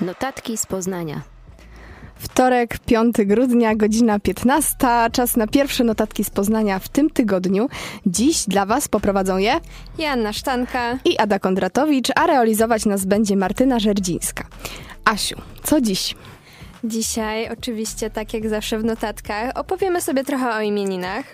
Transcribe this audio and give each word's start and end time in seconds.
Notatki 0.00 0.56
z 0.56 0.66
Poznania. 0.66 1.20
Wtorek, 2.16 2.78
5 2.78 3.16
grudnia, 3.26 3.74
godzina 3.74 4.18
15. 4.20 4.76
Czas 5.12 5.36
na 5.36 5.46
pierwsze 5.46 5.84
notatki 5.84 6.24
z 6.24 6.30
Poznania 6.30 6.78
w 6.78 6.88
tym 6.88 7.10
tygodniu. 7.10 7.68
Dziś 8.06 8.44
dla 8.48 8.66
Was 8.66 8.88
poprowadzą 8.88 9.36
je 9.36 9.60
Joanna 9.98 10.32
Sztanka. 10.32 10.98
i 11.04 11.18
Ada 11.18 11.38
Kondratowicz, 11.38 12.08
a 12.16 12.26
realizować 12.26 12.86
nas 12.86 13.04
będzie 13.04 13.36
Martyna 13.36 13.78
Żerdzińska. 13.78 14.44
Asiu, 15.04 15.36
co 15.62 15.80
dziś? 15.80 16.14
Dzisiaj, 16.84 17.48
oczywiście, 17.52 18.10
tak 18.10 18.34
jak 18.34 18.48
zawsze 18.48 18.78
w 18.78 18.84
notatkach, 18.84 19.58
opowiemy 19.58 20.00
sobie 20.00 20.24
trochę 20.24 20.56
o 20.56 20.60
imieninach, 20.60 21.24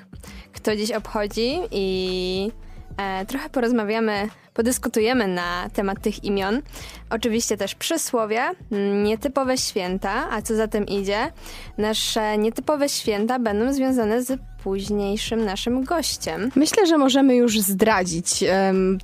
kto 0.53 0.77
dziś 0.77 0.91
obchodzi 0.93 1.59
i 1.71 2.51
e, 2.97 3.27
trochę 3.27 3.51
porozmawiamy, 3.51 4.29
podyskutujemy 4.55 5.29
na 5.29 5.71
temat 5.73 6.01
tych 6.03 6.25
imion. 6.25 6.63
Oczywiście 7.11 7.57
też 7.57 7.75
przysłowia, 7.75 8.51
nietypowe 9.03 9.59
święta, 9.59 10.31
a 10.31 10.43
co 10.43 10.57
za 10.57 10.69
tym 10.69 10.87
idzie, 10.87 11.33
nasze 11.79 12.39
nietypowe 12.39 12.89
święta 12.89 13.39
będą 13.39 13.73
związane 13.73 14.23
z 14.23 14.41
późniejszym 14.67 15.45
naszym 15.45 15.85
gościem. 15.85 16.51
Myślę, 16.57 16.87
że 16.87 16.99
możemy 16.99 17.37
już 17.37 17.61
zdradzić. 17.61 18.45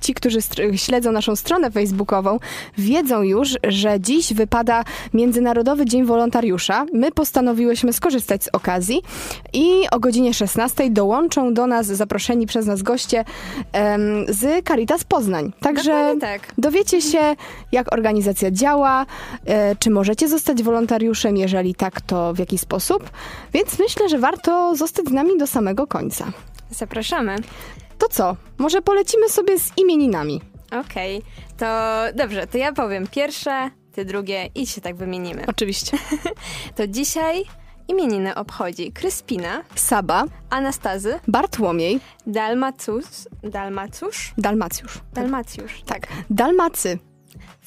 Ci, 0.01 0.13
którzy 0.13 0.39
śledzą 0.75 1.11
naszą 1.11 1.35
stronę 1.35 1.71
facebookową, 1.71 2.39
wiedzą 2.77 3.21
już, 3.21 3.57
że 3.67 3.99
dziś 3.99 4.33
wypada 4.33 4.83
Międzynarodowy 5.13 5.85
Dzień 5.85 6.05
Wolontariusza. 6.05 6.85
My 6.93 7.11
postanowiłyśmy 7.11 7.93
skorzystać 7.93 8.43
z 8.43 8.49
okazji 8.53 9.01
i 9.53 9.65
o 9.91 9.99
godzinie 9.99 10.33
16 10.33 10.89
dołączą 10.89 11.53
do 11.53 11.67
nas 11.67 11.85
zaproszeni 11.85 12.47
przez 12.47 12.65
nas 12.65 12.81
goście 12.81 13.25
z 14.27 14.65
Caritas 14.67 15.03
Poznań. 15.03 15.53
Także 15.59 16.15
tak. 16.21 16.41
dowiecie 16.57 17.01
się, 17.01 17.35
jak 17.71 17.93
organizacja 17.93 18.51
działa, 18.51 19.05
e, 19.45 19.75
czy 19.75 19.89
możecie 19.89 20.27
zostać 20.27 20.63
wolontariuszem, 20.63 21.37
jeżeli 21.37 21.75
tak, 21.75 22.01
to 22.01 22.33
w 22.33 22.39
jaki 22.39 22.57
sposób. 22.57 23.09
Więc 23.53 23.79
myślę, 23.79 24.09
że 24.09 24.19
warto 24.19 24.75
zostać 24.75 25.05
z 25.05 25.11
nami 25.11 25.37
do 25.37 25.47
samego 25.53 25.87
końca. 25.87 26.31
Zapraszamy. 26.71 27.35
To 27.97 28.07
co? 28.09 28.35
Może 28.57 28.81
polecimy 28.81 29.29
sobie 29.29 29.59
z 29.59 29.77
imieninami. 29.77 30.41
Okej, 30.85 31.21
to 31.57 31.65
dobrze, 32.15 32.47
to 32.47 32.57
ja 32.57 32.71
powiem 32.73 33.07
pierwsze, 33.07 33.69
ty 33.91 34.05
drugie 34.05 34.49
i 34.55 34.67
się 34.67 34.81
tak 34.81 34.95
wymienimy. 34.95 35.43
Oczywiście. 35.47 35.97
To 36.75 36.87
dzisiaj 36.87 37.43
imieniny 37.87 38.35
obchodzi 38.35 38.91
Kryspina, 38.91 39.63
Saba, 39.75 40.25
Anastazy, 40.49 41.19
Bartłomiej, 41.27 41.99
Dalmacus, 42.27 43.27
Dalmacusz, 43.43 44.33
Dalmacjusz. 44.37 44.99
Dalmacjusz, 45.13 45.81
Tak. 45.85 46.07
Dalmacy, 46.29 46.99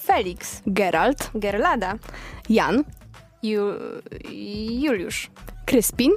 Felix, 0.07 0.63
Geralt, 0.67 1.31
Gerlada, 1.35 1.95
Jan, 2.49 2.85
Ju, 3.43 3.61
Juliusz, 4.81 5.31
Kryspin, 5.67 6.13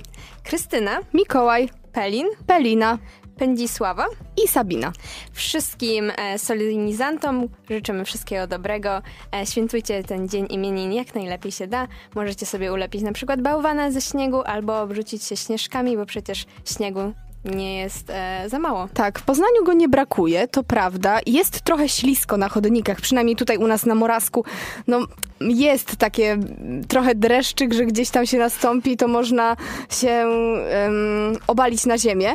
Krystyna, 0.49 0.99
Mikołaj, 1.13 1.69
Pelin, 1.93 2.27
Pelina 2.47 2.97
Pędzisława. 3.37 4.05
i 4.43 4.47
Sabina. 4.47 4.91
Wszystkim 5.33 6.11
e, 6.17 6.39
solenizantom 6.39 7.47
życzymy 7.69 8.05
wszystkiego 8.05 8.47
dobrego. 8.47 9.01
E, 9.35 9.45
świętujcie 9.45 10.03
ten 10.03 10.29
dzień 10.29 10.47
imienin 10.49 10.93
jak 10.93 11.15
najlepiej 11.15 11.51
się 11.51 11.67
da. 11.67 11.87
Możecie 12.15 12.45
sobie 12.45 12.73
ulepić 12.73 13.01
na 13.01 13.11
przykład 13.11 13.41
bałwana 13.41 13.91
ze 13.91 14.01
śniegu 14.01 14.41
albo 14.45 14.81
obrzucić 14.81 15.23
się 15.23 15.37
śnieżkami, 15.37 15.97
bo 15.97 16.05
przecież 16.05 16.45
śniegu 16.65 17.13
nie 17.45 17.77
jest 17.77 18.09
e, 18.09 18.49
za 18.49 18.59
mało. 18.59 18.87
Tak, 18.93 19.19
w 19.19 19.23
Poznaniu 19.23 19.63
go 19.65 19.73
nie 19.73 19.89
brakuje, 19.89 20.47
to 20.47 20.63
prawda. 20.63 21.19
Jest 21.25 21.61
trochę 21.61 21.89
ślisko 21.89 22.37
na 22.37 22.49
chodnikach, 22.49 23.01
przynajmniej 23.01 23.35
tutaj 23.35 23.57
u 23.57 23.67
nas 23.67 23.85
na 23.85 23.95
Moravsku. 23.95 24.45
No, 24.87 24.99
jest 25.39 25.95
takie 25.95 26.31
mm, 26.31 26.83
trochę 26.87 27.15
dreszczyk, 27.15 27.73
że 27.73 27.85
gdzieś 27.85 28.09
tam 28.09 28.25
się 28.25 28.37
nastąpi, 28.37 28.97
to 28.97 29.07
można 29.07 29.55
się 29.89 30.09
em, 30.09 31.37
obalić 31.47 31.85
na 31.85 31.97
ziemię. 31.97 32.33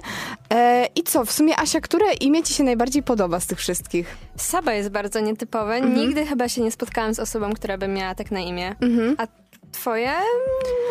E, 0.54 0.87
I 0.94 1.03
co, 1.03 1.25
w 1.25 1.32
sumie 1.32 1.59
Asia, 1.59 1.81
które 1.81 2.12
imię 2.20 2.43
ci 2.43 2.54
się 2.54 2.64
najbardziej 2.64 3.03
podoba 3.03 3.41
z 3.41 3.47
tych 3.47 3.59
wszystkich? 3.59 4.16
Saba 4.37 4.72
jest 4.72 4.88
bardzo 4.88 5.20
nietypowe. 5.20 5.81
Nigdy 5.81 6.26
chyba 6.26 6.48
się 6.48 6.62
nie 6.62 6.70
spotkałam 6.70 7.14
z 7.14 7.19
osobą, 7.19 7.53
która 7.53 7.78
by 7.78 7.88
miała 7.88 8.14
tak 8.14 8.31
na 8.31 8.41
imię. 8.41 8.75
A 9.19 9.26
twoje 9.84 10.11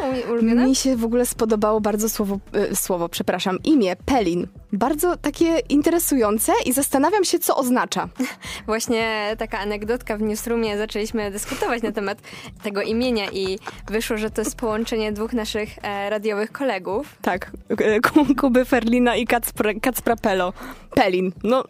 mm, 0.03 0.29
ulubione? 0.31 0.65
Mi 0.65 0.75
się 0.75 0.95
w 0.95 1.05
ogóle 1.05 1.25
spodobało 1.25 1.81
bardzo 1.81 2.09
słowo, 2.09 2.39
e, 2.53 2.75
słowo, 2.75 3.09
przepraszam, 3.09 3.59
imię 3.63 3.95
Pelin. 4.05 4.47
Bardzo 4.73 5.17
takie 5.17 5.59
interesujące 5.69 6.53
i 6.65 6.73
zastanawiam 6.73 7.23
się, 7.23 7.39
co 7.39 7.55
oznacza. 7.57 8.09
Właśnie 8.65 9.35
taka 9.37 9.59
anegdotka 9.59 10.17
w 10.17 10.21
Newsroomie. 10.21 10.77
Zaczęliśmy 10.77 11.31
dyskutować 11.31 11.83
na 11.83 11.91
temat 11.91 12.17
tego 12.63 12.81
imienia 12.81 13.25
i 13.31 13.59
wyszło, 13.87 14.17
że 14.17 14.29
to 14.29 14.41
jest 14.41 14.55
połączenie 14.55 15.11
dwóch 15.11 15.33
naszych 15.33 15.69
e, 15.81 16.09
radiowych 16.09 16.51
kolegów. 16.51 17.15
Tak, 17.21 17.51
e, 17.69 17.99
Ku- 18.09 18.35
Kuby 18.35 18.65
Ferlina 18.65 19.15
i 19.15 19.27
Kacpra, 19.27 19.71
Kacpra 19.81 20.15
Pelo. 20.15 20.53
Pelin. 20.95 21.31
No, 21.43 21.63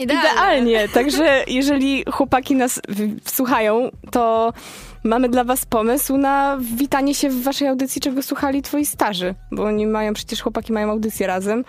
Idealne. 0.00 0.30
idealnie. 0.30 0.88
Także 0.88 1.44
jeżeli 1.46 2.04
chłopaki 2.12 2.54
nas 2.54 2.80
w- 2.88 3.30
słuchają, 3.30 3.88
to 4.10 4.52
mamy 5.04 5.28
dla 5.28 5.44
was 5.44 5.66
pomysł 5.66 6.16
na 6.16 6.58
witanie 6.76 7.14
się 7.14 7.28
w 7.28 7.42
waszej 7.42 7.68
audycji, 7.68 8.00
czego 8.00 8.22
słuchali 8.22 8.62
twoi 8.62 8.86
starzy. 8.86 9.34
Bo 9.52 9.64
oni 9.64 9.86
mają, 9.86 10.14
przecież 10.14 10.42
chłopaki 10.42 10.72
mają 10.72 10.90
audycję 10.90 11.26
razem. 11.26 11.64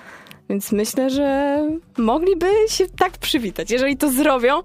Więc 0.49 0.71
myślę, 0.71 1.09
że 1.09 1.59
mogliby 1.97 2.47
się 2.67 2.85
tak 2.87 3.17
przywitać. 3.17 3.71
Jeżeli 3.71 3.97
to 3.97 4.11
zrobią, 4.11 4.61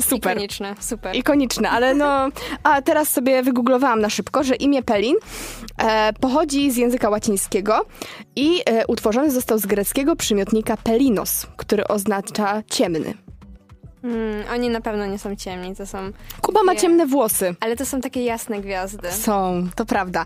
super. 0.00 0.36
Ikoniczne, 0.36 0.74
super. 0.80 1.16
Ikoniczne, 1.16 1.70
ale 1.70 1.94
no. 1.94 2.28
A 2.62 2.82
teraz 2.82 3.08
sobie 3.08 3.42
wygooglowałam 3.42 4.00
na 4.00 4.10
szybko, 4.10 4.42
że 4.44 4.54
imię 4.54 4.82
Pelin 4.82 5.16
e, 5.78 6.12
pochodzi 6.12 6.70
z 6.70 6.76
języka 6.76 7.10
łacińskiego 7.10 7.86
i 8.36 8.60
e, 8.66 8.86
utworzony 8.86 9.30
został 9.30 9.58
z 9.58 9.66
greckiego 9.66 10.16
przymiotnika 10.16 10.76
pelinos, 10.76 11.46
który 11.56 11.88
oznacza 11.88 12.62
ciemny. 12.70 13.14
Mm, 14.04 14.44
oni 14.54 14.70
na 14.70 14.80
pewno 14.80 15.06
nie 15.06 15.18
są 15.18 15.36
ciemni, 15.36 15.76
to 15.76 15.86
są... 15.86 15.98
Kuba 16.42 16.62
ma 16.62 16.72
Nie. 16.72 16.78
ciemne 16.78 17.06
włosy. 17.06 17.54
Ale 17.60 17.76
to 17.76 17.86
są 17.86 18.00
takie 18.00 18.24
jasne 18.24 18.60
gwiazdy. 18.60 19.12
Są, 19.12 19.68
to 19.76 19.84
prawda. 19.86 20.24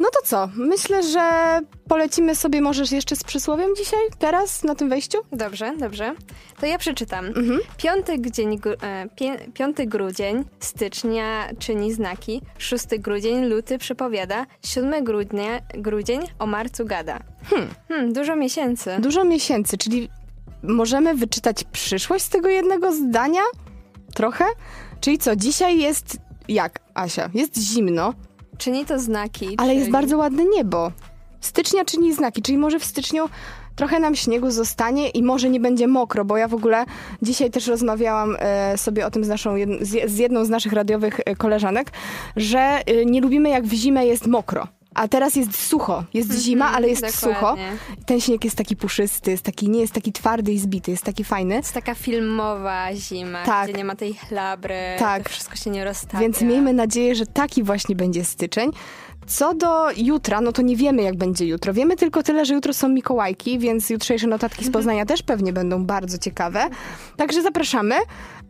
No 0.00 0.08
to 0.12 0.26
co? 0.26 0.48
Myślę, 0.56 1.02
że 1.02 1.60
polecimy 1.88 2.34
sobie 2.34 2.60
może 2.60 2.96
jeszcze 2.96 3.16
z 3.16 3.24
przysłowiem 3.24 3.76
dzisiaj, 3.76 4.00
teraz, 4.18 4.64
na 4.64 4.74
tym 4.74 4.88
wejściu? 4.88 5.18
Dobrze, 5.32 5.72
dobrze. 5.78 6.14
To 6.60 6.66
ja 6.66 6.78
przeczytam. 6.78 7.26
Mhm. 7.26 7.60
Piąty, 7.76 8.20
dzień, 8.30 8.60
e, 8.82 9.08
piąty 9.54 9.86
grudzień 9.86 10.44
stycznia 10.60 11.48
czyni 11.58 11.92
znaki, 11.92 12.42
szósty 12.58 12.98
grudzień 12.98 13.44
luty 13.44 13.78
przepowiada, 13.78 14.46
siódmy 14.62 15.02
grudnia, 15.02 15.60
grudzień 15.74 16.20
o 16.38 16.46
marcu 16.46 16.84
gada. 16.84 17.20
Hmm. 17.88 18.12
dużo 18.12 18.36
miesięcy. 18.36 18.90
Dużo 18.98 19.24
miesięcy, 19.24 19.78
czyli 19.78 20.08
możemy 20.62 21.14
wyczytać 21.14 21.64
przyszłość 21.64 22.24
z 22.24 22.28
tego 22.28 22.48
jednego 22.48 22.92
zdania? 22.92 23.42
Trochę? 24.14 24.44
Czyli 25.00 25.18
co, 25.18 25.36
dzisiaj 25.36 25.78
jest 25.78 26.16
jak, 26.48 26.80
Asia? 26.94 27.30
Jest 27.34 27.58
zimno, 27.58 28.14
Czyni 28.58 28.84
to 28.84 28.98
znaki. 28.98 29.46
ale 29.56 29.68
czyli... 29.68 29.78
jest 29.78 29.90
bardzo 29.90 30.18
ładne 30.18 30.44
niebo. 30.44 30.92
Stycznia 31.40 31.84
czyni 31.84 32.14
znaki, 32.14 32.42
czyli 32.42 32.58
może 32.58 32.78
w 32.78 32.84
styczniu 32.84 33.28
trochę 33.76 34.00
nam 34.00 34.14
śniegu 34.14 34.50
zostanie 34.50 35.08
i 35.08 35.22
może 35.22 35.50
nie 35.50 35.60
będzie 35.60 35.86
mokro, 35.86 36.24
bo 36.24 36.36
ja 36.36 36.48
w 36.48 36.54
ogóle 36.54 36.84
dzisiaj 37.22 37.50
też 37.50 37.66
rozmawiałam 37.66 38.36
e, 38.38 38.78
sobie 38.78 39.06
o 39.06 39.10
tym 39.10 39.24
z, 39.24 39.28
naszą, 39.28 39.54
z 40.04 40.18
jedną 40.18 40.44
z 40.44 40.48
naszych 40.48 40.72
radiowych 40.72 41.20
e, 41.24 41.36
koleżanek, 41.36 41.90
że 42.36 42.58
e, 42.58 43.04
nie 43.04 43.20
lubimy 43.20 43.48
jak 43.48 43.66
w 43.66 43.72
zimę 43.72 44.06
jest 44.06 44.26
mokro. 44.26 44.68
A 44.96 45.08
teraz 45.08 45.36
jest 45.36 45.56
sucho. 45.68 46.04
Jest 46.14 46.32
zima, 46.42 46.72
ale 46.72 46.88
jest 46.88 47.18
sucho. 47.20 47.32
dokładnie. 47.34 47.72
Ten 48.06 48.20
śnieg 48.20 48.44
jest 48.44 48.56
taki 48.56 48.76
puszysty, 48.76 49.30
jest 49.30 49.42
taki, 49.42 49.68
nie 49.68 49.80
jest 49.80 49.92
taki 49.92 50.12
twardy 50.12 50.52
i 50.52 50.58
zbity, 50.58 50.90
jest 50.90 51.02
taki 51.02 51.24
fajny. 51.24 51.54
Jest 51.54 51.72
taka 51.74 51.94
filmowa 51.94 52.94
zima, 52.94 53.44
Tak. 53.44 53.68
gdzie 53.68 53.78
nie 53.78 53.84
ma 53.84 53.96
tej 53.96 54.14
chlabry, 54.14 54.78
Tak. 54.98 55.28
wszystko 55.28 55.56
się 55.56 55.70
nie 55.70 55.84
roztapia. 55.84 56.18
Więc 56.18 56.40
miejmy 56.42 56.72
nadzieję, 56.72 57.14
że 57.14 57.26
taki 57.26 57.62
właśnie 57.62 57.96
będzie 57.96 58.24
styczeń. 58.24 58.70
Co 59.26 59.54
do 59.54 59.90
jutra, 59.96 60.40
no 60.40 60.52
to 60.52 60.62
nie 60.62 60.76
wiemy, 60.76 61.02
jak 61.02 61.16
będzie 61.16 61.46
jutro. 61.46 61.74
Wiemy 61.74 61.96
tylko 61.96 62.22
tyle, 62.22 62.44
że 62.44 62.54
jutro 62.54 62.72
są 62.74 62.88
Mikołajki, 62.88 63.58
więc 63.58 63.90
jutrzejsze 63.90 64.26
notatki 64.26 64.64
z 64.64 64.70
Poznania 64.70 65.06
też 65.06 65.22
pewnie 65.22 65.52
będą 65.52 65.84
bardzo 65.84 66.18
ciekawe. 66.18 66.68
Także 67.16 67.42
zapraszamy. 67.42 67.94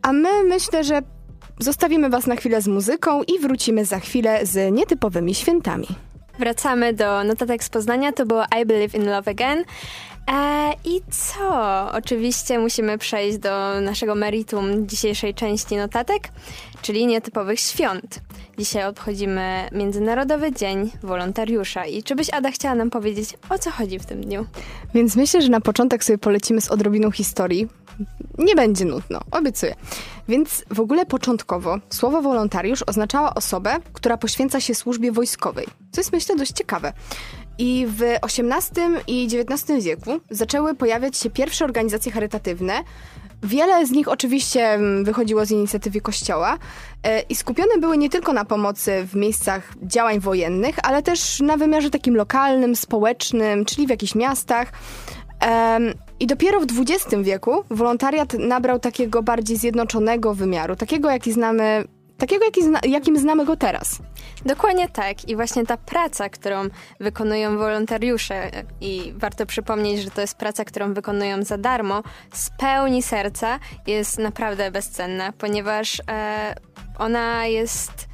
A 0.01 0.13
my 0.13 0.43
myślę, 0.43 0.83
że 0.83 1.01
zostawimy 1.59 2.09
Was 2.09 2.27
na 2.27 2.35
chwilę 2.35 2.61
z 2.61 2.67
muzyką 2.67 3.23
i 3.23 3.39
wrócimy 3.39 3.85
za 3.85 3.99
chwilę 3.99 4.45
z 4.45 4.73
nietypowymi 4.73 5.35
świętami. 5.35 5.87
Wracamy 6.39 6.93
do 6.93 7.23
notatek 7.23 7.63
z 7.63 7.69
Poznania, 7.69 8.11
to 8.11 8.25
było 8.25 8.43
I 8.61 8.65
Believe 8.65 8.97
in 8.97 9.05
Love 9.05 9.31
Again. 9.31 9.63
E, 10.31 10.73
I 10.85 11.01
co? 11.11 11.91
Oczywiście 11.91 12.59
musimy 12.59 12.97
przejść 12.97 13.37
do 13.37 13.81
naszego 13.81 14.15
meritum 14.15 14.87
dzisiejszej 14.87 15.33
części 15.33 15.75
notatek, 15.75 16.29
czyli 16.81 17.07
nietypowych 17.07 17.59
świąt. 17.59 18.19
Dzisiaj 18.57 18.85
obchodzimy 18.85 19.69
Międzynarodowy 19.71 20.51
Dzień 20.51 20.91
Wolontariusza. 21.03 21.85
I 21.85 22.03
czy 22.03 22.15
byś, 22.15 22.29
Ada, 22.33 22.51
chciała 22.51 22.75
nam 22.75 22.89
powiedzieć, 22.89 23.29
o 23.49 23.59
co 23.59 23.71
chodzi 23.71 23.99
w 23.99 24.05
tym 24.05 24.21
dniu? 24.21 24.45
Więc 24.93 25.15
myślę, 25.15 25.41
że 25.41 25.49
na 25.49 25.61
początek 25.61 26.03
sobie 26.03 26.17
polecimy 26.17 26.61
z 26.61 26.71
odrobiną 26.71 27.11
historii. 27.11 27.67
Nie 28.37 28.55
będzie 28.55 28.85
nudno, 28.85 29.19
obiecuję. 29.31 29.75
Więc 30.27 30.65
w 30.71 30.79
ogóle 30.79 31.05
początkowo 31.05 31.77
słowo 31.89 32.21
wolontariusz 32.21 32.83
oznaczała 32.87 33.33
osobę, 33.33 33.75
która 33.93 34.17
poświęca 34.17 34.59
się 34.59 34.75
służbie 34.75 35.11
wojskowej, 35.11 35.65
co 35.91 36.01
jest 36.01 36.11
myślę 36.11 36.35
dość 36.35 36.51
ciekawe. 36.51 36.93
I 37.57 37.87
w 37.89 38.01
XVIII 38.21 38.83
i 39.07 39.25
XIX 39.25 39.85
wieku 39.85 40.19
zaczęły 40.29 40.75
pojawiać 40.75 41.17
się 41.17 41.29
pierwsze 41.29 41.65
organizacje 41.65 42.11
charytatywne. 42.11 42.73
Wiele 43.43 43.85
z 43.85 43.91
nich 43.91 44.07
oczywiście 44.07 44.69
mm, 44.69 45.03
wychodziło 45.03 45.45
z 45.45 45.51
inicjatywy 45.51 46.01
Kościoła 46.01 46.57
e, 47.03 47.21
i 47.21 47.35
skupione 47.35 47.77
były 47.77 47.97
nie 47.97 48.09
tylko 48.09 48.33
na 48.33 48.45
pomocy 48.45 49.07
w 49.07 49.15
miejscach 49.15 49.73
działań 49.83 50.19
wojennych, 50.19 50.75
ale 50.83 51.03
też 51.03 51.39
na 51.39 51.57
wymiarze 51.57 51.89
takim 51.89 52.15
lokalnym, 52.15 52.75
społecznym, 52.75 53.65
czyli 53.65 53.87
w 53.87 53.89
jakichś 53.89 54.15
miastach. 54.15 54.71
I 56.19 56.27
dopiero 56.27 56.59
w 56.59 56.63
XX 56.63 57.15
wieku 57.23 57.63
wolontariat 57.69 58.33
nabrał 58.33 58.79
takiego 58.79 59.23
bardziej 59.23 59.57
zjednoczonego 59.57 60.33
wymiaru, 60.33 60.75
takiego 60.75 61.09
jaki 61.09 61.31
znamy 61.31 61.83
takiego, 62.17 62.45
jaki 62.45 62.63
zna, 62.63 62.79
jakim 62.83 63.17
znamy 63.17 63.45
go 63.45 63.57
teraz. 63.57 63.99
Dokładnie 64.45 64.89
tak. 64.89 65.29
I 65.29 65.35
właśnie 65.35 65.65
ta 65.65 65.77
praca, 65.77 66.29
którą 66.29 66.63
wykonują 66.99 67.57
wolontariusze, 67.57 68.51
i 68.81 69.13
warto 69.15 69.45
przypomnieć, 69.45 70.01
że 70.01 70.11
to 70.11 70.21
jest 70.21 70.37
praca, 70.37 70.65
którą 70.65 70.93
wykonują 70.93 71.43
za 71.43 71.57
darmo, 71.57 72.03
z 72.33 72.49
pełni 72.59 73.03
serca, 73.03 73.59
jest 73.87 74.19
naprawdę 74.19 74.71
bezcenna, 74.71 75.31
ponieważ 75.31 76.01
e, 76.09 76.55
ona 76.99 77.45
jest 77.45 78.07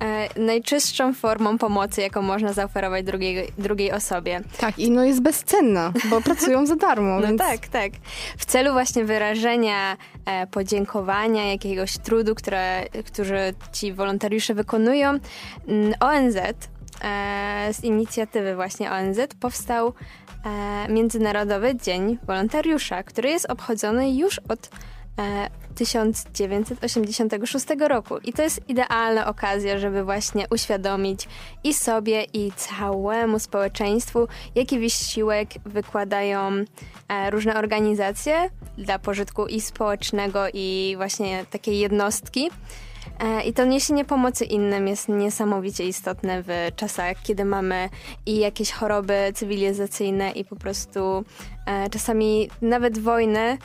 e, 0.00 0.40
najczystszą 0.40 1.14
formą 1.14 1.58
pomocy, 1.58 2.00
jaką 2.00 2.22
można 2.22 2.52
zaoferować 2.52 3.04
drugiej, 3.04 3.48
drugiej 3.58 3.92
osobie. 3.92 4.40
Tak, 4.58 4.78
i 4.78 4.90
no 4.90 5.04
jest 5.04 5.22
bezcenna, 5.22 5.92
bo 6.10 6.20
pracują 6.28 6.66
za 6.66 6.76
darmo. 6.76 7.20
No 7.20 7.26
więc... 7.26 7.40
tak, 7.40 7.68
tak. 7.68 7.92
W 8.38 8.44
celu 8.44 8.72
właśnie 8.72 9.04
wyrażenia 9.04 9.96
e, 10.24 10.46
podziękowania, 10.46 11.50
jakiegoś 11.50 11.98
trudu, 11.98 12.34
które, 12.34 12.84
którzy 13.06 13.54
ci 13.72 13.92
wolontariusze 13.92 14.54
wykonują, 14.54 15.08
mm, 15.68 15.94
ONZ 16.00 16.36
e, 16.36 17.68
z 17.72 17.84
inicjatywy 17.84 18.54
właśnie 18.54 18.92
ONZ 18.92 19.18
powstał 19.40 19.92
e, 20.44 20.92
Międzynarodowy 20.92 21.76
Dzień 21.76 22.18
Wolontariusza, 22.26 23.02
który 23.02 23.28
jest 23.28 23.50
obchodzony 23.50 24.14
już 24.14 24.40
od 24.48 24.70
1986 25.76 27.66
roku. 27.88 28.18
I 28.18 28.32
to 28.32 28.42
jest 28.42 28.68
idealna 28.68 29.26
okazja, 29.26 29.78
żeby 29.78 30.04
właśnie 30.04 30.46
uświadomić 30.50 31.28
i 31.64 31.74
sobie, 31.74 32.24
i 32.32 32.52
całemu 32.56 33.38
społeczeństwu, 33.38 34.28
jaki 34.54 34.78
wysiłek 34.78 35.48
wykładają 35.64 36.50
e, 37.08 37.30
różne 37.30 37.54
organizacje 37.54 38.50
dla 38.78 38.98
pożytku 38.98 39.46
i 39.46 39.60
społecznego, 39.60 40.44
i 40.54 40.94
właśnie 40.96 41.44
takiej 41.50 41.78
jednostki. 41.78 42.50
E, 43.18 43.42
I 43.42 43.52
to 43.52 43.64
niesienie 43.64 44.04
pomocy 44.04 44.44
innym 44.44 44.88
jest 44.88 45.08
niesamowicie 45.08 45.84
istotne 45.84 46.42
w 46.42 46.76
czasach, 46.76 47.16
kiedy 47.22 47.44
mamy 47.44 47.88
i 48.26 48.38
jakieś 48.38 48.72
choroby 48.72 49.32
cywilizacyjne, 49.34 50.30
i 50.30 50.44
po 50.44 50.56
prostu 50.56 51.24
e, 51.66 51.90
czasami 51.90 52.50
nawet 52.62 52.98
wojny 52.98 53.58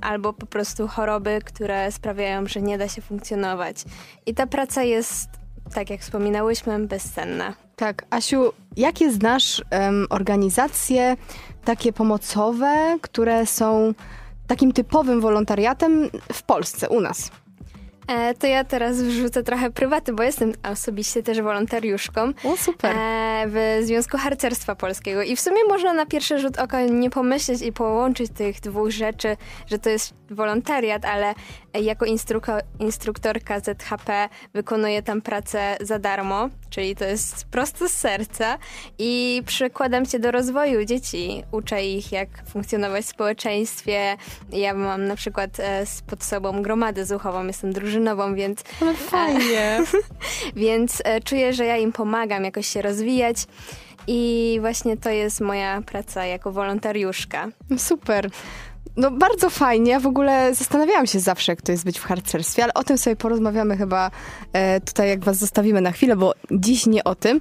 albo 0.00 0.32
po 0.32 0.46
prostu 0.46 0.88
choroby, 0.88 1.38
które 1.44 1.92
sprawiają, 1.92 2.46
że 2.46 2.62
nie 2.62 2.78
da 2.78 2.88
się 2.88 3.02
funkcjonować. 3.02 3.84
I 4.26 4.34
ta 4.34 4.46
praca 4.46 4.82
jest, 4.82 5.28
tak 5.74 5.90
jak 5.90 6.00
wspominałyśmy, 6.00 6.86
bezcenna. 6.86 7.54
Tak, 7.76 8.04
Asiu, 8.10 8.52
jakie 8.76 9.12
znasz 9.12 9.62
um, 9.72 10.06
organizacje 10.10 11.16
takie 11.64 11.92
pomocowe, 11.92 12.98
które 13.02 13.46
są 13.46 13.94
takim 14.46 14.72
typowym 14.72 15.20
wolontariatem 15.20 16.10
w 16.32 16.42
Polsce, 16.42 16.88
u 16.88 17.00
nas? 17.00 17.30
E, 18.08 18.34
to 18.34 18.46
ja 18.46 18.64
teraz 18.64 19.02
wrzucę 19.02 19.42
trochę 19.42 19.70
prywaty, 19.70 20.12
bo 20.12 20.22
jestem 20.22 20.52
osobiście 20.62 21.22
też 21.22 21.40
wolontariuszką. 21.42 22.32
O, 22.44 22.56
super. 22.56 22.96
E, 22.96 23.44
w 23.46 23.86
Związku 23.86 24.18
Harcerstwa 24.18 24.74
Polskiego. 24.74 25.22
I 25.22 25.36
w 25.36 25.40
sumie 25.40 25.64
można 25.68 25.92
na 25.92 26.06
pierwszy 26.06 26.38
rzut 26.38 26.58
oka 26.58 26.82
nie 26.82 27.10
pomyśleć 27.10 27.62
i 27.62 27.72
połączyć 27.72 28.30
tych 28.32 28.60
dwóch 28.60 28.90
rzeczy, 28.90 29.36
że 29.66 29.78
to 29.78 29.90
jest 29.90 30.14
wolontariat, 30.30 31.04
ale 31.04 31.34
jako 31.74 32.06
instruktorka 32.80 33.60
ZHP 33.60 34.28
wykonuję 34.54 35.02
tam 35.02 35.22
pracę 35.22 35.76
za 35.80 35.98
darmo, 35.98 36.48
czyli 36.70 36.96
to 36.96 37.04
jest 37.04 37.44
prosto 37.44 37.88
z 37.88 37.92
serca 37.92 38.58
i 38.98 39.42
przykładam 39.46 40.06
się 40.06 40.18
do 40.18 40.30
rozwoju 40.30 40.84
dzieci. 40.84 41.42
Uczę 41.52 41.84
ich, 41.84 42.12
jak 42.12 42.28
funkcjonować 42.46 43.04
w 43.04 43.08
społeczeństwie. 43.08 44.16
Ja 44.52 44.74
mam 44.74 45.04
na 45.04 45.16
przykład 45.16 45.60
e, 45.60 45.84
pod 46.06 46.24
sobą 46.24 46.62
gromadę 46.62 47.06
zuchową, 47.06 47.46
jestem 47.46 47.72
drużynową, 47.98 48.34
więc... 48.34 48.64
Ale 48.80 48.94
fajnie! 48.94 49.84
więc 50.56 51.02
e, 51.04 51.20
czuję, 51.20 51.52
że 51.52 51.64
ja 51.64 51.76
im 51.76 51.92
pomagam 51.92 52.44
jakoś 52.44 52.66
się 52.66 52.82
rozwijać. 52.82 53.36
I 54.06 54.58
właśnie 54.60 54.96
to 54.96 55.10
jest 55.10 55.40
moja 55.40 55.82
praca 55.82 56.26
jako 56.26 56.52
wolontariuszka. 56.52 57.48
Super. 57.78 58.30
No 58.98 59.10
bardzo 59.10 59.50
fajnie. 59.50 59.90
Ja 59.90 60.00
w 60.00 60.06
ogóle 60.06 60.54
zastanawiałam 60.54 61.06
się 61.06 61.20
zawsze, 61.20 61.52
jak 61.52 61.62
to 61.62 61.72
jest 61.72 61.84
być 61.84 61.98
w 61.98 62.04
harcerstwie, 62.04 62.64
ale 62.64 62.74
o 62.74 62.84
tym 62.84 62.98
sobie 62.98 63.16
porozmawiamy 63.16 63.76
chyba 63.76 64.10
e, 64.52 64.80
tutaj, 64.80 65.08
jak 65.08 65.24
was 65.24 65.36
zostawimy 65.36 65.80
na 65.80 65.92
chwilę, 65.92 66.16
bo 66.16 66.34
dziś 66.50 66.86
nie 66.86 67.04
o 67.04 67.14
tym. 67.14 67.40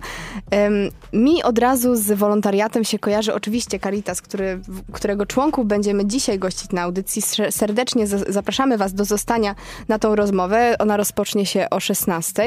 E, 0.54 0.70
mi 1.14 1.44
od 1.44 1.60
razu 1.60 1.96
z 1.96 2.12
wolontariatem 2.12 2.84
się 2.84 3.00
kojarzy 3.00 3.34
oczywiście 3.34 3.80
Caritas, 3.80 4.22
który, 4.22 4.60
którego 4.94 5.26
członków 5.26 5.66
będziemy 5.66 6.06
dzisiaj 6.06 6.40
gościć 6.40 6.72
na 6.72 6.82
audycji. 6.82 7.22
Serdecznie 7.50 8.08
zapraszamy 8.08 8.78
was 8.78 8.94
do 8.94 9.06
zostania 9.06 9.56
na 9.88 10.00
tą 10.00 10.16
rozmowę. 10.16 10.76
Ona 10.80 10.98
rozpocznie 10.98 11.46
się 11.46 11.68
o 11.72 11.80
16. 11.80 12.44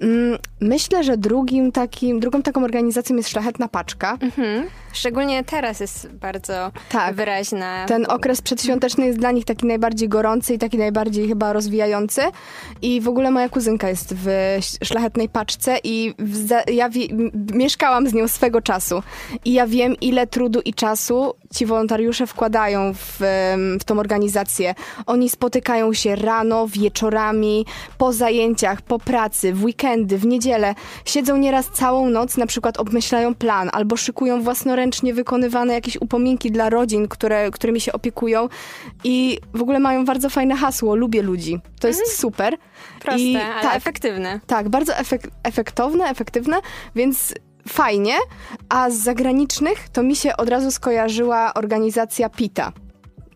Mm, 0.00 0.38
myślę, 0.60 1.04
że 1.04 1.16
drugim 1.16 1.72
takim, 1.72 2.20
drugą 2.20 2.42
taką 2.42 2.64
organizacją 2.64 3.16
jest 3.16 3.28
Szlachetna 3.28 3.68
Paczka. 3.68 4.18
Mhm. 4.20 4.66
Szczególnie 4.92 5.44
teraz 5.44 5.80
jest 5.80 6.08
bardzo 6.12 6.72
tak. 6.88 7.14
wyraźna. 7.14 7.86
Ten 7.86 8.06
okres 8.08 8.33
przedświąteczny 8.42 9.06
jest 9.06 9.18
dla 9.18 9.30
nich 9.30 9.44
taki 9.44 9.66
najbardziej 9.66 10.08
gorący 10.08 10.54
i 10.54 10.58
taki 10.58 10.78
najbardziej 10.78 11.28
chyba 11.28 11.52
rozwijający. 11.52 12.22
I 12.82 13.00
w 13.00 13.08
ogóle 13.08 13.30
moja 13.30 13.48
kuzynka 13.48 13.88
jest 13.88 14.14
w 14.16 14.28
szlachetnej 14.84 15.28
paczce 15.28 15.78
i 15.84 16.14
ja 16.72 16.90
mieszkałam 17.54 18.08
z 18.08 18.14
nią 18.14 18.28
swego 18.28 18.60
czasu. 18.60 19.02
I 19.44 19.52
ja 19.52 19.66
wiem, 19.66 19.96
ile 20.00 20.26
trudu 20.26 20.60
i 20.60 20.74
czasu 20.74 21.34
ci 21.54 21.66
wolontariusze 21.66 22.26
wkładają 22.26 22.94
w, 22.94 23.20
w 23.80 23.84
tą 23.84 23.98
organizację. 23.98 24.74
Oni 25.06 25.30
spotykają 25.30 25.92
się 25.92 26.16
rano, 26.16 26.68
wieczorami, 26.68 27.66
po 27.98 28.12
zajęciach, 28.12 28.82
po 28.82 28.98
pracy, 28.98 29.52
w 29.52 29.64
weekendy, 29.64 30.18
w 30.18 30.26
niedzielę. 30.26 30.74
Siedzą 31.04 31.36
nieraz 31.36 31.70
całą 31.70 32.10
noc, 32.10 32.36
na 32.36 32.46
przykład 32.46 32.76
obmyślają 32.76 33.34
plan 33.34 33.70
albo 33.72 33.96
szykują 33.96 34.42
własnoręcznie 34.42 35.14
wykonywane 35.14 35.74
jakieś 35.74 35.96
upominki 36.00 36.50
dla 36.50 36.70
rodzin, 36.70 37.08
które, 37.08 37.50
którymi 37.50 37.80
się 37.80 37.92
opiekują 37.92 38.48
i 39.04 39.38
w 39.54 39.62
ogóle 39.62 39.80
mają 39.80 40.04
bardzo 40.04 40.30
fajne 40.30 40.56
hasło, 40.56 40.94
lubię 40.94 41.22
ludzi. 41.22 41.60
To 41.80 41.88
jest 41.88 42.00
mhm. 42.00 42.16
super. 42.18 42.56
Proste, 43.00 43.20
I, 43.20 43.36
ale 43.36 43.62
tak, 43.62 43.76
efektywne. 43.76 44.40
Tak, 44.46 44.68
bardzo 44.68 44.96
efek 44.96 45.22
efektowne, 45.42 46.04
efektywne, 46.04 46.56
więc 46.94 47.34
fajnie, 47.68 48.14
a 48.68 48.90
z 48.90 48.94
zagranicznych 48.94 49.88
to 49.88 50.02
mi 50.02 50.16
się 50.16 50.36
od 50.36 50.48
razu 50.48 50.70
skojarzyła 50.70 51.54
organizacja 51.54 52.28
PITA. 52.28 52.72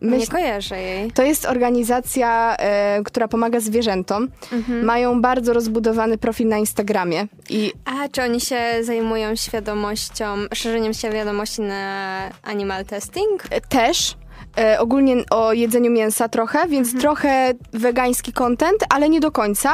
Myśl... 0.01 0.19
Nie 0.19 0.27
kojarzę 0.27 0.81
jej. 0.81 1.11
To 1.11 1.23
jest 1.23 1.45
organizacja, 1.45 2.55
e, 2.59 3.01
która 3.03 3.27
pomaga 3.27 3.59
zwierzętom. 3.59 4.27
Mhm. 4.51 4.85
Mają 4.85 5.21
bardzo 5.21 5.53
rozbudowany 5.53 6.17
profil 6.17 6.47
na 6.47 6.57
Instagramie. 6.57 7.27
I... 7.49 7.73
A, 7.85 8.09
czy 8.09 8.21
oni 8.21 8.41
się 8.41 8.61
zajmują 8.81 9.35
świadomością, 9.35 10.25
szerzeniem 10.53 10.93
świadomości 10.93 11.61
na 11.61 12.19
animal 12.43 12.85
testing? 12.85 13.45
E, 13.49 13.61
też. 13.61 14.15
E, 14.57 14.79
ogólnie 14.79 15.15
o 15.31 15.53
jedzeniu 15.53 15.91
mięsa 15.91 16.29
trochę, 16.29 16.67
więc 16.67 16.87
mhm. 16.87 17.01
trochę 17.01 17.53
wegański 17.73 18.33
content, 18.33 18.85
ale 18.89 19.09
nie 19.09 19.19
do 19.19 19.31
końca. 19.31 19.73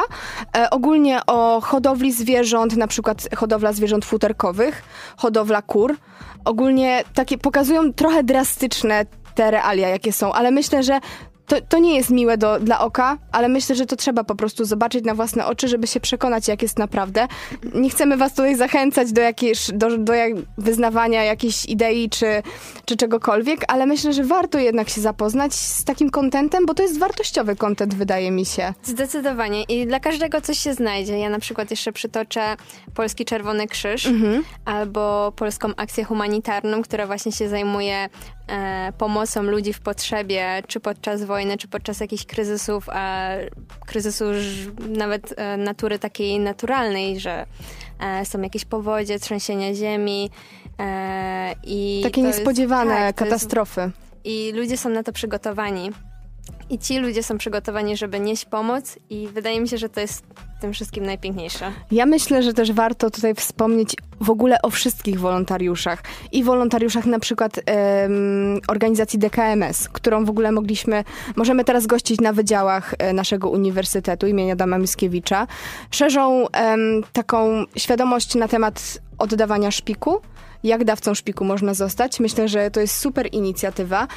E, 0.56 0.70
ogólnie 0.70 1.20
o 1.26 1.60
hodowli 1.60 2.12
zwierząt, 2.12 2.76
na 2.76 2.86
przykład 2.86 3.28
hodowla 3.36 3.72
zwierząt 3.72 4.04
futerkowych, 4.04 4.82
hodowla 5.16 5.62
kur. 5.62 5.96
Ogólnie 6.44 7.04
takie 7.14 7.38
pokazują 7.38 7.92
trochę 7.92 8.24
drastyczne 8.24 9.06
te 9.34 9.50
realia, 9.50 9.88
jakie 9.88 10.12
są, 10.12 10.32
ale 10.32 10.50
myślę, 10.50 10.82
że 10.82 11.00
to, 11.46 11.56
to 11.68 11.78
nie 11.78 11.96
jest 11.96 12.10
miłe 12.10 12.38
do, 12.38 12.60
dla 12.60 12.80
oka, 12.80 13.18
ale 13.32 13.48
myślę, 13.48 13.74
że 13.74 13.86
to 13.86 13.96
trzeba 13.96 14.24
po 14.24 14.34
prostu 14.34 14.64
zobaczyć 14.64 15.04
na 15.04 15.14
własne 15.14 15.46
oczy, 15.46 15.68
żeby 15.68 15.86
się 15.86 16.00
przekonać, 16.00 16.48
jak 16.48 16.62
jest 16.62 16.78
naprawdę. 16.78 17.28
Nie 17.74 17.90
chcemy 17.90 18.16
was 18.16 18.34
tutaj 18.34 18.56
zachęcać 18.56 19.12
do, 19.12 19.20
jakiejś, 19.20 19.70
do, 19.72 19.98
do 19.98 20.14
jak, 20.14 20.32
wyznawania 20.58 21.24
jakiejś 21.24 21.64
idei 21.64 22.10
czy, 22.10 22.42
czy 22.84 22.96
czegokolwiek, 22.96 23.60
ale 23.68 23.86
myślę, 23.86 24.12
że 24.12 24.24
warto 24.24 24.58
jednak 24.58 24.88
się 24.88 25.00
zapoznać 25.00 25.54
z 25.54 25.84
takim 25.84 26.10
kontentem, 26.10 26.66
bo 26.66 26.74
to 26.74 26.82
jest 26.82 26.98
wartościowy 26.98 27.56
kontent, 27.56 27.94
wydaje 27.94 28.30
mi 28.30 28.46
się. 28.46 28.74
Zdecydowanie. 28.82 29.62
I 29.62 29.86
dla 29.86 30.00
każdego 30.00 30.40
coś 30.40 30.58
się 30.58 30.74
znajdzie. 30.74 31.18
Ja 31.18 31.30
na 31.30 31.38
przykład 31.38 31.70
jeszcze 31.70 31.92
przytoczę 31.92 32.56
Polski 32.94 33.24
Czerwony 33.24 33.66
Krzyż 33.66 34.06
mhm. 34.06 34.44
albo 34.64 35.32
Polską 35.36 35.68
Akcję 35.76 36.04
Humanitarną, 36.04 36.82
która 36.82 37.06
właśnie 37.06 37.32
się 37.32 37.48
zajmuje 37.48 38.08
pomocą 38.98 39.42
ludzi 39.42 39.72
w 39.72 39.80
potrzebie, 39.80 40.62
czy 40.66 40.80
podczas 40.80 41.24
wojny, 41.24 41.58
czy 41.58 41.68
podczas 41.68 42.00
jakichś 42.00 42.24
kryzysów, 42.24 42.88
a 42.92 43.30
kryzysu 43.86 44.24
nawet 44.88 45.34
e, 45.36 45.56
natury 45.56 45.98
takiej 45.98 46.40
naturalnej, 46.40 47.20
że 47.20 47.46
e, 48.00 48.26
są 48.26 48.40
jakieś 48.40 48.64
powodzie, 48.64 49.18
trzęsienia 49.18 49.74
ziemi. 49.74 50.30
E, 50.78 51.54
i 51.64 52.00
Takie 52.02 52.22
niespodziewane 52.22 52.94
jest, 52.94 53.06
tak, 53.06 53.16
katastrofy. 53.16 53.80
Jest, 53.80 53.94
I 54.24 54.52
ludzie 54.52 54.76
są 54.76 54.88
na 54.88 55.02
to 55.02 55.12
przygotowani. 55.12 55.90
I 56.70 56.78
ci 56.78 56.98
ludzie 56.98 57.22
są 57.22 57.38
przygotowani, 57.38 57.96
żeby 57.96 58.20
nieść 58.20 58.44
pomoc, 58.44 58.98
i 59.10 59.28
wydaje 59.28 59.60
mi 59.60 59.68
się, 59.68 59.78
że 59.78 59.88
to 59.88 60.00
jest 60.00 60.24
tym 60.60 60.72
wszystkim 60.72 61.06
najpiękniejsze. 61.06 61.72
Ja 61.90 62.06
myślę, 62.06 62.42
że 62.42 62.52
też 62.52 62.72
warto 62.72 63.10
tutaj 63.10 63.34
wspomnieć 63.34 63.96
w 64.20 64.30
ogóle 64.30 64.62
o 64.62 64.70
wszystkich 64.70 65.20
wolontariuszach 65.20 66.02
i 66.32 66.44
wolontariuszach 66.44 67.06
na 67.06 67.18
przykład 67.18 67.60
organizacji 68.68 69.18
DKMS, 69.18 69.88
którą 69.88 70.24
w 70.24 70.30
ogóle 70.30 70.52
mogliśmy, 70.52 71.04
możemy 71.36 71.64
teraz 71.64 71.86
gościć 71.86 72.20
na 72.20 72.32
wydziałach 72.32 72.94
e, 72.98 73.12
naszego 73.12 73.50
uniwersytetu 73.50 74.26
imienia 74.26 74.56
Dama 74.56 74.78
Mickiewicza. 74.78 75.46
Szerzą 75.90 76.46
taką 77.12 77.64
świadomość 77.76 78.34
na 78.34 78.48
temat 78.48 78.98
oddawania 79.18 79.70
szpiku, 79.70 80.20
jak 80.64 80.84
dawcą 80.84 81.14
szpiku 81.14 81.44
można 81.44 81.74
zostać. 81.74 82.20
Myślę, 82.20 82.48
że 82.48 82.70
to 82.70 82.80
jest 82.80 82.96
super 82.96 83.28
inicjatywa. 83.32 84.08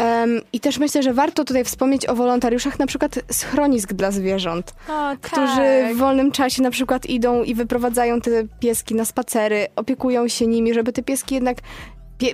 Um, 0.00 0.40
I 0.52 0.60
też 0.60 0.78
myślę, 0.78 1.02
że 1.02 1.14
warto 1.14 1.44
tutaj 1.44 1.64
wspomnieć 1.64 2.06
o 2.06 2.14
wolontariuszach 2.14 2.78
na 2.78 2.86
przykład 2.86 3.18
schronisk 3.32 3.92
dla 3.92 4.10
zwierząt, 4.10 4.74
o, 4.88 5.16
którzy 5.20 5.56
tak. 5.56 5.94
w 5.94 5.96
wolnym 5.96 6.32
czasie 6.32 6.62
na 6.62 6.70
przykład 6.70 7.06
idą 7.06 7.42
i 7.42 7.54
wyprowadzają 7.54 8.20
te 8.20 8.30
pieski 8.60 8.94
na 8.94 9.04
spacery, 9.04 9.66
opiekują 9.76 10.28
się 10.28 10.46
nimi, 10.46 10.74
żeby 10.74 10.92
te 10.92 11.02
pieski 11.02 11.34
jednak 11.34 11.56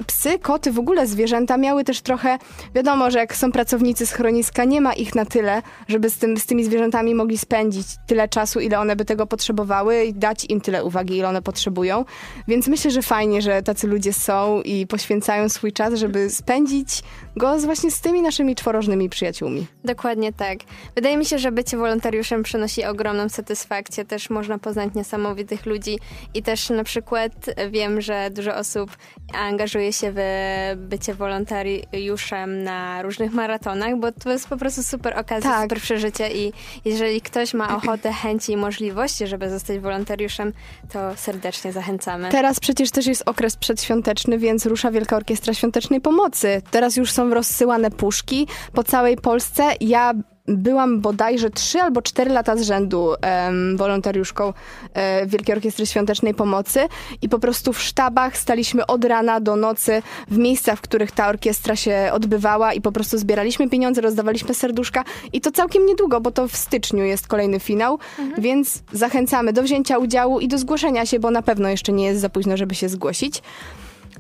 psy, 0.06 0.38
koty, 0.38 0.72
w 0.72 0.78
ogóle 0.78 1.06
zwierzęta 1.06 1.56
miały 1.56 1.84
też 1.84 2.00
trochę, 2.00 2.38
wiadomo, 2.74 3.10
że 3.10 3.18
jak 3.18 3.36
są 3.36 3.52
pracownicy 3.52 4.06
schroniska, 4.06 4.64
nie 4.64 4.80
ma 4.80 4.92
ich 4.92 5.14
na 5.14 5.24
tyle, 5.24 5.62
żeby 5.88 6.10
z, 6.10 6.18
tym, 6.18 6.36
z 6.36 6.46
tymi 6.46 6.64
zwierzętami 6.64 7.14
mogli 7.14 7.38
spędzić 7.38 7.86
tyle 8.06 8.28
czasu, 8.28 8.60
ile 8.60 8.80
one 8.80 8.96
by 8.96 9.04
tego 9.04 9.26
potrzebowały 9.26 10.04
i 10.04 10.14
dać 10.14 10.44
im 10.48 10.60
tyle 10.60 10.84
uwagi, 10.84 11.16
ile 11.16 11.28
one 11.28 11.42
potrzebują. 11.42 12.04
Więc 12.48 12.68
myślę, 12.68 12.90
że 12.90 13.02
fajnie, 13.02 13.42
że 13.42 13.62
tacy 13.62 13.86
ludzie 13.86 14.12
są 14.12 14.62
i 14.62 14.86
poświęcają 14.86 15.48
swój 15.48 15.72
czas, 15.72 15.94
żeby 15.94 16.30
spędzić 16.30 17.02
go 17.36 17.60
z 17.60 17.64
właśnie 17.64 17.90
z 17.90 18.00
tymi 18.00 18.22
naszymi 18.22 18.54
czworożnymi 18.54 19.08
przyjaciółmi. 19.08 19.66
Dokładnie 19.84 20.32
tak. 20.32 20.58
Wydaje 20.94 21.16
mi 21.16 21.24
się, 21.24 21.38
że 21.38 21.52
bycie 21.52 21.76
wolontariuszem 21.76 22.42
przynosi 22.42 22.84
ogromną 22.84 23.28
satysfakcję. 23.28 24.04
Też 24.04 24.30
można 24.30 24.58
poznać 24.58 24.94
niesamowitych 24.94 25.66
ludzi 25.66 25.98
i 26.34 26.42
też 26.42 26.70
na 26.70 26.84
przykład 26.84 27.32
wiem, 27.70 28.00
że 28.00 28.30
dużo 28.30 28.56
osób 28.56 28.96
angażuje 29.34 29.92
się 29.92 30.12
w 30.14 30.20
bycie 30.76 31.14
wolontariuszem 31.14 32.62
na 32.62 33.02
różnych 33.02 33.32
maratonach, 33.32 33.96
bo 33.96 34.12
to 34.12 34.30
jest 34.30 34.48
po 34.48 34.56
prostu 34.56 34.82
super 34.82 35.18
okazja, 35.18 35.50
tak. 35.50 35.62
super 35.62 35.80
przeżycie 35.80 36.32
i 36.32 36.52
jeżeli 36.84 37.20
ktoś 37.20 37.54
ma 37.54 37.76
ochotę, 37.76 38.12
chęci 38.22 38.52
i 38.52 38.56
możliwości, 38.56 39.26
żeby 39.26 39.50
zostać 39.50 39.78
wolontariuszem, 39.78 40.52
to 40.92 41.16
serdecznie 41.16 41.72
zachęcamy. 41.72 42.28
Teraz 42.28 42.60
przecież 42.60 42.90
też 42.90 43.06
jest 43.06 43.22
okres 43.26 43.56
przedświąteczny, 43.56 44.38
więc 44.38 44.66
rusza 44.66 44.90
Wielka 44.90 45.16
Orkiestra 45.16 45.54
Świątecznej 45.54 46.00
Pomocy. 46.00 46.62
Teraz 46.70 46.96
już 46.96 47.12
są 47.12 47.22
są 47.23 47.35
rozsyłane 47.35 47.91
puszki 47.91 48.47
po 48.73 48.85
całej 48.85 49.17
Polsce. 49.17 49.62
Ja 49.81 50.14
byłam 50.49 51.00
bodajże 51.00 51.50
3 51.50 51.81
albo 51.81 52.02
4 52.02 52.31
lata 52.31 52.57
z 52.57 52.62
rzędu 52.62 53.14
wolontariuszką 53.75 54.52
e, 54.95 55.26
Wielkiej 55.26 55.55
Orkiestry 55.55 55.87
Świątecznej 55.87 56.35
Pomocy 56.35 56.81
i 57.23 57.29
po 57.29 57.38
prostu 57.38 57.73
w 57.73 57.81
sztabach 57.81 58.37
staliśmy 58.37 58.87
od 58.87 59.05
rana 59.05 59.41
do 59.41 59.57
nocy 59.57 60.02
w 60.29 60.38
miejscach, 60.38 60.79
w 60.79 60.81
których 60.81 61.12
ta 61.12 61.29
orkiestra 61.29 61.76
się 61.76 62.11
odbywała 62.12 62.73
i 62.73 62.81
po 62.81 62.93
prostu 62.93 63.19
zbieraliśmy 63.19 63.69
pieniądze, 63.69 64.00
rozdawaliśmy 64.00 64.55
serduszka 64.55 65.05
i 65.33 65.41
to 65.41 65.50
całkiem 65.50 65.87
niedługo, 65.87 66.21
bo 66.21 66.31
to 66.31 66.49
w 66.49 66.57
styczniu 66.57 67.05
jest 67.05 67.29
kolejny 67.29 67.61
finał, 67.61 67.99
mhm. 68.19 68.43
więc 68.43 68.83
zachęcamy 68.93 69.52
do 69.52 69.62
wzięcia 69.62 69.99
udziału 69.99 70.41
i 70.41 70.49
do 70.49 70.59
zgłoszenia 70.59 71.07
się, 71.07 71.19
bo 71.19 71.31
na 71.31 71.43
pewno 71.43 71.69
jeszcze 71.69 71.93
nie 71.93 72.05
jest 72.05 72.21
za 72.21 72.29
późno, 72.29 72.57
żeby 72.57 72.75
się 72.75 72.88
zgłosić. 72.88 73.43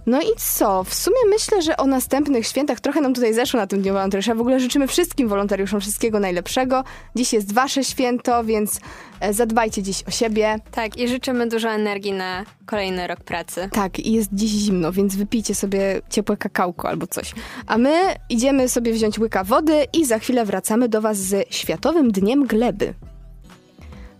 No 0.06 0.20
i 0.22 0.26
co? 0.36 0.84
W 0.84 0.94
sumie 0.94 1.16
myślę, 1.28 1.62
że 1.62 1.76
o 1.76 1.86
następnych 1.86 2.46
świętach 2.46 2.80
trochę 2.80 3.00
nam 3.00 3.14
tutaj 3.14 3.34
zeszło 3.34 3.60
na 3.60 3.66
tym 3.66 3.82
Dniu 3.82 3.92
Wolontariusza. 3.92 4.34
W 4.34 4.40
ogóle 4.40 4.60
życzymy 4.60 4.86
wszystkim 4.86 5.28
wolontariuszom 5.28 5.80
wszystkiego 5.80 6.20
najlepszego. 6.20 6.84
Dziś 7.16 7.32
jest 7.32 7.52
wasze 7.52 7.84
święto, 7.84 8.44
więc 8.44 8.80
e, 9.20 9.34
zadbajcie 9.34 9.82
dziś 9.82 10.02
o 10.08 10.10
siebie. 10.10 10.56
Tak, 10.70 10.96
i 10.96 11.08
życzymy 11.08 11.48
dużo 11.48 11.70
energii 11.70 12.12
na 12.12 12.44
kolejny 12.66 13.06
rok 13.06 13.20
pracy. 13.20 13.68
Tak, 13.72 13.98
i 13.98 14.12
jest 14.12 14.30
dziś 14.32 14.50
zimno, 14.50 14.92
więc 14.92 15.16
wypijcie 15.16 15.54
sobie 15.54 16.00
ciepłe 16.10 16.36
kakałko 16.36 16.88
albo 16.88 17.06
coś. 17.06 17.32
A 17.66 17.78
my 17.78 18.00
idziemy 18.28 18.68
sobie 18.68 18.92
wziąć 18.92 19.18
łyka 19.18 19.44
wody 19.44 19.86
i 19.92 20.04
za 20.04 20.18
chwilę 20.18 20.44
wracamy 20.44 20.88
do 20.88 21.00
was 21.00 21.18
z 21.18 21.54
Światowym 21.54 22.12
Dniem 22.12 22.46
Gleby. 22.46 22.94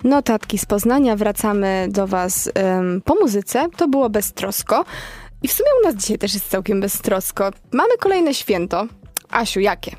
Notatki 0.05 0.59
z 0.59 0.67
Poznania, 0.67 1.17
wracamy 1.17 1.87
do 1.91 2.07
Was 2.07 2.51
um, 2.65 3.03
po 3.05 3.15
muzyce. 3.15 3.67
To 3.77 3.89
było 3.89 4.11
beztrosko. 4.11 4.85
I 5.42 5.49
w 5.49 5.52
sumie 5.52 5.68
u 5.82 5.87
nas 5.87 5.94
dzisiaj 5.94 6.18
też 6.18 6.34
jest 6.34 6.49
całkiem 6.50 6.80
beztrosko. 6.80 7.50
Mamy 7.72 7.96
kolejne 8.00 8.34
święto. 8.34 8.87
Asiu, 9.30 9.61
jakie? 9.61 9.96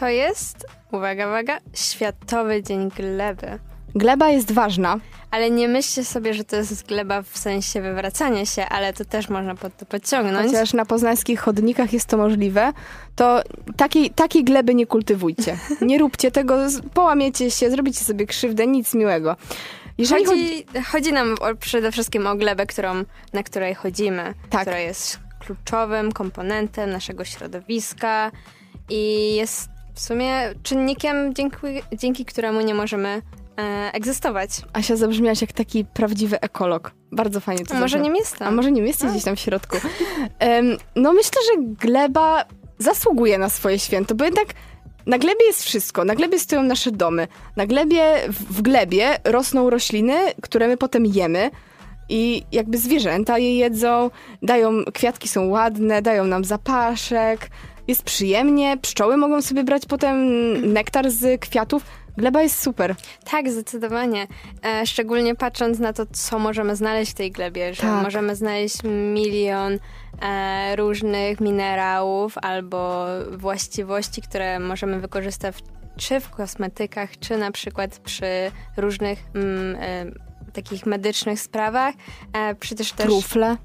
To 0.00 0.08
jest, 0.08 0.66
uwaga, 0.92 1.26
uwaga, 1.26 1.58
Światowy 1.74 2.62
Dzień 2.62 2.90
Gleby. 2.90 3.58
Gleba 3.94 4.28
jest 4.28 4.52
ważna. 4.52 4.98
Ale 5.30 5.50
nie 5.50 5.68
myślcie 5.68 6.04
sobie, 6.04 6.34
że 6.34 6.44
to 6.44 6.56
jest 6.56 6.86
gleba 6.86 7.22
w 7.22 7.38
sensie 7.38 7.80
wywracania 7.80 8.46
się, 8.46 8.66
ale 8.66 8.92
to 8.92 9.04
też 9.04 9.28
można 9.28 9.54
pod 9.54 9.76
to 9.76 9.86
podciągnąć. 9.86 10.46
Chociaż 10.46 10.72
na 10.72 10.84
poznańskich 10.84 11.40
chodnikach 11.40 11.92
jest 11.92 12.06
to 12.06 12.16
możliwe, 12.16 12.72
to 13.16 13.42
takiej, 13.76 14.10
takiej 14.10 14.44
gleby 14.44 14.74
nie 14.74 14.86
kultywujcie. 14.86 15.58
Nie 15.80 15.98
róbcie 15.98 16.30
tego, 16.30 16.58
połamiecie 16.94 17.50
się, 17.50 17.70
zrobicie 17.70 18.04
sobie 18.04 18.26
krzywdę, 18.26 18.66
nic 18.66 18.94
miłego. 18.94 19.36
Jeżeli 19.98 20.24
chodzi, 20.24 20.64
chodzi 20.92 21.12
nam 21.12 21.34
o, 21.40 21.54
przede 21.54 21.92
wszystkim 21.92 22.26
o 22.26 22.36
glebę, 22.36 22.66
którą, 22.66 23.04
na 23.32 23.42
której 23.42 23.74
chodzimy, 23.74 24.34
tak. 24.50 24.60
która 24.60 24.78
jest 24.78 25.20
kluczowym 25.38 26.12
komponentem 26.12 26.90
naszego 26.90 27.24
środowiska 27.24 28.32
i 28.90 29.34
jest 29.34 29.68
w 29.94 30.00
sumie 30.00 30.54
czynnikiem, 30.62 31.34
dzięki, 31.34 31.56
dzięki 31.92 32.24
któremu 32.24 32.60
nie 32.60 32.74
możemy 32.74 33.22
e, 33.58 33.90
egzystować. 33.92 34.50
Asia 34.72 34.96
zabrzmiałaś 34.96 35.40
jak 35.40 35.52
taki 35.52 35.84
prawdziwy 35.84 36.40
ekolog. 36.40 36.92
Bardzo 37.12 37.40
fajnie 37.40 37.64
to 37.64 37.74
A 37.74 37.80
może 37.80 38.00
nie 38.00 38.18
jestem. 38.18 38.48
A 38.48 38.50
może 38.50 38.72
nie 38.72 38.82
jesteś 38.82 39.10
gdzieś 39.10 39.24
tam 39.24 39.36
w 39.36 39.40
środku. 39.40 39.76
Um, 40.40 40.76
no 40.96 41.12
myślę, 41.12 41.42
że 41.46 41.62
gleba 41.62 42.44
zasługuje 42.78 43.38
na 43.38 43.48
swoje 43.48 43.78
święto, 43.78 44.14
bo 44.14 44.24
jednak 44.24 44.46
na 45.08 45.18
glebie 45.18 45.46
jest 45.46 45.64
wszystko. 45.64 46.04
Na 46.04 46.14
glebie 46.14 46.38
stoją 46.38 46.62
nasze 46.62 46.90
domy. 46.90 47.28
Na 47.56 47.66
glebie, 47.66 48.02
w 48.28 48.62
glebie 48.62 49.18
rosną 49.24 49.70
rośliny, 49.70 50.14
które 50.42 50.68
my 50.68 50.76
potem 50.76 51.06
jemy. 51.06 51.50
I 52.08 52.42
jakby 52.52 52.78
zwierzęta 52.78 53.38
je 53.38 53.56
jedzą, 53.56 54.10
dają, 54.42 54.84
kwiatki 54.94 55.28
są 55.28 55.48
ładne, 55.48 56.02
dają 56.02 56.24
nam 56.24 56.44
zapaszek, 56.44 57.50
jest 57.88 58.02
przyjemnie, 58.02 58.76
pszczoły 58.82 59.16
mogą 59.16 59.42
sobie 59.42 59.64
brać 59.64 59.82
potem 59.86 60.16
nektar 60.72 61.10
z 61.10 61.40
kwiatów. 61.40 61.82
Gleba 62.18 62.42
jest 62.42 62.62
super. 62.62 62.94
Tak, 63.30 63.50
zdecydowanie. 63.50 64.26
E, 64.64 64.86
szczególnie 64.86 65.34
patrząc 65.34 65.78
na 65.78 65.92
to, 65.92 66.06
co 66.06 66.38
możemy 66.38 66.76
znaleźć 66.76 67.12
w 67.12 67.14
tej 67.14 67.30
glebie, 67.30 67.74
że 67.74 67.82
tak. 67.82 68.02
możemy 68.02 68.36
znaleźć 68.36 68.76
milion 69.14 69.78
e, 70.22 70.76
różnych 70.76 71.40
minerałów 71.40 72.38
albo 72.42 73.06
właściwości, 73.30 74.22
które 74.22 74.58
możemy 74.58 75.00
wykorzystać 75.00 75.54
czy 75.96 76.20
w 76.20 76.30
kosmetykach, 76.30 77.18
czy 77.18 77.36
na 77.36 77.50
przykład 77.50 77.98
przy 77.98 78.26
różnych 78.76 79.18
mm, 79.34 79.76
e, 79.80 80.06
takich 80.52 80.86
medycznych 80.86 81.40
sprawach. 81.40 81.94
E, 82.32 82.54
przecież 82.54 82.92
też... 82.92 83.06
Trufle. 83.06 83.56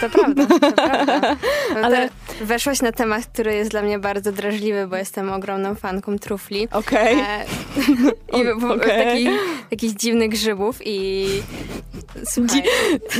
To 0.00 0.10
prawda, 0.10 0.46
to 0.46 0.72
prawda. 0.72 1.36
Ale 1.84 2.08
weszłaś 2.40 2.82
na 2.82 2.92
temat, 2.92 3.26
który 3.26 3.54
jest 3.54 3.70
dla 3.70 3.82
mnie 3.82 3.98
bardzo 3.98 4.32
drażliwy, 4.32 4.86
bo 4.86 4.96
jestem 4.96 5.32
ogromną 5.32 5.74
fanką 5.74 6.18
trufli. 6.18 6.68
Okej. 6.72 7.14
Okay. 7.14 7.26
E, 8.32 8.42
I 8.42 8.48
okay. 8.72 9.04
takich, 9.04 9.30
takich 9.70 9.96
dziwnych 9.96 10.30
grzybów 10.30 10.78
i 10.84 11.26
Słuchaj, 12.24 12.62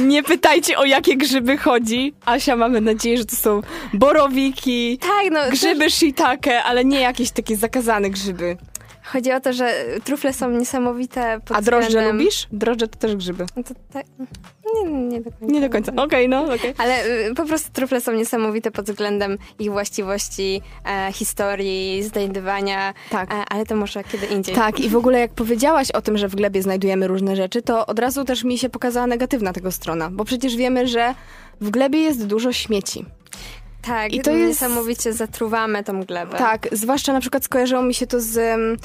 Nie 0.01 0.23
pytajcie 0.23 0.79
o 0.79 0.85
jakie 0.85 1.17
grzyby 1.17 1.57
chodzi. 1.59 2.15
Asia, 2.25 2.57
mamy 2.57 2.81
nadzieję, 2.81 3.19
że 3.19 3.25
to 3.25 3.37
są 3.37 3.61
borowiki, 3.95 4.99
tak, 4.99 5.33
no 5.33 5.41
grzyby 5.51 5.91
shiitake, 5.91 6.63
ale 6.63 6.85
nie 6.85 7.01
jakieś 7.01 7.31
takie 7.31 7.57
zakazane 7.57 8.11
grzyby. 8.11 8.57
Chodzi 9.13 9.33
o 9.33 9.41
to, 9.41 9.53
że 9.53 9.85
trufle 10.05 10.33
są 10.33 10.51
niesamowite 10.51 11.41
pod 11.45 11.57
A 11.57 11.63
drożdże 11.63 11.89
względem... 11.89 12.17
lubisz? 12.17 12.47
Drożdże 12.53 12.89
to 12.89 12.99
też 12.99 13.17
grzyby. 13.17 13.47
No 13.57 13.63
to 13.63 13.75
tak... 13.93 14.07
Nie, 14.75 14.91
nie 14.93 15.21
do 15.21 15.31
końca. 15.31 15.47
Nie 15.55 15.61
do 15.61 15.71
końca. 15.71 15.93
Okej, 15.97 16.29
no, 16.29 16.45
okej. 16.55 16.75
Ale 16.79 17.07
y, 17.07 17.35
po 17.35 17.47
prostu 17.47 17.73
trufle 17.73 18.01
są 18.01 18.13
niesamowite 18.13 18.71
pod 18.71 18.91
względem 18.91 19.39
ich 19.59 19.71
właściwości, 19.73 20.63
e, 20.87 21.13
historii, 21.13 22.03
znajdywania, 22.03 22.95
Tak. 23.11 23.33
e, 23.33 23.35
ale 23.49 23.67
to 23.67 23.77
może 23.77 24.05
kiedy 24.05 24.27
indziej. 24.27 24.55
Tak, 24.55 24.81
i 24.81 24.89
w 24.89 24.97
ogóle 24.97 25.21
jak 25.21 25.33
powiedziałaś 25.33 25.91
o 25.91 26.03
tym, 26.03 26.19
że 26.19 26.29
w 26.29 26.35
glebie 26.35 26.63
znajdujemy 26.63 27.09
różne 27.09 27.37
rzeczy, 27.37 27.63
to 27.63 27.87
od 27.87 27.99
razu 27.99 28.25
też 28.25 28.45
mi 28.45 28.59
się 28.59 28.69
pokazała 28.69 29.07
negatywna 29.07 29.53
tego 29.53 29.73
strona, 29.73 30.11
bo 30.11 30.25
przecież 30.25 30.57
wiemy, 30.57 30.89
że 30.89 31.15
w 31.61 31.71
glebie 31.71 31.99
jest 31.99 32.27
dużo 32.27 32.53
śmieci. 32.53 33.05
Tak, 33.83 34.13
I 34.13 34.21
to 34.21 34.31
jest- 34.31 34.49
niesamowicie 34.63 35.13
zatruwamy 35.13 35.85
tą 35.85 36.03
glebę. 36.05 36.39
Tak, 36.39 36.69
zwłaszcza 36.73 37.13
na 37.13 37.21
przykład 37.21 37.45
skojarzyło 37.45 37.83
mi 37.83 37.95
się 37.95 38.07
to 38.07 38.21
z... 38.21 38.37
em, 38.39 38.77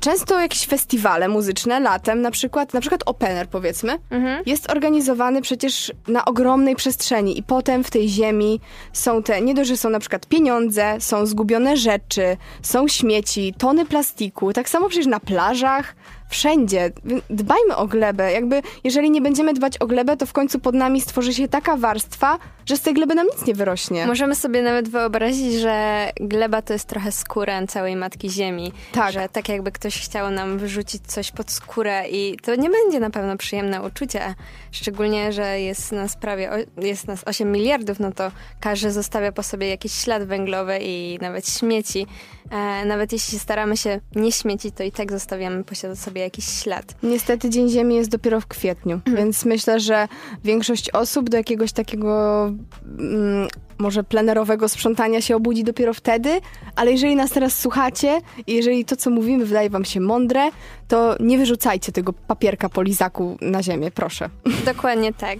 Często 0.00 0.40
jakieś 0.40 0.66
festiwale 0.66 1.28
muzyczne 1.28 1.80
latem, 1.80 2.22
na 2.22 2.30
przykład, 2.30 2.74
na 2.74 2.80
przykład 2.80 3.02
opener 3.06 3.48
powiedzmy, 3.48 3.98
Mhm. 4.10 4.42
jest 4.46 4.70
organizowany 4.70 5.42
przecież 5.42 5.92
na 6.08 6.24
ogromnej 6.24 6.76
przestrzeni 6.76 7.38
i 7.38 7.42
potem 7.42 7.84
w 7.84 7.90
tej 7.90 8.08
ziemi 8.08 8.60
są 8.92 9.22
te, 9.22 9.40
nie 9.40 9.54
dość, 9.54 9.68
że 9.70 9.76
są 9.76 9.90
na 9.90 9.98
przykład 10.00 10.26
pieniądze, 10.26 10.96
są 10.98 11.26
zgubione 11.26 11.76
rzeczy, 11.76 12.36
są 12.62 12.88
śmieci, 12.88 13.54
tony 13.58 13.86
plastiku, 13.86 14.52
tak 14.52 14.68
samo 14.68 14.88
przecież 14.88 15.06
na 15.06 15.20
plażach, 15.20 15.94
wszędzie. 16.28 16.90
Dbajmy 17.30 17.76
o 17.76 17.86
glebę, 17.86 18.32
jakby 18.32 18.62
jeżeli 18.84 19.10
nie 19.10 19.20
będziemy 19.20 19.54
dbać 19.54 19.78
o 19.78 19.86
glebę, 19.86 20.16
to 20.16 20.26
w 20.26 20.32
końcu 20.32 20.60
pod 20.60 20.74
nami 20.74 21.00
stworzy 21.00 21.34
się 21.34 21.48
taka 21.48 21.76
warstwa, 21.76 22.38
że 22.66 22.76
z 22.76 22.80
tej 22.80 22.94
gleby 22.94 23.14
nam 23.14 23.26
nic 23.26 23.46
nie 23.46 23.54
wyrośnie. 23.54 24.06
Możemy 24.06 24.34
sobie 24.34 24.62
nawet 24.62 24.88
wyobrazić, 24.88 25.54
że 25.54 26.10
gleba 26.20 26.62
to 26.62 26.72
jest 26.72 26.88
trochę 26.88 27.12
skóra 27.12 27.66
całej 27.66 27.96
Matki 27.96 28.30
Ziemi. 28.30 28.72
Tak. 28.92 29.12
Że 29.12 29.28
tak 29.28 29.48
jakby 29.48 29.72
ktoś 29.72 30.04
chciał 30.04 30.30
nam 30.30 30.58
wyrzucić 30.58 31.02
coś 31.06 31.30
pod 31.30 31.50
skórę 31.50 32.04
i 32.10 32.36
to 32.42 32.54
nie 32.54 32.70
będzie 32.70 33.00
na 33.00 33.10
pewno 33.10 33.36
przyjemne 33.36 33.82
uczucie. 33.82 34.34
Szczególnie, 34.72 35.32
że 35.32 35.60
jest 35.60 35.92
nas 35.92 36.16
prawie, 36.16 36.50
jest 36.76 37.06
nas 37.06 37.22
8 37.26 37.52
miliardów, 37.52 38.00
no 38.00 38.12
to 38.12 38.30
każdy 38.60 38.92
zostawia 38.92 39.32
po 39.32 39.42
sobie 39.42 39.68
jakiś 39.68 39.92
ślad 39.92 40.24
węglowy 40.24 40.78
i 40.80 41.18
nawet 41.20 41.48
śmieci. 41.48 42.06
E, 42.50 42.84
nawet 42.84 43.12
jeśli 43.12 43.38
staramy 43.38 43.76
się 43.76 44.00
nie 44.14 44.32
śmiecić, 44.32 44.74
to 44.74 44.82
i 44.82 44.92
tak 44.92 45.12
zostawiamy 45.12 45.64
po 45.64 45.96
sobie 45.96 46.22
jakiś 46.22 46.44
ślad. 46.44 46.94
Niestety 47.02 47.50
Dzień 47.50 47.68
Ziemi 47.68 47.94
jest 47.94 48.10
dopiero 48.10 48.40
w 48.40 48.46
kwietniu, 48.46 49.00
więc 49.16 49.44
myślę, 49.44 49.80
że 49.80 50.08
większość 50.44 50.90
osób 50.90 51.30
do 51.30 51.36
jakiegoś 51.36 51.72
takiego 51.72 52.51
mm, 52.98 53.48
może 53.78 54.04
plenerowego 54.04 54.68
sprzątania 54.68 55.20
się 55.20 55.36
obudzi 55.36 55.64
dopiero 55.64 55.94
wtedy, 55.94 56.40
ale 56.76 56.92
jeżeli 56.92 57.16
nas 57.16 57.30
teraz 57.30 57.60
słuchacie 57.60 58.20
i 58.46 58.54
jeżeli 58.54 58.84
to, 58.84 58.96
co 58.96 59.10
mówimy, 59.10 59.44
wydaje 59.44 59.70
wam 59.70 59.84
się 59.84 60.00
mądre, 60.00 60.50
to 60.88 61.16
nie 61.20 61.38
wyrzucajcie 61.38 61.92
tego 61.92 62.12
papierka 62.12 62.68
po 62.68 62.82
lizaku 62.82 63.36
na 63.40 63.62
ziemię, 63.62 63.90
proszę. 63.90 64.30
Dokładnie 64.74 65.12
tak. 65.12 65.38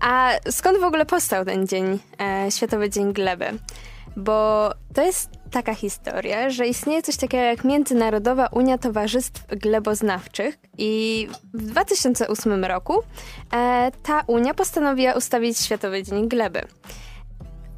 A 0.00 0.30
skąd 0.50 0.78
w 0.80 0.84
ogóle 0.84 1.06
powstał 1.06 1.44
ten 1.44 1.66
dzień, 1.66 1.98
e, 2.20 2.50
Światowy 2.50 2.90
Dzień 2.90 3.12
Gleby? 3.12 3.46
Bo 4.16 4.70
to 4.94 5.02
jest 5.02 5.30
taka 5.50 5.74
historia, 5.74 6.50
że 6.50 6.66
istnieje 6.66 7.02
coś 7.02 7.16
takiego 7.16 7.44
jak 7.44 7.64
Międzynarodowa 7.64 8.46
Unia 8.46 8.78
Towarzystw 8.78 9.46
Gleboznawczych 9.46 10.58
i 10.78 11.28
w 11.54 11.62
2008 11.62 12.64
roku 12.64 13.02
e, 13.54 13.92
ta 14.02 14.22
Unia 14.26 14.54
postanowiła 14.54 15.12
ustawić 15.12 15.58
Światowy 15.58 16.02
Dzień 16.02 16.28
Gleby. 16.28 16.60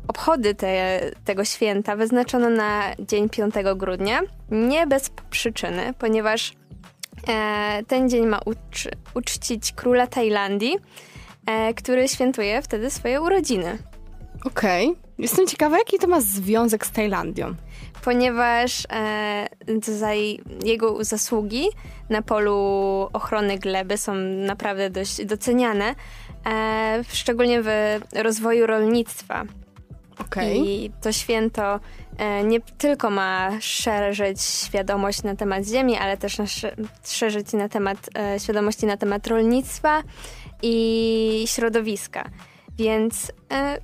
Obchody 0.09 0.55
te, 0.55 1.01
tego 1.25 1.45
święta 1.45 1.97
wyznaczono 1.97 2.51
na 2.51 2.83
dzień 2.99 3.29
5 3.29 3.55
grudnia, 3.77 4.21
nie 4.51 4.87
bez 4.87 5.11
przyczyny, 5.31 5.95
ponieważ 5.99 6.55
E, 7.29 7.83
ten 7.89 8.09
dzień 8.09 8.27
ma 8.27 8.39
ucz- 8.39 8.91
uczcić 9.15 9.73
króla 9.73 10.07
Tajlandii, 10.07 10.77
e, 11.47 11.75
który 11.75 12.09
świętuje 12.09 12.63
wtedy 12.63 12.91
swoje 12.91 13.21
urodziny. 13.21 13.79
Okej. 14.47 14.97
Jestem 15.19 15.47
ciekawa, 15.47 15.79
jaki 15.79 15.99
to 15.99 16.07
ma 16.07 16.21
związek 16.21 16.87
z 16.87 16.91
Tajlandią. 16.91 17.55
Ponieważ 18.05 18.87
e, 18.93 19.47
za 19.83 20.13
jego 20.65 21.05
zasługi 21.05 21.69
na 22.11 22.23
polu 22.23 22.55
ochrony 23.13 23.59
gleby 23.59 23.99
są 23.99 24.15
naprawdę 24.47 24.91
dość 24.91 25.25
doceniane, 25.25 25.95
e, 26.47 27.05
szczególnie 27.09 27.63
w 27.63 27.99
rozwoju 28.15 28.67
rolnictwa. 28.67 29.45
Okej. 30.19 30.61
I 30.69 30.91
to 31.03 31.13
święto 31.13 31.81
e, 32.19 32.45
nie 32.45 32.61
tylko 32.61 33.11
ma 33.11 33.51
szerzyć 33.61 34.43
świadomość 34.43 35.23
na 35.23 35.37
temat 35.37 35.67
ziemi, 35.67 35.97
ale 35.97 36.17
też 36.17 36.39
na 36.39 36.45
szerzyć 37.05 37.53
na 37.53 37.69
temat, 37.69 38.11
e, 38.19 38.41
świadomości 38.41 38.87
na 38.87 38.97
temat 38.97 39.27
rolnictwa 39.27 40.03
i 40.63 41.45
środowiska. 41.47 42.31
Więc 42.79 43.33
e, 43.53 43.79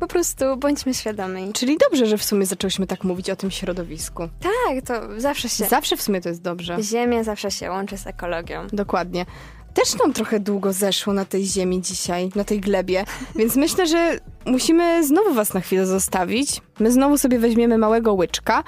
po 0.00 0.06
prostu 0.06 0.56
bądźmy 0.56 0.94
świadomi. 0.94 1.52
Czyli 1.52 1.78
dobrze, 1.90 2.06
że 2.06 2.18
w 2.18 2.24
sumie 2.24 2.46
zaczęłyśmy 2.46 2.86
tak 2.86 3.04
mówić 3.04 3.30
o 3.30 3.36
tym 3.36 3.50
środowisku. 3.50 4.28
Tak, 4.40 4.82
to 4.86 5.20
zawsze 5.20 5.48
się... 5.48 5.64
Zawsze 5.64 5.96
w 5.96 6.02
sumie 6.02 6.20
to 6.20 6.28
jest 6.28 6.42
dobrze. 6.42 6.76
Ziemia 6.82 7.24
zawsze 7.24 7.50
się 7.50 7.70
łączy 7.70 7.98
z 7.98 8.06
ekologią. 8.06 8.66
Dokładnie. 8.72 9.26
Też 9.74 9.98
nam 9.98 10.12
trochę 10.12 10.40
długo 10.40 10.72
zeszło 10.72 11.12
na 11.12 11.24
tej 11.24 11.46
ziemi 11.46 11.82
dzisiaj, 11.82 12.30
na 12.34 12.44
tej 12.44 12.60
glebie, 12.60 13.04
więc 13.38 13.56
myślę, 13.56 13.86
że 13.86 14.18
musimy 14.46 15.06
znowu 15.06 15.34
was 15.34 15.54
na 15.54 15.60
chwilę 15.60 15.86
zostawić. 15.86 16.60
My 16.80 16.92
znowu 16.92 17.18
sobie 17.18 17.38
weźmiemy 17.38 17.78
małego 17.78 18.14
łyczka 18.14 18.64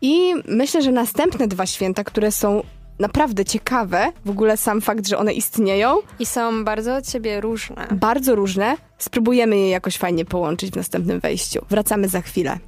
i 0.00 0.34
myślę, 0.48 0.82
że 0.82 0.92
następne 0.92 1.48
dwa 1.48 1.66
święta, 1.66 2.04
które 2.04 2.32
są 2.32 2.62
naprawdę 3.00 3.44
ciekawe, 3.44 4.12
w 4.24 4.30
ogóle 4.30 4.56
sam 4.56 4.80
fakt, 4.80 5.08
że 5.08 5.18
one 5.18 5.32
istnieją, 5.32 5.96
I 6.18 6.26
są 6.26 6.64
bardzo 6.64 6.96
od 6.96 7.08
siebie 7.10 7.40
różne. 7.40 7.86
bardzo 7.90 8.34
różne, 8.34 8.76
spróbujemy 8.98 9.56
je 9.56 9.70
jakoś 9.70 9.96
fajnie 9.96 10.24
połączyć 10.24 10.70
w 10.70 10.76
następnym 10.76 11.20
wejściu. 11.20 11.64
Wracamy 11.70 12.08
za 12.08 12.20
chwilę. 12.20 12.58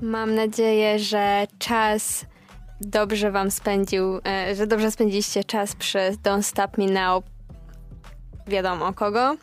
Mam 0.00 0.34
nadzieję, 0.34 0.98
że 0.98 1.46
czas 1.58 2.26
dobrze 2.80 3.30
wam 3.30 3.50
spędził, 3.50 4.18
e, 4.26 4.54
że 4.54 4.66
dobrze 4.66 4.90
spędziliście 4.90 5.44
czas 5.44 5.76
przy 5.76 5.98
Don't 5.98 6.42
Stop 6.42 6.78
Me 6.78 6.86
Now. 6.86 7.24
Wiadomo 8.46 8.92
kogo? 8.92 9.36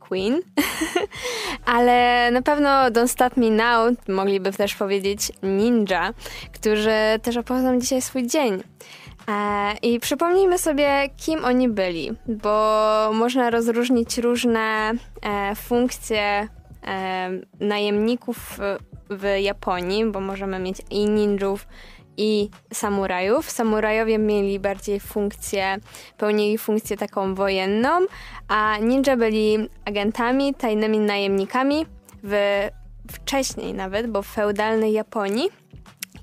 Queen. 0.00 0.40
Ale 1.66 2.30
na 2.30 2.42
pewno 2.42 2.68
Don't 2.68 3.08
Stop 3.08 3.36
Me 3.36 3.50
Now 3.50 3.94
mogliby 4.08 4.52
też 4.52 4.74
powiedzieć 4.74 5.32
Ninja, 5.42 6.14
którzy 6.52 6.90
też 7.22 7.36
obchodzą 7.36 7.80
dzisiaj 7.80 8.02
swój 8.02 8.26
dzień. 8.26 8.62
E, 9.28 9.74
I 9.82 10.00
przypomnijmy 10.00 10.58
sobie, 10.58 11.08
kim 11.16 11.44
oni 11.44 11.68
byli, 11.68 12.10
bo 12.26 13.10
można 13.14 13.50
rozróżnić 13.50 14.18
różne 14.18 14.92
e, 15.22 15.54
funkcje 15.54 16.48
e, 16.86 17.30
najemników 17.60 18.58
w 19.10 19.24
Japonii, 19.40 20.04
bo 20.04 20.20
możemy 20.20 20.58
mieć 20.58 20.76
i 20.90 21.08
ninjów, 21.08 21.66
i 22.16 22.50
samurajów. 22.72 23.50
Samurajowie 23.50 24.18
mieli 24.18 24.58
bardziej 24.58 25.00
funkcję, 25.00 25.76
pełnili 26.18 26.58
funkcję 26.58 26.96
taką 26.96 27.34
wojenną, 27.34 27.88
a 28.48 28.78
ninja 28.78 29.16
byli 29.16 29.68
agentami, 29.84 30.54
tajnymi 30.54 30.98
najemnikami 30.98 31.86
w, 32.22 32.68
wcześniej 33.12 33.74
nawet, 33.74 34.06
bo 34.06 34.22
w 34.22 34.26
feudalnej 34.26 34.92
Japonii. 34.92 35.48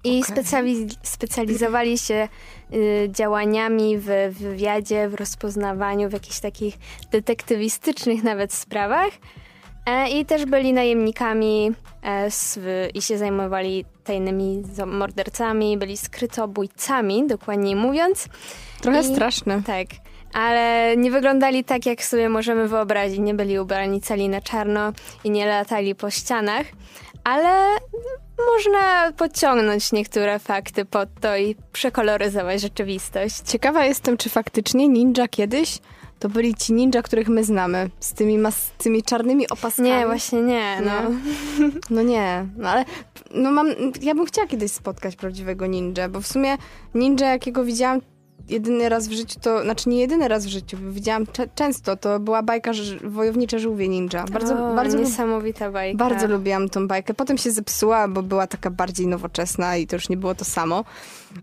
I 0.04 0.24
specjali- 0.24 0.96
specjalizowali 1.04 1.98
się 1.98 2.28
y, 2.74 3.10
działaniami 3.12 3.98
w 3.98 4.10
wywiadzie, 4.30 5.10
w 5.10 5.14
rozpoznawaniu, 5.14 6.10
w 6.10 6.14
jakichś 6.14 6.40
takich 6.40 6.78
detektywistycznych 7.12 8.24
nawet 8.24 8.54
sprawach. 8.54 9.12
E, 9.86 10.10
I 10.10 10.26
też 10.26 10.46
byli 10.46 10.74
najemnikami 10.74 11.72
e, 12.02 12.32
z, 12.32 12.60
i 12.94 13.02
się 13.02 13.18
zajmowali 13.18 13.86
tajnymi 14.10 14.64
mordercami, 14.86 15.78
byli 15.78 15.98
skrytobójcami, 15.98 17.28
dokładniej 17.28 17.76
mówiąc. 17.76 18.26
Trochę 18.82 19.02
I- 19.02 19.04
straszne. 19.04 19.64
Tak, 19.64 19.88
ale 20.34 20.94
nie 20.98 21.12
wyglądali 21.12 21.64
tak, 21.64 21.86
jak 21.86 22.04
sobie 22.04 22.30
możemy 22.30 22.68
wyobrazić. 22.68 23.20
Nie 23.20 23.34
byli 23.34 23.60
ubrani 23.60 24.02
cali 24.02 24.30
na 24.30 24.42
czarno 24.42 24.92
i 25.24 25.30
nie 25.30 25.46
latali 25.46 25.96
po 25.96 26.10
ścianach, 26.10 26.66
ale 27.24 27.78
można 28.56 29.12
podciągnąć 29.18 29.92
niektóre 29.92 30.40
fakty 30.40 30.86
pod 30.86 31.10
to 31.22 31.38
i 31.38 31.56
przekoloryzować 31.72 32.62
rzeczywistość. 32.62 33.36
Ciekawa 33.46 33.86
jestem, 33.86 34.18
czy 34.18 34.30
faktycznie 34.30 34.88
ninja 34.88 35.28
kiedyś 35.28 35.80
to 36.20 36.30
byli 36.30 36.56
ci 36.56 36.74
ninja, 36.74 37.02
których 37.02 37.30
my 37.30 37.44
znamy, 37.44 37.90
z 38.00 38.14
tymi, 38.14 38.38
mas- 38.38 38.72
tymi 38.78 39.04
czarnymi 39.04 39.50
opaskami. 39.50 39.90
Nie, 39.90 40.06
właśnie 40.06 40.42
nie, 40.42 40.82
no. 40.86 40.92
No 41.96 42.02
nie, 42.02 42.46
no 42.58 42.70
ale 42.70 42.86
no 43.34 43.52
mam, 43.52 43.68
ja 44.02 44.16
bym 44.16 44.26
chciała 44.26 44.48
kiedyś 44.48 44.72
spotkać 44.72 45.16
prawdziwego 45.16 45.66
ninja, 45.66 46.10
bo 46.10 46.22
w 46.22 46.28
sumie 46.28 46.58
ninja, 46.94 47.32
jakiego 47.32 47.64
widziałam, 47.66 48.02
jedyny 48.50 48.90
raz 48.90 49.08
w 49.08 49.12
życiu 49.12 49.40
to, 49.42 49.64
znaczy 49.64 49.90
nie 49.90 50.00
jedyny 50.00 50.28
raz 50.28 50.46
w 50.46 50.50
życiu, 50.50 50.78
widziałam 50.90 51.26
często, 51.56 51.98
to 51.98 52.20
była 52.20 52.44
bajka 52.44 52.72
Wojownicze 53.04 53.60
Żółwie 53.60 53.88
Ninja. 53.88 54.26
Bardzo, 54.32 54.72
o, 54.72 54.76
bardzo 54.76 54.98
niesamowita 54.98 55.72
bajka. 55.72 55.98
Bardzo 55.98 56.28
lubiłam 56.28 56.70
tą 56.70 56.88
bajkę. 56.88 57.14
Potem 57.14 57.38
się 57.38 57.52
zepsuła, 57.52 58.08
bo 58.08 58.24
była 58.24 58.48
taka 58.48 58.70
bardziej 58.70 59.08
nowoczesna 59.08 59.78
i 59.78 59.88
to 59.88 59.96
już 59.96 60.10
nie 60.10 60.18
było 60.18 60.36
to 60.36 60.46
samo. 60.46 60.84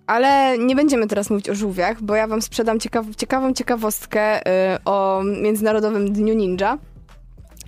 Ale 0.06 0.58
nie 0.58 0.76
będziemy 0.76 1.06
teraz 1.06 1.30
mówić 1.30 1.50
o 1.50 1.54
żółwiach, 1.54 2.02
bo 2.02 2.14
ja 2.14 2.26
wam 2.26 2.42
sprzedam 2.42 2.80
ciekaw 2.80 3.06
ciekawą 3.16 3.52
ciekawostkę 3.52 4.40
y, 4.74 4.84
o 4.84 5.22
Międzynarodowym 5.42 6.12
Dniu 6.12 6.34
Ninja. 6.34 6.78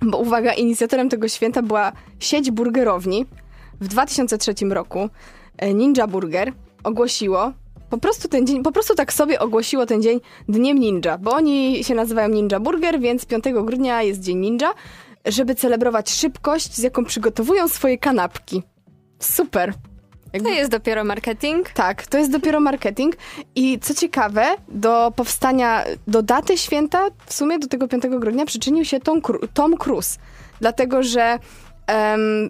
Bo 0.01 0.17
uwaga, 0.17 0.53
inicjatorem 0.53 1.09
tego 1.09 1.27
święta 1.27 1.61
była 1.61 1.91
sieć 2.19 2.51
burgerowni. 2.51 3.25
W 3.81 3.87
2003 3.87 4.53
roku 4.69 5.09
y, 5.63 5.73
Ninja 5.73 6.07
Burger 6.07 6.53
ogłosiło, 6.83 7.53
po 7.89 7.97
prostu 7.97 8.27
ten 8.27 8.47
dzień, 8.47 8.63
po 8.63 8.71
prostu 8.71 8.95
tak 8.95 9.13
sobie 9.13 9.39
ogłosiło 9.39 9.85
ten 9.85 10.01
dzień 10.01 10.19
Dniem 10.49 10.79
Ninja, 10.79 11.17
bo 11.17 11.31
oni 11.31 11.83
się 11.83 11.95
nazywają 11.95 12.29
Ninja 12.29 12.59
Burger, 12.59 12.99
więc 12.99 13.25
5 13.25 13.43
grudnia 13.63 14.03
jest 14.03 14.19
Dzień 14.19 14.37
Ninja, 14.37 14.73
żeby 15.25 15.55
celebrować 15.55 16.09
szybkość, 16.11 16.75
z 16.75 16.79
jaką 16.79 17.05
przygotowują 17.05 17.67
swoje 17.67 17.97
kanapki. 17.97 18.63
Super. 19.19 19.73
Jakby... 20.33 20.49
To 20.49 20.55
jest 20.55 20.71
dopiero 20.71 21.03
marketing? 21.03 21.69
Tak, 21.69 22.07
to 22.07 22.17
jest 22.17 22.31
dopiero 22.31 22.59
marketing. 22.59 23.15
I 23.55 23.79
co 23.79 23.93
ciekawe, 23.93 24.45
do 24.67 25.13
powstania, 25.15 25.83
do 26.07 26.23
daty 26.23 26.57
święta, 26.57 27.07
w 27.25 27.33
sumie 27.33 27.59
do 27.59 27.67
tego 27.67 27.87
5 27.87 28.03
grudnia 28.03 28.45
przyczynił 28.45 28.85
się 28.85 28.99
Tom, 28.99 29.21
Tom 29.53 29.77
Cruise. 29.77 30.19
Dlatego, 30.61 31.03
że 31.03 31.39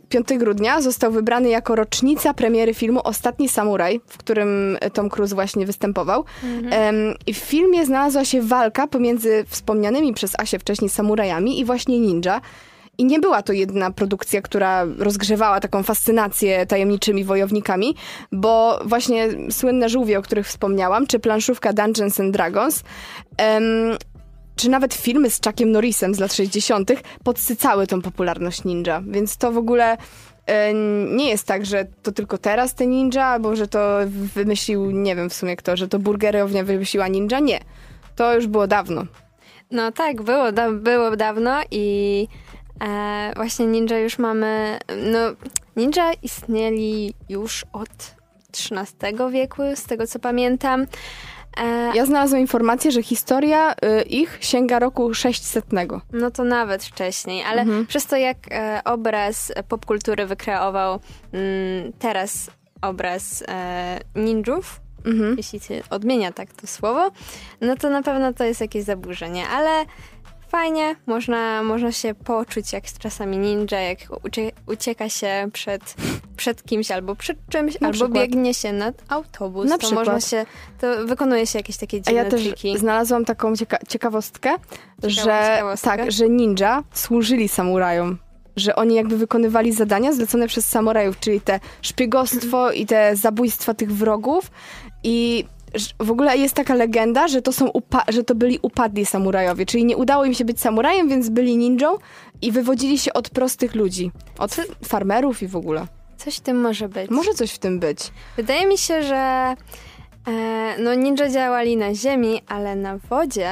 5 0.10 0.28
grudnia 0.38 0.82
został 0.82 1.12
wybrany 1.12 1.50
jako 1.50 1.76
rocznica 1.76 2.34
premiery 2.34 2.74
filmu 2.74 3.02
Ostatni 3.04 3.50
Samuraj, 3.50 4.02
w 4.08 4.18
którym 4.18 4.78
Tom 4.94 5.10
Cruise 5.10 5.36
właśnie 5.36 5.66
występował. 5.66 6.26
Mhm. 6.44 7.16
w 7.34 7.38
filmie 7.38 7.86
znalazła 7.86 8.26
się 8.26 8.42
walka 8.42 8.88
pomiędzy 8.88 9.46
wspomnianymi 9.48 10.14
przez 10.14 10.40
Asię 10.40 10.60
wcześniej 10.60 10.90
samurajami 10.90 11.60
i 11.60 11.66
właśnie 11.66 12.00
ninja. 12.00 12.42
I 12.98 13.06
nie 13.06 13.20
była 13.20 13.42
to 13.42 13.54
jedna 13.54 13.92
produkcja, 13.92 14.42
która 14.42 14.86
rozgrzewała 14.98 15.60
taką 15.60 15.84
fascynację 15.84 16.66
tajemniczymi 16.66 17.24
wojownikami, 17.24 17.96
bo 18.32 18.80
właśnie 18.86 19.28
słynne 19.50 19.90
żółwie, 19.90 20.20
o 20.20 20.22
których 20.22 20.48
wspomniałam, 20.48 21.08
czy 21.08 21.20
planszówka 21.20 21.74
Dungeons 21.74 22.20
and 22.20 22.34
Dragons, 22.34 22.84
czy 24.60 24.70
nawet 24.70 24.94
filmy 24.94 25.30
z 25.30 25.40
Chuckiem 25.46 25.72
Norrisem 25.72 26.16
z 26.16 26.20
lat 26.20 26.34
60. 26.34 26.92
podsycały 27.24 27.88
tą 27.88 28.02
popularność 28.02 28.64
ninja. 28.64 29.02
Więc 29.08 29.38
to 29.38 29.52
w 29.52 29.58
ogóle 29.58 29.98
e, 30.46 30.74
nie 31.16 31.30
jest 31.30 31.48
tak, 31.48 31.66
że 31.66 31.86
to 32.04 32.12
tylko 32.12 32.38
teraz 32.38 32.76
te 32.76 32.88
ninja, 32.88 33.26
albo 33.26 33.56
że 33.56 33.68
to 33.68 34.00
wymyślił, 34.08 34.92
nie 34.92 35.16
wiem 35.16 35.30
w 35.30 35.34
sumie 35.34 35.56
kto, 35.56 35.78
że 35.78 35.88
to 35.88 36.00
burgerownia 36.00 36.64
wymyśliła 36.64 37.08
ninja. 37.08 37.40
Nie. 37.40 37.60
To 38.16 38.36
już 38.36 38.48
było 38.48 38.68
dawno. 38.68 39.06
No 39.72 39.92
tak, 39.92 40.22
było, 40.22 40.52
da 40.52 40.72
było 40.72 41.16
dawno 41.16 41.62
i 41.72 42.28
e, 42.84 43.34
właśnie 43.36 43.66
ninja 43.66 44.00
już 44.00 44.20
mamy. 44.20 44.80
No, 45.12 45.20
ninja 45.76 46.14
istnieli 46.14 47.14
już 47.30 47.66
od 47.74 48.16
XIII 48.50 49.32
wieku, 49.32 49.62
z 49.76 49.84
tego 49.84 50.08
co 50.08 50.20
pamiętam. 50.20 50.86
E, 51.58 51.92
ja 51.96 52.06
znalazłam 52.06 52.42
informację, 52.42 52.92
że 52.92 53.04
historia 53.04 53.72
y, 53.72 54.02
ich 54.02 54.38
sięga 54.42 54.80
roku 54.80 55.14
600. 55.14 55.66
No 56.12 56.32
to 56.32 56.44
nawet 56.44 56.84
wcześniej, 56.84 57.44
ale 57.44 57.62
mhm. 57.62 57.86
przez 57.86 58.06
to 58.06 58.18
jak 58.18 58.38
e, 58.52 58.82
obraz 58.86 59.52
popkultury 59.68 60.26
wykreował 60.26 61.00
mm, 61.34 61.94
teraz 62.00 62.52
obraz 62.82 63.44
e, 63.48 64.00
ninjów, 64.16 64.82
mhm. 65.06 65.38
jeśli 65.38 65.60
się 65.60 65.82
odmienia 65.90 66.32
tak 66.32 66.54
to 66.54 66.68
słowo, 66.68 67.12
no 67.62 67.76
to 67.76 67.90
na 67.90 68.02
pewno 68.02 68.34
to 68.34 68.44
jest 68.44 68.62
jakieś 68.62 68.84
zaburzenie, 68.84 69.48
ale 69.48 69.86
fajnie, 70.50 70.96
można, 71.06 71.64
można 71.64 71.92
się 71.92 72.14
poczuć 72.14 72.74
jak 72.74 72.84
czasami 73.00 73.38
ninja, 73.38 73.82
jak 73.82 74.00
ucie, 74.24 74.52
ucieka 74.68 75.10
się 75.10 75.50
przed, 75.54 75.96
przed 76.38 76.64
kimś 76.64 76.92
albo 76.92 77.16
przed 77.16 77.38
czymś, 77.50 77.80
na 77.80 77.88
albo 77.88 77.94
przykład. 77.94 78.14
biegnie 78.14 78.54
się 78.54 78.74
nad 78.74 78.96
autobus. 79.10 79.70
Na 79.70 79.78
to 79.78 79.80
przykład. 79.88 80.06
można 80.06 80.22
się, 80.22 80.46
to 80.80 81.06
wykonuje 81.06 81.48
się 81.48 81.60
jakieś 81.60 81.78
takie 81.78 82.02
dziwne 82.02 82.22
A 82.22 82.24
ja 82.24 82.30
też 82.30 82.44
triki. 82.44 82.78
znalazłam 82.78 83.26
taką 83.26 83.56
cieka 83.56 83.78
ciekawostkę, 83.88 84.56
że 85.04 85.62
tak, 85.82 86.12
że 86.12 86.30
ninja 86.30 86.84
służyli 86.94 87.50
samurajom 87.50 88.18
że 88.56 88.76
oni 88.76 88.96
jakby 88.96 89.18
wykonywali 89.18 89.74
zadania 89.74 90.14
zlecone 90.14 90.48
przez 90.48 90.66
samurajów, 90.66 91.20
czyli 91.20 91.42
te 91.42 91.60
szpiegostwo 91.82 92.72
i 92.72 92.86
te 92.86 93.16
zabójstwa 93.16 93.74
tych 93.74 93.92
wrogów 93.94 94.52
i 95.04 95.46
w 96.00 96.12
ogóle 96.12 96.38
jest 96.38 96.56
taka 96.56 96.76
legenda, 96.76 97.28
że 97.28 97.42
to, 97.42 97.52
są 97.54 97.72
że 98.08 98.24
to 98.24 98.36
byli 98.36 98.60
upadli 98.62 99.06
samurajowie, 99.06 99.66
czyli 99.66 99.86
nie 99.86 99.98
udało 99.98 100.26
im 100.26 100.34
się 100.34 100.46
być 100.46 100.60
samurajem, 100.60 101.10
więc 101.10 101.30
byli 101.30 101.58
ninją 101.58 101.98
i 102.42 102.52
wywodzili 102.52 103.00
się 103.00 103.14
od 103.14 103.30
prostych 103.30 103.76
ludzi, 103.76 104.12
od 104.38 104.52
Co? 104.52 104.62
farmerów 104.86 105.44
i 105.44 105.48
w 105.48 105.56
ogóle. 105.56 105.88
Coś 106.18 106.38
w 106.38 106.40
tym 106.40 106.62
może 106.62 106.90
być. 106.90 107.12
Może 107.12 107.34
coś 107.34 107.52
w 107.52 107.58
tym 107.58 107.80
być. 107.80 108.00
Wydaje 108.38 108.68
mi 108.68 108.78
się, 108.78 109.04
że 109.04 109.56
e, 110.28 110.76
no 110.80 110.94
ninja 110.94 111.30
działali 111.30 111.78
na 111.78 111.94
ziemi, 111.94 112.42
ale 112.48 112.76
na 112.76 112.98
wodzie 112.98 113.50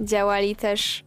działali 0.00 0.56
też 0.56 1.04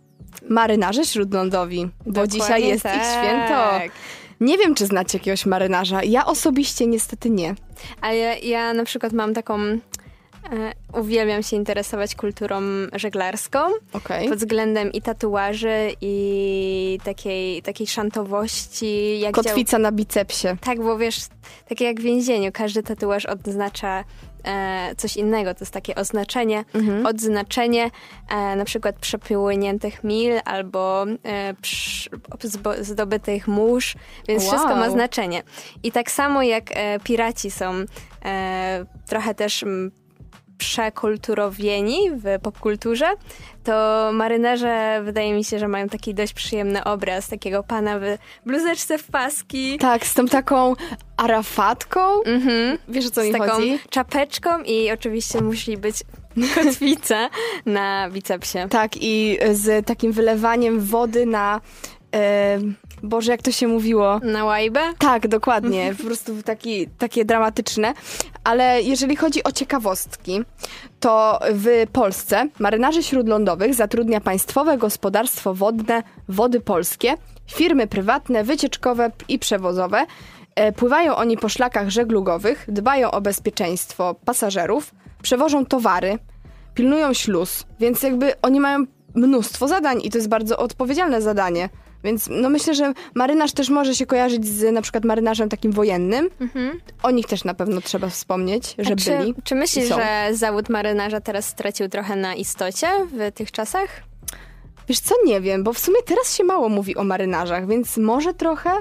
marynarze 0.49 1.05
śródlądowi, 1.05 1.89
bo 2.05 2.11
Dokładnie 2.11 2.39
dzisiaj 2.39 2.67
jest 2.67 2.83
tak. 2.83 2.95
ich 2.95 3.03
święto. 3.03 3.91
Nie 4.39 4.57
wiem, 4.57 4.75
czy 4.75 4.85
znacie 4.85 5.17
jakiegoś 5.17 5.45
marynarza. 5.45 6.03
Ja 6.03 6.25
osobiście 6.25 6.87
niestety 6.87 7.29
nie. 7.29 7.55
Ale 8.01 8.17
ja, 8.17 8.37
ja 8.37 8.73
na 8.73 8.83
przykład 8.83 9.13
mam 9.13 9.33
taką 9.33 9.57
uwielbiam 10.93 11.43
się 11.43 11.55
interesować 11.55 12.15
kulturą 12.15 12.61
żeglarską 12.93 13.59
okay. 13.93 14.29
pod 14.29 14.37
względem 14.37 14.91
i 14.91 15.01
tatuaży, 15.01 15.91
i 16.01 16.99
takiej, 17.03 17.61
takiej 17.61 17.87
szantowości. 17.87 19.19
Jak 19.19 19.33
Kotwica 19.33 19.71
dział... 19.71 19.81
na 19.81 19.91
bicepsie. 19.91 20.47
Tak, 20.61 20.81
bo 20.81 20.97
wiesz, 20.97 21.19
takie 21.69 21.85
jak 21.85 21.99
w 21.99 22.03
więzieniu, 22.03 22.51
każdy 22.53 22.83
tatuaż 22.83 23.25
odznacza 23.25 24.03
e, 24.43 24.95
coś 24.97 25.17
innego. 25.17 25.53
To 25.53 25.59
jest 25.59 25.73
takie 25.73 25.95
oznaczenie, 25.95 26.65
mhm. 26.73 27.05
odznaczenie 27.05 27.91
e, 28.29 28.55
na 28.55 28.65
przykład 28.65 28.95
przepłyniętych 28.95 30.03
mil 30.03 30.33
albo 30.45 31.05
e, 31.23 31.53
przy, 31.61 32.09
zdobytych 32.81 33.47
mórz, 33.47 33.95
więc 34.27 34.43
wow. 34.43 34.51
wszystko 34.51 34.75
ma 34.75 34.89
znaczenie. 34.89 35.43
I 35.83 35.91
tak 35.91 36.11
samo 36.11 36.43
jak 36.43 36.63
e, 36.69 36.99
piraci 36.99 37.51
są 37.51 37.73
e, 38.25 38.85
trochę 39.07 39.35
też 39.35 39.65
przekulturowieni 40.61 42.11
w 42.11 42.39
popkulturze, 42.41 43.05
to 43.63 44.09
marynarze 44.13 45.01
wydaje 45.03 45.33
mi 45.33 45.43
się, 45.43 45.59
że 45.59 45.67
mają 45.67 45.89
taki 45.89 46.13
dość 46.13 46.33
przyjemny 46.33 46.83
obraz 46.83 47.27
takiego 47.27 47.63
pana 47.63 47.99
w 47.99 48.03
bluzeczce 48.45 48.97
w 48.97 49.07
paski. 49.07 49.77
Tak, 49.77 50.05
z 50.05 50.13
tą 50.13 50.25
taką 50.25 50.75
arafatką. 51.17 52.23
Mhm. 52.23 52.77
Wiesz 52.87 53.05
o 53.05 53.09
co 53.09 53.21
z 53.21 53.25
mi 53.25 53.31
taką 53.31 53.47
chodzi? 53.47 53.79
czapeczką 53.89 54.63
i 54.63 54.91
oczywiście 54.91 55.41
musi 55.41 55.77
być 55.77 55.95
kotwica 56.55 57.29
na 57.65 58.09
bicepsie. 58.09 58.57
Tak, 58.69 58.91
i 58.95 59.39
z 59.51 59.85
takim 59.85 60.11
wylewaniem 60.11 60.79
wody 60.79 61.25
na 61.25 61.61
Boże, 63.03 63.31
jak 63.31 63.41
to 63.41 63.51
się 63.51 63.67
mówiło? 63.67 64.19
Na 64.23 64.45
łajbę? 64.45 64.79
Tak, 64.99 65.27
dokładnie. 65.27 65.93
Po 65.97 66.03
prostu 66.03 66.43
taki, 66.43 66.87
takie 66.87 67.25
dramatyczne. 67.25 67.93
Ale 68.43 68.81
jeżeli 68.81 69.15
chodzi 69.15 69.43
o 69.43 69.51
ciekawostki, 69.51 70.41
to 70.99 71.39
w 71.51 71.85
Polsce 71.93 72.47
marynarzy 72.59 73.03
śródlądowych 73.03 73.73
zatrudnia 73.73 74.21
Państwowe 74.21 74.77
Gospodarstwo 74.77 75.53
Wodne 75.53 76.03
Wody 76.29 76.59
Polskie, 76.59 77.13
firmy 77.51 77.87
prywatne, 77.87 78.43
wycieczkowe 78.43 79.11
i 79.27 79.39
przewozowe. 79.39 80.05
E, 80.55 80.71
pływają 80.71 81.15
oni 81.15 81.37
po 81.37 81.49
szlakach 81.49 81.89
żeglugowych, 81.89 82.65
dbają 82.67 83.11
o 83.11 83.21
bezpieczeństwo 83.21 84.15
pasażerów, 84.25 84.91
przewożą 85.21 85.65
towary, 85.65 86.19
pilnują 86.73 87.13
śluz, 87.13 87.65
więc 87.79 88.03
jakby 88.03 88.33
oni 88.41 88.59
mają 88.59 88.85
mnóstwo 89.15 89.67
zadań 89.67 89.99
i 90.03 90.09
to 90.09 90.17
jest 90.17 90.29
bardzo 90.29 90.57
odpowiedzialne 90.57 91.21
zadanie. 91.21 91.69
Więc 92.03 92.29
no 92.31 92.49
myślę, 92.49 92.75
że 92.75 92.93
marynarz 93.15 93.51
też 93.51 93.69
może 93.69 93.95
się 93.95 94.05
kojarzyć 94.05 94.47
z 94.47 94.73
na 94.73 94.81
przykład 94.81 95.05
marynarzem 95.05 95.49
takim 95.49 95.71
wojennym. 95.71 96.29
Mhm. 96.41 96.79
O 97.03 97.11
nich 97.11 97.25
też 97.25 97.43
na 97.43 97.53
pewno 97.53 97.81
trzeba 97.81 98.09
wspomnieć, 98.09 98.75
że 98.77 98.95
czy, 98.95 99.17
byli. 99.17 99.35
Czy 99.43 99.55
myślisz, 99.55 99.89
że 99.89 100.29
zawód 100.31 100.69
marynarza 100.69 101.21
teraz 101.21 101.47
stracił 101.47 101.89
trochę 101.89 102.15
na 102.15 102.35
istocie 102.35 102.87
w 103.13 103.31
tych 103.31 103.51
czasach? 103.51 104.03
Wiesz 104.87 104.99
co, 104.99 105.15
nie 105.25 105.41
wiem, 105.41 105.63
bo 105.63 105.73
w 105.73 105.79
sumie 105.79 105.97
teraz 106.05 106.35
się 106.35 106.43
mało 106.43 106.69
mówi 106.69 106.95
o 106.95 107.03
marynarzach, 107.03 107.67
więc 107.67 107.97
może 107.97 108.33
trochę? 108.33 108.71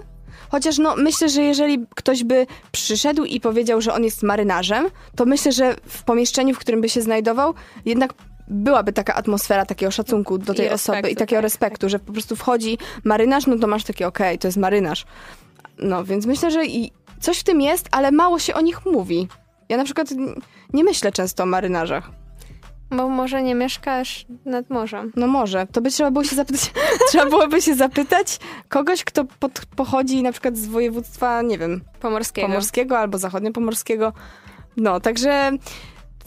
Chociaż 0.51 0.79
no, 0.79 0.97
myślę, 0.97 1.29
że 1.29 1.43
jeżeli 1.43 1.87
ktoś 1.95 2.25
by 2.25 2.47
przyszedł 2.73 3.25
i 3.25 3.41
powiedział, 3.41 3.81
że 3.81 3.95
on 3.95 4.05
jest 4.05 4.23
marynarzem, 4.23 4.89
to 5.17 5.25
myślę, 5.25 5.53
że 5.53 5.77
w 5.87 6.03
pomieszczeniu, 6.03 6.55
w 6.55 6.59
którym 6.59 6.81
by 6.81 6.89
się 6.89 7.01
znajdował, 7.01 7.55
jednak 7.85 8.15
byłaby 8.51 8.93
taka 8.93 9.15
atmosfera 9.15 9.67
takiego 9.67 9.93
szacunku 9.93 10.39
do 10.39 10.55
tej 10.55 10.67
I 10.67 10.71
osoby 10.71 10.97
respektu, 10.97 11.13
i 11.13 11.17
takiego 11.17 11.39
tak, 11.39 11.43
respektu, 11.43 11.81
tak. 11.81 11.91
że 11.91 11.99
po 11.99 12.13
prostu 12.13 12.37
wchodzi 12.37 12.79
marynarz, 13.05 13.47
no 13.47 13.59
to 13.59 13.67
masz 13.67 13.85
takie 13.85 14.07
okej, 14.07 14.29
okay, 14.29 14.39
to 14.39 14.49
jest 14.49 14.59
marynarz. 14.59 15.05
No, 15.79 16.05
więc 16.05 16.27
myślę, 16.27 16.51
że 16.51 16.67
i 16.67 16.93
coś 17.21 17.39
w 17.39 17.45
tym 17.45 17.61
jest, 17.61 17.89
ale 17.91 18.11
mało 18.11 18.39
się 18.39 18.55
o 18.55 18.61
nich 18.61 18.87
mówi. 18.87 19.29
Ja 19.69 19.77
na 19.77 19.85
przykład 19.85 20.09
nie 20.73 20.85
myślę 20.85 21.13
często 21.13 21.43
o 21.43 21.47
marynarzach. 21.47 22.11
Bo 22.91 23.09
może 23.09 23.43
nie 23.43 23.55
mieszkasz 23.55 24.27
nad 24.45 24.71
morzem. 24.71 25.13
No 25.17 25.27
może. 25.27 25.67
To 25.73 25.81
by 25.81 25.91
trzeba 25.91 26.11
było 26.11 26.25
się 26.25 26.37
zapytać, 26.37 26.73
trzeba 27.11 27.27
byłoby 27.27 27.63
się 27.63 27.75
zapytać 27.75 28.39
kogoś, 28.69 29.05
kto 29.05 29.25
pod, 29.25 29.61
pochodzi 29.77 30.23
na 30.23 30.33
przykład 30.33 30.57
z 30.57 30.67
województwa, 30.67 31.43
nie 31.43 31.59
wiem, 31.59 31.81
Pomorskiego. 32.01 32.47
pomorskiego 32.47 32.99
albo 32.99 33.19
zachodniopomorskiego. 33.19 34.13
No, 34.77 35.01
także 35.01 35.51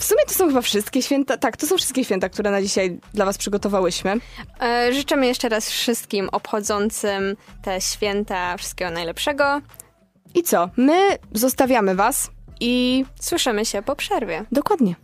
w 0.03 0.05
sumie 0.05 0.21
to 0.27 0.33
są 0.33 0.47
chyba 0.47 0.61
wszystkie 0.61 1.01
święta. 1.01 1.37
Tak, 1.37 1.57
to 1.57 1.67
są 1.67 1.77
wszystkie 1.77 2.05
święta, 2.05 2.29
które 2.29 2.51
na 2.51 2.61
dzisiaj 2.61 2.99
dla 3.13 3.25
was 3.25 3.37
przygotowałyśmy. 3.37 4.15
E, 4.61 4.93
życzymy 4.93 5.27
jeszcze 5.27 5.49
raz 5.49 5.69
wszystkim 5.69 6.29
obchodzącym 6.31 7.35
te 7.61 7.81
święta 7.81 8.57
wszystkiego 8.57 8.91
najlepszego. 8.91 9.61
I 10.35 10.43
co? 10.43 10.69
My 10.77 11.17
zostawiamy 11.31 11.95
was 11.95 12.31
i 12.59 13.05
Słyszymy 13.19 13.65
się 13.65 13.81
po 13.81 13.95
przerwie. 13.95 14.45
dokładnie. 14.51 14.95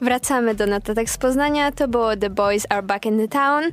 Wracamy 0.00 0.54
do 0.54 0.66
notatek 0.66 1.10
z 1.10 1.18
Poznania. 1.18 1.72
To 1.72 1.88
było 1.88 2.16
The 2.16 2.30
Boys 2.30 2.66
Are 2.68 2.82
Back 2.82 3.06
in 3.06 3.18
the 3.18 3.28
Town. 3.28 3.64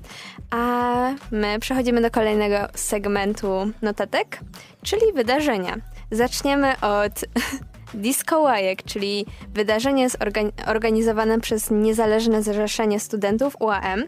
A 0.52 1.12
my 1.32 1.60
przechodzimy 1.60 2.02
do 2.02 2.12
kolejnego 2.12 2.58
segmentu 2.76 3.72
notatek, 3.82 4.39
czyli 4.84 5.13
wydarzenia. 5.13 5.76
Zaczniemy 6.12 6.74
od 6.82 7.13
Disco 7.93 8.39
Łajek, 8.39 8.84
czyli 8.84 9.25
wydarzenie 9.54 10.10
zorgan- 10.10 10.52
organizowane 10.67 11.39
przez 11.39 11.71
Niezależne 11.71 12.43
Zrzeszenie 12.43 12.99
Studentów 12.99 13.56
UAM 13.60 14.04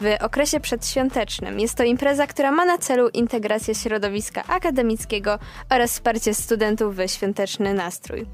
w 0.00 0.16
okresie 0.20 0.60
przedświątecznym. 0.60 1.60
Jest 1.60 1.74
to 1.74 1.84
impreza, 1.84 2.26
która 2.26 2.52
ma 2.52 2.64
na 2.64 2.78
celu 2.78 3.08
integrację 3.08 3.74
środowiska 3.74 4.44
akademickiego 4.48 5.38
oraz 5.70 5.92
wsparcie 5.92 6.34
studentów 6.34 6.96
w 6.96 7.08
świąteczny 7.08 7.74
nastrój. 7.74 8.26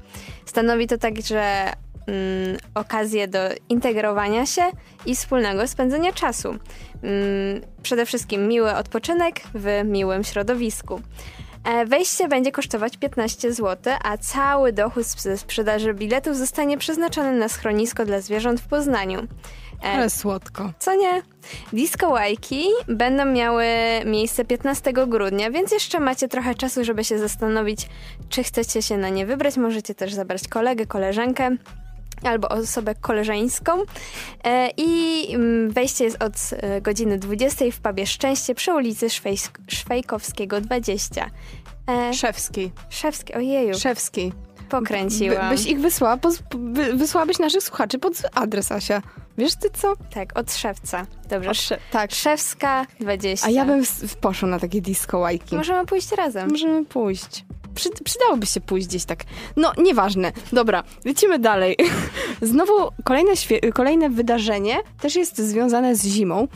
Stanowi 0.45 0.87
to 0.87 0.97
także 0.97 1.41
mm, 2.07 2.57
okazję 2.75 3.27
do 3.27 3.39
integrowania 3.69 4.45
się 4.45 4.61
i 5.05 5.15
wspólnego 5.15 5.67
spędzenia 5.67 6.13
czasu. 6.13 6.49
Mm, 6.49 7.61
przede 7.83 8.05
wszystkim 8.05 8.47
miły 8.47 8.75
odpoczynek 8.75 9.41
w 9.53 9.81
miłym 9.85 10.23
środowisku. 10.23 11.01
E, 11.63 11.85
Wejście 11.85 12.27
będzie 12.27 12.51
kosztować 12.51 12.97
15 12.97 13.53
zł, 13.53 13.93
a 14.03 14.17
cały 14.17 14.73
dochód 14.73 15.05
ze 15.05 15.37
sprzedaży 15.37 15.93
biletów 15.93 16.37
zostanie 16.37 16.77
przeznaczony 16.77 17.31
na 17.33 17.49
schronisko 17.49 18.05
dla 18.05 18.21
zwierząt 18.21 18.61
w 18.61 18.67
Poznaniu. 18.67 19.27
E, 19.83 20.09
słodko. 20.09 20.73
co 20.79 20.95
nie? 20.95 21.21
Disco 21.73 22.09
Łajki 22.09 22.63
będą 22.87 23.25
miały 23.25 23.65
miejsce 24.05 24.45
15 24.45 24.93
grudnia, 24.93 25.51
więc 25.51 25.71
jeszcze 25.71 25.99
macie 25.99 26.27
trochę 26.27 26.55
czasu, 26.55 26.83
żeby 26.83 27.03
się 27.03 27.19
zastanowić, 27.19 27.89
czy 28.29 28.43
chcecie 28.43 28.81
się 28.81 28.97
na 28.97 29.09
nie 29.09 29.25
wybrać. 29.25 29.57
Możecie 29.57 29.95
też 29.95 30.13
zabrać 30.13 30.47
kolegę, 30.47 30.85
koleżankę 30.85 31.49
albo 32.23 32.49
osobę 32.49 32.95
koleżeńską. 32.95 33.71
E, 34.43 34.69
I 34.77 35.27
mm, 35.35 35.71
wejście 35.71 36.03
jest 36.03 36.23
od 36.23 36.33
e, 36.51 36.81
godziny 36.81 37.17
20 37.19 37.65
w 37.71 37.79
pubie 37.79 38.07
Szczęście 38.07 38.55
przy 38.55 38.73
ulicy 38.73 39.07
Szwejsk- 39.07 39.59
Szwejkowskiego 39.67 40.61
20. 40.61 41.29
E, 41.87 42.13
Szewskiej. 42.13 42.71
Szewski, 42.89 43.33
ojeju, 43.33 43.79
Szewskiej. 43.79 44.31
pokręciłam. 44.69 45.49
By, 45.49 45.55
byś 45.55 45.65
ich 45.65 45.79
wysłała, 45.79 46.17
poz, 46.17 46.39
wy, 46.55 46.93
wysłałabyś 46.93 47.39
naszych 47.39 47.63
słuchaczy 47.63 47.99
pod 47.99 48.13
adres, 48.35 48.71
Asia. 48.71 49.01
Wiesz 49.37 49.55
ty 49.55 49.69
co? 49.69 49.93
Tak, 50.13 50.39
od 50.39 50.53
Szewca. 50.53 51.05
Dobrze, 51.29 51.49
Od 51.49 51.57
Sze- 51.57 51.77
tak. 51.91 52.11
Szewska 52.11 52.85
20. 52.99 53.47
A 53.47 53.49
ja 53.49 53.65
bym 53.65 53.85
w, 53.85 53.89
w 53.89 54.15
poszła 54.15 54.49
na 54.49 54.59
takie 54.59 54.81
disco 54.81 55.19
łajki. 55.19 55.55
Możemy 55.55 55.85
pójść 55.85 56.11
razem. 56.11 56.49
Możemy 56.49 56.85
pójść. 56.85 57.45
Przy, 57.75 57.89
przydałoby 58.03 58.45
się 58.45 58.61
pójść 58.61 58.87
gdzieś 58.87 59.05
tak. 59.05 59.23
No, 59.57 59.71
nieważne. 59.77 60.31
Dobra, 60.53 60.83
lecimy 61.05 61.39
dalej. 61.39 61.75
Znowu 62.41 62.73
kolejne, 63.03 63.31
kolejne 63.73 64.09
wydarzenie 64.09 64.77
też 65.01 65.15
jest 65.15 65.37
związane 65.37 65.95
z 65.95 66.05
zimą, 66.05 66.47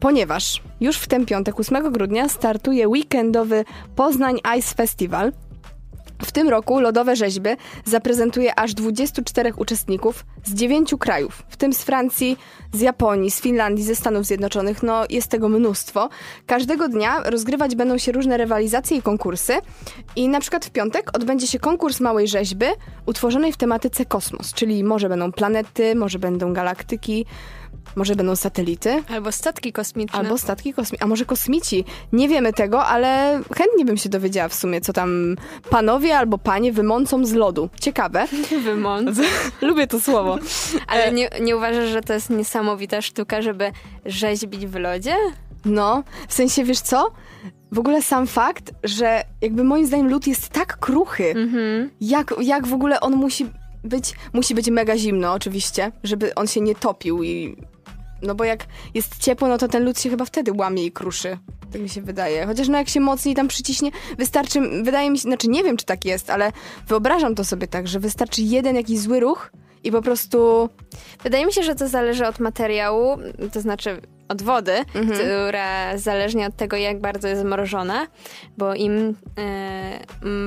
ponieważ 0.00 0.62
już 0.80 0.96
w 0.96 1.06
ten 1.06 1.26
piątek, 1.26 1.60
8 1.60 1.92
grudnia, 1.92 2.28
startuje 2.28 2.88
weekendowy 2.88 3.64
Poznań 3.96 4.38
Ice 4.58 4.74
Festival. 4.74 5.32
W 6.22 6.32
tym 6.32 6.48
roku 6.48 6.80
lodowe 6.80 7.16
rzeźby 7.16 7.50
zaprezentuje 7.84 8.58
aż 8.58 8.74
24 8.74 9.52
uczestników 9.56 10.24
z 10.44 10.54
9 10.54 10.94
krajów, 10.98 11.42
w 11.48 11.56
tym 11.56 11.72
z 11.72 11.82
Francji, 11.82 12.38
z 12.72 12.80
Japonii, 12.80 13.30
z 13.30 13.40
Finlandii, 13.40 13.84
ze 13.84 13.94
Stanów 13.94 14.26
Zjednoczonych. 14.26 14.82
No, 14.82 15.04
jest 15.10 15.28
tego 15.28 15.48
mnóstwo. 15.48 16.08
Każdego 16.46 16.88
dnia 16.88 17.22
rozgrywać 17.24 17.76
będą 17.76 17.98
się 17.98 18.12
różne 18.12 18.36
rywalizacje 18.36 18.96
i 18.96 19.02
konkursy. 19.02 19.52
I 20.16 20.28
na 20.28 20.40
przykład 20.40 20.66
w 20.66 20.70
piątek 20.70 21.16
odbędzie 21.16 21.46
się 21.46 21.58
konkurs 21.58 22.00
małej 22.00 22.28
rzeźby 22.28 22.66
utworzonej 23.06 23.52
w 23.52 23.56
tematyce 23.56 24.04
kosmos, 24.04 24.52
czyli 24.52 24.84
może 24.84 25.08
będą 25.08 25.32
planety, 25.32 25.94
może 25.94 26.18
będą 26.18 26.52
galaktyki, 26.52 27.26
może 27.96 28.16
będą 28.16 28.36
satelity. 28.36 29.02
Albo 29.08 29.32
statki 29.32 29.72
kosmiczne. 29.72 30.18
Albo 30.18 30.38
statki 30.38 30.74
kosmiczne, 30.74 31.04
a 31.04 31.08
może 31.08 31.24
kosmici. 31.24 31.84
Nie 32.12 32.28
wiemy 32.28 32.52
tego, 32.52 32.84
ale 32.84 33.40
chętnie 33.56 33.84
bym 33.84 33.96
się 33.96 34.08
dowiedziała 34.08 34.48
w 34.48 34.54
sumie, 34.54 34.80
co 34.80 34.92
tam 34.92 35.36
panowie 35.70 36.18
albo 36.18 36.38
panie 36.38 36.72
wymącą 36.72 37.24
z 37.26 37.32
lodu. 37.32 37.68
Ciekawe. 37.80 38.26
wymąc. 38.64 39.18
Lubię 39.62 39.86
to 39.86 40.00
słowo. 40.00 40.38
Ale 40.86 41.12
nie, 41.12 41.30
nie 41.40 41.56
uważasz, 41.56 41.88
że 41.88 42.00
to 42.00 42.12
jest 42.12 42.30
niesamowita 42.30 43.02
sztuka, 43.02 43.42
żeby 43.42 43.72
rzeźbić 44.06 44.66
w 44.66 44.74
lodzie? 44.74 45.14
No, 45.64 46.04
w 46.28 46.34
sensie, 46.34 46.64
wiesz 46.64 46.80
co? 46.80 47.12
W 47.72 47.78
ogóle 47.78 48.02
sam 48.02 48.26
fakt, 48.26 48.72
że 48.84 49.22
jakby 49.40 49.64
moim 49.64 49.86
zdaniem 49.86 50.10
lód 50.10 50.26
jest 50.26 50.48
tak 50.48 50.78
kruchy, 50.78 51.34
jak, 52.00 52.34
jak 52.40 52.66
w 52.66 52.72
ogóle 52.72 53.00
on 53.00 53.16
musi 53.16 53.46
być, 53.84 54.14
musi 54.32 54.54
być 54.54 54.70
mega 54.70 54.96
zimno 54.96 55.32
oczywiście, 55.32 55.92
żeby 56.04 56.34
on 56.34 56.46
się 56.46 56.60
nie 56.60 56.74
topił 56.74 57.22
i... 57.22 57.56
No 58.22 58.34
bo 58.34 58.44
jak 58.44 58.66
jest 58.94 59.18
ciepło, 59.18 59.48
no 59.48 59.58
to 59.58 59.68
ten 59.68 59.84
lód 59.84 60.00
się 60.00 60.10
chyba 60.10 60.24
wtedy 60.24 60.52
łamie 60.52 60.84
i 60.84 60.92
kruszy. 60.92 61.38
Tak 61.72 61.80
mi 61.80 61.88
się 61.88 62.02
wydaje. 62.02 62.46
Chociaż 62.46 62.68
no 62.68 62.78
jak 62.78 62.88
się 62.88 63.00
mocniej 63.00 63.34
tam 63.34 63.48
przyciśnie, 63.48 63.90
wystarczy, 64.18 64.60
wydaje 64.82 65.10
mi 65.10 65.18
się, 65.18 65.22
znaczy 65.22 65.48
nie 65.48 65.64
wiem 65.64 65.76
czy 65.76 65.84
tak 65.84 66.04
jest, 66.04 66.30
ale 66.30 66.52
wyobrażam 66.86 67.34
to 67.34 67.44
sobie 67.44 67.66
tak, 67.66 67.88
że 67.88 68.00
wystarczy 68.00 68.42
jeden 68.42 68.76
jakiś 68.76 68.98
zły 68.98 69.20
ruch 69.20 69.50
i 69.84 69.92
po 69.92 70.02
prostu... 70.02 70.68
Wydaje 71.22 71.46
mi 71.46 71.52
się, 71.52 71.62
że 71.62 71.74
to 71.74 71.88
zależy 71.88 72.26
od 72.26 72.40
materiału, 72.40 73.18
to 73.52 73.60
znaczy 73.60 74.00
od 74.28 74.42
wody, 74.42 74.72
która 75.14 75.98
zależnie 75.98 76.46
od 76.46 76.56
tego, 76.56 76.76
jak 76.76 77.00
bardzo 77.00 77.28
jest 77.28 77.40
zmrożona, 77.42 78.06
bo 78.58 78.74
im, 78.74 79.14
e, 79.38 80.00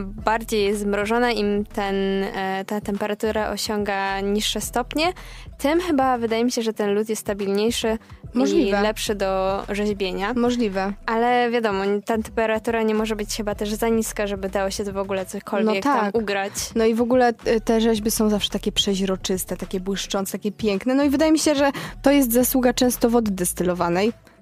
bardziej 0.04 0.64
jest 0.66 0.80
zmrożona, 0.82 1.32
im 1.32 1.66
ten, 1.66 1.96
e, 2.24 2.66
ta 2.68 2.82
temperatura 2.82 3.50
osiąga 3.50 4.20
niższe 4.22 4.62
stopnie, 4.62 5.14
tym 5.58 5.82
chyba 5.82 6.18
wydaje 6.18 6.46
mi 6.46 6.52
się, 6.52 6.62
że 6.62 6.74
ten 6.74 6.94
lód 6.94 7.10
jest 7.10 7.22
stabilniejszy 7.22 7.98
Możliwe. 8.34 8.80
i 8.80 8.82
lepszy 8.84 9.16
do 9.16 9.64
rzeźbienia. 9.70 10.34
Możliwe. 10.34 10.94
Ale 11.06 11.50
wiadomo, 11.52 11.84
ta 12.06 12.18
temperatura 12.18 12.84
nie 12.84 12.96
może 12.96 13.16
być 13.16 13.38
chyba 13.38 13.56
też 13.56 13.74
za 13.74 13.90
niska, 13.90 14.28
żeby 14.28 14.50
dało 14.50 14.70
się 14.70 14.84
to 14.84 14.94
w 14.94 14.98
ogóle 14.98 15.26
cokolwiek 15.26 15.76
No 15.76 15.82
tak. 15.82 16.02
tam 16.14 16.22
ugrać. 16.22 16.54
No 16.76 16.86
i 16.86 16.94
w 16.96 17.02
ogóle 17.02 17.34
y, 17.48 17.62
te 17.62 17.82
rzeźby 17.82 18.12
są 18.12 18.30
zawsze 18.30 18.50
takie 18.50 18.72
przeźroczyste, 18.72 19.58
takie 19.58 19.80
błyszczące, 19.80 20.32
takie 20.32 20.52
piękne. 20.52 20.96
No 20.96 21.04
i 21.04 21.10
wydaje 21.10 21.32
mi 21.32 21.40
się, 21.40 21.56
że 21.56 21.72
to 22.02 22.12
jest 22.12 22.34
zasługa 22.34 22.74
często 22.74 23.10
wody 23.10 23.32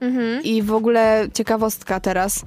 Mhm. 0.02 0.44
I 0.44 0.62
w 0.62 0.74
ogóle 0.74 1.28
ciekawostka 1.34 2.00
teraz. 2.00 2.46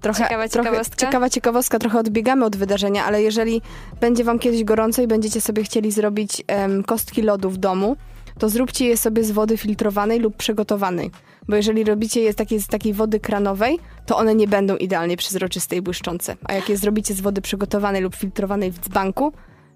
Trochę, 0.00 0.22
Ciekawa 0.22 0.48
trochę, 0.48 0.68
ciekawostka? 0.68 0.96
ciekawa 0.96 1.30
ciekawostka, 1.30 1.78
trochę 1.78 1.98
odbiegamy 1.98 2.44
od 2.44 2.56
wydarzenia, 2.56 3.04
ale 3.04 3.22
jeżeli 3.22 3.62
będzie 4.00 4.24
wam 4.24 4.38
kiedyś 4.38 4.64
gorąco 4.64 5.02
i 5.02 5.06
będziecie 5.06 5.40
sobie 5.40 5.62
chcieli 5.62 5.90
zrobić 5.90 6.42
em, 6.46 6.84
kostki 6.84 7.22
lodu 7.22 7.50
w 7.50 7.56
domu, 7.56 7.96
to 8.38 8.48
zróbcie 8.48 8.86
je 8.86 8.96
sobie 8.96 9.24
z 9.24 9.30
wody 9.30 9.56
filtrowanej 9.56 10.20
lub 10.20 10.36
przygotowanej. 10.36 11.10
Bo 11.48 11.56
jeżeli 11.56 11.84
robicie 11.84 12.20
je 12.20 12.32
z 12.32 12.36
takiej, 12.36 12.60
z 12.60 12.66
takiej 12.66 12.92
wody 12.92 13.20
kranowej, 13.20 13.78
to 14.06 14.16
one 14.16 14.34
nie 14.34 14.48
będą 14.48 14.76
idealnie 14.76 15.16
przezroczyste 15.16 15.76
i 15.76 15.82
błyszczące. 15.82 16.36
A 16.44 16.52
jak 16.52 16.68
je 16.68 16.76
zrobicie 16.76 17.14
z 17.14 17.20
wody 17.20 17.40
przygotowanej 17.42 18.02
lub 18.02 18.14
filtrowanej 18.14 18.70
w 18.70 18.78
dzbanku, 18.78 19.32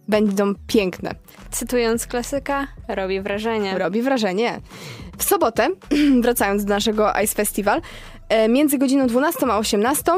będą 0.09 0.55
piękne. 0.67 1.15
Cytując 1.51 2.07
klasyka, 2.07 2.67
robi 2.89 3.21
wrażenie. 3.21 3.79
Robi 3.79 4.03
wrażenie. 4.03 4.61
W 5.19 5.25
sobotę, 5.25 5.69
wracając 6.23 6.65
do 6.65 6.75
naszego 6.75 7.13
Ice 7.25 7.35
Festival, 7.35 7.81
e, 8.29 8.49
między 8.49 8.79
godziną 8.79 9.07
12 9.07 9.47
a 9.47 9.59
18 9.59 10.13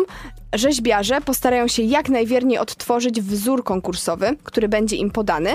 rzeźbiarze 0.54 1.20
postarają 1.20 1.68
się 1.68 1.82
jak 1.82 2.08
najwierniej 2.08 2.58
odtworzyć 2.58 3.20
wzór 3.20 3.64
konkursowy, 3.64 4.36
który 4.42 4.68
będzie 4.68 4.96
im 4.96 5.10
podany. 5.10 5.50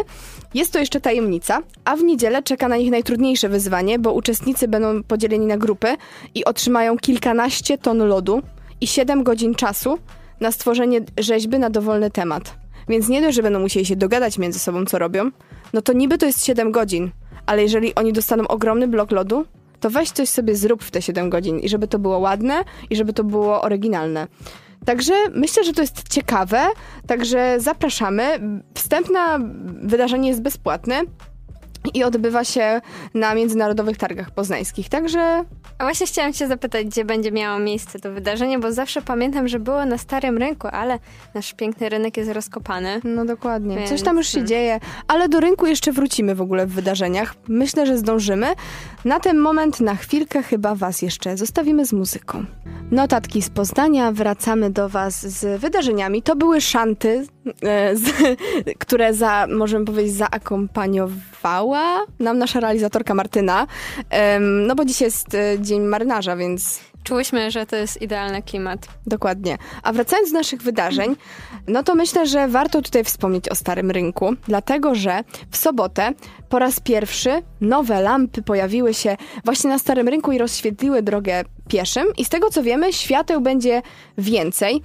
Jest 0.53 0.73
to 0.73 0.79
jeszcze 0.79 1.01
tajemnica, 1.01 1.61
a 1.85 1.95
w 1.95 2.03
niedzielę 2.03 2.43
czeka 2.43 2.67
na 2.67 2.77
nich 2.77 2.91
najtrudniejsze 2.91 3.49
wyzwanie, 3.49 3.99
bo 3.99 4.13
uczestnicy 4.13 4.67
będą 4.67 5.03
podzieleni 5.03 5.45
na 5.45 5.57
grupy 5.57 5.87
i 6.35 6.45
otrzymają 6.45 6.97
kilkanaście 6.97 7.77
ton 7.77 7.97
lodu 7.97 8.41
i 8.81 8.87
7 8.87 9.23
godzin 9.23 9.55
czasu 9.55 9.99
na 10.39 10.51
stworzenie 10.51 11.01
rzeźby 11.17 11.59
na 11.59 11.69
dowolny 11.69 12.11
temat. 12.11 12.64
Więc 12.89 13.07
nie 13.07 13.21
dość, 13.21 13.35
że 13.35 13.43
będą 13.43 13.59
musieli 13.59 13.85
się 13.85 13.95
dogadać 13.95 14.37
między 14.37 14.59
sobą, 14.59 14.85
co 14.85 14.99
robią, 14.99 15.31
no 15.73 15.81
to 15.81 15.93
niby 15.93 16.17
to 16.17 16.25
jest 16.25 16.45
7 16.45 16.71
godzin, 16.71 17.11
ale 17.45 17.61
jeżeli 17.63 17.95
oni 17.95 18.13
dostaną 18.13 18.47
ogromny 18.47 18.87
blok 18.87 19.11
lodu, 19.11 19.45
to 19.79 19.89
weź 19.89 20.11
coś 20.11 20.29
sobie 20.29 20.55
zrób 20.55 20.83
w 20.83 20.91
te 20.91 21.01
7 21.01 21.29
godzin 21.29 21.59
i 21.59 21.69
żeby 21.69 21.87
to 21.87 21.99
było 21.99 22.19
ładne 22.19 22.63
i 22.89 22.95
żeby 22.95 23.13
to 23.13 23.23
było 23.23 23.61
oryginalne. 23.61 24.27
Także 24.85 25.13
myślę, 25.33 25.63
że 25.63 25.73
to 25.73 25.81
jest 25.81 26.09
ciekawe, 26.09 26.67
także 27.07 27.55
zapraszamy. 27.59 28.39
Wstęp 28.73 29.09
na 29.09 29.39
wydarzenie 29.81 30.29
jest 30.29 30.41
bezpłatny. 30.41 30.95
i 31.93 32.03
odbywa 32.03 32.43
się 32.43 32.81
na 33.13 33.35
Międzynarodowych 33.35 33.97
Targach 33.97 34.31
Poznańskich. 34.31 34.89
Także 34.89 35.45
A 35.77 35.83
właśnie 35.83 36.07
chciałam 36.07 36.33
cię 36.33 36.47
zapytać, 36.47 36.85
gdzie 36.85 37.05
będzie 37.05 37.31
miało 37.31 37.59
miejsce 37.59 37.99
to 37.99 38.11
wydarzenie, 38.11 38.59
bo 38.59 38.71
zawsze 38.71 39.01
pamiętam, 39.01 39.47
że 39.47 39.59
było 39.59 39.85
na 39.85 39.97
Starym 39.97 40.37
Rynku, 40.37 40.67
ale 40.71 40.99
nasz 41.33 41.53
piękny 41.53 41.89
rynek 41.89 42.17
jest 42.17 42.31
rozkopany. 42.31 43.01
No 43.03 43.25
dokładnie. 43.25 43.75
Więc, 43.75 43.89
Coś 43.89 44.01
tam 44.01 44.17
już 44.17 44.27
się 44.27 44.31
hmm. 44.31 44.47
dzieje, 44.47 44.79
ale 45.07 45.29
do 45.29 45.39
rynku 45.39 45.65
jeszcze 45.65 45.91
wrócimy 45.91 46.35
w 46.35 46.41
ogóle 46.41 46.67
w 46.67 46.71
wydarzeniach. 46.71 47.35
Myślę, 47.47 47.85
że 47.85 47.97
zdążymy. 47.97 48.47
Na 49.05 49.19
ten 49.19 49.39
moment, 49.39 49.79
na 49.79 49.95
chwilkę 49.95 50.43
chyba 50.43 50.75
was 50.75 51.01
jeszcze 51.01 51.37
zostawimy 51.37 51.85
z 51.85 51.93
muzyką. 51.93 52.45
Notatki 52.91 53.41
z 53.41 53.49
Poznania, 53.49 54.11
wracamy 54.11 54.69
do 54.69 54.89
was 54.89 55.27
z 55.27 55.61
wydarzeniami. 55.61 56.21
To 56.21 56.35
były 56.35 56.61
szanty, 56.61 57.27
e, 57.61 57.95
z, 57.95 58.13
które 58.83 59.13
za, 59.13 59.47
możemy 59.49 59.85
powiedzieć, 59.85 60.13
zaakompaniowała 61.45 62.05
nam 62.19 62.37
nasza 62.37 62.59
realizatorka 62.59 63.13
Martyna. 63.13 63.67
No 64.39 64.75
bo 64.75 64.85
dziś 64.85 65.01
jest 65.01 65.35
e, 65.35 65.59
Dzień 65.59 65.81
Marynarza, 65.81 66.35
więc 66.35 66.79
Czułyśmy, 67.05 67.51
że 67.51 67.65
to 67.65 67.75
jest 67.75 68.01
idealny 68.01 68.41
klimat. 68.41 68.87
Dokładnie. 69.05 69.57
A 69.83 69.93
wracając 69.93 70.31
do 70.31 70.37
naszych 70.37 70.61
wydarzeń, 70.61 71.15
no 71.67 71.83
to 71.83 71.95
myślę, 71.95 72.27
że 72.27 72.47
warto 72.47 72.81
tutaj 72.81 73.03
wspomnieć 73.03 73.49
o 73.49 73.55
Starym 73.55 73.91
Rynku, 73.91 74.33
dlatego 74.47 74.95
że 74.95 75.23
w 75.51 75.57
sobotę 75.57 76.13
po 76.49 76.59
raz 76.59 76.79
pierwszy 76.79 77.41
nowe 77.61 78.01
lampy 78.01 78.41
pojawiły 78.41 78.93
się 78.93 79.17
właśnie 79.45 79.69
na 79.69 79.79
Starym 79.79 80.07
Rynku 80.07 80.31
i 80.31 80.37
rozświetliły 80.37 81.01
drogę 81.01 81.43
pieszym. 81.69 82.07
I 82.17 82.25
z 82.25 82.29
tego 82.29 82.49
co 82.49 82.63
wiemy, 82.63 82.93
świateł 82.93 83.41
będzie 83.41 83.81
więcej. 84.17 84.81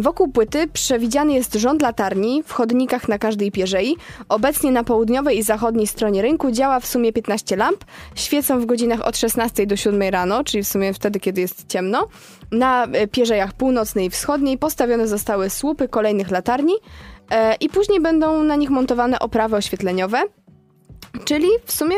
Wokół 0.00 0.28
płyty 0.28 0.66
przewidziany 0.66 1.32
jest 1.32 1.54
rząd 1.54 1.82
latarni 1.82 2.42
w 2.46 2.52
chodnikach 2.52 3.08
na 3.08 3.18
każdej 3.18 3.52
pierzei. 3.52 3.96
Obecnie 4.28 4.72
na 4.72 4.84
południowej 4.84 5.38
i 5.38 5.42
zachodniej 5.42 5.86
stronie 5.86 6.22
rynku 6.22 6.50
działa 6.50 6.80
w 6.80 6.86
sumie 6.86 7.12
15 7.12 7.56
lamp. 7.56 7.84
Świecą 8.14 8.60
w 8.60 8.66
godzinach 8.66 9.00
od 9.00 9.16
16 9.16 9.66
do 9.66 9.76
7 9.76 10.02
rano, 10.02 10.44
czyli 10.44 10.64
w 10.64 10.68
sumie 10.68 10.94
wtedy, 10.94 11.20
kiedy 11.20 11.31
jest 11.38 11.68
ciemno. 11.68 12.08
Na 12.52 12.84
e, 12.84 13.06
pierzejach 13.06 13.52
północnej 13.52 14.06
i 14.06 14.10
wschodniej 14.10 14.58
postawione 14.58 15.08
zostały 15.08 15.50
słupy 15.50 15.88
kolejnych 15.88 16.30
latarni 16.30 16.74
e, 17.30 17.54
i 17.54 17.68
później 17.68 18.00
będą 18.00 18.42
na 18.42 18.56
nich 18.56 18.70
montowane 18.70 19.18
oprawy 19.18 19.56
oświetleniowe. 19.56 20.22
Czyli 21.24 21.48
w 21.64 21.72
sumie 21.72 21.96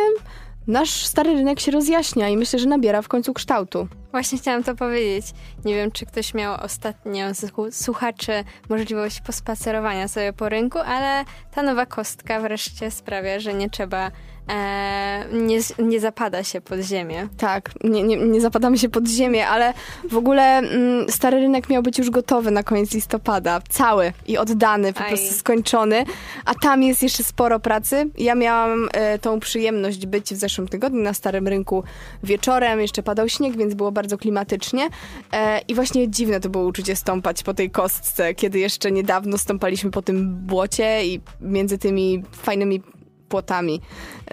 nasz 0.66 1.06
stary 1.06 1.34
rynek 1.34 1.60
się 1.60 1.72
rozjaśnia 1.72 2.28
i 2.28 2.36
myślę, 2.36 2.58
że 2.58 2.68
nabiera 2.68 3.02
w 3.02 3.08
końcu 3.08 3.32
kształtu. 3.32 3.88
Właśnie 4.10 4.38
chciałam 4.38 4.64
to 4.64 4.74
powiedzieć. 4.74 5.26
Nie 5.64 5.74
wiem, 5.74 5.90
czy 5.90 6.06
ktoś 6.06 6.34
miał 6.34 6.60
ostatnio 6.62 7.34
z 7.34 7.44
słu- 7.44 7.72
słuchaczy 7.72 8.44
możliwość 8.68 9.20
pospacerowania 9.20 10.08
sobie 10.08 10.32
po 10.32 10.48
rynku, 10.48 10.78
ale 10.78 11.24
ta 11.54 11.62
nowa 11.62 11.86
kostka 11.86 12.40
wreszcie 12.40 12.90
sprawia, 12.90 13.40
że 13.40 13.54
nie 13.54 13.70
trzeba, 13.70 14.10
e, 14.50 15.24
nie, 15.32 15.58
nie 15.78 16.00
zapada 16.00 16.44
się 16.44 16.60
pod 16.60 16.80
ziemię. 16.80 17.28
Tak, 17.38 17.70
nie, 17.84 18.02
nie, 18.02 18.16
nie 18.16 18.40
zapadamy 18.40 18.78
się 18.78 18.88
pod 18.88 19.08
ziemię, 19.08 19.48
ale 19.48 19.74
w 20.10 20.16
ogóle 20.16 20.58
mm, 20.58 21.10
stary 21.10 21.40
rynek 21.40 21.70
miał 21.70 21.82
być 21.82 21.98
już 21.98 22.10
gotowy 22.10 22.50
na 22.50 22.62
koniec 22.62 22.94
listopada. 22.94 23.60
Cały 23.68 24.12
i 24.26 24.38
oddany, 24.38 24.92
po 24.92 25.00
Aj. 25.00 25.08
prostu 25.08 25.34
skończony. 25.34 26.04
A 26.44 26.54
tam 26.54 26.82
jest 26.82 27.02
jeszcze 27.02 27.24
sporo 27.24 27.60
pracy. 27.60 28.10
Ja 28.18 28.34
miałam 28.34 28.88
e, 28.92 29.18
tą 29.18 29.40
przyjemność 29.40 30.06
być 30.06 30.34
w 30.34 30.36
zeszłym 30.36 30.68
tygodniu 30.68 31.02
na 31.02 31.14
starym 31.14 31.48
rynku 31.48 31.84
wieczorem. 32.22 32.80
Jeszcze 32.80 33.02
padał 33.02 33.28
śnieg, 33.28 33.56
więc 33.56 33.74
było 33.74 33.92
bardzo 33.92 34.18
klimatycznie. 34.18 34.88
E, 35.32 35.60
I 35.68 35.74
właśnie 35.74 36.10
dziwne 36.10 36.40
to 36.40 36.48
było 36.48 36.64
uczucie 36.64 36.96
stąpać 36.96 37.42
po 37.42 37.54
tej 37.54 37.70
kostce, 37.70 38.34
kiedy 38.34 38.58
jeszcze 38.58 38.92
niedawno 38.92 39.38
stąpaliśmy 39.38 39.90
po 39.90 40.02
tym 40.02 40.36
błocie 40.36 41.06
i 41.06 41.20
między 41.40 41.78
tymi 41.78 42.22
fajnymi 42.32 42.82
płotami 43.28 43.80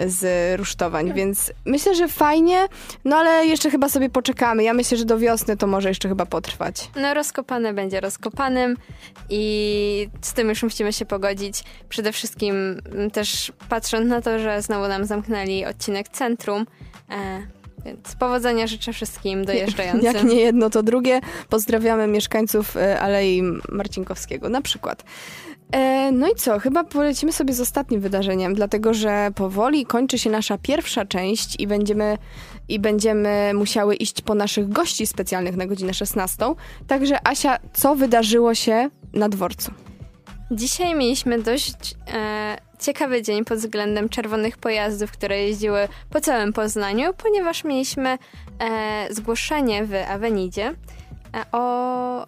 z 0.07 0.59
rusztowań, 0.59 1.13
więc 1.13 1.53
myślę, 1.65 1.95
że 1.95 2.07
fajnie, 2.07 2.67
no 3.05 3.15
ale 3.15 3.45
jeszcze 3.45 3.71
chyba 3.71 3.89
sobie 3.89 4.09
poczekamy. 4.09 4.63
Ja 4.63 4.73
myślę, 4.73 4.97
że 4.97 5.05
do 5.05 5.19
wiosny 5.19 5.57
to 5.57 5.67
może 5.67 5.89
jeszcze 5.89 6.09
chyba 6.09 6.25
potrwać. 6.25 6.89
No, 6.95 7.13
rozkopane 7.13 7.73
będzie 7.73 7.99
rozkopanym 7.99 8.77
i 9.29 10.09
z 10.21 10.33
tym 10.33 10.49
już 10.49 10.63
musimy 10.63 10.93
się 10.93 11.05
pogodzić. 11.05 11.63
Przede 11.89 12.11
wszystkim 12.11 12.81
też 13.13 13.51
patrząc 13.69 14.07
na 14.07 14.21
to, 14.21 14.39
że 14.39 14.61
znowu 14.61 14.87
nam 14.87 15.05
zamknęli 15.05 15.65
odcinek 15.65 16.09
centrum. 16.09 16.65
E, 17.09 17.41
więc 17.85 18.15
powodzenia 18.15 18.67
życzę 18.67 18.93
wszystkim 18.93 19.45
dojeżdżającym. 19.45 20.13
Jak 20.13 20.23
nie 20.23 20.35
jedno, 20.35 20.69
to 20.69 20.83
drugie. 20.83 21.21
Pozdrawiamy 21.49 22.07
mieszkańców 22.07 22.77
e, 22.77 22.99
Alei 22.99 23.43
Marcinkowskiego 23.69 24.49
na 24.49 24.61
przykład. 24.61 25.03
E, 25.71 26.11
No 26.11 26.29
i 26.29 26.35
co? 26.35 26.59
Chyba 26.59 26.83
polecimy 26.83 27.31
sobie 27.31 27.53
z 27.53 27.61
ostatnim 27.61 28.01
wydarzeniem, 28.01 28.53
dlatego 28.53 28.93
że 28.93 29.31
powoli 29.35 29.85
kończy 29.85 30.17
się 30.17 30.29
nasza 30.29 30.57
pierwsza 30.57 31.05
część 31.05 31.59
i 31.59 31.67
będziemy, 31.67 32.17
i 32.69 32.79
będziemy 32.79 33.51
musiały 33.53 33.95
iść 33.95 34.21
po 34.21 34.35
naszych 34.35 34.69
gości 34.69 35.07
specjalnych 35.07 35.57
na 35.57 35.65
godzinę 35.65 35.93
16. 35.93 36.45
Także 36.87 37.27
Asia, 37.27 37.59
co 37.73 37.95
wydarzyło 37.95 38.55
się 38.55 38.89
na 39.13 39.29
dworcu? 39.29 39.71
Dzisiaj 40.51 40.95
mieliśmy 40.95 41.41
dość 41.41 41.95
e, 42.13 42.57
ciekawy 42.79 43.21
dzień 43.21 43.45
pod 43.45 43.57
względem 43.57 44.09
czerwonych 44.09 44.57
pojazdów, 44.57 45.11
które 45.11 45.43
jeździły 45.43 45.87
po 46.09 46.21
całym 46.21 46.53
Poznaniu, 46.53 47.13
ponieważ 47.17 47.63
mieliśmy 47.63 48.17
e, 48.59 49.07
zgłoszenie 49.09 49.85
w 49.85 49.93
Awenidzie 50.09 50.67
e, 50.67 50.75
o 51.51 52.27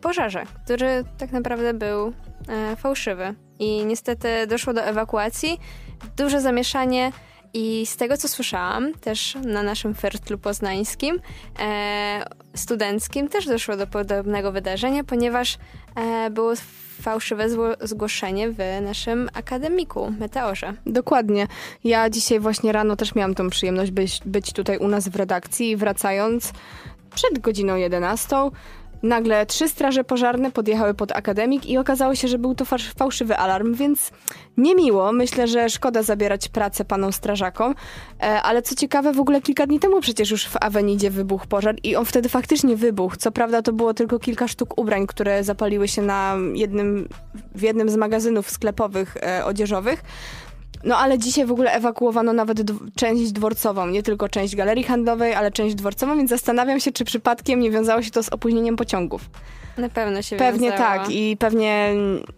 pożarze, 0.00 0.44
który 0.64 1.04
tak 1.18 1.32
naprawdę 1.32 1.74
był 1.74 2.12
fałszywy. 2.76 3.34
I 3.58 3.84
niestety 3.84 4.46
doszło 4.46 4.72
do 4.72 4.82
ewakuacji, 4.82 5.60
duże 6.16 6.40
zamieszanie 6.40 7.12
i 7.54 7.86
z 7.86 7.96
tego 7.96 8.16
co 8.16 8.28
słyszałam, 8.28 8.94
też 8.94 9.36
na 9.44 9.62
naszym 9.62 9.94
fertlu 9.94 10.38
poznańskim, 10.38 11.20
e, 11.58 12.24
studenckim, 12.54 13.28
też 13.28 13.46
doszło 13.46 13.76
do 13.76 13.86
podobnego 13.86 14.52
wydarzenia, 14.52 15.04
ponieważ 15.04 15.58
e, 15.94 16.30
było 16.30 16.52
fałszywe 17.02 17.48
zgłoszenie 17.80 18.50
w 18.50 18.58
naszym 18.82 19.28
akademiku, 19.34 20.12
Meteorze. 20.18 20.74
Dokładnie. 20.86 21.46
Ja 21.84 22.10
dzisiaj 22.10 22.40
właśnie 22.40 22.72
rano 22.72 22.96
też 22.96 23.14
miałam 23.14 23.34
tą 23.34 23.50
przyjemność 23.50 23.90
być, 23.90 24.20
być 24.24 24.52
tutaj 24.52 24.78
u 24.78 24.88
nas 24.88 25.08
w 25.08 25.16
redakcji 25.16 25.76
wracając 25.76 26.52
przed 27.14 27.38
godziną 27.38 27.76
11 27.76 28.36
nagle 29.02 29.46
trzy 29.46 29.68
straże 29.68 30.04
pożarne 30.04 30.50
podjechały 30.50 30.94
pod 30.94 31.12
akademik 31.12 31.66
i 31.66 31.78
okazało 31.78 32.14
się, 32.14 32.28
że 32.28 32.38
był 32.38 32.54
to 32.54 32.64
fałszywy 32.98 33.36
alarm, 33.36 33.74
więc 33.74 34.10
niemiło. 34.56 35.12
Myślę, 35.12 35.48
że 35.48 35.70
szkoda 35.70 36.02
zabierać 36.02 36.48
pracę 36.48 36.84
panom 36.84 37.12
strażakom, 37.12 37.74
e, 38.20 38.42
ale 38.42 38.62
co 38.62 38.74
ciekawe, 38.74 39.12
w 39.12 39.20
ogóle 39.20 39.42
kilka 39.42 39.66
dni 39.66 39.80
temu 39.80 40.00
przecież 40.00 40.30
już 40.30 40.46
w 40.46 40.56
Awenidzie 40.60 41.10
wybuchł 41.10 41.46
pożar 41.46 41.76
i 41.82 41.96
on 41.96 42.04
wtedy 42.04 42.28
faktycznie 42.28 42.76
wybuchł. 42.76 43.16
Co 43.16 43.32
prawda 43.32 43.62
to 43.62 43.72
było 43.72 43.94
tylko 43.94 44.18
kilka 44.18 44.48
sztuk 44.48 44.78
ubrań, 44.78 45.06
które 45.06 45.44
zapaliły 45.44 45.88
się 45.88 46.02
na 46.02 46.36
jednym, 46.54 47.08
w 47.54 47.62
jednym 47.62 47.88
z 47.88 47.96
magazynów 47.96 48.50
sklepowych 48.50 49.16
e, 49.16 49.44
odzieżowych. 49.44 50.02
No 50.84 50.96
ale 50.96 51.18
dzisiaj 51.18 51.46
w 51.46 51.52
ogóle 51.52 51.72
ewakuowano 51.72 52.32
nawet 52.32 52.58
część 52.96 53.32
dworcową, 53.32 53.86
nie 53.86 54.02
tylko 54.02 54.28
część 54.28 54.56
galerii 54.56 54.84
handlowej, 54.84 55.34
ale 55.34 55.52
część 55.52 55.74
dworcową, 55.74 56.16
więc 56.16 56.30
zastanawiam 56.30 56.80
się, 56.80 56.92
czy 56.92 57.04
przypadkiem 57.04 57.60
nie 57.60 57.70
wiązało 57.70 58.02
się 58.02 58.10
to 58.10 58.22
z 58.22 58.28
opóźnieniem 58.28 58.76
pociągów. 58.76 59.30
Na 59.78 59.88
pewno 59.88 60.22
się 60.22 60.36
Pewnie 60.36 60.70
wiązało. 60.70 60.98
tak 61.00 61.10
i 61.10 61.36
pewnie, 61.38 61.92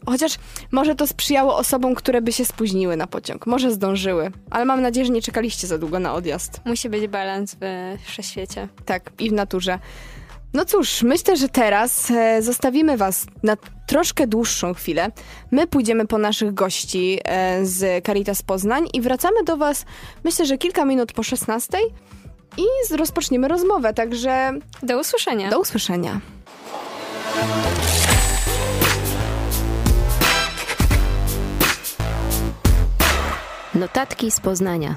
chociaż 0.06 0.34
może 0.72 0.94
to 0.94 1.06
sprzyjało 1.06 1.56
osobom, 1.56 1.94
które 1.94 2.22
by 2.22 2.32
się 2.32 2.44
spóźniły 2.44 2.96
na 2.96 3.06
pociąg, 3.06 3.46
może 3.46 3.70
zdążyły, 3.72 4.30
ale 4.50 4.64
mam 4.64 4.82
nadzieję, 4.82 5.06
że 5.06 5.12
nie 5.12 5.22
czekaliście 5.22 5.66
za 5.66 5.78
długo 5.78 5.98
na 5.98 6.14
odjazd. 6.14 6.60
Musi 6.64 6.88
być 6.88 7.06
balans 7.06 7.56
w 7.60 7.96
wszechświecie. 8.04 8.68
Tak, 8.84 9.10
i 9.18 9.30
w 9.30 9.32
naturze. 9.32 9.78
No 10.54 10.64
cóż, 10.64 11.02
myślę, 11.02 11.36
że 11.36 11.48
teraz 11.48 12.10
e, 12.10 12.42
zostawimy 12.42 12.96
Was 12.96 13.26
na 13.42 13.56
troszkę 13.88 14.26
dłuższą 14.26 14.74
chwilę. 14.74 15.10
My 15.50 15.66
pójdziemy 15.66 16.06
po 16.06 16.18
naszych 16.18 16.54
gości 16.54 17.18
e, 17.24 17.66
z 17.66 18.06
Caritas 18.06 18.42
Poznań 18.42 18.88
i 18.92 19.00
wracamy 19.00 19.44
do 19.44 19.56
Was, 19.56 19.84
myślę, 20.24 20.46
że 20.46 20.58
kilka 20.58 20.84
minut 20.84 21.12
po 21.12 21.22
16 21.22 21.78
i 22.56 22.96
rozpoczniemy 22.96 23.48
rozmowę, 23.48 23.94
także 23.94 24.52
Do 24.82 25.00
usłyszenia. 25.00 25.50
do 25.50 25.60
usłyszenia. 25.60 26.20
Notatki 33.74 34.30
z 34.30 34.40
Poznania. 34.40 34.96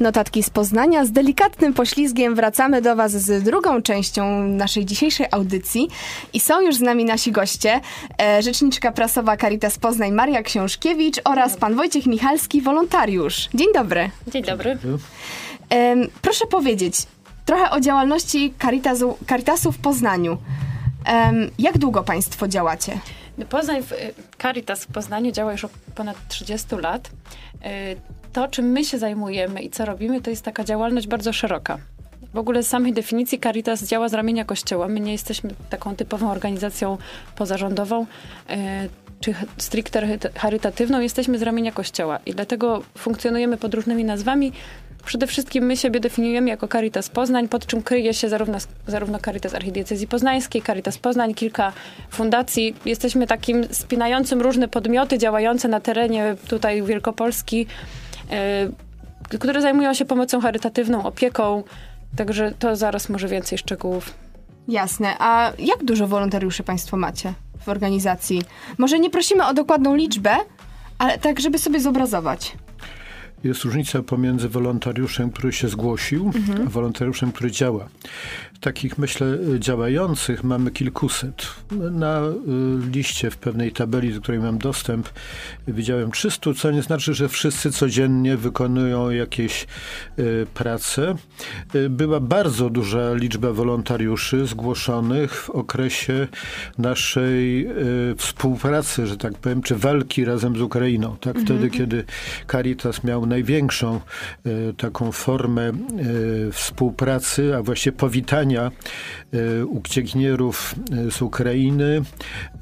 Notatki 0.00 0.42
z 0.42 0.50
Poznania. 0.50 1.04
Z 1.04 1.10
delikatnym 1.12 1.74
poślizgiem 1.74 2.34
wracamy 2.34 2.82
do 2.82 2.96
Was 2.96 3.12
z 3.12 3.42
drugą 3.44 3.82
częścią 3.82 4.40
naszej 4.48 4.84
dzisiejszej 4.84 5.26
audycji. 5.30 5.88
I 6.32 6.40
są 6.40 6.60
już 6.60 6.74
z 6.76 6.80
nami 6.80 7.04
nasi 7.04 7.32
goście. 7.32 7.80
E, 8.22 8.42
rzeczniczka 8.42 8.92
prasowa 8.92 9.36
Caritas 9.36 9.78
Poznań 9.78 10.12
Maria 10.12 10.42
Książkiewicz 10.42 11.16
oraz 11.24 11.56
pan 11.56 11.74
Wojciech 11.74 12.06
Michalski, 12.06 12.62
wolontariusz. 12.62 13.48
Dzień 13.54 13.68
dobry. 13.74 14.10
Dzień 14.28 14.42
dobry. 14.44 14.78
Proszę 16.22 16.46
powiedzieć 16.46 16.94
trochę 17.44 17.70
o 17.70 17.80
działalności 17.80 18.54
Caritasu, 18.62 19.16
Caritasu 19.28 19.72
w 19.72 19.78
Poznaniu. 19.78 20.38
Jak 21.58 21.78
długo 21.78 22.02
Państwo 22.02 22.48
działacie? 22.48 22.98
Poznań, 23.48 23.82
w- 23.82 23.92
Caritas 24.42 24.84
w 24.84 24.86
Poznaniu 24.92 25.32
działa 25.32 25.52
już 25.52 25.64
od 25.64 25.70
ponad 25.94 26.16
30 26.28 26.76
lat. 26.76 27.10
To, 28.32 28.48
czym 28.48 28.66
my 28.66 28.84
się 28.84 28.98
zajmujemy 28.98 29.62
i 29.62 29.70
co 29.70 29.84
robimy, 29.84 30.20
to 30.20 30.30
jest 30.30 30.42
taka 30.42 30.64
działalność 30.64 31.06
bardzo 31.06 31.32
szeroka. 31.32 31.78
W 32.34 32.38
ogóle 32.38 32.62
z 32.62 32.68
samej 32.68 32.92
definicji 32.92 33.40
Caritas 33.40 33.84
działa 33.84 34.08
z 34.08 34.14
ramienia 34.14 34.44
Kościoła. 34.44 34.88
My 34.88 35.00
nie 35.00 35.12
jesteśmy 35.12 35.50
taką 35.70 35.96
typową 35.96 36.30
organizacją 36.30 36.98
pozarządową 37.36 38.06
e, 38.48 38.88
czy 39.20 39.34
stricte 39.58 40.18
charytatywną. 40.34 41.00
Jesteśmy 41.00 41.38
z 41.38 41.42
ramienia 41.42 41.72
Kościoła 41.72 42.18
i 42.26 42.34
dlatego 42.34 42.82
funkcjonujemy 42.98 43.56
pod 43.56 43.74
różnymi 43.74 44.04
nazwami. 44.04 44.52
Przede 45.04 45.26
wszystkim 45.26 45.64
my 45.64 45.76
siebie 45.76 46.00
definiujemy 46.00 46.48
jako 46.48 46.68
Caritas 46.68 47.08
Poznań, 47.08 47.48
pod 47.48 47.66
czym 47.66 47.82
kryje 47.82 48.14
się 48.14 48.28
zarówno, 48.28 48.58
zarówno 48.86 49.18
Caritas 49.18 49.54
Archidiecezji 49.54 50.06
Poznańskiej, 50.06 50.62
Caritas 50.62 50.98
Poznań, 50.98 51.34
kilka 51.34 51.72
fundacji. 52.10 52.74
Jesteśmy 52.84 53.26
takim 53.26 53.64
spinającym 53.70 54.40
różne 54.40 54.68
podmioty 54.68 55.18
działające 55.18 55.68
na 55.68 55.80
terenie 55.80 56.36
tutaj 56.48 56.82
Wielkopolski, 56.82 57.66
które 59.38 59.62
zajmują 59.62 59.94
się 59.94 60.04
pomocą 60.04 60.40
charytatywną, 60.40 61.04
opieką. 61.04 61.62
Także 62.16 62.52
to 62.58 62.76
zaraz 62.76 63.08
może 63.08 63.28
więcej 63.28 63.58
szczegółów. 63.58 64.14
Jasne. 64.68 65.14
A 65.18 65.52
jak 65.58 65.84
dużo 65.84 66.06
wolontariuszy 66.06 66.62
Państwo 66.62 66.96
macie 66.96 67.32
w 67.60 67.68
organizacji? 67.68 68.42
Może 68.78 68.98
nie 68.98 69.10
prosimy 69.10 69.46
o 69.46 69.54
dokładną 69.54 69.94
liczbę, 69.94 70.36
ale 70.98 71.18
tak, 71.18 71.40
żeby 71.40 71.58
sobie 71.58 71.80
zobrazować 71.80 72.56
jest 73.44 73.64
różnica 73.64 74.02
pomiędzy 74.02 74.48
wolontariuszem, 74.48 75.30
który 75.30 75.52
się 75.52 75.68
zgłosił, 75.68 76.26
mhm. 76.26 76.66
a 76.66 76.70
wolontariuszem, 76.70 77.32
który 77.32 77.50
działa. 77.50 77.88
Takich, 78.60 78.98
myślę, 78.98 79.38
działających 79.58 80.44
mamy 80.44 80.70
kilkuset. 80.70 81.46
Na 81.90 82.20
y, 82.20 82.32
liście 82.92 83.30
w 83.30 83.36
pewnej 83.36 83.72
tabeli, 83.72 84.14
do 84.14 84.20
której 84.20 84.40
mam 84.40 84.58
dostęp, 84.58 85.08
widziałem 85.68 86.10
300, 86.10 86.54
co 86.54 86.70
nie 86.70 86.82
znaczy, 86.82 87.14
że 87.14 87.28
wszyscy 87.28 87.70
codziennie 87.70 88.36
wykonują 88.36 89.10
jakieś 89.10 89.66
y, 90.18 90.46
prace. 90.54 91.14
Y, 91.74 91.90
była 91.90 92.20
bardzo 92.20 92.70
duża 92.70 93.14
liczba 93.14 93.52
wolontariuszy 93.52 94.46
zgłoszonych 94.46 95.34
w 95.34 95.50
okresie 95.50 96.28
naszej 96.78 97.68
współpracy, 98.16 99.06
że 99.06 99.16
tak 99.16 99.34
powiem, 99.34 99.62
czy 99.62 99.76
walki 99.76 100.24
razem 100.24 100.56
z 100.56 100.60
Ukrainą. 100.60 101.16
Tak, 101.20 101.36
mhm. 101.36 101.46
wtedy, 101.46 101.70
kiedy 101.70 102.04
Caritas 102.52 103.04
miał 103.04 103.26
największą 103.26 104.00
taką 104.76 105.12
formę 105.12 105.72
współpracy, 106.52 107.56
a 107.56 107.62
właściwie 107.62 107.96
powitania 107.96 108.49
E, 108.58 109.66
uciekinierów 109.66 110.74
e, 111.06 111.10
z 111.10 111.22
Ukrainy 111.22 112.02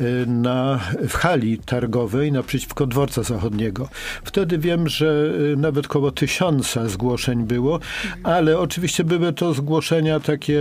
e, 0.00 0.26
na, 0.26 0.80
w 1.08 1.14
hali 1.14 1.58
targowej 1.58 2.32
naprzeciwko 2.32 2.86
dworca 2.86 3.22
zachodniego. 3.22 3.88
Wtedy 4.24 4.58
wiem, 4.58 4.88
że 4.88 5.32
nawet 5.56 5.86
około 5.86 6.10
tysiąca 6.10 6.88
zgłoszeń 6.88 7.44
było, 7.44 7.80
ale 8.22 8.58
oczywiście 8.58 9.04
były 9.04 9.32
to 9.32 9.54
zgłoszenia 9.54 10.20
takie, 10.20 10.60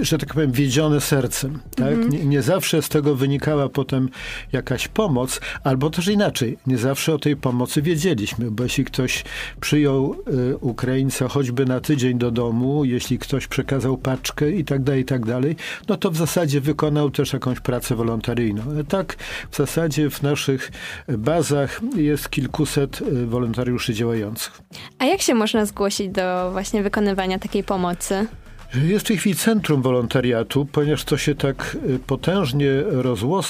że 0.00 0.18
tak 0.18 0.34
powiem, 0.34 0.52
wiedzione 0.52 1.00
sercem. 1.00 1.58
Tak? 1.76 1.92
Mhm. 1.92 2.10
Nie, 2.10 2.24
nie 2.24 2.42
zawsze 2.42 2.82
z 2.82 2.88
tego 2.88 3.14
wynikała 3.14 3.68
potem 3.68 4.08
jakaś 4.52 4.88
pomoc, 4.88 5.40
albo 5.64 5.90
też 5.90 6.08
inaczej. 6.08 6.58
Nie 6.66 6.78
zawsze 6.78 7.14
o 7.14 7.18
tej 7.18 7.36
pomocy 7.36 7.82
wiedzieliśmy, 7.82 8.50
bo 8.50 8.62
jeśli 8.62 8.84
ktoś 8.84 9.24
przyjął 9.60 10.16
Ukraińca 10.60 11.28
choćby 11.28 11.66
na 11.66 11.80
tydzień 11.80 12.18
do 12.18 12.30
domu, 12.30 12.84
jeśli 12.84 13.18
ktoś 13.18 13.46
przekazał 13.46 13.98
parę 13.98 14.17
i 14.56 14.64
tak 14.64 14.82
dalej, 14.82 15.02
i 15.02 15.04
tak 15.04 15.26
dalej, 15.26 15.56
no 15.88 15.96
to 15.96 16.10
w 16.10 16.16
zasadzie 16.16 16.60
wykonał 16.60 17.10
też 17.10 17.32
jakąś 17.32 17.60
pracę 17.60 17.94
wolontaryjną. 17.94 18.62
Tak 18.88 19.16
w 19.50 19.56
zasadzie 19.56 20.10
w 20.10 20.22
naszych 20.22 20.70
bazach 21.08 21.80
jest 21.96 22.30
kilkuset 22.30 23.02
e, 23.02 23.26
wolontariuszy 23.26 23.94
działających. 23.94 24.60
A 24.98 25.04
jak 25.04 25.20
się 25.20 25.34
można 25.34 25.66
zgłosić 25.66 26.08
do 26.08 26.50
właśnie 26.52 26.82
wykonywania 26.82 27.38
takiej 27.38 27.64
pomocy? 27.64 28.26
Jest 28.74 29.04
w 29.04 29.08
tej 29.08 29.16
chwili 29.18 29.36
centrum 29.36 29.82
wolontariatu, 29.82 30.64
ponieważ 30.72 31.04
to 31.04 31.16
się 31.16 31.34
tak 31.34 31.76
y, 31.88 31.98
potężnie 31.98 32.70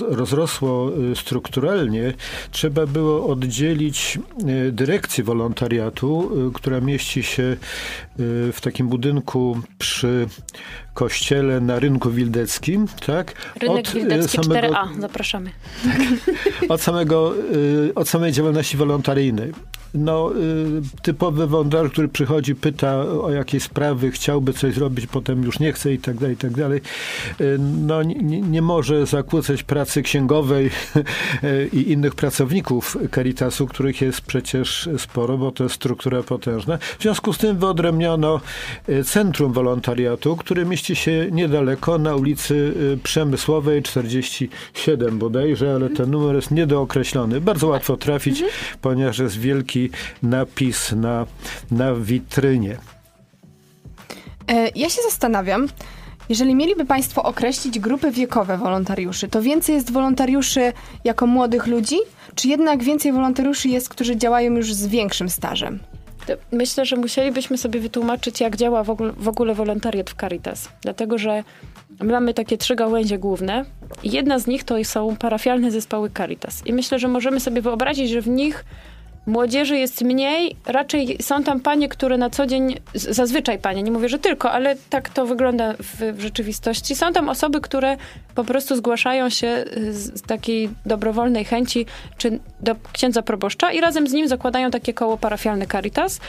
rozrosło 0.00 0.90
y, 1.12 1.16
strukturalnie, 1.16 2.12
trzeba 2.50 2.86
było 2.86 3.26
oddzielić 3.26 4.18
y, 4.68 4.72
dyrekcję 4.72 5.24
wolontariatu, 5.24 6.30
która 6.54 6.80
mieści 6.80 7.22
się 7.22 7.56
w 8.52 8.58
takim 8.60 8.88
budynku 8.88 9.60
przy 9.78 10.26
kościele 10.94 11.60
na 11.60 11.78
rynku 11.78 12.10
wildeckim, 12.10 12.86
tak? 13.06 13.34
Rynek 13.60 13.78
od 13.78 13.92
Wildecki 13.94 14.38
samego, 14.42 14.68
4A, 14.68 15.00
zapraszamy. 15.00 15.50
Tak, 15.84 16.70
od, 16.70 16.80
samego, 16.80 17.34
od 17.94 18.08
samej 18.08 18.32
działalności 18.32 18.76
wolontaryjnej 18.76 19.52
no, 19.94 20.32
y, 20.36 21.02
typowy 21.02 21.46
wądar, 21.46 21.90
który 21.90 22.08
przychodzi, 22.08 22.54
pyta 22.54 23.00
o 23.00 23.30
jakieś 23.30 23.62
sprawy, 23.62 24.10
chciałby 24.10 24.52
coś 24.52 24.74
zrobić, 24.74 25.06
potem 25.06 25.42
już 25.42 25.60
nie 25.60 25.72
chce 25.72 25.92
i 25.92 25.98
tak 25.98 26.16
dalej, 26.16 26.34
i 26.34 26.38
tak 26.38 26.52
dalej. 26.52 26.80
Y, 27.40 27.58
no, 27.86 28.02
nie, 28.02 28.40
nie 28.40 28.62
może 28.62 29.06
zakłócać 29.06 29.62
pracy 29.62 30.02
księgowej 30.02 30.70
i 31.72 31.92
innych 31.92 32.14
pracowników 32.14 32.96
Caritasu, 33.14 33.66
których 33.66 34.00
jest 34.00 34.20
przecież 34.20 34.88
sporo, 34.98 35.38
bo 35.38 35.52
to 35.52 35.64
jest 35.64 35.74
struktura 35.74 36.22
potężna. 36.22 36.78
W 36.98 37.02
związku 37.02 37.32
z 37.32 37.38
tym 37.38 37.58
wyodrębniono 37.58 38.40
y, 38.88 39.04
Centrum 39.04 39.52
Wolontariatu, 39.52 40.36
które 40.36 40.64
mieści 40.64 40.96
się 40.96 41.26
niedaleko 41.32 41.98
na 41.98 42.16
ulicy 42.16 42.74
Przemysłowej 43.02 43.82
47 43.82 45.18
bodajże, 45.18 45.74
ale 45.74 45.90
ten 45.90 46.10
numer 46.10 46.36
jest 46.36 46.50
niedookreślony. 46.50 47.40
Bardzo 47.40 47.66
łatwo 47.66 47.96
trafić, 47.96 48.42
mhm. 48.42 48.60
ponieważ 48.80 49.18
jest 49.18 49.38
wielki 49.38 49.77
taki 49.78 49.90
napis 50.22 50.92
na, 50.92 51.26
na 51.70 51.94
witrynie. 51.94 52.76
E, 54.48 54.68
ja 54.74 54.88
się 54.90 55.02
zastanawiam, 55.02 55.68
jeżeli 56.28 56.54
mieliby 56.54 56.84
Państwo 56.84 57.22
określić 57.22 57.78
grupy 57.78 58.10
wiekowe 58.10 58.58
wolontariuszy, 58.58 59.28
to 59.28 59.42
więcej 59.42 59.74
jest 59.74 59.92
wolontariuszy 59.92 60.72
jako 61.04 61.26
młodych 61.26 61.66
ludzi, 61.66 61.96
czy 62.34 62.48
jednak 62.48 62.82
więcej 62.82 63.12
wolontariuszy 63.12 63.68
jest, 63.68 63.88
którzy 63.88 64.16
działają 64.16 64.52
już 64.52 64.74
z 64.74 64.86
większym 64.86 65.28
stażem? 65.28 65.78
Myślę, 66.52 66.86
że 66.86 66.96
musielibyśmy 66.96 67.58
sobie 67.58 67.80
wytłumaczyć, 67.80 68.40
jak 68.40 68.56
działa 68.56 68.84
w 68.84 68.90
ogóle, 68.90 69.12
w 69.12 69.28
ogóle 69.28 69.54
wolontariat 69.54 70.10
w 70.10 70.14
Caritas. 70.14 70.68
Dlatego, 70.82 71.18
że 71.18 71.44
my 72.00 72.12
mamy 72.12 72.34
takie 72.34 72.58
trzy 72.58 72.76
gałęzie 72.76 73.18
główne 73.18 73.64
i 74.02 74.10
jedna 74.10 74.38
z 74.38 74.46
nich 74.46 74.64
to 74.64 74.84
są 74.84 75.16
parafialne 75.16 75.70
zespoły 75.70 76.10
Caritas. 76.16 76.66
I 76.66 76.72
myślę, 76.72 76.98
że 76.98 77.08
możemy 77.08 77.40
sobie 77.40 77.62
wyobrazić, 77.62 78.10
że 78.10 78.20
w 78.20 78.28
nich 78.28 78.64
Młodzieży 79.28 79.78
jest 79.78 80.02
mniej, 80.02 80.56
raczej 80.66 81.16
są 81.22 81.42
tam 81.42 81.60
panie, 81.60 81.88
które 81.88 82.18
na 82.18 82.30
co 82.30 82.46
dzień, 82.46 82.74
zazwyczaj 82.94 83.58
panie, 83.58 83.82
nie 83.82 83.90
mówię, 83.90 84.08
że 84.08 84.18
tylko, 84.18 84.50
ale 84.50 84.76
tak 84.90 85.08
to 85.08 85.26
wygląda 85.26 85.72
w, 85.72 86.16
w 86.16 86.20
rzeczywistości. 86.20 86.94
Są 86.94 87.12
tam 87.12 87.28
osoby, 87.28 87.60
które 87.60 87.96
po 88.34 88.44
prostu 88.44 88.76
zgłaszają 88.76 89.30
się 89.30 89.64
z 89.90 90.22
takiej 90.22 90.70
dobrowolnej 90.86 91.44
chęci, 91.44 91.86
czy 92.18 92.40
do 92.60 92.76
księdza 92.92 93.22
proboszcza 93.22 93.72
i 93.72 93.80
razem 93.80 94.08
z 94.08 94.12
nim 94.12 94.28
zakładają 94.28 94.70
takie 94.70 94.94
koło 94.94 95.18
parafialne 95.18 95.66
Caritas, 95.66 96.20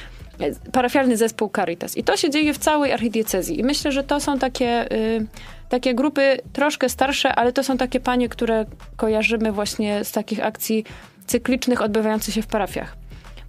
parafialny 0.71 1.17
zespół 1.17 1.49
Caritas. 1.55 1.97
I 1.97 2.03
to 2.03 2.17
się 2.17 2.29
dzieje 2.29 2.53
w 2.53 2.57
całej 2.57 2.93
archidiecezji. 2.93 3.59
I 3.59 3.63
myślę, 3.63 3.91
że 3.91 4.03
to 4.03 4.19
są 4.19 4.39
takie... 4.39 4.91
Y, 4.91 5.25
takie 5.69 5.95
grupy 5.95 6.37
troszkę 6.53 6.89
starsze, 6.89 7.35
ale 7.35 7.53
to 7.53 7.63
są 7.63 7.77
takie 7.77 7.99
panie, 7.99 8.29
które 8.29 8.65
kojarzymy 8.97 9.51
właśnie 9.51 10.03
z 10.03 10.11
takich 10.11 10.45
akcji 10.45 10.85
cyklicznych 11.29 11.81
odbywających 11.81 12.33
się 12.33 12.41
w 12.41 12.47
parafiach. 12.47 12.95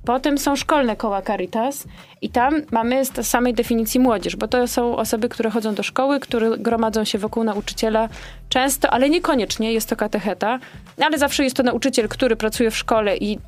Potem 0.05 0.39
są 0.39 0.57
szkolne 0.57 0.97
koła 0.97 1.23
Caritas 1.23 1.85
i 2.23 2.29
tam 2.29 2.55
mamy 2.71 3.05
z 3.05 3.27
samej 3.27 3.55
definicji 3.55 4.01
młodzież, 4.01 4.37
bo 4.37 4.49
to 4.49 4.69
są 4.69 4.97
osoby, 4.97 5.29
które 5.29 5.51
chodzą 5.51 5.75
do 5.75 5.83
szkoły, 5.83 6.21
które 6.21 6.59
gromadzą 6.59 7.05
się 7.05 7.19
wokół 7.19 7.45
nauczyciela 7.45 8.09
często, 8.49 8.91
ale 8.91 9.11
niekoniecznie 9.11 9.73
jest 9.73 9.89
to 9.89 9.97
katecheta, 9.97 10.59
ale 11.01 11.19
zawsze 11.19 11.45
jest 11.45 11.57
to 11.57 11.63
nauczyciel, 11.63 12.09
który 12.09 12.37
pracuje 12.37 12.71
w 12.71 12.77
szkole 12.77 13.17
i 13.17 13.39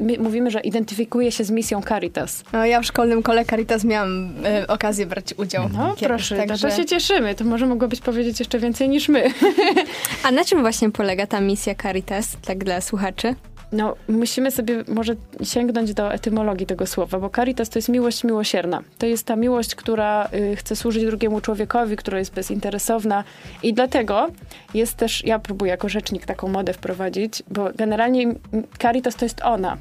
my 0.00 0.18
mówimy, 0.18 0.50
że 0.50 0.60
identyfikuje 0.60 1.32
się 1.32 1.44
z 1.44 1.50
misją 1.50 1.82
Caritas. 1.82 2.44
No, 2.52 2.66
ja 2.66 2.80
w 2.80 2.84
szkolnym 2.84 3.22
kole 3.22 3.44
Caritas 3.44 3.84
miałam 3.84 4.32
y, 4.62 4.66
okazję 4.66 5.06
brać 5.06 5.34
udział. 5.36 5.68
No 5.72 5.88
kiedyś, 5.88 6.08
proszę, 6.08 6.36
także... 6.36 6.68
to 6.68 6.76
się 6.76 6.84
cieszymy. 6.84 7.34
To 7.34 7.44
może 7.44 7.66
mogłabyś 7.66 8.00
powiedzieć 8.00 8.38
jeszcze 8.38 8.58
więcej 8.58 8.88
niż 8.88 9.08
my. 9.08 9.30
A 10.24 10.30
na 10.30 10.44
czym 10.44 10.60
właśnie 10.60 10.90
polega 10.90 11.26
ta 11.26 11.40
misja 11.40 11.74
Caritas, 11.74 12.36
tak 12.46 12.64
dla 12.64 12.80
słuchaczy? 12.80 13.34
No, 13.74 13.96
musimy 14.08 14.50
sobie 14.50 14.84
może 14.88 15.14
sięgnąć 15.42 15.94
do 15.94 16.12
etymologii 16.12 16.66
tego 16.66 16.86
słowa, 16.86 17.18
bo 17.18 17.30
caritas 17.30 17.70
to 17.70 17.78
jest 17.78 17.88
miłość 17.88 18.24
miłosierna. 18.24 18.82
To 18.98 19.06
jest 19.06 19.26
ta 19.26 19.36
miłość, 19.36 19.74
która 19.74 20.28
y, 20.34 20.56
chce 20.56 20.76
służyć 20.76 21.04
drugiemu 21.04 21.40
człowiekowi, 21.40 21.96
która 21.96 22.18
jest 22.18 22.34
bezinteresowna 22.34 23.24
i 23.62 23.74
dlatego 23.74 24.28
jest 24.74 24.94
też, 24.94 25.24
ja 25.24 25.38
próbuję 25.38 25.70
jako 25.70 25.88
rzecznik 25.88 26.26
taką 26.26 26.48
modę 26.48 26.72
wprowadzić, 26.72 27.42
bo 27.50 27.70
generalnie 27.76 28.34
caritas 28.78 29.16
to 29.16 29.24
jest 29.24 29.40
ona. 29.42 29.76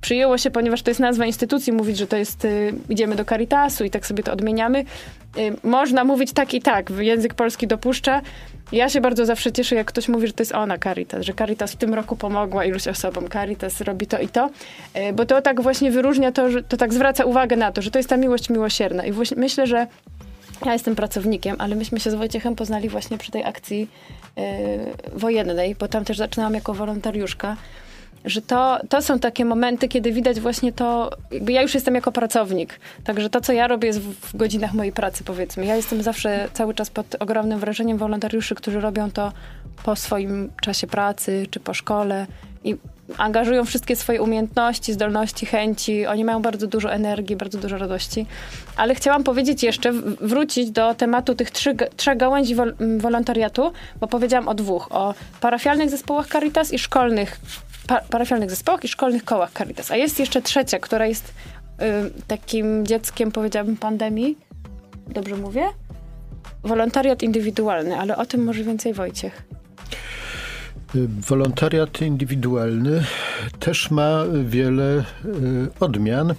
Przyjęło 0.00 0.38
się, 0.38 0.50
ponieważ 0.50 0.82
to 0.82 0.90
jest 0.90 1.00
nazwa 1.00 1.26
instytucji, 1.26 1.72
mówić, 1.72 1.98
że 1.98 2.06
to 2.06 2.16
jest, 2.16 2.44
y, 2.44 2.74
idziemy 2.88 3.16
do 3.16 3.24
Caritasu 3.24 3.84
i 3.84 3.90
tak 3.90 4.06
sobie 4.06 4.22
to 4.22 4.32
odmieniamy. 4.32 4.84
Y, 5.38 5.56
można 5.62 6.04
mówić 6.04 6.32
tak 6.32 6.54
i 6.54 6.62
tak, 6.62 6.90
język 6.90 7.34
polski 7.34 7.66
dopuszcza. 7.66 8.20
Ja 8.72 8.88
się 8.88 9.00
bardzo 9.00 9.26
zawsze 9.26 9.52
cieszę, 9.52 9.74
jak 9.74 9.86
ktoś 9.86 10.08
mówi, 10.08 10.26
że 10.26 10.32
to 10.32 10.42
jest 10.42 10.52
ona 10.54 10.78
Caritas, 10.78 11.24
że 11.24 11.34
Caritas 11.34 11.72
w 11.72 11.76
tym 11.76 11.94
roku 11.94 12.16
pomogła 12.16 12.64
iluś 12.64 12.88
osobom, 12.88 13.28
Caritas 13.28 13.80
robi 13.80 14.06
to 14.06 14.18
i 14.18 14.28
to, 14.28 14.50
y, 14.96 15.12
bo 15.12 15.26
to 15.26 15.42
tak 15.42 15.62
właśnie 15.62 15.90
wyróżnia 15.90 16.32
to, 16.32 16.50
że 16.50 16.62
to 16.62 16.76
tak 16.76 16.94
zwraca 16.94 17.24
uwagę 17.24 17.56
na 17.56 17.72
to, 17.72 17.82
że 17.82 17.90
to 17.90 17.98
jest 17.98 18.08
ta 18.08 18.16
miłość 18.16 18.50
miłosierna. 18.50 19.04
I 19.04 19.12
właśnie 19.12 19.36
myślę, 19.36 19.66
że 19.66 19.86
ja 20.66 20.72
jestem 20.72 20.96
pracownikiem, 20.96 21.56
ale 21.58 21.76
myśmy 21.76 22.00
się 22.00 22.10
z 22.10 22.14
Wojciechem 22.14 22.56
poznali 22.56 22.88
właśnie 22.88 23.18
przy 23.18 23.30
tej 23.30 23.44
akcji 23.44 23.88
y, 24.38 25.18
wojennej, 25.18 25.74
bo 25.74 25.88
tam 25.88 26.04
też 26.04 26.18
zaczynałam 26.18 26.54
jako 26.54 26.74
wolontariuszka 26.74 27.56
że 28.24 28.42
to, 28.42 28.78
to 28.88 29.02
są 29.02 29.18
takie 29.18 29.44
momenty, 29.44 29.88
kiedy 29.88 30.12
widać 30.12 30.40
właśnie 30.40 30.72
to, 30.72 31.10
jakby 31.30 31.52
ja 31.52 31.62
już 31.62 31.74
jestem 31.74 31.94
jako 31.94 32.12
pracownik, 32.12 32.80
także 33.04 33.30
to, 33.30 33.40
co 33.40 33.52
ja 33.52 33.66
robię 33.66 33.86
jest 33.86 34.00
w, 34.00 34.14
w 34.14 34.36
godzinach 34.36 34.74
mojej 34.74 34.92
pracy, 34.92 35.24
powiedzmy. 35.24 35.66
Ja 35.66 35.76
jestem 35.76 36.02
zawsze 36.02 36.48
cały 36.52 36.74
czas 36.74 36.90
pod 36.90 37.16
ogromnym 37.20 37.58
wrażeniem 37.58 37.98
wolontariuszy, 37.98 38.54
którzy 38.54 38.80
robią 38.80 39.10
to 39.10 39.32
po 39.84 39.96
swoim 39.96 40.50
czasie 40.62 40.86
pracy, 40.86 41.46
czy 41.50 41.60
po 41.60 41.74
szkole 41.74 42.26
i 42.64 42.76
angażują 43.18 43.64
wszystkie 43.64 43.96
swoje 43.96 44.22
umiejętności, 44.22 44.92
zdolności, 44.92 45.46
chęci. 45.46 46.06
Oni 46.06 46.24
mają 46.24 46.42
bardzo 46.42 46.66
dużo 46.66 46.92
energii, 46.92 47.36
bardzo 47.36 47.58
dużo 47.58 47.78
radości. 47.78 48.26
Ale 48.76 48.94
chciałam 48.94 49.24
powiedzieć 49.24 49.62
jeszcze, 49.62 49.92
wrócić 50.20 50.70
do 50.70 50.94
tematu 50.94 51.34
tych 51.34 51.50
trzy, 51.50 51.76
trzech 51.96 52.16
gałęzi 52.16 52.54
wol, 52.54 52.74
wolontariatu, 52.98 53.72
bo 54.00 54.06
powiedziałam 54.06 54.48
o 54.48 54.54
dwóch. 54.54 54.88
O 54.90 55.14
parafialnych 55.40 55.90
zespołach 55.90 56.28
Caritas 56.28 56.72
i 56.72 56.78
szkolnych 56.78 57.40
parafialnych 58.10 58.50
zespołach 58.50 58.84
i 58.84 58.88
szkolnych 58.88 59.24
kołach 59.24 59.52
Caritas. 59.52 59.90
A 59.90 59.96
jest 59.96 60.18
jeszcze 60.18 60.42
trzecia, 60.42 60.78
która 60.78 61.06
jest 61.06 61.28
y, 61.28 62.22
takim 62.26 62.86
dzieckiem, 62.86 63.32
powiedziałabym, 63.32 63.76
pandemii. 63.76 64.38
Dobrze 65.08 65.36
mówię? 65.36 65.62
Wolontariat 66.62 67.22
indywidualny, 67.22 67.98
ale 67.98 68.16
o 68.16 68.26
tym 68.26 68.44
może 68.44 68.64
więcej 68.64 68.94
Wojciech. 68.94 69.42
Y, 70.94 71.08
wolontariat 71.08 72.00
indywidualny 72.00 73.04
też 73.58 73.90
ma 73.90 74.24
wiele 74.44 75.04
y, 75.24 75.68
odmian. 75.80 76.34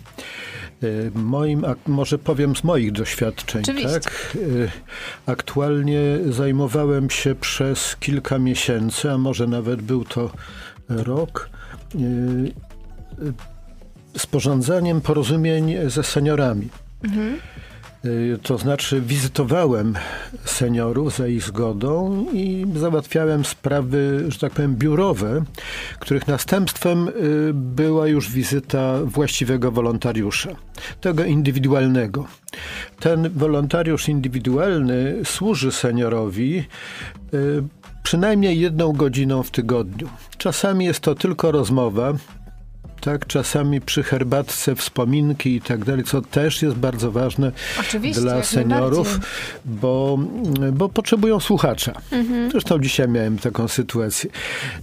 Y, 0.84 1.12
moim, 1.16 1.66
może 1.88 2.18
powiem 2.18 2.56
z 2.56 2.64
moich 2.64 2.92
doświadczeń. 2.92 3.62
Oczywiście. 3.62 4.00
Tak? 4.00 4.38
Aktualnie 5.26 6.02
zajmowałem 6.30 7.10
się 7.10 7.36
przez 7.36 7.96
kilka 7.96 8.40
miesięcy, 8.40 9.12
a 9.12 9.18
może 9.18 9.48
nawet 9.48 9.82
był 9.82 10.06
to 10.06 10.32
rok 10.90 11.50
y, 11.96 12.00
y, 12.00 13.34
sporządzaniem 14.20 15.02
porozumień 15.02 15.76
ze 15.88 16.04
seniorami. 16.04 16.70
Mhm. 17.04 17.40
To 18.44 18.58
znaczy 18.58 19.02
wizytowałem 19.02 19.96
seniorów 20.46 21.18
za 21.18 21.28
ich 21.28 21.44
zgodą 21.44 22.26
i 22.34 22.66
załatwiałem 22.76 23.46
sprawy, 23.46 24.26
że 24.28 24.40
tak 24.40 24.54
powiem, 24.54 24.76
biurowe, 24.76 25.44
których 26.00 26.28
następstwem 26.28 27.10
była 27.54 28.08
już 28.08 28.32
wizyta 28.32 29.00
właściwego 29.04 29.72
wolontariusza, 29.72 30.50
tego 31.02 31.24
indywidualnego. 31.24 32.26
Ten 33.00 33.30
wolontariusz 33.36 34.10
indywidualny 34.10 35.16
służy 35.26 35.72
seniorowi 35.72 36.64
przynajmniej 38.04 38.60
jedną 38.60 38.94
godziną 38.94 39.44
w 39.44 39.52
tygodniu. 39.52 40.10
Czasami 40.38 40.86
jest 40.86 41.00
to 41.00 41.16
tylko 41.16 41.52
rozmowa, 41.52 42.14
tak, 43.02 43.28
czasami 43.28 43.82
przy 43.82 44.04
herbatce 44.04 44.76
wspominki 44.76 45.56
i 45.56 45.62
tak 45.62 45.86
dalej, 45.86 46.04
co 46.04 46.22
też 46.22 46.62
jest 46.62 46.76
bardzo 46.76 47.12
ważne 47.12 47.52
Oczywiście, 47.80 48.22
dla 48.22 48.44
seniorów, 48.44 49.20
bo, 49.66 50.20
bo 50.74 50.90
potrzebują 50.90 51.40
słuchacza. 51.40 51.94
Mhm. 52.12 52.52
Zresztą 52.52 52.80
dzisiaj 52.80 53.08
miałem 53.08 53.38
taką 53.38 53.68
sytuację. 53.68 54.30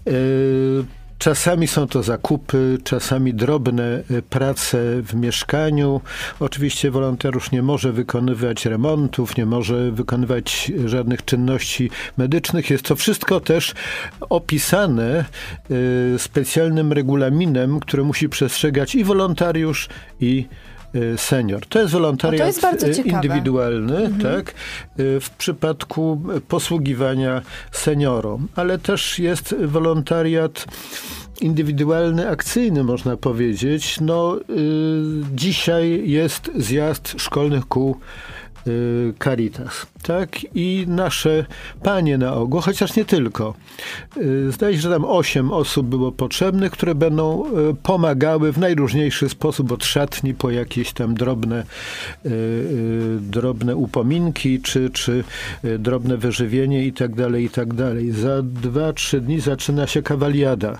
Yy, 0.06 0.84
Czasami 1.18 1.66
są 1.66 1.86
to 1.86 2.02
zakupy, 2.02 2.78
czasami 2.84 3.34
drobne 3.34 3.82
e, 3.82 4.22
prace 4.22 5.02
w 5.02 5.14
mieszkaniu. 5.14 6.00
Oczywiście 6.40 6.90
wolontariusz 6.90 7.52
nie 7.52 7.62
może 7.62 7.92
wykonywać 7.92 8.66
remontów, 8.66 9.36
nie 9.36 9.46
może 9.46 9.90
wykonywać 9.90 10.72
żadnych 10.84 11.24
czynności 11.24 11.90
medycznych. 12.16 12.70
Jest 12.70 12.84
to 12.84 12.96
wszystko 12.96 13.40
też 13.40 13.74
opisane 14.20 15.24
e, 16.14 16.18
specjalnym 16.18 16.92
regulaminem, 16.92 17.80
który 17.80 18.04
musi 18.04 18.28
przestrzegać 18.28 18.94
i 18.94 19.04
wolontariusz, 19.04 19.88
i 20.20 20.46
Y, 20.46 20.75
senior. 21.16 21.66
To 21.66 21.78
jest 21.78 21.92
wolontariat 21.92 22.60
to 22.60 22.86
jest 22.86 22.98
y, 22.98 23.02
indywidualny, 23.02 23.96
mhm. 23.96 24.36
tak, 24.36 24.54
y, 25.00 25.20
w 25.20 25.30
przypadku 25.30 26.22
posługiwania 26.48 27.42
seniorom, 27.72 28.48
ale 28.56 28.78
też 28.78 29.18
jest 29.18 29.54
wolontariat 29.64 30.64
indywidualny, 31.40 32.28
akcyjny, 32.28 32.84
można 32.84 33.16
powiedzieć. 33.16 34.00
No, 34.00 34.36
dzisiaj 35.34 36.02
jest 36.10 36.50
zjazd 36.54 37.14
szkolnych 37.18 37.66
kół 37.66 37.96
Y, 37.96 38.35
Caritas. 39.18 39.86
Tak? 40.02 40.28
I 40.54 40.84
nasze 40.88 41.46
panie 41.82 42.18
na 42.18 42.34
ogół, 42.34 42.60
chociaż 42.60 42.96
nie 42.96 43.04
tylko. 43.04 43.54
Y, 44.16 44.52
zdaje 44.52 44.74
się, 44.74 44.80
że 44.80 44.90
tam 44.90 45.04
osiem 45.04 45.52
osób 45.52 45.86
było 45.86 46.12
potrzebnych, 46.12 46.72
które 46.72 46.94
będą 46.94 47.46
y, 47.46 47.74
pomagały 47.82 48.52
w 48.52 48.58
najróżniejszy 48.58 49.28
sposób 49.28 49.72
od 49.72 49.84
szatni 49.84 50.34
po 50.34 50.50
jakieś 50.50 50.92
tam 50.92 51.14
drobne, 51.14 51.64
drobne 53.20 53.76
upominki, 53.76 54.60
czy, 54.60 54.90
czy 54.90 55.24
drobne 55.78 56.16
wyżywienie 56.16 56.84
i 56.84 56.92
tak 56.92 57.14
dalej, 57.14 57.44
i 57.44 57.50
tak 57.50 57.74
dalej. 57.74 58.10
Za 58.10 58.42
dwa, 58.42 58.92
trzy 58.92 59.20
dni 59.20 59.40
zaczyna 59.40 59.86
się 59.86 60.02
kawaliada. 60.02 60.78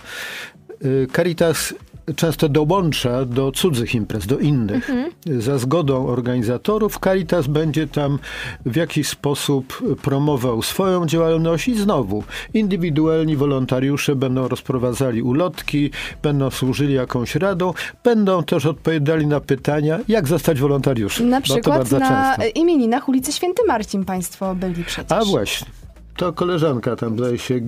Caritas 1.13 1.75
często 2.17 2.49
dołącza 2.49 3.25
do 3.25 3.53
cudzych 3.53 3.95
imprez, 3.95 4.27
do 4.27 4.39
innych. 4.39 4.91
Mhm. 4.91 5.43
Za 5.43 5.59
zgodą 5.59 6.07
organizatorów 6.07 6.99
Caritas 7.05 7.47
będzie 7.47 7.87
tam 7.87 8.19
w 8.67 8.77
jakiś 8.77 9.09
sposób 9.09 9.83
promował 10.03 10.63
swoją 10.63 11.07
działalność 11.07 11.69
i 11.69 11.79
znowu 11.79 12.25
indywidualni 12.55 13.37
wolontariusze 13.37 14.17
będą 14.17 14.49
rozprowadzali 14.49 15.23
ulotki, 15.23 15.91
będą 16.23 16.51
służyli 16.51 16.95
jakąś 16.95 17.35
radą, 17.35 17.73
będą 18.05 18.43
też 18.43 18.67
odpowiadali 18.67 19.27
na 19.27 19.41
pytania, 19.41 19.99
jak 20.09 20.29
zostać 20.29 20.61
wolontariuszem. 20.61 21.29
Na 21.29 21.41
przykład 21.41 21.91
na 21.91 22.37
często. 22.37 22.61
imieninach 22.61 23.09
ulicy 23.09 23.33
Święty 23.33 23.63
Marcin 23.67 24.05
państwo 24.05 24.55
byli 24.55 24.85
przecież. 24.85 25.13
A 25.13 25.25
właśnie. 25.25 25.86
To 26.17 26.33
koleżanka 26.33 26.97
tam 26.97 27.19
zdaje 27.19 27.39
się 27.39 27.61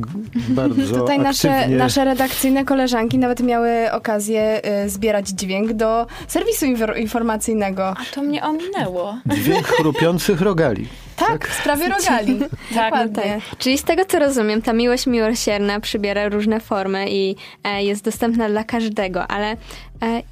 bardzo 0.49 0.99
Tutaj 0.99 1.19
nasze, 1.19 1.69
nasze 1.69 2.05
redakcyjne 2.05 2.65
koleżanki 2.65 3.19
nawet 3.19 3.41
miały 3.41 3.71
okazję 3.93 4.61
y, 4.85 4.89
zbierać 4.89 5.29
dźwięk 5.29 5.73
do 5.73 6.07
serwisu 6.29 6.67
informacyjnego. 6.97 7.89
A 7.89 8.15
to 8.15 8.23
mnie 8.23 8.45
ominęło. 8.45 9.19
Dźwięk 9.27 9.67
chrupiących 9.79 10.41
rogali. 10.41 10.89
Tak, 11.19 11.29
tak, 11.29 11.49
w 11.49 11.61
sprawie 11.61 11.89
rogali. 11.89 12.39
tak, 12.75 12.95
no 12.95 13.09
tak. 13.09 13.25
Czyli 13.59 13.79
z 13.79 13.85
tego 13.85 14.05
co 14.05 14.19
rozumiem, 14.19 14.63
ta 14.63 14.73
miłość 14.73 15.07
miłosierna 15.07 15.81
przybiera 15.81 16.29
różne 16.29 16.61
formy 16.61 17.07
i 17.11 17.37
e, 17.65 17.85
jest 17.85 18.05
dostępna 18.05 18.49
dla 18.49 18.65
każdego, 18.65 19.27
ale 19.27 19.51
e, 19.51 19.57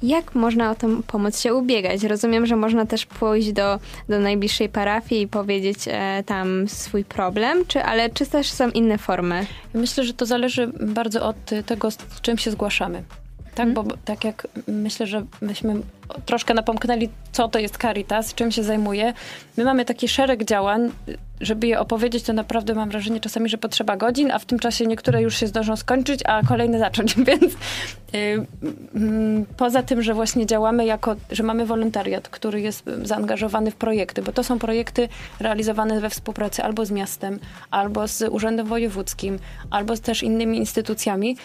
jak 0.03 0.35
można 0.35 0.71
o 0.71 0.75
tą 0.75 1.03
pomoc 1.03 1.39
się 1.39 1.53
ubiegać? 1.53 2.03
Rozumiem, 2.03 2.45
że 2.45 2.55
można 2.55 2.85
też 2.85 3.05
pójść 3.05 3.51
do, 3.51 3.79
do 4.09 4.19
najbliższej 4.19 4.69
parafii 4.69 5.21
i 5.21 5.27
powiedzieć 5.27 5.77
e, 5.87 6.23
tam 6.25 6.67
swój 6.67 7.03
problem, 7.03 7.65
czy, 7.67 7.83
ale 7.83 8.09
czy 8.09 8.25
też 8.25 8.51
są 8.51 8.69
inne 8.69 8.97
formy? 8.97 9.45
Myślę, 9.73 10.03
że 10.03 10.13
to 10.13 10.25
zależy 10.25 10.71
bardzo 10.79 11.25
od 11.25 11.35
tego, 11.65 11.91
z 11.91 11.97
czym 12.21 12.37
się 12.37 12.51
zgłaszamy 12.51 13.03
tak? 13.57 13.73
Bo 13.73 13.83
tak 14.05 14.23
jak 14.23 14.47
myślę, 14.67 15.07
że 15.07 15.25
myśmy 15.41 15.73
troszkę 16.25 16.53
napomknęli, 16.53 17.09
co 17.31 17.47
to 17.47 17.59
jest 17.59 17.77
Caritas, 17.77 18.33
czym 18.33 18.51
się 18.51 18.63
zajmuje. 18.63 19.13
My 19.57 19.63
mamy 19.63 19.85
taki 19.85 20.07
szereg 20.07 20.43
działań, 20.43 20.91
żeby 21.41 21.67
je 21.67 21.79
opowiedzieć, 21.79 22.23
to 22.23 22.33
naprawdę 22.33 22.75
mam 22.75 22.89
wrażenie 22.89 23.19
czasami, 23.19 23.49
że 23.49 23.57
potrzeba 23.57 23.97
godzin, 23.97 24.31
a 24.31 24.39
w 24.39 24.45
tym 24.45 24.59
czasie 24.59 24.87
niektóre 24.87 25.21
już 25.21 25.37
się 25.37 25.47
zdążą 25.47 25.75
skończyć, 25.75 26.21
a 26.25 26.43
kolejne 26.43 26.79
zacząć, 26.79 27.15
więc 27.29 27.43
yy, 27.43 28.19
yy, 28.19 28.45
poza 29.57 29.83
tym, 29.83 30.01
że 30.01 30.13
właśnie 30.13 30.45
działamy 30.45 30.85
jako, 30.85 31.15
że 31.31 31.43
mamy 31.43 31.65
wolontariat, 31.65 32.29
który 32.29 32.61
jest 32.61 32.83
zaangażowany 33.03 33.71
w 33.71 33.75
projekty, 33.75 34.21
bo 34.21 34.31
to 34.31 34.43
są 34.43 34.59
projekty 34.59 35.09
realizowane 35.39 35.99
we 35.99 36.09
współpracy 36.09 36.63
albo 36.63 36.85
z 36.85 36.91
miastem, 36.91 37.39
albo 37.71 38.07
z 38.07 38.21
Urzędem 38.21 38.67
Wojewódzkim, 38.67 39.39
albo 39.69 39.95
z 39.95 40.01
też 40.01 40.23
innymi 40.23 40.57
instytucjami, 40.57 41.37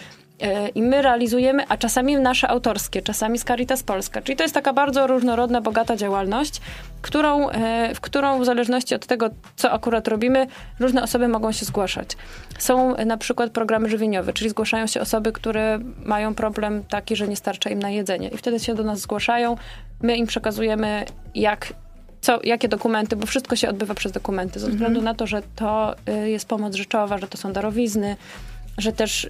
I 0.75 0.81
my 0.81 1.01
realizujemy, 1.01 1.63
a 1.69 1.77
czasami 1.77 2.17
nasze 2.17 2.47
autorskie, 2.47 3.01
czasami 3.01 3.39
z 3.39 3.43
Caritas 3.43 3.83
Polska. 3.83 4.21
Czyli 4.21 4.35
to 4.35 4.43
jest 4.43 4.53
taka 4.53 4.73
bardzo 4.73 5.07
różnorodna, 5.07 5.61
bogata 5.61 5.95
działalność, 5.95 6.61
którą, 7.01 7.49
e, 7.49 7.95
w 7.95 8.01
którą 8.01 8.39
w 8.39 8.45
zależności 8.45 8.95
od 8.95 9.05
tego, 9.05 9.29
co 9.55 9.71
akurat 9.71 10.07
robimy, 10.07 10.47
różne 10.79 11.03
osoby 11.03 11.27
mogą 11.27 11.51
się 11.51 11.65
zgłaszać. 11.65 12.17
Są 12.57 12.95
na 13.05 13.17
przykład 13.17 13.51
programy 13.51 13.89
żywieniowe, 13.89 14.33
czyli 14.33 14.49
zgłaszają 14.49 14.87
się 14.87 15.01
osoby, 15.01 15.31
które 15.31 15.79
mają 16.05 16.35
problem 16.35 16.83
taki, 16.89 17.15
że 17.15 17.27
nie 17.27 17.35
starcza 17.35 17.69
im 17.69 17.79
na 17.79 17.89
jedzenie. 17.89 18.27
I 18.27 18.37
wtedy 18.37 18.59
się 18.59 18.75
do 18.75 18.83
nas 18.83 18.99
zgłaszają, 18.99 19.55
my 20.01 20.17
im 20.17 20.27
przekazujemy, 20.27 21.05
jak 21.35 21.73
co, 22.21 22.39
jakie 22.43 22.67
dokumenty, 22.67 23.15
bo 23.15 23.25
wszystko 23.25 23.55
się 23.55 23.69
odbywa 23.69 23.93
przez 23.93 24.11
dokumenty, 24.11 24.59
ze 24.59 24.69
względu 24.69 24.99
Mhm. 24.99 25.05
na 25.05 25.13
to, 25.13 25.27
że 25.27 25.41
to 25.55 25.95
jest 26.25 26.47
pomoc 26.47 26.75
rzeczowa, 26.75 27.17
że 27.17 27.27
to 27.27 27.37
są 27.37 27.53
darowizny, 27.53 28.15
że 28.77 28.91
też 28.91 29.29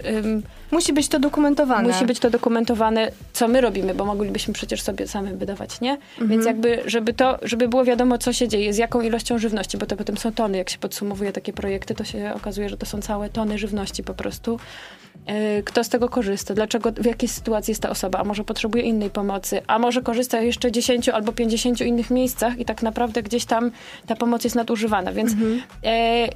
Musi 0.72 0.94
być 0.94 1.08
to 1.08 1.20
dokumentowane. 1.20 1.88
musi 1.88 2.06
być 2.06 2.20
to 2.20 2.30
dokumentowane, 2.30 3.12
co 3.34 3.48
my 3.48 3.62
robimy, 3.62 3.96
bo 3.96 4.06
moglibyśmy 4.06 4.54
przecież 4.54 4.82
sobie 4.82 5.08
sami 5.08 5.38
wydawać, 5.38 5.82
nie? 5.82 5.92
Mhm. 5.92 6.30
Więc 6.30 6.46
jakby, 6.46 6.84
żeby 6.86 7.14
to, 7.14 7.40
żeby 7.42 7.68
było 7.68 7.86
wiadomo, 7.86 8.18
co 8.18 8.34
się 8.34 8.48
dzieje, 8.48 8.74
z 8.74 8.78
jaką 8.78 9.02
ilością 9.02 9.38
żywności, 9.38 9.78
bo 9.78 9.86
to 9.86 9.96
potem 9.96 10.18
są 10.18 10.32
tony, 10.32 10.58
jak 10.58 10.70
się 10.70 10.78
podsumowuje 10.78 11.32
takie 11.32 11.54
projekty, 11.54 11.96
to 11.96 12.04
się 12.04 12.32
okazuje, 12.36 12.70
że 12.70 12.78
to 12.78 12.86
są 12.86 13.02
całe 13.02 13.30
tony 13.30 13.58
żywności 13.58 14.04
po 14.04 14.14
prostu. 14.14 14.60
Yy, 15.28 15.64
Kto 15.64 15.84
z 15.84 15.90
tego 15.90 16.10
korzysta? 16.10 16.54
Dlaczego, 16.54 16.92
w 16.92 17.06
jakiej 17.06 17.30
sytuacji 17.30 17.72
jest 17.72 17.82
ta 17.82 17.90
osoba? 17.90 18.20
A 18.20 18.24
może 18.24 18.44
potrzebuje 18.44 18.84
innej 18.84 19.10
pomocy? 19.10 19.62
A 19.68 19.80
może 19.80 20.02
korzysta 20.02 20.42
jeszcze 20.42 20.72
10 20.72 21.10
albo 21.10 21.32
50 21.32 21.82
innych 21.82 22.10
miejscach 22.12 22.60
i 22.60 22.66
tak 22.66 22.84
naprawdę 22.84 23.24
gdzieś 23.24 23.46
tam 23.46 23.72
ta 24.08 24.16
pomoc 24.16 24.44
jest 24.44 24.56
nadużywana. 24.56 25.12
Więc 25.12 25.32
e, 25.84 26.28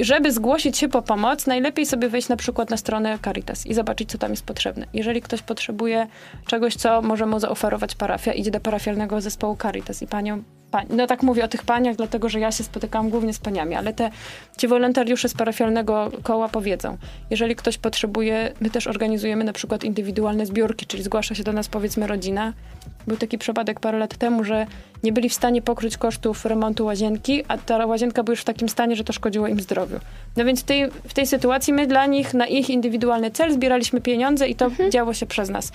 żeby 0.00 0.32
zgłosić 0.32 0.78
się 0.78 0.88
po 0.88 1.02
pomoc, 1.02 1.46
najlepiej 1.46 1.86
sobie 1.86 2.08
wejść 2.08 2.28
na 2.28 2.36
przykład 2.36 2.70
na 2.70 2.76
stronę 2.76 3.18
Caritas 3.24 3.66
i 3.66 3.74
zobaczyć, 3.74 4.10
co 4.10 4.18
tam 4.18 4.30
jest 4.30 4.44
potrzebne. 4.44 4.86
Jeżeli 4.94 5.22
ktoś 5.22 5.42
potrzebuje 5.42 6.06
czegoś, 6.46 6.76
co 6.76 7.02
może 7.02 7.26
mu 7.26 7.40
zaoferować 7.40 7.94
parafia, 7.94 8.32
idzie 8.32 8.50
do 8.50 8.60
parafialnego 8.60 9.20
zespołu 9.20 9.56
Caritas 9.56 10.02
i 10.02 10.06
panią, 10.06 10.42
no 10.90 11.06
tak 11.06 11.22
mówię 11.22 11.44
o 11.44 11.48
tych 11.48 11.62
paniach, 11.62 11.96
dlatego, 11.96 12.28
że 12.28 12.40
ja 12.40 12.52
się 12.52 12.64
spotykałam 12.64 13.10
głównie 13.10 13.34
z 13.34 13.38
paniami, 13.38 13.74
ale 13.74 13.92
te, 13.92 14.10
ci 14.58 14.68
wolontariusze 14.68 15.28
z 15.28 15.34
parafialnego 15.34 16.10
koła 16.22 16.48
powiedzą, 16.48 16.96
jeżeli 17.30 17.56
ktoś 17.56 17.78
potrzebuje, 17.78 18.52
my 18.60 18.70
też 18.70 18.86
organizujemy 18.86 19.44
na 19.44 19.52
przykład 19.52 19.84
indywidualne 19.84 20.46
zbiórki, 20.46 20.86
czyli 20.86 21.02
zgłasza 21.02 21.34
się 21.34 21.42
do 21.42 21.52
nas 21.52 21.68
powiedzmy 21.68 22.06
rodzina. 22.06 22.52
Był 23.06 23.16
taki 23.16 23.38
przypadek 23.38 23.80
parę 23.80 23.98
lat 23.98 24.16
temu, 24.16 24.44
że 24.44 24.66
nie 25.02 25.12
byli 25.12 25.28
w 25.28 25.34
stanie 25.34 25.62
pokryć 25.62 25.96
kosztów 25.96 26.44
remontu 26.44 26.84
łazienki, 26.84 27.44
a 27.48 27.58
ta 27.58 27.86
łazienka 27.86 28.22
była 28.22 28.32
już 28.32 28.40
w 28.40 28.44
takim 28.44 28.68
stanie, 28.68 28.96
że 28.96 29.04
to 29.04 29.12
szkodziło 29.12 29.46
im 29.46 29.60
zdrowiu. 29.60 29.96
No 30.36 30.44
więc 30.44 30.60
w 30.60 30.64
tej, 30.64 30.90
w 31.08 31.14
tej 31.14 31.26
sytuacji 31.26 31.72
my 31.72 31.86
dla 31.86 32.06
nich 32.06 32.34
na 32.34 32.46
ich 32.46 32.70
indywidualny 32.70 33.30
cel 33.30 33.52
zbieraliśmy 33.52 34.00
pieniądze 34.00 34.48
i 34.48 34.54
to 34.54 34.70
działo 34.90 35.14
się 35.14 35.26
przez 35.26 35.50
nas. 35.50 35.72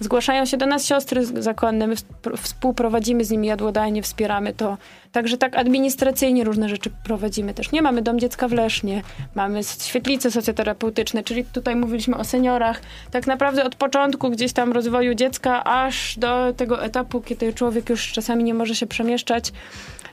Zgłaszają 0.00 0.44
się 0.46 0.56
do 0.56 0.66
nas 0.66 0.86
siostry 0.86 1.26
zakonne, 1.26 1.86
my 1.86 1.94
wsp- 1.94 2.36
współprowadzimy 2.36 3.24
z 3.24 3.30
nimi 3.30 3.48
jadłodajnie, 3.48 4.02
wspieramy 4.02 4.52
to. 4.52 4.78
Także 5.12 5.38
tak 5.38 5.56
administracyjnie 5.56 6.44
różne 6.44 6.68
rzeczy 6.68 6.90
prowadzimy 7.04 7.54
też. 7.54 7.72
Nie 7.72 7.82
mamy 7.82 8.02
Dom 8.02 8.20
Dziecka 8.20 8.48
w 8.48 8.52
Lesznie, 8.52 9.02
mamy 9.34 9.60
świetlice 9.64 10.30
socjoterapeutyczne, 10.30 11.22
czyli 11.22 11.44
tutaj 11.44 11.76
mówiliśmy 11.76 12.16
o 12.16 12.24
seniorach. 12.24 12.80
Tak 13.10 13.26
naprawdę 13.26 13.64
od 13.64 13.74
początku 13.74 14.30
gdzieś 14.30 14.52
tam 14.52 14.72
rozwoju 14.72 15.14
dziecka, 15.14 15.64
aż 15.64 16.18
do 16.18 16.39
tego 16.56 16.82
etapu, 16.82 17.20
kiedy 17.20 17.52
człowiek 17.52 17.90
już 17.90 18.12
czasami 18.12 18.44
nie 18.44 18.54
może 18.54 18.74
się 18.74 18.86
przemieszczać, 18.86 19.52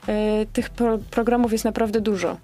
yy, 0.08 0.14
tych 0.52 0.70
pro- 0.70 0.98
programów 0.98 1.52
jest 1.52 1.64
naprawdę 1.64 2.00
dużo. 2.00 2.36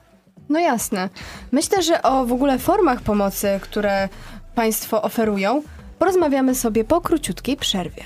No 0.48 0.58
jasne. 0.58 1.08
Myślę, 1.52 1.82
że 1.82 2.02
o 2.02 2.24
w 2.24 2.32
ogóle 2.32 2.58
formach 2.58 3.00
pomocy, 3.00 3.48
które 3.60 4.08
Państwo 4.54 5.02
oferują, 5.02 5.62
porozmawiamy 5.98 6.54
sobie 6.54 6.84
po 6.84 7.00
króciutkiej 7.00 7.56
przerwie. 7.56 8.02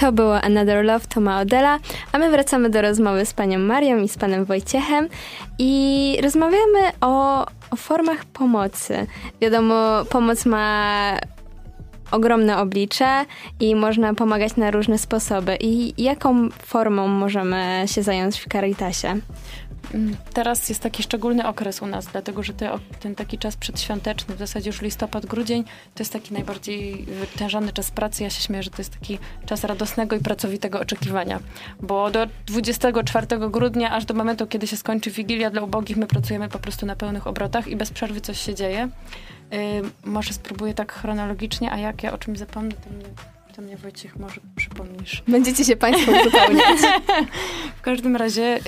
To 0.00 0.12
było 0.12 0.40
Another 0.40 0.84
Love 0.84 1.06
Toma 1.06 1.40
Odela, 1.40 1.78
a 2.12 2.18
my 2.18 2.30
wracamy 2.30 2.70
do 2.70 2.82
rozmowy 2.82 3.26
z 3.26 3.32
panią 3.32 3.58
Marią 3.58 3.98
i 3.98 4.08
z 4.08 4.18
panem 4.18 4.44
Wojciechem 4.44 5.08
i 5.58 6.18
rozmawiamy 6.22 6.80
o, 7.00 7.46
o 7.70 7.76
formach 7.76 8.24
pomocy. 8.24 9.06
Wiadomo, 9.40 10.04
pomoc 10.04 10.46
ma 10.46 11.16
ogromne 12.12 12.58
oblicze 12.58 13.24
i 13.60 13.74
można 13.74 14.14
pomagać 14.14 14.56
na 14.56 14.70
różne 14.70 14.98
sposoby. 14.98 15.56
I 15.60 16.02
jaką 16.02 16.48
formą 16.50 17.08
możemy 17.08 17.84
się 17.86 18.02
zająć 18.02 18.40
w 18.40 18.48
Caritasie? 18.48 19.20
Mm, 19.94 20.16
Teraz 20.34 20.68
jest 20.68 20.82
taki 20.82 21.02
szczególny 21.02 21.48
okres 21.48 21.82
u 21.82 21.86
nas, 21.86 22.06
dlatego 22.06 22.42
że 22.42 22.52
te, 22.52 22.78
ten 23.00 23.14
taki 23.14 23.38
czas 23.38 23.56
przedświąteczny, 23.56 24.34
w 24.34 24.38
zasadzie 24.38 24.70
już 24.70 24.82
listopad, 24.82 25.26
grudzień, 25.26 25.64
to 25.64 26.02
jest 26.02 26.12
taki 26.12 26.34
najbardziej 26.34 27.04
wytężany 27.04 27.72
czas 27.72 27.90
pracy. 27.90 28.22
Ja 28.22 28.30
się 28.30 28.42
śmieję, 28.42 28.62
że 28.62 28.70
to 28.70 28.78
jest 28.78 28.92
taki 28.92 29.18
czas 29.46 29.64
radosnego 29.64 30.16
i 30.16 30.20
pracowitego 30.20 30.80
oczekiwania, 30.80 31.40
bo 31.80 32.10
do 32.10 32.26
24 32.46 33.26
grudnia, 33.50 33.90
aż 33.90 34.04
do 34.04 34.14
momentu, 34.14 34.46
kiedy 34.46 34.66
się 34.66 34.76
skończy 34.76 35.10
Wigilia 35.10 35.50
dla 35.50 35.62
ubogich, 35.62 35.96
my 35.96 36.06
pracujemy 36.06 36.48
po 36.48 36.58
prostu 36.58 36.86
na 36.86 36.96
pełnych 36.96 37.26
obrotach 37.26 37.68
i 37.68 37.76
bez 37.76 37.90
przerwy 37.90 38.20
coś 38.20 38.38
się 38.38 38.54
dzieje. 38.54 38.88
Yy, 39.52 39.58
może 40.04 40.32
spróbuję 40.32 40.74
tak 40.74 40.92
chronologicznie, 40.92 41.72
a 41.72 41.78
jak 41.78 42.02
ja 42.02 42.12
o 42.12 42.18
czymś 42.18 42.38
zapomnę, 42.38 42.72
to 42.72 42.90
mnie, 42.90 43.04
to 43.56 43.62
mnie 43.62 43.76
Wojciech 43.76 44.16
może 44.16 44.40
przypomnisz. 44.56 45.22
Będziecie 45.28 45.64
się 45.64 45.76
Państwo 45.76 46.12
uzupełniać. 46.12 46.78
W 47.78 47.82
każdym 47.82 48.16
razie, 48.16 48.58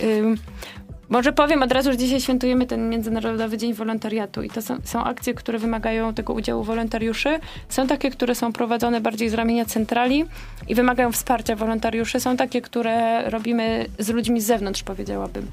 może 1.08 1.32
powiem 1.32 1.62
od 1.62 1.72
razu, 1.72 1.92
że 1.92 1.98
dzisiaj 1.98 2.20
świętujemy 2.20 2.66
ten 2.66 2.90
Międzynarodowy 2.90 3.58
Dzień 3.58 3.74
Wolontariatu 3.74 4.42
i 4.42 4.50
to 4.50 4.62
są, 4.62 4.76
są 4.84 5.04
akcje, 5.04 5.34
które 5.34 5.58
wymagają 5.58 6.14
tego 6.14 6.32
udziału 6.32 6.64
wolontariuszy. 6.64 7.40
Są 7.68 7.86
takie, 7.86 8.10
które 8.10 8.34
są 8.34 8.52
prowadzone 8.52 9.00
bardziej 9.00 9.28
z 9.28 9.34
ramienia 9.34 9.64
centrali 9.64 10.24
i 10.68 10.74
wymagają 10.74 11.12
wsparcia 11.12 11.56
wolontariuszy. 11.56 12.20
Są 12.20 12.36
takie, 12.36 12.60
które 12.60 13.30
robimy 13.30 13.86
z 13.98 14.08
ludźmi 14.08 14.40
z 14.40 14.46
zewnątrz, 14.46 14.82
powiedziałabym. 14.82 15.46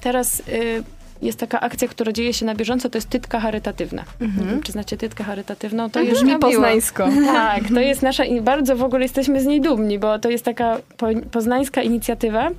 Teraz 0.00 0.40
y, 0.40 0.82
jest 1.22 1.38
taka 1.38 1.60
akcja, 1.60 1.88
która 1.88 2.12
dzieje 2.12 2.32
się 2.32 2.46
na 2.46 2.54
bieżąco, 2.54 2.90
to 2.90 2.98
jest 2.98 3.08
tytka 3.08 3.40
charytatywna. 3.40 4.04
Nie 4.20 4.46
wiem, 4.46 4.62
czy 4.62 4.72
znacie 4.72 4.96
tytkę 4.96 5.24
charytatywną? 5.24 5.90
To 5.90 6.00
jest 6.00 6.14
Brzmi 6.14 6.32
robiło. 6.32 6.52
poznańsko. 6.52 7.08
tak, 7.26 7.68
to 7.74 7.80
jest 7.80 8.02
nasza 8.02 8.24
i 8.24 8.40
bardzo 8.40 8.76
w 8.76 8.82
ogóle 8.82 9.02
jesteśmy 9.02 9.40
z 9.40 9.46
niej 9.46 9.60
dumni, 9.60 9.98
bo 9.98 10.18
to 10.18 10.30
jest 10.30 10.44
taka 10.44 10.76
po, 10.96 11.06
poznańska 11.30 11.82
inicjatywa, 11.82 12.50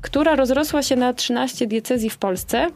która 0.00 0.36
rozrosła 0.36 0.82
się 0.82 0.96
na 0.96 1.12
13 1.12 1.66
diecezji 1.66 2.10
w 2.10 2.18
Polsce 2.18 2.66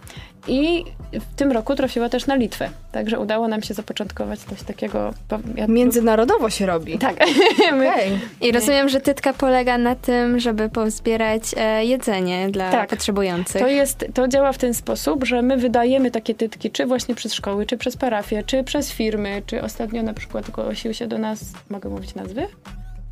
i 0.48 0.84
w 1.12 1.36
tym 1.36 1.52
roku 1.52 1.74
trafiła 1.74 2.08
też 2.08 2.26
na 2.26 2.34
Litwę. 2.34 2.70
Także 2.92 3.18
udało 3.18 3.48
nam 3.48 3.62
się 3.62 3.74
zapoczątkować 3.74 4.40
coś 4.40 4.62
takiego. 4.62 5.14
Ja, 5.56 5.66
Międzynarodowo 5.66 6.50
się 6.50 6.66
robi. 6.66 6.98
tak. 6.98 7.16
Okej. 7.76 8.18
I 8.40 8.52
rozumiem, 8.52 8.88
że 8.88 9.00
tytka 9.00 9.32
polega 9.32 9.78
na 9.78 9.94
tym, 9.94 10.40
żeby 10.40 10.68
pozbierać 10.68 11.42
e, 11.56 11.84
jedzenie 11.84 12.48
dla 12.50 12.70
Tak. 12.70 12.90
potrzebujących. 12.90 13.60
To, 13.62 13.68
jest, 13.68 14.06
to 14.14 14.28
działa 14.28 14.52
w 14.52 14.58
ten 14.58 14.74
sposób, 14.74 15.24
że 15.24 15.42
my 15.42 15.56
wydajemy 15.56 16.10
takie 16.10 16.34
tytki, 16.34 16.70
czy 16.70 16.86
właśnie 16.86 17.14
przez 17.14 17.34
szkoły, 17.34 17.66
czy 17.66 17.76
przez 17.78 17.96
parafię, 17.96 18.42
czy 18.46 18.64
przez 18.64 18.92
firmy, 18.92 19.42
czy 19.46 19.62
ostatnio 19.62 20.02
na 20.02 20.14
przykład 20.14 20.46
zgłosił 20.46 20.94
się 20.94 21.06
do 21.06 21.18
nas, 21.18 21.44
mogę 21.70 21.88
mówić 21.88 22.14
nazwy? 22.14 22.46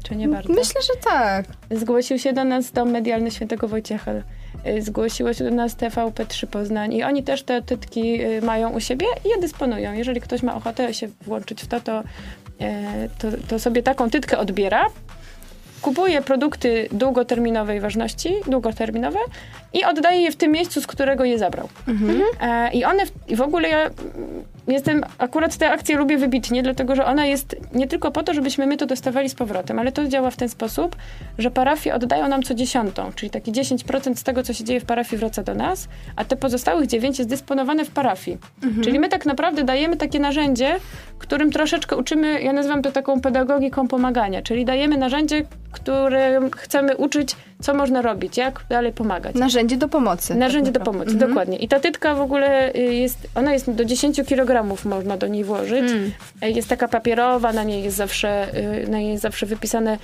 Czy 0.03 0.17
nie 0.17 0.29
bardzo? 0.29 0.53
Myślę, 0.53 0.83
że 0.83 1.01
tak. 1.05 1.45
Zgłosił 1.71 2.19
się 2.19 2.33
do 2.33 2.45
nas 2.45 2.73
Dom 2.73 2.91
Medialny 2.91 3.31
Świętego 3.31 3.69
Wojciecha. 3.69 4.13
Y, 4.67 4.83
Zgłosiło 4.83 5.33
się 5.33 5.45
do 5.45 5.51
nas 5.51 5.77
TVP3 5.77 6.47
Poznań 6.47 6.95
i 6.95 7.03
oni 7.03 7.23
też 7.23 7.43
te 7.43 7.63
tytki 7.63 8.23
y, 8.23 8.43
mają 8.43 8.71
u 8.71 8.81
siebie 8.81 9.07
i 9.25 9.29
je 9.29 9.39
dysponują. 9.41 9.93
Jeżeli 9.93 10.21
ktoś 10.21 10.43
ma 10.43 10.55
ochotę 10.55 10.95
się 10.95 11.09
włączyć 11.23 11.63
w 11.63 11.67
to, 11.67 11.81
to, 11.81 12.03
e, 12.61 13.09
to, 13.19 13.29
to 13.49 13.59
sobie 13.59 13.83
taką 13.83 14.11
tytkę 14.11 14.39
odbiera, 14.39 14.87
kupuje 15.83 16.23
produkty 16.23 16.89
długoterminowej 16.93 17.81
ważności, 17.81 18.35
długoterminowe 18.47 19.19
i 19.73 19.85
oddaje 19.85 20.21
je 20.21 20.33
w 20.33 20.37
tym 20.37 20.53
miejscu, 20.53 20.81
z 20.81 20.87
którego 20.87 21.25
je 21.25 21.39
zabrał. 21.39 21.69
E, 22.41 22.73
I 22.73 22.85
one, 22.85 23.07
w, 23.07 23.11
i 23.29 23.37
w 23.37 23.41
ogóle 23.41 23.69
ja 23.69 23.91
jestem, 24.73 25.05
akurat 25.19 25.57
tę 25.57 25.71
akcję 25.71 25.97
lubię 25.97 26.19
wybitnie, 26.19 26.63
dlatego 26.63 26.97
że 26.97 27.07
ona 27.07 27.27
jest 27.27 27.57
nie 27.75 27.87
tylko 27.87 28.11
po 28.11 28.23
to, 28.23 28.35
żebyśmy 28.35 28.67
my 28.67 28.77
to 28.77 28.87
dostawali 28.87 29.29
z 29.29 29.35
powrotem, 29.35 29.79
ale 29.79 29.93
to 29.93 30.09
działa 30.09 30.31
w 30.31 30.37
ten 30.37 30.49
sposób, 30.49 30.97
że 31.39 31.51
parafie 31.51 31.95
oddają 31.95 32.29
nam 32.29 32.43
co 32.43 32.55
dziesiątą, 32.55 33.13
czyli 33.15 33.31
taki 33.31 33.53
10% 33.53 34.15
z 34.15 34.23
tego, 34.23 34.43
co 34.43 34.53
się 34.53 34.65
dzieje 34.65 34.81
w 34.81 34.85
parafii 34.85 35.21
wraca 35.21 35.43
do 35.43 35.55
nas, 35.55 35.89
a 36.17 36.25
te 36.25 36.37
pozostałych 36.37 36.87
9 36.87 37.19
jest 37.19 37.31
dysponowane 37.31 37.85
w 37.85 37.91
parafii. 37.91 38.39
Czyli 38.85 38.99
my 38.99 39.09
tak 39.09 39.27
naprawdę 39.27 39.65
dajemy 39.65 39.97
takie 39.97 40.21
narzędzie, 40.21 40.77
którym 41.19 41.51
troszeczkę 41.51 41.97
uczymy, 41.97 42.43
ja 42.43 42.53
nazywam 42.53 42.83
to 42.83 42.93
taką 42.93 43.21
pedagogiką 43.21 43.89
pomagania, 43.89 44.43
czyli 44.43 44.65
dajemy 44.65 44.97
narzędzie, 44.97 45.45
którym 45.73 46.51
chcemy 46.51 46.97
uczyć, 46.97 47.37
co 47.63 47.75
można 47.75 48.03
robić, 48.03 48.37
jak 48.37 48.61
dalej 48.69 48.93
pomagać. 48.93 49.35
Narzędzie 49.35 49.77
do 49.77 49.89
pomocy. 49.89 50.35
Narzędzie 50.35 50.73
do 50.73 50.79
tak 50.79 50.87
naprawdę. 50.87 51.13
pomocy, 51.13 51.29
dokładnie. 51.29 51.57
I 51.57 51.69
ta 51.69 51.81
tytka 51.81 52.15
w 52.15 52.21
ogóle 52.21 52.75
y, 52.75 52.79
jest, 52.79 53.19
ona 53.35 53.53
jest 53.53 53.71
do 53.71 53.85
10 53.85 54.21
kg 54.29 54.79
można 54.85 55.17
do 55.17 55.27
niej 55.27 55.45
włożyć. 55.45 55.91
Mm. 55.91 56.13
Y, 56.45 56.51
Jest 56.51 56.69
taka 56.69 56.89
papierowa, 56.89 57.53
na 57.53 57.63
niej 57.63 57.83
jest 57.83 57.97
zawsze, 57.97 58.55
y, 58.85 58.89
na 58.89 58.99
niej 58.99 59.11
jest 59.11 59.23
zawsze 59.23 59.47
wypisane 59.47 59.99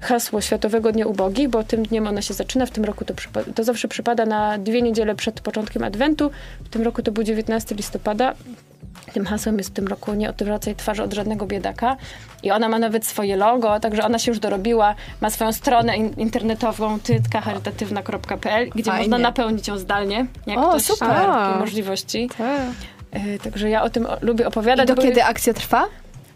hasło 0.00 0.40
Światowego 0.40 0.92
Dnia 0.92 1.06
Ubogich, 1.06 1.48
bo 1.48 1.64
tym 1.64 1.82
dniem 1.82 2.06
ona 2.06 2.22
się 2.22 2.34
zaczyna. 2.34 2.66
W 2.66 2.70
tym 2.70 2.84
roku 2.84 3.04
to, 3.04 3.14
to 3.54 3.64
zawsze 3.64 3.88
przypada 3.88 4.26
na 4.26 4.58
dwie 4.58 4.82
niedziele 4.82 5.14
przed 5.14 5.40
początkiem 5.40 5.84
Adwentu. 5.84 6.30
W 6.64 6.68
tym 6.68 6.82
roku 6.82 7.02
to 7.02 7.12
był 7.12 7.24
19 7.24 7.74
listopada. 7.74 8.34
Tym 9.12 9.26
hasłem 9.26 9.58
jest 9.58 9.70
w 9.70 9.72
tym 9.72 9.86
roku 9.88 10.14
nie 10.14 10.30
odwracaj 10.30 10.74
twarzy 10.76 11.02
od 11.02 11.12
żadnego 11.14 11.46
biedaka. 11.46 11.96
I 12.42 12.50
ona 12.50 12.68
ma 12.68 12.78
nawet 12.78 13.06
swoje 13.06 13.36
logo, 13.36 13.80
także 13.80 14.04
ona 14.04 14.18
się 14.18 14.30
już 14.30 14.38
dorobiła. 14.38 14.94
Ma 15.20 15.30
swoją 15.30 15.52
stronę 15.52 15.96
in- 15.96 16.14
internetową 16.16 16.98
tytkacharytatywna.pl, 17.00 18.68
gdzie 18.74 18.84
Fajnie. 18.84 18.98
można 19.00 19.18
napełnić 19.18 19.68
ją 19.68 19.78
zdalnie, 19.78 20.26
jak 20.46 20.58
O, 20.58 20.68
ktoś 20.68 20.82
super. 20.82 21.08
ma 21.08 21.46
takie 21.48 21.58
możliwości. 21.60 22.30
E, 23.12 23.38
Także 23.38 23.70
ja 23.70 23.82
o 23.82 23.90
tym 23.90 24.06
lubię 24.20 24.44
I 24.44 24.46
opowiadać. 24.46 24.88
do 24.88 24.94
bo 24.94 25.02
kiedy 25.02 25.24
akcja 25.24 25.54
trwa? 25.54 25.86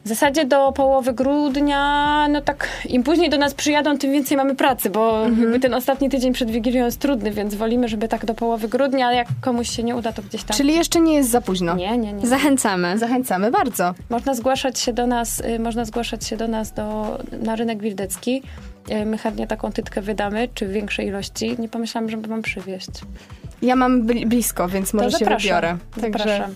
W 0.05 0.09
zasadzie 0.09 0.45
do 0.45 0.73
połowy 0.73 1.13
grudnia, 1.13 2.27
no 2.29 2.41
tak, 2.41 2.69
im 2.89 3.03
później 3.03 3.31
do 3.31 3.39
nas 3.39 3.55
przyjadą, 3.55 3.99
tym 3.99 4.13
więcej 4.13 4.37
mamy 4.37 4.55
pracy, 4.55 4.91
bo 4.91 5.25
Mhm. 5.27 5.61
ten 5.61 5.75
ostatni 5.75 6.09
tydzień 6.11 6.33
przed 6.33 6.51
Wigilią 6.51 6.85
jest 6.85 6.99
trudny, 7.01 7.31
więc 7.31 7.55
wolimy, 7.55 7.89
żeby 7.89 8.09
tak 8.09 8.25
do 8.27 8.35
połowy 8.35 8.69
grudnia, 8.69 9.07
a 9.07 9.13
jak 9.13 9.29
komuś 9.41 9.71
się 9.71 9.83
nie 9.83 9.97
uda, 9.97 10.13
to 10.13 10.23
gdzieś 10.23 10.45
tam. 10.45 10.57
Czyli 10.57 10.75
jeszcze 10.75 11.01
nie 11.01 11.15
jest 11.15 11.31
za 11.31 11.41
późno. 11.41 11.75
Nie, 11.75 11.99
nie, 11.99 12.13
nie. 12.13 12.27
Zachęcamy. 12.27 12.99
Zachęcamy 12.99 13.51
bardzo. 13.51 13.95
Można 14.11 14.35
zgłaszać 14.35 14.79
się 14.79 14.93
do 14.93 15.07
nas, 15.07 15.41
y, 15.41 15.59
można 15.59 15.85
zgłaszać 15.85 16.27
się 16.27 16.37
do 16.37 16.49
nas 16.49 16.73
do, 16.73 17.19
na 17.43 17.57
rynek 17.57 17.79
wildecki. 17.83 18.43
Y, 18.91 19.07
My 19.07 19.19
chętnie 19.19 19.47
taką 19.47 19.73
tytkę 19.73 20.01
wydamy, 20.03 20.49
czy 20.55 20.67
w 20.67 20.71
większej 20.71 21.07
ilości. 21.07 21.57
Nie 21.59 21.69
pomyślałam, 21.69 22.11
żeby 22.11 22.29
wam 22.29 22.43
przywieźć. 22.43 22.91
Ja 23.63 23.77
mam 23.77 24.03
bli- 24.07 24.27
blisko, 24.27 24.69
więc 24.69 24.95
może 24.95 25.11
się 25.19 25.25
wybiorę. 25.25 25.77
Zapraszam. 25.97 26.55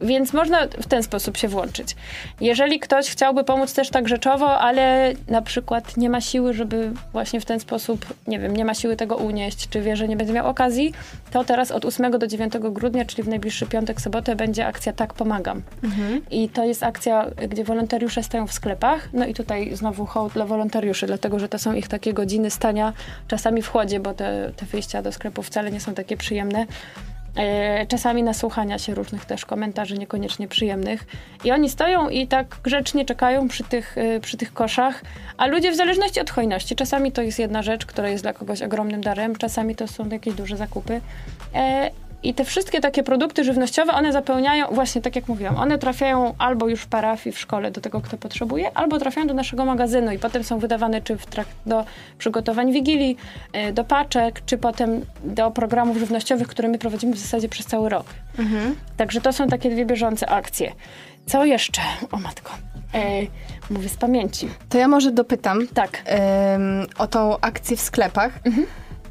Więc 0.00 0.32
można 0.32 0.66
w 0.66 0.86
ten 0.86 1.02
sposób 1.02 1.36
się 1.36 1.48
włączyć. 1.48 1.96
Jeżeli 2.40 2.80
ktoś 2.80 3.10
chciałby 3.10 3.44
pomóc 3.44 3.74
też 3.74 3.90
tak 3.90 4.08
rzeczowo, 4.08 4.58
ale 4.58 5.12
na 5.28 5.42
przykład 5.42 5.96
nie 5.96 6.10
ma 6.10 6.20
siły, 6.20 6.54
żeby 6.54 6.92
właśnie 7.12 7.40
w 7.40 7.44
ten 7.44 7.60
sposób, 7.60 8.06
nie 8.26 8.38
wiem, 8.38 8.56
nie 8.56 8.64
ma 8.64 8.74
siły 8.74 8.96
tego 8.96 9.16
unieść, 9.16 9.68
czy 9.68 9.80
wie, 9.80 9.96
że 9.96 10.08
nie 10.08 10.16
będzie 10.16 10.32
miał 10.32 10.46
okazji, 10.46 10.92
to 11.30 11.44
teraz 11.44 11.70
od 11.70 11.84
8 11.84 12.18
do 12.18 12.26
9 12.26 12.52
grudnia, 12.58 13.04
czyli 13.04 13.22
w 13.22 13.28
najbliższy 13.28 13.66
piątek, 13.66 14.00
sobotę, 14.00 14.36
będzie 14.36 14.66
akcja 14.66 14.92
Tak 14.92 15.14
Pomagam. 15.14 15.62
I 16.30 16.48
to 16.48 16.64
jest 16.64 16.82
akcja, 16.82 17.26
gdzie 17.48 17.64
wolontariusze 17.64 18.22
stoją 18.22 18.46
w 18.46 18.52
sklepach. 18.52 19.08
No 19.12 19.26
i 19.26 19.34
tutaj 19.34 19.76
znowu 19.76 20.06
hołd 20.06 20.32
dla 20.32 20.46
wolontariuszy, 20.46 21.06
dlatego 21.06 21.38
że 21.38 21.48
to 21.48 21.58
są 21.58 21.72
ich 21.72 21.88
takie 21.88 22.12
godziny 22.12 22.50
stania 22.50 22.92
czasami 23.28 23.62
w 23.62 23.68
chłodzie, 23.68 24.00
bo 24.00 24.14
te, 24.14 24.52
te 24.56 24.66
wyjścia 24.66 25.02
do 25.02 25.12
sklepu 25.12 25.42
wcale 25.42 25.70
nie 25.70 25.80
są 25.80 25.94
takie 25.94 26.16
przyjemne. 26.16 26.66
E, 27.36 27.86
Czasami 27.86 28.22
nasłuchania 28.22 28.78
się 28.78 28.94
różnych 28.94 29.24
też 29.24 29.44
komentarzy 29.44 29.98
niekoniecznie 29.98 30.48
przyjemnych. 30.48 31.06
I 31.44 31.52
oni 31.52 31.68
stoją 31.68 32.08
i 32.08 32.26
tak 32.26 32.56
grzecznie 32.62 33.04
czekają 33.04 33.48
przy 33.48 33.64
tych, 33.64 33.98
e, 33.98 34.20
przy 34.20 34.36
tych 34.36 34.52
koszach, 34.52 35.02
a 35.36 35.46
ludzie 35.46 35.72
w 35.72 35.76
zależności 35.76 36.20
od 36.20 36.30
hojności. 36.30 36.76
Czasami 36.76 37.12
to 37.12 37.22
jest 37.22 37.38
jedna 37.38 37.62
rzecz, 37.62 37.86
która 37.86 38.08
jest 38.08 38.24
dla 38.24 38.32
kogoś 38.32 38.62
ogromnym 38.62 39.00
darem, 39.00 39.36
czasami 39.36 39.76
to 39.76 39.88
są 39.88 40.08
jakieś 40.08 40.34
duże 40.34 40.56
zakupy. 40.56 41.00
I 42.22 42.34
te 42.34 42.44
wszystkie 42.44 42.80
takie 42.80 43.02
produkty 43.02 43.44
żywnościowe, 43.44 43.92
one 43.92 44.12
zapełniają, 44.12 44.66
właśnie 44.66 45.02
tak 45.02 45.16
jak 45.16 45.28
mówiłam, 45.28 45.56
one 45.56 45.78
trafiają 45.78 46.34
albo 46.38 46.68
już 46.68 46.80
w 46.80 46.86
parafii, 46.86 47.36
w 47.36 47.38
szkole 47.38 47.70
do 47.70 47.80
tego, 47.80 48.00
kto 48.00 48.18
potrzebuje, 48.18 48.76
albo 48.76 48.98
trafiają 48.98 49.26
do 49.26 49.34
naszego 49.34 49.64
magazynu 49.64 50.12
i 50.12 50.18
potem 50.18 50.44
są 50.44 50.58
wydawane 50.58 51.02
czy 51.02 51.16
w 51.16 51.26
trakt 51.26 51.50
do 51.66 51.84
przygotowań 52.18 52.72
wigilii, 52.72 53.16
e, 53.52 53.72
do 53.72 53.84
paczek, 53.84 54.44
czy 54.46 54.58
potem 54.58 55.04
do 55.24 55.50
programów 55.50 55.96
żywnościowych, 55.96 56.48
które 56.48 56.68
my 56.68 56.78
prowadzimy 56.78 57.12
w 57.12 57.18
zasadzie 57.18 57.48
przez 57.48 57.66
cały 57.66 57.88
rok. 57.88 58.06
Także 58.96 59.20
to 59.20 59.32
są 59.32 59.48
takie 59.48 59.70
dwie 59.70 59.86
bieżące 59.86 60.28
akcje. 60.28 60.72
Co 61.26 61.44
jeszcze? 61.44 61.80
O 62.12 62.16
matko. 62.16 62.50
E, 62.94 63.00
mówię 63.70 63.88
z 63.88 63.96
pamięci. 63.96 64.48
To 64.68 64.78
ja 64.78 64.88
może 64.88 65.12
dopytam 65.12 65.68
Tak. 65.74 66.02
o 66.98 67.06
tą 67.06 67.40
akcję 67.40 67.76
w 67.76 67.80
sklepach. 67.80 68.32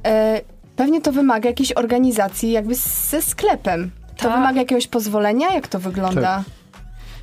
E, 0.06 0.42
pewnie 0.78 1.02
to 1.02 1.12
wymaga 1.12 1.50
jakiejś 1.50 1.72
organizacji 1.72 2.52
jakby 2.52 2.76
ze 3.10 3.22
sklepem. 3.22 3.92
To 4.18 4.24
Tak. 4.24 4.32
wymaga 4.34 4.60
jakiegoś 4.60 4.88
pozwolenia? 4.88 5.54
Jak 5.54 5.68
to 5.68 5.80
wygląda? 5.80 6.22
Tak. 6.22 6.44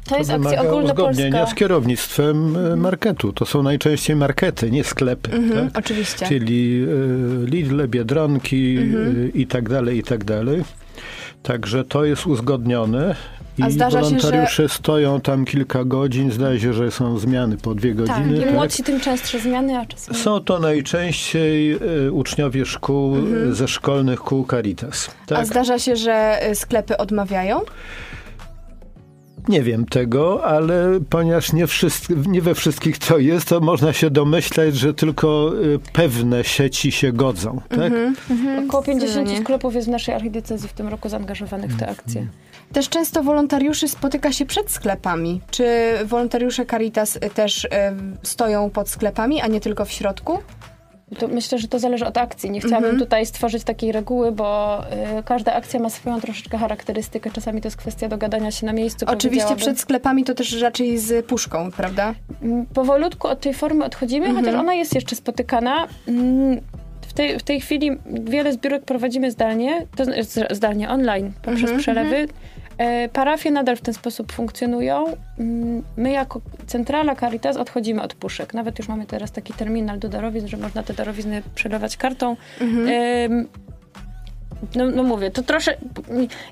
To 0.09 0.18
jest 0.18 0.30
akcja 0.30 0.50
wymaga 0.50 0.61
ogólnopolska. 0.70 1.11
uzgodnienia 1.11 1.46
z 1.46 1.55
kierownictwem 1.55 2.57
e, 2.72 2.76
marketu. 2.76 3.32
To 3.32 3.46
są 3.46 3.62
najczęściej 3.62 4.16
markety, 4.16 4.70
nie 4.70 4.84
sklepy. 4.84 5.32
Mhm, 5.32 5.70
tak? 5.70 5.84
Oczywiście. 5.84 6.26
Czyli 6.26 6.84
e, 7.44 7.46
Lidl, 7.50 7.88
Biedronki 7.88 8.76
Mhm. 8.78 9.24
e, 9.24 9.28
i 9.28 9.46
tak 9.46 9.68
dalej, 9.68 9.98
i 9.98 10.02
tak 10.02 10.24
dalej. 10.24 10.64
Także 11.42 11.84
to 11.84 12.05
jest 12.05 12.26
uzgodnione. 12.26 13.14
I 13.59 13.62
się, 13.62 13.70
że- 13.70 13.88
wolontariusze 14.00 14.68
stoją 14.68 15.20
tam 15.20 15.44
kilka 15.44 15.84
godzin. 15.84 16.30
Zdaje 16.32 16.61
się, 16.61 16.72
że 16.72 16.90
są 16.90 17.18
zmiany 17.18 17.57
po 17.57 17.74
dwie 17.74 17.94
Tak, 17.94 18.07
godziny. 18.07 18.36
im 18.36 18.42
tak? 18.44 18.52
młodsi, 18.52 18.82
tym 18.82 19.00
częstsze 19.00 19.40
zmiany, 19.40 19.78
a 19.78 19.86
czasami... 19.86 20.18
Są 20.18 20.40
to 20.40 20.59
najczęściej 20.59 21.72
e, 21.72 21.78
uczniowie 22.12 22.66
szkół, 22.66 23.16
e, 23.16 23.55
ze 23.55 23.68
szkolnych 23.68 24.20
kół 24.20 24.46
Caritas. 24.50 25.09
Mhm. 25.09 25.24
A 25.30 25.34
Tak? 25.34 25.46
zdarza 25.46 25.78
się, 25.78 25.96
że 25.96 26.38
y, 26.50 26.55
sklepy 26.55 26.96
odmawiają? 26.96 27.61
Nie 29.49 29.62
wiem 29.62 29.86
tego, 29.86 30.45
ale 30.45 31.01
ponieważ 31.11 31.53
nie, 31.53 31.66
wszyscy, 31.66 32.16
nie 32.26 32.42
we 32.42 32.55
wszystkich 32.55 32.99
to 32.99 33.18
jest, 33.18 33.49
to 33.49 33.61
można 33.61 33.92
się 33.92 34.11
domyślać, 34.11 34.76
że 34.76 34.95
tylko 34.95 35.53
y, 35.64 35.78
pewne 35.92 36.45
sieci 36.45 36.92
się 36.92 37.12
godzą. 37.12 37.61
Tak? 37.68 37.92
Mhm. 38.30 38.68
Około 38.68 38.82
50 38.82 39.11
zdecydowanie. 39.11 39.45
sklepów 39.45 39.74
jest 39.74 39.88
w 39.88 39.90
naszej 39.90 40.14
archidiecezji 40.14 40.68
w 40.68 40.72
tym 40.72 40.88
roku 40.88 41.09
zaangażowanych 41.09 41.70
w 41.70 41.78
tę 41.78 41.88
akcję. 41.88 42.26
Też 42.72 42.88
często 42.88 43.22
wolontariuszy 43.22 43.88
spotyka 43.88 44.32
się 44.32 44.47
przed 44.47 44.70
sklepami. 44.70 45.40
Czy 45.51 45.64
wolontariusze 46.05 46.66
Caritas 46.66 47.18
też 47.34 47.64
y, 47.64 47.68
stoją 48.22 48.70
pod 48.70 48.88
sklepami, 48.88 49.40
a 49.40 49.47
nie 49.47 49.61
tylko 49.61 49.84
w 49.84 49.92
środku? 49.92 50.38
To 51.18 51.28
myślę, 51.28 51.59
że 51.59 51.68
to 51.68 51.78
zależy 51.78 52.07
od 52.07 52.18
akcji. 52.18 52.50
Nie 52.50 52.61
chciałabym 52.61 52.90
Mhm. 52.90 52.98
tutaj 52.98 53.26
stworzyć 53.26 53.64
takiej 53.64 53.92
reguły, 53.92 54.32
bo 54.32 54.78
y, 55.18 55.22
każda 55.22 55.52
akcja 55.55 55.80
ma 55.80 55.90
swoją 55.90 56.20
troszeczkę 56.20 56.59
charakterystykę. 56.59 57.30
Czasami 57.30 57.61
to 57.61 57.66
jest 57.66 57.76
kwestia 57.76 58.09
dogadania 58.09 58.50
się 58.50 58.66
na 58.66 58.72
miejscu. 58.72 59.07
Oczywiście 59.09 59.57
przed 59.57 59.80
sklepami 59.80 60.24
to 60.24 60.34
też 60.34 60.61
raczej 60.61 60.98
z 60.98 61.26
puszką, 61.26 61.70
prawda? 61.70 62.14
Mm, 62.42 62.66
Powolutku 62.66 63.28
od 63.28 63.40
tej 63.40 63.55
formy 63.55 63.84
odchodzimy, 63.84 64.26
Mhm. 64.26 64.44
chociaż 64.44 64.61
ona 64.61 64.74
jest 64.74 64.94
jeszcze 64.94 65.16
spotykana. 65.16 65.86
Mm, 66.09 66.61
W 67.09 67.12
tej, 67.12 67.38
w 67.38 67.42
tej 67.42 67.61
chwili 67.61 67.90
wiele 68.07 68.52
zbiórek 68.52 68.84
prowadzimy 68.84 69.30
zdalnie, 69.30 69.86
to 69.96 70.05
zdalnie, 70.55 70.90
online, 70.90 71.32
poprzez 71.42 71.62
Mhm, 71.62 71.78
przelewy. 71.80 72.28
E, 72.79 73.09
Parafie 73.09 73.51
nadal 73.51 73.77
w 73.77 73.81
ten 73.81 73.95
sposób 73.95 74.33
funkcjonują. 74.33 75.05
Mm, 75.39 75.83
My 75.97 76.11
jako 76.11 76.41
centrala 76.66 77.16
Caritas 77.16 77.57
odchodzimy 77.57 78.03
od 78.03 78.14
puszek. 78.14 78.55
Nawet 78.55 78.79
już 78.79 78.89
mamy 78.89 79.07
teraz 79.07 79.33
taki 79.33 79.53
terminal 79.53 79.99
do 79.99 80.09
darowizn, 80.09 80.47
że 80.47 80.57
można 80.57 80.83
te 80.83 80.95
darowizny 80.95 81.43
przelewać 81.55 81.97
kartą. 81.97 82.37
Mhm. 82.61 83.49
No, 84.75 84.87
no 84.87 85.03
mówię, 85.03 85.31
to 85.31 85.43
trosze 85.43 85.77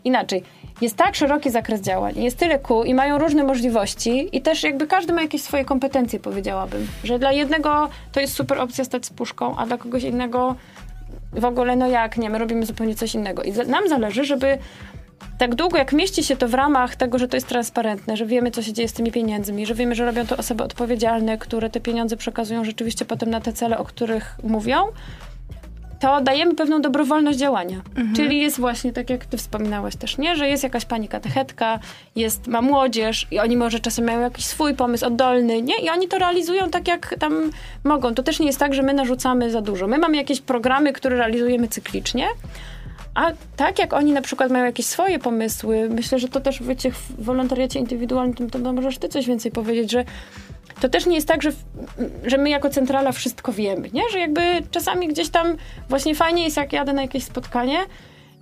inaczej. 0.04 0.42
Jest 0.80 0.96
tak 0.96 1.14
szeroki 1.14 1.50
zakres 1.50 1.80
działań, 1.80 2.14
jest 2.16 2.38
tyle 2.38 2.58
kół 2.58 2.84
i 2.84 2.94
mają 2.94 3.18
różne 3.18 3.44
możliwości 3.44 4.36
i 4.36 4.42
też 4.42 4.62
jakby 4.62 4.86
każdy 4.86 5.12
ma 5.12 5.22
jakieś 5.22 5.42
swoje 5.42 5.64
kompetencje, 5.64 6.20
powiedziałabym. 6.20 6.86
Że 7.04 7.18
dla 7.18 7.32
jednego 7.32 7.88
to 8.12 8.20
jest 8.20 8.34
super 8.34 8.58
opcja 8.58 8.84
stać 8.84 9.06
z 9.06 9.10
puszką, 9.10 9.56
a 9.56 9.66
dla 9.66 9.78
kogoś 9.78 10.02
innego 10.02 10.54
w 11.32 11.44
ogóle 11.44 11.76
no 11.76 11.86
jak, 11.86 12.16
nie, 12.16 12.30
my 12.30 12.38
robimy 12.38 12.66
zupełnie 12.66 12.94
coś 12.94 13.14
innego. 13.14 13.42
I 13.42 13.52
nam 13.52 13.88
zależy, 13.88 14.24
żeby 14.24 14.58
tak 15.42 15.54
długo 15.54 15.78
jak 15.78 15.92
mieści 15.92 16.24
się 16.24 16.36
to 16.36 16.48
w 16.48 16.54
ramach 16.54 16.96
tego, 16.96 17.18
że 17.18 17.28
to 17.28 17.36
jest 17.36 17.46
transparentne, 17.46 18.16
że 18.16 18.26
wiemy, 18.26 18.50
co 18.50 18.62
się 18.62 18.72
dzieje 18.72 18.88
z 18.88 18.92
tymi 18.92 19.12
pieniędzmi, 19.12 19.66
że 19.66 19.74
wiemy, 19.74 19.94
że 19.94 20.04
robią 20.04 20.26
to 20.26 20.36
osoby 20.36 20.64
odpowiedzialne, 20.64 21.38
które 21.38 21.70
te 21.70 21.80
pieniądze 21.80 22.16
przekazują 22.16 22.64
rzeczywiście 22.64 23.04
potem 23.04 23.30
na 23.30 23.40
te 23.40 23.52
cele, 23.52 23.78
o 23.78 23.84
których 23.84 24.36
mówią, 24.42 24.76
to 26.00 26.20
dajemy 26.20 26.54
pewną 26.54 26.82
dobrowolność 26.82 27.38
działania. 27.38 27.82
Czyli 28.16 28.40
jest 28.40 28.60
właśnie 28.60 28.92
tak, 28.92 29.10
jak 29.10 29.26
ty 29.26 29.36
wspominałaś 29.36 29.96
też, 29.96 30.18
nie? 30.18 30.36
Że 30.36 30.48
jest 30.48 30.62
jakaś 30.62 30.84
pani 30.84 31.08
katechetka, 31.08 31.78
jest, 32.16 32.46
ma 32.46 32.62
młodzież 32.62 33.26
i 33.30 33.38
oni 33.38 33.56
może 33.56 33.80
czasem 33.80 34.04
mają 34.04 34.20
jakiś 34.20 34.44
swój 34.44 34.74
pomysł 34.74 35.06
oddolny, 35.06 35.62
nie? 35.62 35.74
I 35.82 35.90
oni 35.90 36.08
to 36.08 36.18
realizują 36.18 36.70
tak, 36.70 36.88
jak 36.88 37.14
tam 37.18 37.50
mogą. 37.84 38.14
To 38.14 38.22
też 38.22 38.40
nie 38.40 38.46
jest 38.46 38.58
tak, 38.58 38.74
że 38.74 38.82
my 38.82 38.94
narzucamy 38.94 39.50
za 39.50 39.60
dużo. 39.60 39.86
My 39.86 39.98
mamy 39.98 40.16
jakieś 40.16 40.40
programy, 40.40 40.92
które 40.92 41.16
realizujemy 41.16 41.68
cyklicznie, 41.68 42.26
a 43.14 43.32
tak 43.56 43.78
jak 43.78 43.92
oni 43.92 44.12
na 44.12 44.22
przykład 44.22 44.50
mają 44.50 44.64
jakieś 44.64 44.86
swoje 44.86 45.18
pomysły, 45.18 45.88
myślę, 45.90 46.18
że 46.18 46.28
to 46.28 46.40
też 46.40 46.62
wiecie, 46.62 46.90
w 46.90 47.24
wolontariacie 47.24 47.78
indywidualnym, 47.78 48.50
to, 48.50 48.58
to 48.58 48.72
możesz 48.72 48.98
ty 48.98 49.08
coś 49.08 49.26
więcej 49.26 49.52
powiedzieć, 49.52 49.90
że 49.90 50.04
to 50.80 50.88
też 50.88 51.06
nie 51.06 51.14
jest 51.14 51.28
tak, 51.28 51.42
że, 51.42 51.52
że 52.24 52.38
my 52.38 52.50
jako 52.50 52.70
centrala 52.70 53.12
wszystko 53.12 53.52
wiemy, 53.52 53.90
nie? 53.92 54.02
Że 54.12 54.18
jakby 54.18 54.40
czasami 54.70 55.08
gdzieś 55.08 55.28
tam 55.28 55.56
właśnie 55.88 56.14
fajnie 56.14 56.44
jest, 56.44 56.56
jak 56.56 56.72
jadę 56.72 56.92
na 56.92 57.02
jakieś 57.02 57.24
spotkanie 57.24 57.78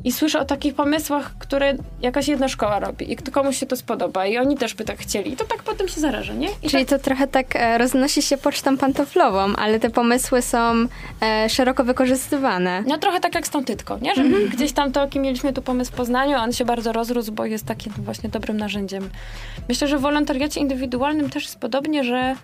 i 0.04 0.12
słyszę 0.12 0.40
o 0.40 0.44
takich 0.44 0.74
pomysłach, 0.74 1.38
które 1.38 1.74
jakaś 2.02 2.28
jedna 2.28 2.48
szkoła 2.48 2.78
robi 2.78 3.12
i 3.12 3.16
komuś 3.16 3.56
się 3.56 3.66
to 3.66 3.76
spodoba 3.76 4.26
i 4.26 4.38
oni 4.38 4.56
też 4.56 4.74
by 4.74 4.84
tak 4.84 4.98
chcieli. 4.98 5.32
I 5.32 5.36
to 5.36 5.44
tak 5.44 5.62
potem 5.62 5.88
się 5.88 6.00
zaraża, 6.00 6.32
nie? 6.32 6.48
I 6.62 6.68
Czyli 6.70 6.86
tak, 6.86 6.98
to 6.98 7.04
trochę 7.04 7.26
tak 7.26 7.56
e, 7.56 7.78
roznosi 7.78 8.22
się 8.22 8.36
pocztą 8.36 8.78
pantoflową, 8.78 9.56
ale 9.56 9.80
te 9.80 9.90
pomysły 9.90 10.42
są 10.42 10.86
e, 11.22 11.48
szeroko 11.48 11.84
wykorzystywane. 11.84 12.82
no 12.86 12.98
trochę 12.98 13.20
tak 13.20 13.34
jak 13.34 13.46
z 13.46 13.50
tą 13.50 13.64
tytką, 13.64 13.98
nie? 13.98 14.14
Że 14.14 14.24
gdzieś 14.24 14.72
tam 14.72 14.92
to, 14.92 15.00
jaki 15.00 15.20
mieliśmy 15.20 15.52
tu 15.52 15.62
pomysł 15.62 15.92
w 15.92 15.94
Poznaniu, 15.94 16.36
on 16.36 16.52
się 16.52 16.64
bardzo 16.64 16.92
rozrósł, 16.92 17.32
bo 17.32 17.44
jest 17.44 17.66
takim 17.66 17.92
właśnie 17.98 18.28
dobrym 18.28 18.56
narzędziem. 18.56 19.10
Myślę, 19.68 19.88
że 19.88 19.98
w 19.98 20.00
wolontariacie 20.00 20.60
indywidualnym 20.60 21.30
też 21.30 21.44
jest 21.44 21.58
podobnie, 21.58 22.04
że 22.04 22.34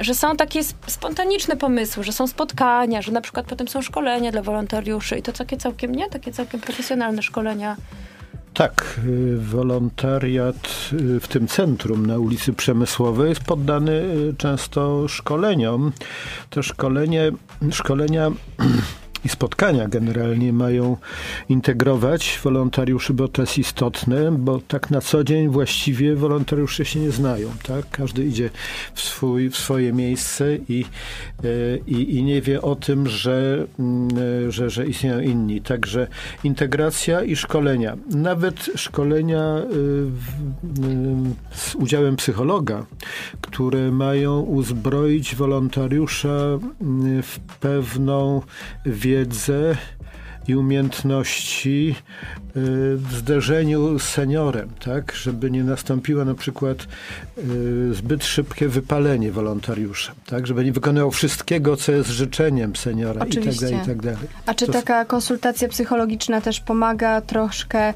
że 0.00 0.14
są 0.14 0.36
takie 0.36 0.64
spontaniczne 0.86 1.56
pomysły, 1.56 2.04
że 2.04 2.12
są 2.12 2.26
spotkania, 2.26 3.02
że 3.02 3.12
na 3.12 3.20
przykład 3.20 3.46
potem 3.46 3.68
są 3.68 3.82
szkolenia 3.82 4.32
dla 4.32 4.42
wolontariuszy 4.42 5.18
i 5.18 5.22
to 5.22 5.32
takie 5.32 5.56
całkiem, 5.56 5.94
nie? 5.94 6.10
Takie 6.10 6.32
całkiem 6.32 6.60
profesjonalne 6.60 7.22
szkolenia. 7.22 7.76
Tak, 8.56 9.00
y, 9.06 9.38
wolontariat 9.38 10.90
y, 10.92 11.20
w 11.20 11.28
tym 11.28 11.46
centrum 11.48 12.06
na 12.06 12.18
ulicy 12.18 12.52
Przemysłowej 12.52 13.28
jest 13.28 13.44
poddany 13.44 13.92
y, 13.92 14.34
często 14.38 15.08
szkoleniom. 15.08 15.92
Te 16.50 16.62
szkolenie, 16.62 17.32
szkolenia 17.70 18.30
i 19.26 19.28
spotkania 19.28 19.88
generalnie 19.88 20.52
mają 20.52 20.96
integrować 21.48 22.40
wolontariuszy, 22.44 23.14
bo 23.14 23.28
to 23.28 23.42
jest 23.42 23.58
istotne, 23.58 24.32
bo 24.32 24.60
tak 24.68 24.90
na 24.90 25.00
co 25.00 25.24
dzień 25.24 25.48
właściwie 25.48 26.16
wolontariusze 26.16 26.84
się 26.84 27.00
nie 27.00 27.10
znają. 27.10 27.50
Tak? 27.62 27.90
Każdy 27.90 28.24
idzie 28.24 28.50
w, 28.94 29.00
swój, 29.00 29.50
w 29.50 29.56
swoje 29.56 29.92
miejsce 29.92 30.56
i, 30.68 30.84
e, 31.44 31.48
i, 31.86 32.16
i 32.16 32.22
nie 32.22 32.42
wie 32.42 32.62
o 32.62 32.76
tym, 32.76 33.08
że, 33.08 33.66
mm, 33.78 34.52
że, 34.52 34.70
że 34.70 34.86
istnieją 34.86 35.20
inni. 35.20 35.60
Także 35.60 36.06
integracja 36.44 37.22
i 37.22 37.36
szkolenia. 37.36 37.96
Nawet 38.10 38.70
szkolenia 38.74 39.40
e, 39.40 39.66
z 41.54 41.74
udziałem 41.74 42.16
psychologa, 42.16 42.86
które 43.40 43.90
mają 43.90 44.40
uzbroić 44.40 45.34
wolontariusza 45.34 46.58
w 47.22 47.38
pewną 47.60 48.42
wiedzę, 48.86 49.15
wiedzę 49.16 49.76
i 50.48 50.56
umiejętności 50.56 51.94
y, 52.38 52.52
w 52.96 53.12
zderzeniu 53.12 53.98
z 53.98 54.02
seniorem, 54.02 54.68
tak? 54.84 55.12
Żeby 55.12 55.50
nie 55.50 55.64
nastąpiło 55.64 56.24
na 56.24 56.34
przykład 56.34 56.78
y, 57.38 57.94
zbyt 57.94 58.24
szybkie 58.24 58.68
wypalenie 58.68 59.32
wolontariusza, 59.32 60.12
tak? 60.26 60.46
Żeby 60.46 60.64
nie 60.64 60.72
wykonywał 60.72 61.10
wszystkiego, 61.10 61.76
co 61.76 61.92
jest 61.92 62.10
życzeniem 62.10 62.76
seniora 62.76 63.22
Oczywiście. 63.22 63.50
i 63.50 63.70
tak 63.70 63.70
dalej, 63.70 63.84
i 63.84 63.86
tak 63.86 64.02
dalej. 64.02 64.28
A 64.46 64.54
czy 64.54 64.66
to... 64.66 64.72
taka 64.72 65.04
konsultacja 65.04 65.68
psychologiczna 65.68 66.40
też 66.40 66.60
pomaga 66.60 67.20
troszkę 67.20 67.94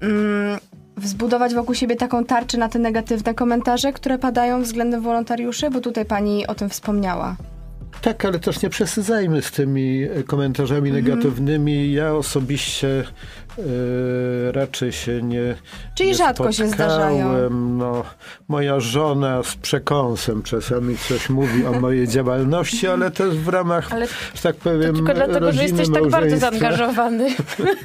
mm, 0.00 0.58
wzbudować 0.96 1.54
wokół 1.54 1.74
siebie 1.74 1.96
taką 1.96 2.24
tarczę 2.24 2.58
na 2.58 2.68
te 2.68 2.78
negatywne 2.78 3.34
komentarze, 3.34 3.92
które 3.92 4.18
padają 4.18 4.62
względem 4.62 5.02
wolontariuszy? 5.02 5.70
Bo 5.70 5.80
tutaj 5.80 6.04
pani 6.04 6.46
o 6.46 6.54
tym 6.54 6.68
wspomniała. 6.68 7.36
Tak, 8.02 8.24
ale 8.24 8.38
też 8.38 8.62
nie 8.62 8.70
przesadzajmy 8.70 9.42
z 9.42 9.50
tymi 9.50 10.06
komentarzami 10.26 10.90
mhm. 10.90 11.04
negatywnymi. 11.04 11.92
Ja 11.92 12.14
osobiście 12.14 13.04
Yy, 13.58 14.52
raczej 14.52 14.92
się 14.92 15.22
nie. 15.22 15.54
Czyli 15.94 16.08
nie 16.08 16.14
rzadko 16.14 16.52
spotkałem. 16.52 16.52
się 16.52 16.76
zdarzają. 16.76 17.50
No, 17.50 18.04
moja 18.48 18.80
żona 18.80 19.42
z 19.42 19.56
przekąsem 19.56 20.42
czasami 20.42 20.98
coś 20.98 21.30
mówi 21.30 21.66
o 21.66 21.80
mojej 21.80 22.08
działalności, 22.08 22.88
ale 22.88 23.10
to 23.10 23.26
jest 23.26 23.38
w 23.38 23.48
ramach, 23.48 23.92
ale 23.92 24.06
że 24.06 24.42
tak 24.42 24.56
powiem. 24.56 24.94
tylko 24.94 25.14
dlatego, 25.14 25.52
że 25.52 25.62
jesteś 25.62 25.88
tak 25.94 26.08
bardzo 26.08 26.36
zaangażowany. 26.36 27.28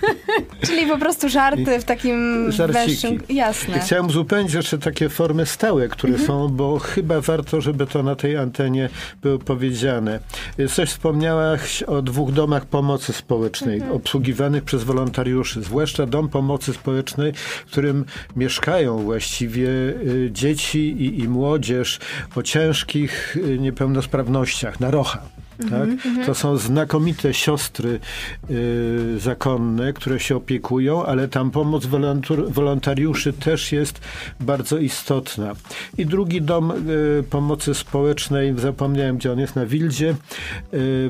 Czyli 0.67 0.87
po 0.87 0.97
prostu 0.97 1.29
żarty 1.29 1.79
w 1.79 1.83
takim 1.83 2.45
węższym. 2.51 3.19
Jasne. 3.29 3.77
I 3.77 3.79
chciałem 3.79 4.05
uzupełnić 4.05 4.53
jeszcze 4.53 4.77
takie 4.77 5.09
formy 5.09 5.45
stałe, 5.45 5.87
które 5.87 6.13
mhm. 6.13 6.27
są, 6.27 6.47
bo 6.47 6.79
chyba 6.79 7.21
warto, 7.21 7.61
żeby 7.61 7.87
to 7.87 8.03
na 8.03 8.15
tej 8.15 8.37
antenie 8.37 8.89
było 9.21 9.39
powiedziane. 9.39 10.06
Coś 10.75 10.89
wspomniałaś 10.89 11.83
o 11.83 12.01
dwóch 12.01 12.31
domach 12.31 12.65
pomocy 12.65 13.13
społecznej, 13.13 13.75
mhm. 13.75 13.95
obsługiwanych 13.95 14.63
przez 14.63 14.83
wolontariuszy 14.83 15.63
zwłaszcza 15.63 16.05
dom 16.05 16.29
pomocy 16.29 16.73
społecznej, 16.73 17.33
w 17.33 17.71
którym 17.71 18.05
mieszkają 18.35 18.97
właściwie 18.99 19.67
y, 19.67 20.29
dzieci 20.31 20.79
i, 20.79 21.19
i 21.19 21.27
młodzież 21.27 21.99
o 22.35 22.43
ciężkich 22.43 23.37
y, 23.37 23.59
niepełnosprawnościach 23.59 24.79
na 24.79 24.91
rocha. 24.91 25.21
Tak? 25.57 25.71
Mm 25.71 25.97
-hmm. 25.97 26.25
To 26.25 26.35
są 26.35 26.57
znakomite 26.57 27.33
siostry 27.33 27.99
y, 28.49 29.19
zakonne, 29.19 29.93
które 29.93 30.19
się 30.19 30.35
opiekują, 30.35 31.05
ale 31.05 31.27
tam 31.27 31.51
pomoc 31.51 31.85
wolontariuszy 32.47 33.33
też 33.33 33.71
jest 33.71 34.01
bardzo 34.39 34.77
istotna. 34.77 35.55
I 35.97 36.05
drugi 36.05 36.41
dom 36.41 36.71
y, 36.71 37.23
pomocy 37.29 37.73
społecznej, 37.73 38.53
zapomniałem 38.57 39.17
gdzie 39.17 39.31
on 39.31 39.39
jest, 39.39 39.55
na 39.55 39.65
Wildzie, 39.65 40.09
y, 40.09 40.15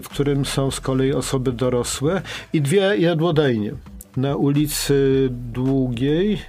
w 0.03 0.09
którym 0.09 0.45
są 0.45 0.71
z 0.71 0.79
kolei 0.81 1.13
osoby 1.13 1.51
dorosłe 1.51 2.21
i 2.53 2.61
dwie 2.61 2.97
jadłodajnie 2.97 3.71
na 4.17 4.35
ulicy 4.35 5.27
Długiej, 5.31 6.39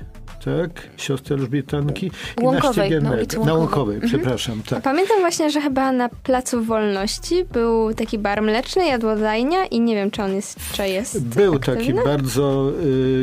tak, 0.61 0.89
siostry 0.97 1.37
Elżbietanki 1.37 2.11
Łąkowej, 2.43 2.91
i 2.93 2.95
na, 2.95 3.11
Łąkowej. 3.11 3.47
na 3.47 3.55
Łąkowej. 3.55 3.95
Mhm. 3.95 4.13
przepraszam, 4.13 4.63
tak. 4.63 4.83
Pamiętam 4.83 5.21
właśnie, 5.21 5.51
że 5.51 5.61
chyba 5.61 5.93
na 5.93 6.09
Placu 6.09 6.65
Wolności 6.65 7.45
był 7.53 7.95
taki 7.95 8.19
bar 8.19 8.43
mleczny, 8.43 8.87
jadłodajnia 8.87 9.67
i 9.67 9.81
nie 9.81 9.95
wiem, 9.95 10.11
czy 10.11 10.23
on 10.23 10.35
jest, 10.35 10.59
czy 10.73 10.89
jest 10.89 11.25
Był 11.29 11.55
aktywny? 11.55 11.81
taki 11.81 11.95
bardzo 11.95 12.73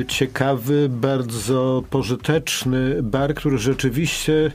y, 0.01 0.05
ciekawy, 0.07 0.89
bardzo 0.89 1.83
pożyteczny 1.89 3.03
bar, 3.03 3.33
który 3.35 3.57
rzeczywiście 3.57 4.51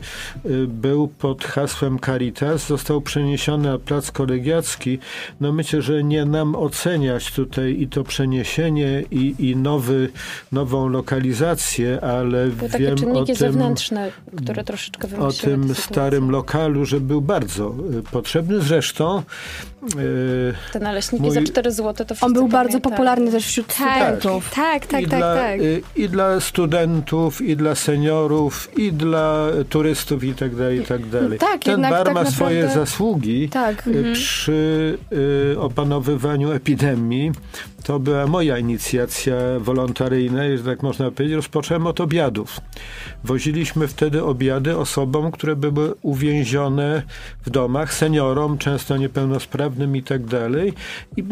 y, 0.46 0.66
był 0.66 1.08
pod 1.08 1.44
hasłem 1.44 1.98
Caritas. 1.98 2.66
Został 2.66 3.00
przeniesiony 3.00 3.68
na 3.68 3.78
Plac 3.78 4.10
Kolegiacki. 4.10 4.98
No 5.40 5.52
myślę, 5.52 5.82
że 5.82 6.04
nie 6.04 6.24
nam 6.24 6.54
oceniać 6.54 7.32
tutaj 7.32 7.76
i 7.80 7.88
to 7.88 8.04
przeniesienie 8.04 9.04
i, 9.10 9.34
i 9.38 9.56
nowy, 9.56 10.08
nową 10.52 10.88
lokalizację, 10.88 12.00
ale 12.00 12.48
były 12.60 12.70
takie 12.70 12.94
czynniki 12.94 13.26
tym, 13.26 13.36
zewnętrzne, 13.36 14.12
które 14.36 14.64
troszeczkę 14.64 15.18
O 15.18 15.32
tym 15.32 15.74
starym 15.74 16.30
lokalu, 16.30 16.84
że 16.84 17.00
był 17.00 17.20
bardzo 17.20 17.74
y, 17.98 18.02
potrzebny. 18.02 18.60
Zresztą 18.60 19.22
te 20.72 20.80
naleśniki 20.80 21.24
mój... 21.24 21.34
za 21.34 21.42
4 21.42 21.72
zł 21.72 22.06
to 22.06 22.14
On 22.20 22.32
był 22.32 22.48
bardzo 22.48 22.80
popularny 22.80 23.30
też 23.30 23.46
wśród 23.46 23.66
tak, 23.66 23.76
studentów. 23.76 24.50
Tak, 24.54 24.86
tak, 24.86 25.02
I 25.02 25.06
tak, 25.06 25.18
dla, 25.18 25.34
tak. 25.34 25.60
Y, 25.60 25.82
I 25.96 26.08
dla 26.08 26.40
studentów, 26.40 27.40
i 27.40 27.56
dla 27.56 27.74
seniorów, 27.74 28.78
i 28.78 28.92
dla 28.92 29.46
turystów 29.68 30.24
i 30.24 30.34
tak 30.34 30.54
dalej, 30.54 30.80
i 30.80 30.82
tak 30.82 31.06
dalej. 31.06 31.38
Tak, 31.38 31.64
Ten 31.64 31.82
bar 31.82 31.90
tak 31.90 32.14
ma 32.14 32.22
naprawdę... 32.22 32.32
swoje 32.32 32.68
zasługi 32.68 33.48
tak. 33.48 33.88
przy 34.12 34.98
opanowywaniu 35.58 36.52
epidemii. 36.52 37.32
To 37.84 37.98
była 37.98 38.26
moja 38.26 38.58
inicjacja 38.58 39.34
wolontaryjna, 39.58 40.44
jeżeli 40.44 40.68
tak 40.68 40.82
można 40.82 41.10
powiedzieć. 41.10 41.36
Rozpocząłem 41.36 41.86
od 41.86 42.00
obiadów. 42.00 42.60
Woziliśmy 43.24 43.88
wtedy 43.88 44.24
obiady 44.24 44.76
osobom, 44.76 45.30
które 45.30 45.56
były 45.56 45.94
uwięzione 46.02 47.02
w 47.46 47.50
domach, 47.50 47.94
seniorom, 47.94 48.58
często 48.58 48.96
niepełnosprawnym 48.96 49.69
i 49.96 50.02
tak 50.02 50.24
dalej. 50.24 50.72
I 51.16 51.20
e, 51.20 51.24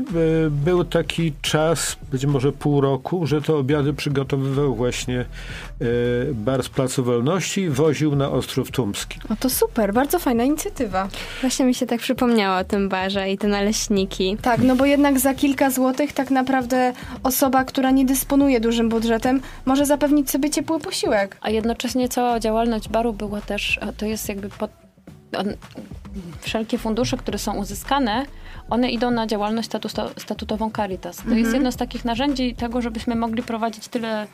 był 0.50 0.84
taki 0.84 1.32
czas, 1.42 1.96
być 2.12 2.26
może 2.26 2.52
pół 2.52 2.80
roku, 2.80 3.26
że 3.26 3.42
te 3.42 3.54
obiady 3.54 3.94
przygotowywał 3.94 4.74
właśnie 4.74 5.20
e, 5.20 5.24
Bar 6.32 6.62
z 6.62 6.68
Placu 6.68 7.04
Wolności 7.04 7.60
i 7.60 7.70
woził 7.70 8.16
na 8.16 8.30
Ostrów 8.30 8.70
Tumski. 8.70 9.20
No 9.30 9.36
to 9.40 9.50
super, 9.50 9.94
bardzo 9.94 10.18
fajna 10.18 10.44
inicjatywa. 10.44 11.08
Właśnie 11.40 11.66
mi 11.66 11.74
się 11.74 11.86
tak 11.86 12.00
przypomniało 12.00 12.56
o 12.56 12.64
tym 12.64 12.88
barze 12.88 13.30
i 13.30 13.38
te 13.38 13.48
naleśniki. 13.48 14.36
Tak, 14.42 14.60
no 14.62 14.76
bo 14.76 14.86
jednak 14.86 15.18
za 15.18 15.34
kilka 15.34 15.70
złotych 15.70 16.12
tak 16.12 16.30
naprawdę 16.30 16.92
osoba, 17.22 17.64
która 17.64 17.90
nie 17.90 18.04
dysponuje 18.04 18.60
dużym 18.60 18.88
budżetem, 18.88 19.40
może 19.66 19.86
zapewnić 19.86 20.30
sobie 20.30 20.50
ciepły 20.50 20.80
posiłek. 20.80 21.36
A 21.40 21.50
jednocześnie 21.50 22.08
cała 22.08 22.40
działalność 22.40 22.88
baru 22.88 23.12
była 23.12 23.40
też, 23.40 23.80
to 23.96 24.06
jest 24.06 24.28
jakby 24.28 24.48
pod, 24.48 24.70
wszelkie 26.40 26.78
fundusze, 26.78 27.16
które 27.16 27.38
są 27.38 27.54
uzyskane, 27.54 28.26
one 28.70 28.90
idą 28.90 29.10
na 29.10 29.26
działalność 29.26 29.68
statutową 30.16 30.70
Caritas. 30.70 31.16
To 31.16 31.22
mhm. 31.22 31.38
jest 31.38 31.52
jedno 31.54 31.72
z 31.72 31.76
takich 31.76 32.04
narzędzi 32.04 32.54
tego, 32.54 32.80
żebyśmy 32.82 33.14
mogli 33.14 33.42
prowadzić 33.42 33.88
tyle 33.88 34.26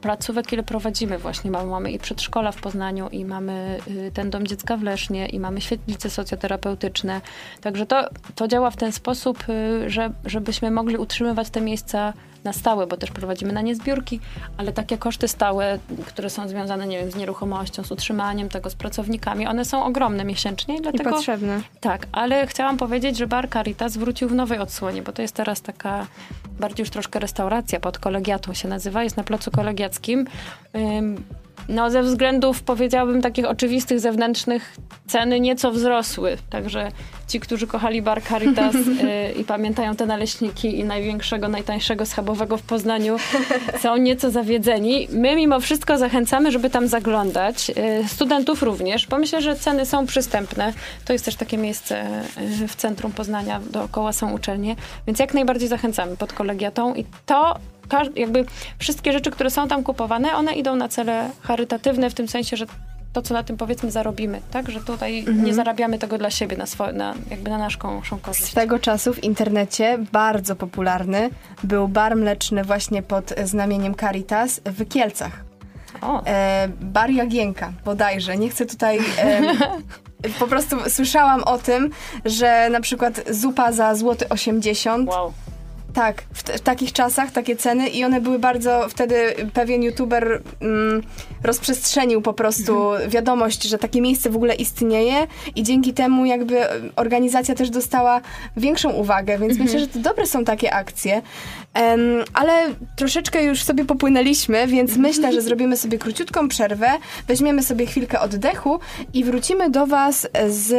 placówek, 0.00 0.52
ile 0.52 0.62
prowadzimy 0.62 1.18
właśnie. 1.18 1.50
Mamy, 1.50 1.70
mamy 1.70 1.92
i 1.92 1.98
przedszkola 1.98 2.52
w 2.52 2.60
Poznaniu, 2.60 3.08
i 3.08 3.24
mamy 3.24 3.78
y, 3.88 4.10
ten 4.14 4.30
dom 4.30 4.46
dziecka 4.46 4.76
w 4.76 4.82
Lesznie, 4.82 5.26
i 5.26 5.40
mamy 5.40 5.60
świetlice 5.60 6.10
socjoterapeutyczne. 6.10 7.20
Także 7.60 7.86
to, 7.86 8.08
to 8.34 8.48
działa 8.48 8.70
w 8.70 8.76
ten 8.76 8.92
sposób, 8.92 9.44
y, 9.48 9.90
że, 9.90 10.10
żebyśmy 10.24 10.70
mogli 10.70 10.96
utrzymywać 10.96 11.50
te 11.50 11.60
miejsca 11.60 12.12
na 12.44 12.52
stałe, 12.52 12.86
bo 12.86 12.96
też 12.96 13.10
prowadzimy 13.10 13.52
na 13.52 13.60
nie 13.60 13.74
zbiórki, 13.74 14.20
ale 14.56 14.72
takie 14.72 14.98
koszty 14.98 15.28
stałe, 15.28 15.78
które 16.06 16.30
są 16.30 16.48
związane, 16.48 16.86
nie 16.86 16.98
wiem, 16.98 17.10
z 17.10 17.16
nieruchomością, 17.16 17.84
z 17.84 17.92
utrzymaniem 17.92 18.48
tego, 18.48 18.70
z 18.70 18.74
pracownikami, 18.74 19.46
one 19.46 19.64
są 19.64 19.84
ogromne 19.84 20.24
miesięcznie. 20.24 20.80
Dlatego, 20.80 21.10
I 21.10 21.12
potrzebne. 21.12 21.60
Tak, 21.80 22.06
ale 22.12 22.46
chciałam 22.46 22.76
powiedzieć, 22.76 23.16
że 23.16 23.26
Bar 23.26 23.48
Caritas 23.50 23.96
wrócił 23.96 24.28
w 24.28 24.34
nowej 24.34 24.58
odsłonie, 24.58 25.02
bo 25.02 25.12
to 25.12 25.22
jest 25.22 25.34
teraz 25.34 25.62
taka 25.62 26.06
bardziej 26.60 26.82
już 26.82 26.90
troszkę 26.90 27.18
restauracja 27.18 27.80
pod 27.80 27.98
kolegiatą 27.98 28.54
się 28.54 28.68
nazywa, 28.68 29.04
jest 29.04 29.16
na 29.16 29.24
placu 29.24 29.50
kolegiackim. 29.50 30.26
No 31.68 31.90
ze 31.90 32.02
względów 32.02 32.62
powiedziałabym 32.62 33.22
takich 33.22 33.46
oczywistych, 33.46 34.00
zewnętrznych 34.00 34.76
ceny 35.06 35.40
nieco 35.40 35.72
wzrosły. 35.72 36.36
Także 36.50 36.92
ci, 37.28 37.40
którzy 37.40 37.66
kochali 37.66 38.02
bar 38.02 38.22
Caritas 38.22 38.74
y, 38.76 39.32
i 39.40 39.44
pamiętają 39.44 39.96
te 39.96 40.06
naleśniki 40.06 40.78
i 40.78 40.84
największego, 40.84 41.48
najtańszego 41.48 42.06
schabowego 42.06 42.56
w 42.56 42.62
Poznaniu 42.62 43.16
są 43.82 43.96
nieco 43.96 44.30
zawiedzeni. 44.30 45.08
My 45.10 45.36
mimo 45.36 45.60
wszystko 45.60 45.98
zachęcamy, 45.98 46.52
żeby 46.52 46.70
tam 46.70 46.88
zaglądać. 46.88 47.70
Y, 47.70 48.08
studentów 48.08 48.62
również, 48.62 49.06
bo 49.06 49.18
myślę, 49.18 49.42
że 49.42 49.56
ceny 49.56 49.86
są 49.86 50.06
przystępne. 50.06 50.72
To 51.04 51.12
jest 51.12 51.24
też 51.24 51.36
takie 51.36 51.58
miejsce 51.58 52.22
y, 52.62 52.68
w 52.68 52.76
centrum 52.76 53.12
Poznania, 53.12 53.60
dookoła 53.70 54.12
są 54.12 54.32
uczelnie, 54.32 54.76
więc 55.06 55.18
jak 55.18 55.34
najbardziej 55.34 55.68
zachęcamy 55.68 56.16
pod 56.16 56.32
kolegiatą 56.32 56.94
i 56.94 57.04
to 57.26 57.56
jakby 58.16 58.44
wszystkie 58.78 59.12
rzeczy, 59.12 59.30
które 59.30 59.50
są 59.50 59.68
tam 59.68 59.82
kupowane, 59.82 60.34
one 60.34 60.52
idą 60.54 60.76
na 60.76 60.88
cele 60.88 61.30
charytatywne, 61.42 62.10
w 62.10 62.14
tym 62.14 62.28
sensie, 62.28 62.56
że 62.56 62.66
to, 63.12 63.22
co 63.22 63.34
na 63.34 63.42
tym 63.42 63.56
powiedzmy 63.56 63.90
zarobimy, 63.90 64.40
tak? 64.50 64.70
Że 64.70 64.80
tutaj 64.80 65.18
mhm. 65.18 65.44
nie 65.44 65.54
zarabiamy 65.54 65.98
tego 65.98 66.18
dla 66.18 66.30
siebie, 66.30 66.56
na, 66.56 66.64
swo- 66.64 66.94
na 66.94 67.14
jakby 67.30 67.50
na 67.50 67.58
naszą 67.58 68.02
korzyść. 68.22 68.44
Swego 68.44 68.78
czasu 68.78 69.14
w 69.14 69.24
internecie 69.24 69.98
bardzo 70.12 70.56
popularny 70.56 71.30
był 71.64 71.88
bar 71.88 72.16
mleczny 72.16 72.64
właśnie 72.64 73.02
pod 73.02 73.34
znamieniem 73.44 73.94
Caritas 73.94 74.60
w 74.64 74.88
Kielcach. 74.88 75.44
O. 76.00 76.24
E, 76.26 76.68
bar 76.80 77.10
Jagienka, 77.10 77.72
bodajże. 77.84 78.36
Nie 78.36 78.48
chcę 78.48 78.66
tutaj... 78.66 78.98
E, 79.18 79.42
po 80.38 80.46
prostu 80.46 80.76
słyszałam 80.88 81.44
o 81.44 81.58
tym, 81.58 81.90
że 82.24 82.68
na 82.70 82.80
przykład 82.80 83.20
zupa 83.30 83.72
za 83.72 83.94
złoty 83.94 84.28
80 84.28 85.08
wow. 85.08 85.32
Tak, 85.94 86.22
w, 86.34 86.42
w, 86.42 86.60
takich 86.60 86.92
czasach 86.92 87.32
takie 87.32 87.56
ceny 87.56 87.88
i 87.88 88.04
one 88.04 88.20
były 88.20 88.38
bardzo, 88.38 88.88
wtedy 88.88 89.34
pewien 89.54 89.82
youtuber 89.82 90.42
mm, 90.60 91.02
rozprzestrzenił 91.42 92.22
po 92.22 92.32
prostu 92.32 92.92
mhm. 92.92 93.10
wiadomość, 93.10 93.62
że 93.62 93.78
takie 93.78 94.00
miejsce 94.00 94.30
w 94.30 94.36
ogóle 94.36 94.54
istnieje 94.54 95.26
i 95.56 95.62
dzięki 95.62 95.94
temu 95.94 96.24
jakby 96.24 96.56
organizacja 96.96 97.54
też 97.54 97.70
dostała 97.70 98.20
większą 98.56 98.90
uwagę, 98.90 99.38
więc 99.38 99.50
mhm. 99.52 99.64
myślę, 99.64 99.80
że 99.80 99.86
to 99.86 99.98
dobre 99.98 100.26
są 100.26 100.44
takie 100.44 100.74
akcje. 100.74 101.22
Um, 101.74 102.24
ale 102.34 102.52
troszeczkę 102.96 103.44
już 103.44 103.62
sobie 103.62 103.84
popłynęliśmy, 103.84 104.66
więc 104.66 104.90
mhm. 104.90 105.08
myślę, 105.08 105.32
że 105.32 105.42
zrobimy 105.42 105.76
sobie 105.76 105.98
króciutką 105.98 106.48
przerwę, 106.48 106.90
weźmiemy 107.28 107.62
sobie 107.62 107.86
chwilkę 107.86 108.20
oddechu 108.20 108.80
i 109.14 109.24
wrócimy 109.24 109.70
do 109.70 109.86
was 109.86 110.28
z... 110.48 110.72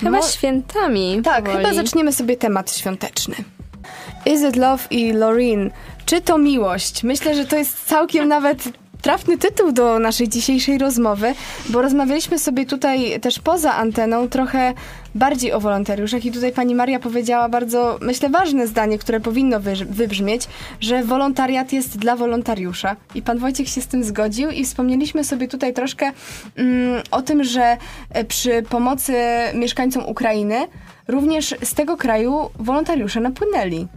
Chyba 0.00 0.10
no, 0.10 0.22
świętami. 0.22 1.20
Tak, 1.24 1.44
powoli. 1.44 1.64
chyba 1.64 1.74
zaczniemy 1.74 2.12
sobie 2.12 2.36
temat 2.36 2.76
świąteczny. 2.76 3.34
Is 4.26 4.42
It 4.42 4.56
Love 4.56 4.82
i 4.90 5.12
Loreen. 5.12 5.70
Czy 6.04 6.20
to 6.20 6.38
miłość? 6.38 7.02
Myślę, 7.02 7.34
że 7.34 7.44
to 7.44 7.56
jest 7.56 7.84
całkiem 7.84 8.28
nawet 8.28 8.68
trafny 9.02 9.38
tytuł 9.38 9.72
do 9.72 9.98
naszej 9.98 10.28
dzisiejszej 10.28 10.78
rozmowy, 10.78 11.34
bo 11.68 11.82
rozmawialiśmy 11.82 12.38
sobie 12.38 12.66
tutaj 12.66 13.20
też 13.20 13.38
poza 13.38 13.74
anteną 13.74 14.28
trochę 14.28 14.74
bardziej 15.14 15.52
o 15.52 15.60
wolontariuszach 15.60 16.24
i 16.24 16.32
tutaj 16.32 16.52
pani 16.52 16.74
Maria 16.74 17.00
powiedziała 17.00 17.48
bardzo, 17.48 17.98
myślę, 18.00 18.28
ważne 18.28 18.66
zdanie, 18.66 18.98
które 18.98 19.20
powinno 19.20 19.60
wybrzmieć, 19.86 20.48
że 20.80 21.04
wolontariat 21.04 21.72
jest 21.72 21.98
dla 21.98 22.16
wolontariusza. 22.16 22.96
I 23.14 23.22
pan 23.22 23.38
Wojciech 23.38 23.68
się 23.68 23.80
z 23.80 23.86
tym 23.86 24.04
zgodził 24.04 24.50
i 24.50 24.64
wspomnieliśmy 24.64 25.24
sobie 25.24 25.48
tutaj 25.48 25.72
troszkę 25.72 26.12
mm, 26.56 27.02
o 27.10 27.22
tym, 27.22 27.44
że 27.44 27.76
e, 28.10 28.24
przy 28.24 28.62
pomocy 28.68 29.14
mieszkańcom 29.54 30.06
Ukrainy 30.06 30.66
również 31.08 31.54
z 31.62 31.74
tego 31.74 31.96
kraju 31.96 32.50
wolontariusze 32.58 33.20
napłynęli. 33.20 33.88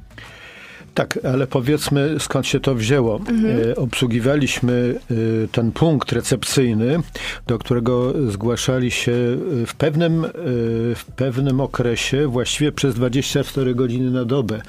Tak, 0.95 1.19
ale 1.33 1.47
powiedzmy 1.47 2.15
skąd 2.19 2.47
się 2.47 2.59
to 2.59 2.75
wzięło. 2.75 3.15
Mhm. 3.15 3.71
E, 3.71 3.75
obsługiwaliśmy 3.75 4.95
e, 5.11 5.47
ten 5.47 5.71
punkt 5.71 6.11
recepcyjny, 6.11 6.99
do 7.47 7.59
którego 7.59 8.13
zgłaszali 8.31 8.91
się 8.91 9.11
w 9.67 9.73
pewnym, 9.77 10.25
e, 10.25 10.29
w 10.95 11.05
pewnym 11.15 11.61
okresie, 11.61 12.27
właściwie 12.27 12.71
przez 12.71 12.95
24 12.95 13.75
godziny 13.75 14.11
na 14.11 14.25
dobę, 14.25 14.61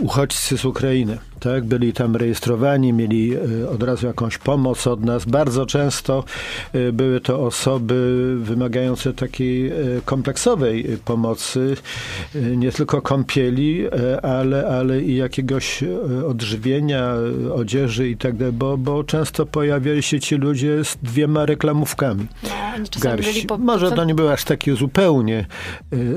uchodźcy 0.00 0.58
z 0.58 0.64
Ukrainy 0.64 1.18
tak? 1.42 1.64
Byli 1.64 1.92
tam 1.92 2.16
rejestrowani, 2.16 2.92
mieli 2.92 3.34
e, 3.34 3.70
od 3.70 3.82
razu 3.82 4.06
jakąś 4.06 4.38
pomoc 4.38 4.86
od 4.86 5.04
nas. 5.04 5.24
Bardzo 5.24 5.66
często 5.66 6.24
e, 6.72 6.92
były 6.92 7.20
to 7.20 7.40
osoby 7.40 8.34
wymagające 8.38 9.12
takiej 9.12 9.66
e, 9.66 9.72
kompleksowej 10.04 10.98
pomocy, 11.04 11.76
nie 12.56 12.72
tylko 12.72 13.02
kąpieli, 13.02 13.84
ale, 14.22 14.66
ale 14.66 15.02
i 15.02 15.16
jakiegoś 15.16 15.84
odżywienia, 16.26 17.14
odzieży 17.54 18.08
i 18.08 18.16
tak 18.16 18.36
dalej, 18.36 18.52
bo, 18.52 18.78
bo 18.78 19.04
często 19.04 19.46
pojawiali 19.46 20.02
się 20.02 20.20
ci 20.20 20.34
ludzie 20.36 20.84
z 20.84 20.96
dwiema 21.02 21.46
reklamówkami. 21.46 22.26
No, 22.42 22.50
garści. 23.00 23.46
Po, 23.46 23.58
Może 23.58 23.90
to 23.90 24.04
nie 24.04 24.14
były 24.14 24.32
aż 24.32 24.44
takie 24.44 24.76
zupełnie 24.76 25.46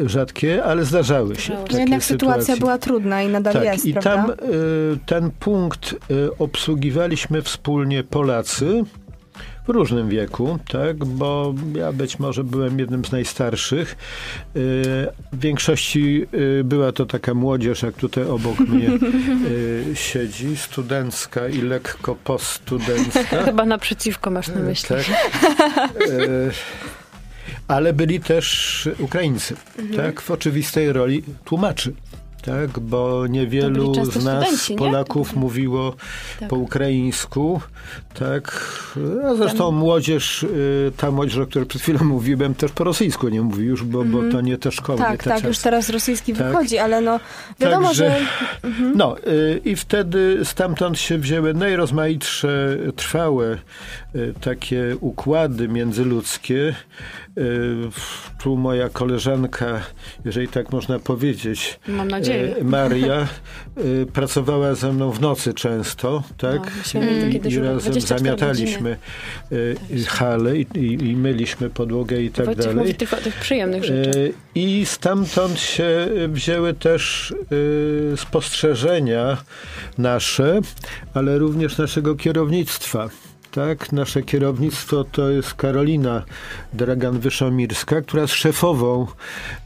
rzadkie, 0.05 0.63
ale 0.63 0.85
zdarzały 0.85 1.35
się. 1.35 1.53
Takie 1.53 1.77
Jednak 1.77 2.03
sytuacja 2.03 2.41
sytuacje. 2.41 2.59
była 2.59 2.77
trudna 2.77 3.21
i 3.21 3.27
nadal 3.29 3.53
tak, 3.53 3.63
jest, 3.63 3.85
i 3.85 3.93
prawda? 3.93 4.11
tam 4.35 4.35
ten 5.15 5.31
punkt 5.31 5.95
y, 6.11 6.37
obsługiwaliśmy 6.37 7.41
wspólnie 7.41 8.03
Polacy 8.03 8.83
w 9.67 9.69
różnym 9.69 10.09
wieku, 10.09 10.59
tak, 10.67 11.05
bo 11.05 11.53
ja 11.75 11.93
być 11.93 12.19
może 12.19 12.43
byłem 12.43 12.79
jednym 12.79 13.05
z 13.05 13.11
najstarszych. 13.11 13.91
Y, 13.91 13.97
w 15.33 15.39
większości 15.39 16.25
y, 16.59 16.63
była 16.63 16.91
to 16.91 17.05
taka 17.05 17.33
młodzież, 17.33 17.81
jak 17.83 17.95
tutaj 17.95 18.23
obok 18.23 18.59
mnie 18.59 18.89
siedzi, 19.93 20.57
studencka 20.57 21.47
i 21.47 21.61
lekko 21.61 22.15
poststudencka. 22.15 23.43
Chyba 23.45 23.65
naprzeciwko 23.65 24.31
masz 24.31 24.47
na 24.47 24.59
myśli. 24.59 24.87
Tak. 24.87 25.05
Ale 27.67 27.93
byli 27.93 28.19
też 28.19 28.89
Ukraińcy, 28.99 29.55
mhm. 29.79 29.95
tak, 29.95 30.21
w 30.21 30.31
oczywistej 30.31 30.93
roli 30.93 31.23
tłumaczy 31.45 31.93
tak, 32.45 32.79
bo 32.79 33.27
niewielu 33.27 33.93
z 33.93 33.97
nas, 33.97 34.09
studenci, 34.09 34.75
Polaków, 34.75 35.33
nie? 35.33 35.39
mówiło 35.39 35.95
tak. 36.39 36.49
po 36.49 36.55
ukraińsku, 36.55 37.61
tak, 38.19 38.71
a 39.25 39.35
zresztą 39.35 39.71
młodzież, 39.71 40.43
y, 40.43 40.91
ta 40.97 41.11
młodzież, 41.11 41.37
o 41.37 41.47
której 41.47 41.67
przed 41.67 41.81
chwilą 41.81 42.03
mówiłem, 42.03 42.55
też 42.55 42.71
po 42.71 42.83
rosyjsku 42.83 43.29
nie 43.29 43.41
mówi 43.41 43.65
już, 43.65 43.83
bo, 43.83 44.03
bo 44.03 44.17
mhm. 44.17 44.31
to 44.31 44.41
nie 44.41 44.57
te 44.57 44.71
szkoły. 44.71 44.99
Tak, 44.99 45.23
te 45.23 45.29
tak, 45.29 45.33
czasy. 45.33 45.47
już 45.47 45.59
teraz 45.59 45.89
rosyjski 45.89 46.33
tak. 46.33 46.47
wychodzi, 46.47 46.77
ale 46.77 47.01
no 47.01 47.19
wiadomo, 47.59 47.87
Także, 47.87 48.09
że... 48.63 48.67
Mhm. 48.67 48.93
No 48.97 49.17
y, 49.17 49.61
i 49.65 49.75
wtedy 49.75 50.39
stamtąd 50.43 50.99
się 50.99 51.17
wzięły 51.17 51.53
najrozmaitsze, 51.53 52.77
trwałe 52.95 53.57
takie 54.41 54.95
układy 54.99 55.67
międzyludzkie, 55.67 56.75
tu 58.43 58.57
moja 58.57 58.89
koleżanka, 58.89 59.81
jeżeli 60.25 60.47
tak 60.47 60.71
można 60.71 60.99
powiedzieć, 60.99 61.79
Mam 61.87 62.07
nadzieję. 62.07 62.55
Maria, 62.63 63.27
pracowała 64.13 64.75
ze 64.75 64.93
mną 64.93 65.11
w 65.11 65.21
nocy 65.21 65.53
często, 65.53 66.23
tak? 66.37 66.71
No, 66.93 67.01
I, 67.03 67.53
i 67.53 67.59
razem 67.59 68.01
zamiataliśmy 68.01 68.97
godziny. 69.51 70.05
hale 70.07 70.57
i, 70.57 70.67
i, 70.75 71.09
i, 71.09 71.15
myliśmy 71.15 71.69
podłogę 71.69 72.21
i 72.21 72.29
tak 72.29 72.45
Wojciech 72.45 72.65
dalej. 72.65 72.79
Mówi 72.79 72.95
tych, 72.95 73.09
tych 73.09 73.35
przyjemnych 73.35 73.83
rzeczy. 73.83 74.33
I 74.55 74.85
stamtąd 74.85 75.59
się 75.59 76.07
wzięły 76.29 76.73
też 76.73 77.33
spostrzeżenia 78.15 79.37
nasze, 79.97 80.59
ale 81.13 81.37
również 81.37 81.77
naszego 81.77 82.15
kierownictwa 82.15 83.09
tak? 83.55 83.91
Nasze 83.91 84.21
kierownictwo 84.23 85.03
to 85.03 85.29
jest 85.29 85.53
Karolina 85.53 86.23
Dragan-Wyszomirska, 86.73 88.01
która 88.01 88.21
jest 88.21 88.33
szefową, 88.33 89.07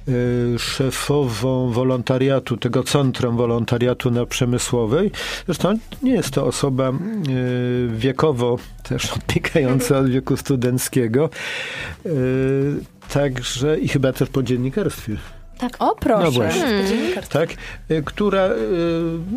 y, 0.07 0.59
szefową 0.59 1.71
wolontariatu, 1.71 2.57
tego 2.57 2.83
Centrum 2.83 3.37
Wolontariatu 3.37 4.11
na 4.11 4.25
Przemysłowej. 4.25 5.11
Zresztą 5.45 5.77
nie 6.03 6.11
jest 6.11 6.31
to 6.31 6.45
osoba 6.45 6.89
y, 6.89 7.89
wiekowo 7.97 8.57
też 8.83 9.11
odbiegająca 9.17 9.97
od 9.97 10.09
wieku 10.09 10.37
studenckiego. 10.37 11.29
Y, 12.05 12.75
także 13.13 13.79
i 13.79 13.87
chyba 13.87 14.13
też 14.13 14.29
po 14.29 14.43
dziennikarstwie. 14.43 15.17
Tak. 15.59 15.75
O, 15.79 15.95
proszę. 15.95 16.23
No 16.23 16.31
właśnie. 16.31 16.61
Hmm. 16.61 17.23
Tak, 17.29 17.49
y, 17.91 18.03
która 18.05 18.47
y, 18.47 18.51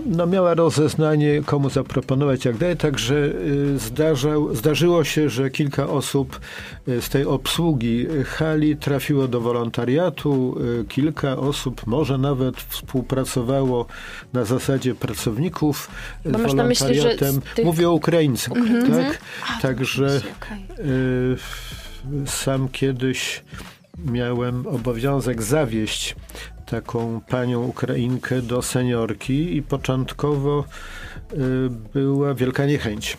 no, 0.06 0.26
miała 0.26 0.54
rozeznanie, 0.54 1.42
komu 1.46 1.70
zaproponować, 1.70 2.44
jak 2.44 2.56
dalej. 2.56 2.76
Także 2.76 3.14
y, 3.14 3.78
zdarzał, 3.78 4.54
zdarzyło 4.54 5.04
się, 5.04 5.30
że 5.30 5.50
kilka 5.50 5.88
osób 5.88 6.40
z 6.86 7.08
tej 7.08 7.24
obsługi 7.24 8.06
hali 8.26 8.76
trafiło 8.76 9.28
do 9.28 9.40
wolontariatu. 9.40 10.56
Kilka 10.88 11.36
osób 11.36 11.86
może 11.86 12.18
nawet 12.18 12.56
współpracowało 12.56 13.86
na 14.32 14.44
zasadzie 14.44 14.94
pracowników 14.94 15.90
Bo 16.24 16.38
z 16.38 16.42
wolontariatem. 16.42 17.34
Myśli, 17.34 17.54
tych... 17.54 17.64
Mówię 17.64 17.88
o 17.88 17.92
Ukraińcach, 17.92 18.56
mm 18.56 18.68
-hmm. 18.68 18.96
tak? 18.96 19.18
A, 19.58 19.60
Także 19.60 20.20
okay. 20.36 20.86
y, 20.86 21.36
sam 22.26 22.68
kiedyś 22.68 23.42
miałem 23.98 24.66
obowiązek 24.66 25.42
zawieść 25.42 26.16
taką 26.66 27.20
panią 27.20 27.62
Ukrainkę 27.62 28.42
do 28.42 28.62
seniorki 28.62 29.56
i 29.56 29.62
początkowo 29.62 30.64
y, 31.32 31.36
była 31.94 32.34
wielka 32.34 32.66
niechęć 32.66 33.18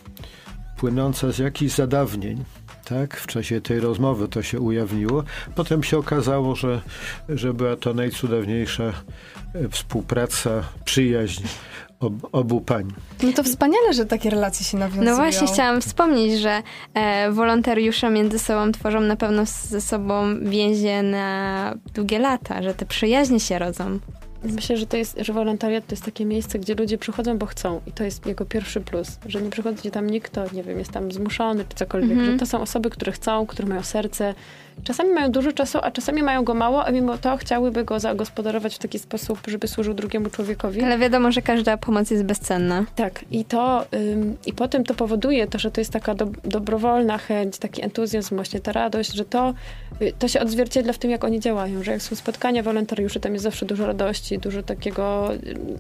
płynąca 0.78 1.32
z 1.32 1.38
jakichś 1.38 1.76
zadawnień. 1.76 2.43
Tak, 2.86 3.17
w 3.17 3.28
czasie 3.28 3.61
tej 3.61 3.80
rozmowy 3.80 4.28
to 4.28 4.41
się 4.41 4.59
ujawniło. 4.59 5.24
Potem 5.55 5.84
się 5.84 5.97
okazało, 5.97 6.55
że, 6.55 6.82
że 7.30 7.53
była 7.53 7.76
to 7.76 7.93
najcudowniejsza 7.93 8.84
e, 8.84 9.69
współpraca, 9.69 10.63
przyjaźń 10.86 11.43
ob, 12.04 12.14
obu 12.32 12.62
pań. 12.62 12.88
No 13.24 13.34
to 13.34 13.43
wspaniale, 13.43 13.93
że 13.93 14.06
takie 14.06 14.30
relacje 14.30 14.66
się 14.66 14.78
nawiązują. 14.78 15.12
No 15.12 15.16
właśnie 15.16 15.47
chciałam 15.47 15.82
wspomnieć, 15.82 16.39
że 16.39 16.62
e, 16.93 17.32
wolontariusze 17.32 18.10
między 18.10 18.39
sobą 18.39 18.72
tworzą 18.72 18.99
na 18.99 19.16
pewno 19.16 19.43
ze 19.45 19.82
sobą 19.82 20.39
więzie 20.41 21.04
na 21.04 21.74
długie 21.93 22.20
lata, 22.20 22.64
że 22.64 22.74
te 22.74 22.86
przyjaźnie 22.86 23.39
się 23.39 23.60
rodzą. 23.60 23.99
Myślę, 24.43 24.78
że 24.78 24.86
to 24.86 24.97
jest, 24.97 25.18
że 25.22 25.34
wolontariat 25.34 25.88
to 25.88 25.93
jest 25.93 26.06
takie 26.06 26.26
miejsce, 26.26 26.60
gdzie 26.60 26.76
ludzie 26.76 26.97
przychodzą, 26.97 27.38
bo 27.38 27.45
chcą. 27.45 27.82
I 27.88 27.91
to 27.91 28.04
jest 28.04 28.26
jego 28.26 28.45
pierwszy 28.45 28.82
plus, 28.82 29.08
że 29.26 29.41
nie 29.41 29.49
przychodzi 29.49 29.91
tam 29.91 30.10
nikt, 30.10 30.32
kto, 30.32 30.43
nie 30.56 30.64
wiem, 30.64 30.80
jest 30.80 30.91
tam 30.91 31.12
zmuszony 31.12 31.66
czy 31.70 31.76
cokolwiek, 31.76 32.12
Mhm. 32.12 32.32
że 32.32 32.38
to 32.38 32.45
są 32.45 32.62
osoby, 32.62 32.89
które 32.89 33.12
chcą, 33.12 33.45
które 33.45 33.68
mają 33.68 33.84
serce. 33.84 34.34
Czasami 34.84 35.09
mają 35.13 35.32
dużo 35.32 35.51
czasu, 35.51 35.80
a 35.82 35.91
czasami 35.91 36.24
mają 36.24 36.43
go 36.43 36.53
mało, 36.53 36.86
a 36.86 36.91
mimo 36.91 37.17
to 37.17 37.38
chciałyby 37.38 37.84
go 37.84 37.99
zagospodarować 37.99 38.76
w 38.76 38.80
taki 38.80 38.99
sposób, 38.99 39.39
żeby 39.47 39.67
służył 39.67 39.93
drugiemu 39.93 40.30
człowiekowi. 40.30 40.82
Ale 40.84 40.97
wiadomo, 40.97 41.32
że 41.32 41.41
każda 41.41 41.78
pomoc 41.78 42.11
jest 42.11 42.24
bezcenna. 42.24 42.86
Tak, 42.95 43.26
i 43.32 43.45
to 43.45 43.86
ym, 43.93 44.38
i 44.45 44.53
potem 44.53 44.84
to 44.84 44.93
powoduje 44.93 45.47
to, 45.47 45.59
że 45.59 45.71
to 45.71 45.82
jest 45.82 45.91
taka 45.91 46.15
do, 46.15 46.28
dobrowolna 46.43 47.17
chęć, 47.17 47.57
taki 47.57 47.82
entuzjazm, 47.84 48.36
właśnie 48.36 48.59
ta 48.59 48.71
radość, 48.71 49.13
że 49.13 49.26
to, 49.26 49.53
y, 50.01 50.13
to 50.19 50.28
się 50.28 50.39
odzwierciedla 50.41 50.93
w 50.93 50.97
tym, 50.97 51.11
jak 51.11 51.24
oni 51.24 51.39
działają, 51.39 51.84
że 51.84 51.91
jak 51.91 52.01
są 52.01 52.15
spotkania 52.15 52.63
wolontariuszy, 52.63 53.19
tam 53.19 53.34
jest 53.34 53.43
zawsze 53.43 53.65
dużo 53.65 53.86
radości, 53.88 54.39
dużo 54.39 54.63
takiego, 54.63 55.34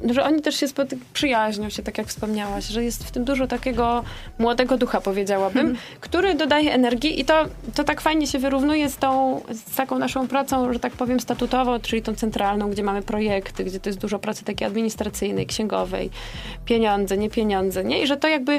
y, 0.09 0.13
że 0.13 0.23
oni 0.23 0.41
też 0.41 0.55
się 0.55 0.67
spoty- 0.67 0.97
przyjaźnią 1.13 1.69
się, 1.69 1.83
tak 1.83 1.97
jak 1.97 2.07
wspomniałaś, 2.07 2.65
że 2.65 2.83
jest 2.83 3.03
w 3.03 3.11
tym 3.11 3.23
dużo 3.23 3.47
takiego 3.47 4.03
młodego 4.39 4.77
ducha, 4.77 5.01
powiedziałabym, 5.01 5.77
który 5.99 6.33
dodaje 6.35 6.73
energii 6.73 7.19
i 7.19 7.25
to, 7.25 7.45
to 7.75 7.83
tak 7.83 8.01
fajnie 8.01 8.27
się 8.27 8.39
wyrównuje 8.39 8.82
z 8.89 8.97
tą, 8.97 9.41
z 9.49 9.75
taką 9.75 9.99
naszą 9.99 10.27
pracą, 10.27 10.73
że 10.73 10.79
tak 10.79 10.93
powiem, 10.93 11.19
statutową, 11.19 11.79
czyli 11.79 12.01
tą 12.01 12.15
centralną, 12.15 12.69
gdzie 12.69 12.83
mamy 12.83 13.01
projekty, 13.01 13.63
gdzie 13.63 13.79
to 13.79 13.89
jest 13.89 13.99
dużo 13.99 14.19
pracy 14.19 14.45
takiej 14.45 14.67
administracyjnej, 14.67 15.45
księgowej, 15.45 16.09
pieniądze, 16.65 17.17
nie 17.17 17.29
pieniądze, 17.29 17.83
nie? 17.83 18.03
I 18.03 18.07
że 18.07 18.17
to 18.17 18.27
jakby 18.27 18.53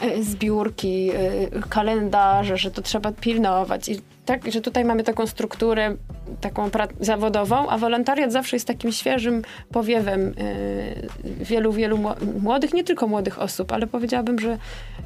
e, 0.00 0.22
zbiórki, 0.22 1.10
e, 1.10 1.60
kalendarze, 1.68 2.56
że 2.56 2.70
to 2.70 2.82
trzeba 2.82 3.12
pilnować. 3.12 3.88
I 3.88 4.00
tak, 4.30 4.52
że 4.52 4.60
tutaj 4.60 4.84
mamy 4.84 5.04
taką 5.04 5.26
strukturę 5.26 5.96
taką 6.40 6.70
zawodową, 7.00 7.68
a 7.68 7.78
wolontariat 7.78 8.32
zawsze 8.32 8.56
jest 8.56 8.66
takim 8.66 8.92
świeżym 8.92 9.42
powiewem 9.72 10.34
e, 10.38 11.44
wielu, 11.44 11.72
wielu 11.72 11.98
mło- 11.98 12.40
młodych, 12.40 12.74
nie 12.74 12.84
tylko 12.84 13.06
młodych 13.06 13.38
osób, 13.38 13.72
ale 13.72 13.86
powiedziałabym, 13.86 14.38
że 14.38 14.58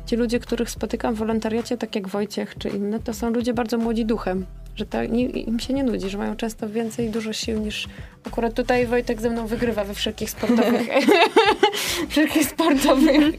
ci 0.06 0.16
ludzie, 0.16 0.40
których 0.40 0.70
spotykam 0.70 1.14
w 1.14 1.18
wolontariacie, 1.18 1.76
tak 1.76 1.94
jak 1.94 2.08
Wojciech 2.08 2.54
czy 2.58 2.68
inne, 2.68 3.00
to 3.00 3.14
są 3.14 3.30
ludzie 3.30 3.54
bardzo 3.54 3.78
młodzi 3.78 4.04
duchem. 4.04 4.46
Że 4.76 4.86
to 4.86 5.04
nie, 5.04 5.24
im 5.24 5.60
się 5.60 5.74
nie 5.74 5.84
nudzi, 5.84 6.10
że 6.10 6.18
mają 6.18 6.36
często 6.36 6.68
więcej, 6.68 7.10
dużo 7.10 7.32
sił 7.32 7.60
niż 7.60 7.88
akurat 8.26 8.54
tutaj 8.54 8.86
Wojtek 8.86 9.20
ze 9.20 9.30
mną 9.30 9.46
wygrywa 9.46 9.84
we 9.84 9.94
wszelkich 9.94 10.30
sportowych 10.30 10.88
wszelkich 12.08 12.44
sportowych 12.44 13.34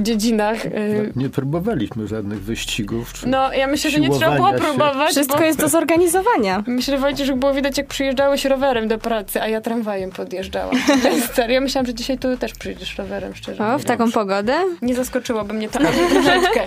dziedzinach. 0.00 0.66
e. 0.66 0.70
Nie 1.16 1.28
próbowaliśmy 1.30 2.06
żadnych 2.06 2.40
wyścigów. 2.42 3.12
Czy... 3.12 3.28
No, 3.28 3.52
ja 3.52 3.66
myślę, 3.66 3.90
że 3.90 4.00
nie 4.00 4.10
trzeba 4.10 4.36
było 4.36 4.52
próbować, 4.52 5.10
Wszystko 5.10 5.38
bo 5.38 5.44
jest 5.44 5.58
do 5.60 5.68
zorganizowania. 5.68 6.64
myślę, 6.66 6.94
że 6.94 7.00
Wojciech 7.00 7.34
było 7.36 7.54
widać, 7.54 7.78
jak 7.78 7.86
przyjeżdżałeś 7.86 8.44
rowerem 8.44 8.88
do 8.88 8.98
pracy, 8.98 9.42
a 9.42 9.48
ja 9.48 9.60
tramwajem 9.60 10.10
podjeżdżałam. 10.10 10.74
To 11.02 11.08
jest 11.08 11.34
serio. 11.34 11.54
Ja 11.54 11.60
myślałam, 11.60 11.86
że 11.86 11.94
dzisiaj 11.94 12.18
tu 12.18 12.36
też 12.36 12.52
przyjdziesz 12.52 12.98
rowerem, 12.98 13.34
szczerze 13.34 13.66
O, 13.66 13.78
w 13.78 13.84
taką 13.84 14.12
pogodę? 14.12 14.54
Nie 14.82 14.94
zaskoczyłoby 14.94 15.54
mnie 15.54 15.68
to 15.68 15.78
troszeczkę. 16.12 16.60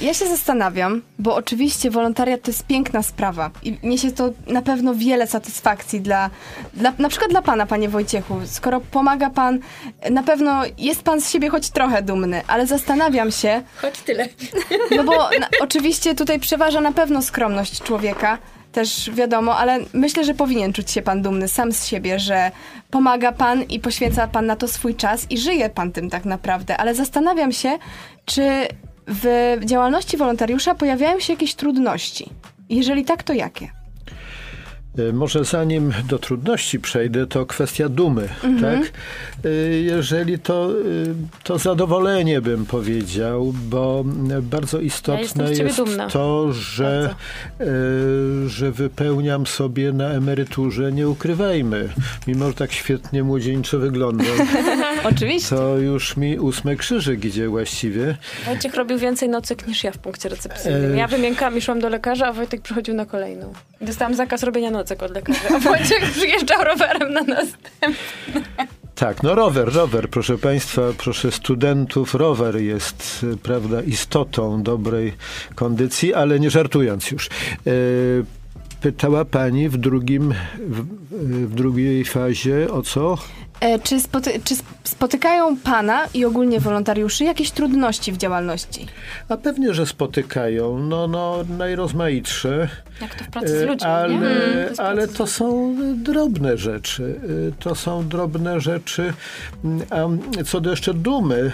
Ja 0.00 0.14
się 0.14 0.26
zastanawiam, 0.26 1.02
bo 1.18 1.34
oczywiście 1.34 1.90
wolontariat 1.90 2.42
to 2.42 2.50
jest 2.50 2.66
piękna 2.66 3.02
sprawa 3.02 3.50
i 3.62 3.78
niesie 3.82 4.12
to 4.12 4.30
na 4.46 4.62
pewno 4.62 4.94
wiele 4.94 5.26
satysfakcji 5.26 6.00
dla, 6.00 6.30
dla, 6.74 6.92
na 6.98 7.08
przykład 7.08 7.30
dla 7.30 7.42
pana, 7.42 7.66
panie 7.66 7.88
Wojciechu. 7.88 8.40
Skoro 8.46 8.80
pomaga 8.80 9.30
pan, 9.30 9.58
na 10.10 10.22
pewno 10.22 10.62
jest 10.78 11.02
pan 11.02 11.20
z 11.20 11.30
siebie 11.30 11.50
choć 11.50 11.70
trochę 11.70 12.02
dumny, 12.02 12.42
ale 12.46 12.66
zastanawiam 12.66 13.30
się, 13.30 13.62
Choć 13.76 13.98
tyle. 13.98 14.28
no 14.96 15.04
bo 15.04 15.12
na, 15.12 15.48
oczywiście 15.60 16.14
tutaj 16.14 16.40
przeważa 16.40 16.80
na 16.80 16.92
pewno 16.92 17.22
skromność 17.22 17.82
człowieka, 17.82 18.38
też 18.72 19.10
wiadomo, 19.10 19.56
ale 19.56 19.78
myślę, 19.92 20.24
że 20.24 20.34
powinien 20.34 20.72
czuć 20.72 20.90
się 20.90 21.02
pan 21.02 21.22
dumny 21.22 21.48
sam 21.48 21.72
z 21.72 21.86
siebie, 21.86 22.18
że 22.18 22.50
pomaga 22.90 23.32
pan 23.32 23.62
i 23.62 23.80
poświęca 23.80 24.28
pan 24.28 24.46
na 24.46 24.56
to 24.56 24.68
swój 24.68 24.94
czas 24.94 25.26
i 25.30 25.38
żyje 25.38 25.70
pan 25.70 25.92
tym 25.92 26.10
tak 26.10 26.24
naprawdę. 26.24 26.76
Ale 26.76 26.94
zastanawiam 26.94 27.52
się, 27.52 27.78
czy 28.24 28.42
w 29.08 29.56
działalności 29.64 30.16
wolontariusza 30.16 30.74
pojawiają 30.74 31.20
się 31.20 31.32
jakieś 31.32 31.54
trudności. 31.54 32.30
Jeżeli 32.68 33.04
tak, 33.04 33.22
to 33.22 33.32
jakie? 33.32 33.75
E, 34.98 35.12
Może 35.12 35.44
zanim 35.44 35.92
do 36.08 36.18
trudności 36.18 36.80
przejdę, 36.80 37.26
to 37.26 37.46
kwestia 37.46 37.88
dumy, 37.88 38.28
Mhm. 38.44 38.60
tak? 38.82 38.92
E, 39.44 39.48
Jeżeli 39.76 40.38
to, 40.38 40.70
e, 40.70 40.74
to 41.44 41.58
zadowolenie 41.58 42.40
bym 42.40 42.66
powiedział, 42.66 43.52
bo 43.70 44.04
bardzo 44.42 44.80
istotne 44.80 45.48
ciebie 45.52 45.64
jest 45.64 45.76
dumna. 45.76 46.08
to, 46.08 46.52
że, 46.52 47.14
że 48.46 48.72
wypełniam 48.72 49.46
sobie 49.46 49.92
na 49.92 50.08
emeryturze, 50.08 50.92
nie 50.92 51.08
ukrywajmy, 51.08 51.88
mimo 52.26 52.48
że 52.48 52.54
tak 52.54 52.72
świetnie 52.72 53.22
młodzieńczo 53.24 53.78
wyglądam, 53.78 54.26
Oczywiście. 55.14 55.56
to 55.56 55.78
już 55.78 56.16
mi 56.16 56.38
ósmy 56.38 56.76
krzyżyk 56.76 57.24
idzie 57.24 57.48
właściwie. 57.48 58.16
Wojciech 58.46 58.74
robił 58.74 58.98
więcej 58.98 59.28
nocek 59.28 59.66
niż 59.66 59.84
ja 59.84 59.92
w 59.92 59.98
punkcie 59.98 60.28
recepcyjnym. 60.28 60.94
E. 60.94 60.96
Ja 60.96 61.06
wymiękałam 61.08 61.58
i 61.58 61.60
szłam 61.60 61.80
do 61.80 61.88
lekarza, 61.88 62.26
a 62.26 62.32
Wojtek 62.32 62.60
przychodził 62.60 62.94
na 62.94 63.06
kolejną. 63.06 63.52
Dostałam 63.80 64.14
zakaz 64.14 64.42
robienia 64.42 64.70
nocek 64.86 65.02
od 65.02 65.10
lekarza, 65.10 65.58
Wojciech 65.58 66.10
przyjeżdżał 66.16 66.64
rowerem 66.64 67.12
na 67.12 67.22
nas. 67.22 67.46
Tak, 68.94 69.22
no 69.22 69.34
rower, 69.34 69.72
rower, 69.72 70.10
proszę 70.10 70.38
Państwa, 70.38 70.82
proszę 70.98 71.32
studentów, 71.32 72.14
rower 72.14 72.56
jest, 72.56 73.26
y, 73.34 73.36
prawda, 73.36 73.82
istotą 73.82 74.62
dobrej 74.62 75.12
kondycji, 75.54 76.14
ale 76.14 76.40
nie 76.40 76.50
żartując 76.50 77.10
już. 77.10 77.26
E, 77.26 77.70
Pytała 78.80 79.24
Pani 79.24 79.68
w 79.68 79.76
drugim, 79.76 80.34
w, 80.68 80.84
w 81.46 81.54
drugiej 81.54 82.04
fazie 82.04 82.70
o 82.72 82.82
co? 82.82 83.18
E, 83.60 83.78
czy, 83.78 84.00
spoty, 84.00 84.40
czy 84.44 84.54
sp- 84.60 84.76
spotykają 84.84 85.56
pana 85.56 86.06
i 86.14 86.24
ogólnie 86.24 86.60
wolontariuszy 86.60 87.24
jakieś 87.24 87.50
trudności 87.50 88.12
w 88.12 88.16
działalności? 88.16 88.86
A 89.28 89.36
pewnie, 89.36 89.74
że 89.74 89.86
spotykają, 89.86 90.78
no, 90.78 91.08
no 91.08 91.36
najrozmaitsze. 91.58 92.68
Jak 93.00 93.14
to 93.14 93.24
w 93.24 93.28
pracy 93.28 93.48
z 93.58 93.62
E, 93.62 93.66
ludźmi, 93.66 93.86
ale, 93.88 94.14
nie? 94.14 94.20
To 94.20 94.28
jest 94.68 94.80
ale 94.80 95.06
z 95.06 95.12
to 95.12 95.26
są 95.26 95.76
drobne 96.02 96.58
rzeczy. 96.58 97.20
E, 97.48 97.62
To 97.62 97.74
są 97.74 98.08
drobne 98.08 98.60
rzeczy. 98.60 99.12
A 99.90 99.96
co 100.44 100.60
do 100.60 100.70
jeszcze 100.70 100.94
dumy, 100.94 101.52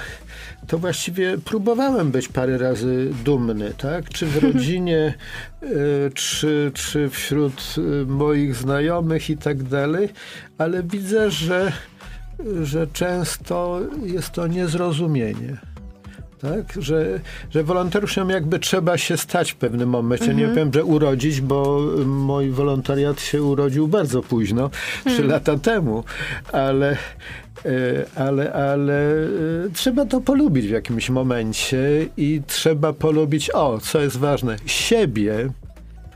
to 0.67 0.79
właściwie 0.79 1.39
próbowałem 1.39 2.11
być 2.11 2.29
parę 2.29 2.59
razy 2.59 3.11
dumny, 3.25 3.73
tak? 3.79 4.09
Czy 4.09 4.27
w 4.27 4.37
rodzinie, 4.43 5.15
e, 5.63 5.67
czy, 6.15 6.71
czy 6.75 7.09
wśród 7.09 7.75
e, 7.79 8.05
moich 8.07 8.57
znajomych 8.57 9.31
i 9.31 9.37
tak 9.37 9.63
dalej, 9.63 10.09
ale 10.59 10.83
widzę, 10.83 11.31
że, 11.31 11.73
że 12.63 12.87
często 12.87 13.81
jest 14.03 14.31
to 14.31 14.47
niezrozumienie 14.47 15.73
tak? 16.43 16.83
Że, 16.83 17.21
że 17.51 17.65
wolontariuszem 17.65 18.31
jakby 18.31 18.59
trzeba 18.59 18.99
się 18.99 19.17
stać 19.17 19.53
w 19.53 19.57
pewnym 19.57 19.89
momencie. 19.89 20.35
Nie 20.35 20.49
wiem, 20.49 20.73
że 20.75 20.85
urodzić, 20.85 21.41
bo 21.41 21.81
mój 22.07 22.51
wolontariat 22.51 23.21
się 23.21 23.43
urodził 23.43 23.89
bardzo 23.89 24.23
późno, 24.23 24.71
trzy 25.07 25.25
lata 25.25 25.59
temu, 25.59 26.05
ale, 26.53 26.97
ale, 28.17 28.53
ale 28.53 29.13
e, 29.13 29.71
trzeba 29.75 30.07
to 30.07 30.21
polubić 30.21 30.67
w 30.67 30.71
jakimś 30.71 31.11
momencie 31.11 32.07
i 32.17 32.43
trzeba 32.47 32.93
polubić, 32.93 33.51
o, 33.51 33.79
co 33.81 34.01
jest 34.01 34.17
ważne, 34.17 34.57
siebie 34.67 35.49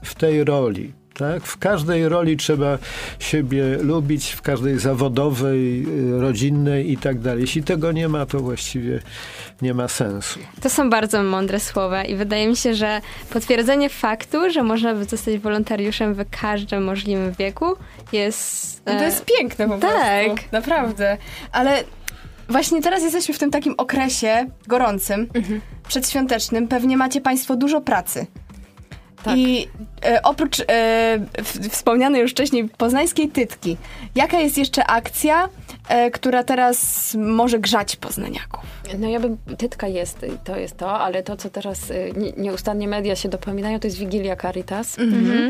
w 0.03 0.15
tej 0.15 0.45
roli. 0.45 0.93
Tak? 1.19 1.43
W 1.43 1.59
każdej 1.59 2.09
roli 2.09 2.37
trzeba 2.37 2.79
siebie 3.19 3.77
lubić, 3.81 4.31
w 4.33 4.43
każdej 4.43 4.79
zawodowej, 4.79 5.87
y, 6.17 6.21
rodzinnej 6.21 6.93
i 6.93 6.97
tak 6.97 7.19
dalej. 7.19 7.41
Jeśli 7.41 7.63
tego 7.63 7.93
nie 7.93 8.09
ma, 8.09 8.27
to 8.27 8.41
właściwie 8.41 9.01
nie 9.63 9.75
ma 9.75 9.89
sensu. 9.89 10.41
To 10.61 10.71
są 10.71 10.91
bardzo 10.91 11.23
mądre 11.23 11.61
słowa 11.61 12.05
i 12.05 12.17
wydaje 12.17 12.49
mi 12.49 12.57
się, 12.57 12.75
że 12.75 13.01
potwierdzenie 13.31 13.89
faktu, 13.89 14.51
że 14.51 14.63
można 14.63 14.95
by 14.95 15.05
zostać 15.05 15.39
wolontariuszem 15.39 16.15
w 16.15 16.25
każdym 16.41 16.85
możliwym 16.85 17.33
wieku 17.33 17.77
jest... 18.13 18.83
No 18.87 18.93
to 18.93 18.99
e, 18.99 19.05
jest 19.05 19.25
piękne 19.25 19.69
po 19.69 19.79
tak. 19.79 20.25
prostu. 20.25 20.49
Naprawdę. 20.53 21.19
Ale 21.53 21.85
właśnie 22.49 22.83
teraz 22.83 23.03
jesteśmy 23.03 23.35
w 23.35 23.39
tym 23.39 23.51
takim 23.51 23.75
okresie 23.79 24.47
gorącym, 24.67 25.29
przedświątecznym. 25.89 26.69
Pewnie 26.69 26.97
macie 26.97 27.21
państwo 27.21 27.57
dużo 27.57 27.81
pracy. 27.81 28.27
Tak. 29.27 29.39
I 29.39 29.69
e, 30.05 30.23
oprócz 30.23 30.61
e, 30.61 30.65
w- 31.39 31.69
wspomnianej 31.69 32.21
już 32.23 32.31
wcześniej 32.31 32.69
poznańskiej 32.69 33.29
tytki, 33.29 33.77
jaka 34.15 34.39
jest 34.41 34.59
jeszcze 34.59 34.85
akcja, 34.87 35.49
e, 35.89 36.11
która 36.11 36.45
teraz 36.45 37.15
może 37.19 37.59
grzać 37.59 37.97
poznaniaków? 37.97 38.65
No 38.99 39.09
ja 39.09 39.21
bym, 39.21 39.37
tytka 39.59 39.87
jest, 39.89 40.23
y, 40.23 40.39
to 40.45 40.57
jest 40.57 40.77
to, 40.77 40.99
ale 41.01 41.23
to, 41.23 41.37
co 41.37 41.51
teraz 41.51 41.91
y, 41.91 42.13
nie- 42.17 42.33
nieustannie 42.33 42.89
media 42.89 43.17
się 43.17 43.29
dopominają, 43.29 43.81
to 43.81 43.87
jest 43.87 43.99
Wigilia 43.99 44.37
Caritas. 44.37 44.97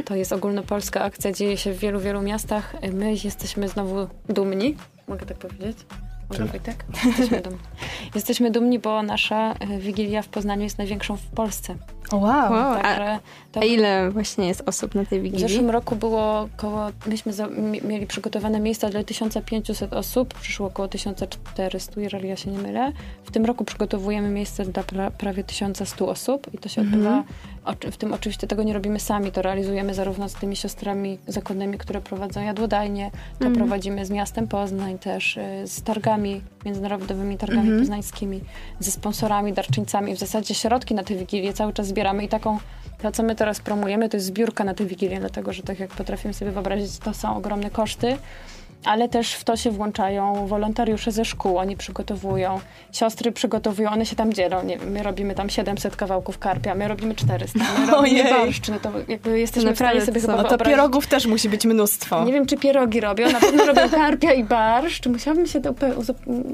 To 0.05 0.15
jest 0.15 0.33
ogólnopolska 0.33 1.03
akcja, 1.05 1.33
dzieje 1.33 1.57
się 1.57 1.73
w 1.73 1.79
wielu, 1.79 2.01
wielu 2.01 2.23
miastach. 2.23 2.75
Y, 2.85 2.93
My 2.93 3.15
jesteśmy 3.25 3.69
znowu 3.69 4.09
dumni, 4.29 4.77
mogę 5.09 5.27
tak 5.27 5.37
powiedzieć? 5.39 5.77
Może 6.29 6.43
Tak. 6.43 6.51
Wojtek? 6.51 6.85
Jesteśmy 7.07 7.41
dumni. 7.41 7.59
Jesteśmy 8.15 8.51
dumni, 8.51 8.79
bo 8.79 9.03
nasza 9.03 9.53
y, 9.77 9.79
Wigilia 9.79 10.23
w 10.23 10.29
Poznaniu 10.29 10.63
jest 10.63 10.79
największą 10.79 11.17
w 11.17 11.27
Polsce. 11.27 11.75
Wow. 12.13 12.23
Wow. 12.53 12.83
Także 12.83 13.19
to 13.53 13.61
a 13.61 13.65
ile 13.65 14.11
właśnie 14.11 14.47
jest 14.49 14.63
osób 14.69 14.95
na 14.95 15.05
tej 15.05 15.21
w 15.21 15.23
wigilii? 15.23 15.49
zeszłym 15.49 15.71
roku 15.71 15.97
było 15.97 16.41
około, 16.41 16.87
myśmy 17.07 17.33
za, 17.33 17.47
mi- 17.47 17.81
mieli 17.83 18.07
przygotowane 18.07 18.61
miejsca 18.61 18.89
dla 18.89 19.05
1500 19.05 19.93
osób, 19.93 20.35
przyszło 20.35 20.67
około 20.67 20.89
1400, 20.89 22.01
jeżeli 22.01 22.29
ja 22.29 22.37
się 22.37 22.51
nie 22.51 22.59
mylę. 22.59 22.93
W 23.25 23.31
tym 23.31 23.45
roku 23.45 23.65
przygotowujemy 23.65 24.29
miejsce 24.29 24.65
dla 24.65 24.83
pra, 24.83 25.11
prawie 25.11 25.45
1100 25.45 26.09
osób 26.09 26.55
i 26.55 26.59
to 26.59 26.69
się 26.69 26.81
odbywa, 26.81 27.25
oczy- 27.65 27.91
w 27.91 27.97
tym 27.97 28.13
oczywiście 28.15 28.47
tego 28.47 28.63
nie 28.63 28.73
robimy 28.73 29.01
sami, 29.01 29.33
to 29.33 29.43
realizujemy 29.43 29.95
zarówno 29.95 30.29
z 30.29 30.35
tymi 30.35 30.57
siostrami 30.57 31.19
zakonnymi, 31.27 31.79
które 31.79 32.01
prowadzą 32.01 32.43
jadłodajnie, 32.43 33.11
to 33.39 33.51
prowadzimy 33.51 34.07
z 34.07 34.11
miastem 34.11 34.49
Poznań 34.49 34.99
też, 34.99 35.37
y, 35.37 35.41
z 35.67 35.83
targami, 35.83 36.41
międzynarodowymi 36.65 37.39
targami 37.39 37.79
poznańskimi, 37.79 38.41
ze 38.81 38.91
sponsorami, 38.91 39.53
darczyńcami. 39.53 40.15
W 40.15 40.19
zasadzie 40.19 40.55
środki 40.55 40.95
na 40.95 41.03
tę 41.05 41.15
Wigilię 41.15 41.53
cały 41.53 41.73
czas 41.73 41.93
zbieramy 41.97 42.25
i 42.25 42.29
taką 42.29 42.59
to, 43.03 43.13
co 43.13 43.23
my 43.23 43.35
teraz 43.35 43.61
promujemy, 43.61 44.09
to 44.09 44.17
jest 44.17 44.27
zbiórka 44.27 44.65
na 44.65 44.75
tę 44.75 44.85
Wigilię, 44.85 45.21
dlatego 45.21 45.53
że 45.53 45.63
tak 45.63 45.81
jak 45.81 45.91
potrafimy 45.91 46.35
sobie 46.35 46.51
wyobrazić, 46.51 46.99
to 46.99 47.15
są 47.15 47.37
ogromne 47.37 47.71
koszty, 47.71 48.17
ale 48.87 49.09
też 49.09 49.33
w 49.33 49.45
to 49.45 49.57
się 49.57 49.71
włączają 49.71 50.47
wolontariusze 50.47 51.13
ze 51.13 51.25
szkół, 51.25 51.59
oni 51.59 51.77
przygotowują, 51.77 52.61
siostry 52.93 53.33
przygotowują, 53.33 53.91
one 53.91 54.07
się 54.07 54.17
tam 54.17 54.33
dzielą, 54.33 54.63
nie 54.65 54.79
wiem, 54.79 54.91
my 54.91 55.03
robimy 55.03 55.35
tam 55.35 55.51
700 55.51 55.97
kawałków 55.97 56.39
karpia, 56.39 56.75
my 56.75 56.89
robimy 56.89 57.15
400, 57.15 57.59
my 57.59 57.65
robimy 57.93 57.97
Ojej. 57.97 58.25
barszcz, 58.25 58.69
no 58.69 58.79
to 58.81 58.91
jakby 59.09 59.39
jesteśmy 59.39 59.73
w 59.73 59.77
stanie 59.77 59.91
Naprawdę 60.01 60.07
sobie 60.07 60.21
co? 60.21 60.37
chyba 60.43 60.57
to 60.57 60.65
pierogów 60.65 61.07
też 61.07 61.27
musi 61.27 61.49
być 61.49 61.65
mnóstwo. 61.65 62.25
Nie 62.25 62.33
wiem, 62.33 62.47
czy 62.47 62.57
pierogi 62.57 63.01
robią. 63.01 63.33
Na 63.33 63.41
pewno 63.41 63.67
robią 63.67 63.89
karpia 63.91 64.33
i 64.33 64.45
barszcz. 64.45 65.07
Musiałabym 65.07 65.47
się 65.47 65.61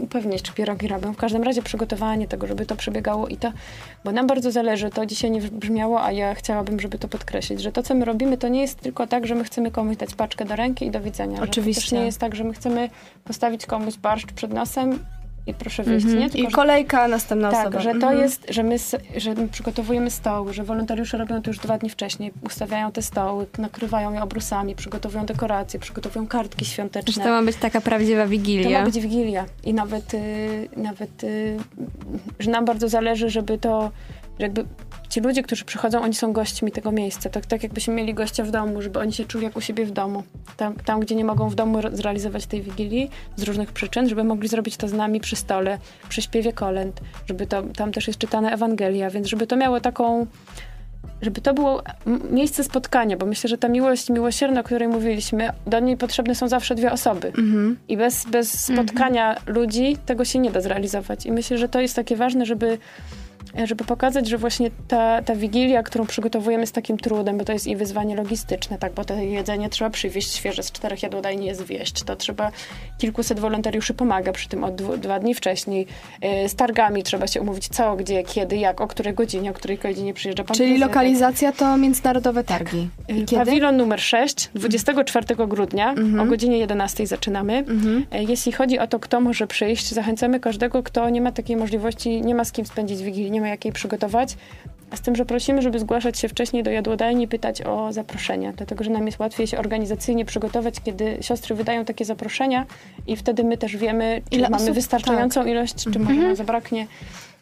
upewnić, 0.02 0.42
czy 0.42 0.52
pierogi 0.52 0.88
robią. 0.88 1.12
W 1.12 1.16
każdym 1.16 1.42
razie 1.42 1.62
przygotowanie 1.62 2.28
tego, 2.28 2.46
żeby 2.46 2.66
to 2.66 2.76
przebiegało 2.76 3.28
i 3.28 3.36
to, 3.36 3.52
bo 4.04 4.12
nam 4.12 4.26
bardzo 4.26 4.50
zależy, 4.52 4.90
to 4.90 5.06
dzisiaj 5.06 5.30
nie 5.30 5.40
brzmiało, 5.40 6.02
a 6.04 6.12
ja 6.12 6.34
chciałabym, 6.34 6.80
żeby 6.80 6.98
to 6.98 7.08
podkreślić, 7.08 7.62
że 7.62 7.72
to, 7.72 7.82
co 7.82 7.94
my 7.94 8.04
robimy, 8.04 8.38
to 8.38 8.48
nie 8.48 8.60
jest 8.60 8.80
tylko 8.80 9.06
tak, 9.06 9.26
że 9.26 9.34
my 9.34 9.44
chcemy 9.44 9.70
komuś 9.70 9.96
dać 9.96 10.14
paczkę 10.14 10.44
do 10.44 10.56
ręki 10.56 10.86
i 10.86 10.90
do 10.90 11.00
widzenia. 11.00 11.36
Że 11.36 11.42
To 11.42 11.50
Oczywiście. 11.50 11.82
też 11.82 11.92
nie 11.92 12.04
jest 12.06 12.21
tak, 12.22 12.34
że 12.34 12.44
my 12.44 12.52
chcemy 12.52 12.90
postawić 13.24 13.66
komuś 13.66 13.96
barszcz 13.96 14.32
przed 14.32 14.52
nosem 14.52 14.98
i 15.46 15.54
proszę 15.54 15.82
wyjść, 15.82 16.06
nie? 16.06 16.30
Tylko, 16.30 16.38
I 16.38 16.50
że- 16.50 16.56
kolejka, 16.56 17.08
następna 17.08 17.50
tak, 17.50 17.60
osoba. 17.66 17.80
że 17.80 17.90
to 17.90 17.96
Mhm. 17.96 18.18
jest, 18.18 18.46
że 18.48 18.62
my, 18.62 18.76
że 19.16 19.34
my 19.34 19.48
przygotowujemy 19.48 20.10
stoły, 20.10 20.52
że 20.54 20.62
wolontariusze 20.64 21.18
robią 21.18 21.42
to 21.42 21.50
już 21.50 21.58
dwa 21.58 21.78
dni 21.78 21.90
wcześniej, 21.90 22.32
ustawiają 22.44 22.92
te 22.92 23.02
stoły, 23.02 23.46
nakrywają 23.58 24.12
je 24.12 24.22
obrusami, 24.22 24.74
przygotowują 24.74 25.26
dekoracje, 25.26 25.80
przygotowują 25.80 26.26
kartki 26.26 26.64
Że 26.64 26.70
świąteczne. 26.70 27.24
to 27.24 27.30
ma 27.30 27.42
być 27.42 27.56
taka 27.56 27.80
prawdziwa 27.80 28.22
To 28.22 28.28
wigilia. 28.28 28.78
ma 28.78 28.84
być 28.84 29.00
Wigilia 29.00 29.44
i 29.64 29.74
nawet, 29.74 30.14
y, 30.14 30.68
nawet 30.76 31.24
y, 31.24 31.56
że 32.38 32.50
nam 32.50 32.64
bardzo 32.64 32.88
zależy, 32.88 33.30
żeby 33.30 33.58
to, 33.58 33.90
że 34.42 34.46
jakby 34.46 34.64
ci 35.08 35.20
ludzie, 35.20 35.42
którzy 35.42 35.64
przychodzą, 35.64 36.02
oni 36.02 36.14
są 36.14 36.32
gośćmi 36.32 36.72
tego 36.72 36.92
miejsca. 36.92 37.30
Tak, 37.30 37.46
tak 37.46 37.62
jakbyśmy 37.62 37.94
mieli 37.94 38.14
gościa 38.14 38.44
w 38.44 38.50
domu, 38.50 38.82
żeby 38.82 38.98
oni 38.98 39.12
się 39.12 39.24
czuli 39.24 39.44
jak 39.44 39.56
u 39.56 39.60
siebie 39.60 39.86
w 39.86 39.90
domu. 39.90 40.22
Tam, 40.56 40.74
tam 40.74 41.00
gdzie 41.00 41.14
nie 41.14 41.24
mogą 41.24 41.48
w 41.48 41.54
domu 41.54 41.78
re- 41.78 41.96
zrealizować 41.96 42.46
tej 42.46 42.62
Wigilii 42.62 43.10
z 43.36 43.42
różnych 43.42 43.72
przyczyn, 43.72 44.08
żeby 44.08 44.24
mogli 44.24 44.48
zrobić 44.48 44.76
to 44.76 44.88
z 44.88 44.92
nami 44.92 45.20
przy 45.20 45.36
stole, 45.36 45.78
przy 46.08 46.22
śpiewie 46.22 46.52
kolęd, 46.52 47.00
żeby 47.26 47.46
to, 47.46 47.62
tam 47.62 47.92
też 47.92 48.06
jest 48.06 48.18
czytana 48.18 48.50
Ewangelia, 48.50 49.10
więc 49.10 49.26
żeby 49.26 49.46
to 49.46 49.56
miało 49.56 49.80
taką 49.80 50.26
żeby 51.22 51.40
to 51.40 51.54
było 51.54 51.82
miejsce 52.30 52.64
spotkania, 52.64 53.16
bo 53.16 53.26
myślę, 53.26 53.48
że 53.48 53.58
ta 53.58 53.68
miłość 53.68 54.10
miłosierna, 54.10 54.60
o 54.60 54.64
której 54.64 54.88
mówiliśmy, 54.88 55.50
do 55.66 55.80
niej 55.80 55.96
potrzebne 55.96 56.34
są 56.34 56.48
zawsze 56.48 56.74
dwie 56.74 56.92
osoby. 56.92 57.28
Mhm. 57.28 57.76
I 57.88 57.96
bez, 57.96 58.26
bez 58.26 58.64
spotkania 58.64 59.36
ludzi 59.46 59.96
tego 60.06 60.24
się 60.24 60.38
nie 60.38 60.50
da 60.50 60.60
zrealizować. 60.60 61.26
I 61.26 61.32
myślę, 61.32 61.58
że 61.58 61.68
to 61.68 61.80
jest 61.80 61.96
takie 61.96 62.16
ważne, 62.16 62.46
żeby, 62.46 62.78
żeby 63.64 63.84
pokazać, 63.84 64.28
że 64.28 64.38
właśnie 64.38 64.70
ta, 64.88 65.22
ta 65.22 65.34
wigilia, 65.34 65.82
którą 65.82 66.06
przygotowujemy 66.06 66.66
z 66.66 66.72
takim 66.72 66.96
trudem, 66.98 67.38
bo 67.38 67.44
to 67.44 67.52
jest 67.52 67.66
i 67.66 67.76
wyzwanie 67.76 68.16
logistyczne, 68.16 68.78
tak, 68.78 68.92
bo 68.92 69.04
to 69.04 69.14
jedzenie 69.14 69.68
trzeba 69.68 69.90
przywieźć 69.90 70.34
świeże 70.34 70.62
z 70.62 70.72
czterech 70.72 71.02
jadłodajni 71.02 71.46
je 71.46 71.54
zwieść. 71.54 72.02
To 72.02 72.16
trzeba, 72.16 72.50
kilkuset 72.98 73.40
wolontariuszy 73.40 73.94
pomaga 73.94 74.32
przy 74.32 74.48
tym 74.48 74.64
od 74.64 74.74
dwu, 74.74 74.96
dwa 74.96 75.20
dni 75.20 75.34
wcześniej. 75.34 75.86
Yy, 76.22 76.48
Z 76.48 76.54
targami 76.54 77.02
trzeba 77.02 77.26
się 77.26 77.40
umówić 77.40 77.68
co, 77.68 77.96
gdzie, 77.96 78.22
kiedy, 78.22 78.56
jak, 78.56 78.80
o 78.80 78.86
której 78.86 79.14
godzinie, 79.14 79.50
o 79.50 79.54
której 79.54 79.78
godzinie 79.78 80.14
przyjeżdża 80.14 80.44
pan 80.44 80.56
Czyli 80.56 80.68
prezydent. 80.68 80.90
lokalizacja 80.90 81.52
to 81.52 81.76
międzynarodowe 81.76 82.44
targi. 82.44 82.88
I 83.08 83.12
Y, 83.12 83.24
kiedy? 83.24 83.36
Pawilon 83.44 83.76
numer 83.76 84.00
6, 84.00 84.50
24 84.54 85.46
grudnia, 85.48 85.90
Mhm. 85.90 86.20
o 86.20 86.30
godzinie 86.30 86.58
11 86.58 87.06
zaczynamy. 87.06 87.64
Y, 88.14 88.24
Jeśli 88.28 88.52
chodzi 88.52 88.78
o 88.78 88.86
to, 88.86 88.98
kto 88.98 89.20
może 89.20 89.46
przyjść, 89.46 89.90
zachęcamy 89.90 90.40
każdego, 90.40 90.82
kto 90.82 91.08
nie 91.10 91.20
ma 91.20 91.32
takiej 91.32 91.56
możliwości, 91.56 92.20
nie 92.22 92.34
ma 92.34 92.44
z 92.44 92.52
kim 92.52 92.66
spędzić 92.66 93.02
Wigilii, 93.02 93.41
nie 93.42 93.48
ma 93.48 93.48
jakiej 93.48 93.72
przygotować. 93.72 94.36
Z 94.94 95.00
tym, 95.00 95.16
że 95.16 95.24
prosimy, 95.24 95.62
żeby 95.62 95.78
zgłaszać 95.78 96.18
się 96.18 96.28
wcześniej 96.28 96.62
do 96.62 96.70
jadłodajni 96.70 97.24
i 97.24 97.28
pytać 97.28 97.62
o 97.62 97.92
zaproszenia, 97.92 98.52
dlatego 98.52 98.84
że 98.84 98.90
nam 98.90 99.06
jest 99.06 99.18
łatwiej 99.18 99.46
się 99.46 99.58
organizacyjnie 99.58 100.24
przygotować, 100.24 100.74
kiedy 100.84 101.18
siostry 101.20 101.54
wydają 101.54 101.84
takie 101.84 102.04
zaproszenia 102.04 102.66
i 103.06 103.16
wtedy 103.16 103.44
my 103.44 103.58
też 103.58 103.76
wiemy, 103.76 104.22
czy 104.30 104.38
Ile 104.38 104.50
mamy 104.50 104.62
osób? 104.62 104.74
wystarczającą 104.74 105.44
ilość, 105.44 105.74
czy 105.74 105.98
może 105.98 106.20
nam 106.20 106.36
zabraknie. 106.36 106.86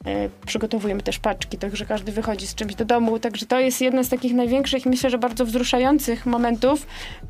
E, 0.07 0.29
Przygotowujemy 0.47 1.03
też 1.03 1.19
paczki, 1.19 1.59
także 1.59 1.87
każdy 1.87 2.13
wychodzi 2.13 2.47
z 2.47 2.55
czymś 2.55 2.75
do 2.75 2.85
domu. 2.85 3.19
Także 3.19 3.47
to 3.47 3.61
jest 3.61 3.81
jedna 3.81 4.05
z 4.05 4.09
takich 4.09 4.35
największych 4.35 4.87
myślę, 4.87 5.11
że 5.11 5.19
bardzo 5.19 5.47
wzruszających 5.47 6.27
momentów, 6.27 6.87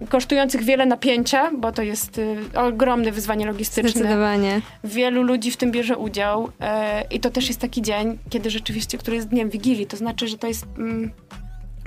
kosztujących 0.09 0.63
wiele 0.63 0.87
napięcia, 0.87 1.51
bo 1.59 1.73
to 1.73 1.83
jest 1.83 2.19
y, 2.19 2.37
ogromne 2.55 3.13
wyzwanie 3.13 3.47
logistyczne. 3.47 3.91
Zdecydowanie. 3.91 4.61
Wielu 4.85 5.23
ludzi 5.23 5.51
w 5.51 5.57
tym 5.57 5.73
bierze 5.73 5.97
udział 5.97 6.51
e, 6.61 7.05
i 7.11 7.21
to 7.21 7.31
też 7.31 7.49
jest 7.49 7.61
taki 7.61 7.83
dzień, 7.83 8.19
kiedy 8.31 8.51
rzeczywiście, 8.51 8.99
który 8.99 9.17
jest 9.17 9.29
dniem 9.29 9.51
Wigilii. 9.51 9.87
To 9.87 9.97
znaczy, 9.97 10.29
że 10.29 10.39
to 10.39 10.47
jest... 10.47 10.67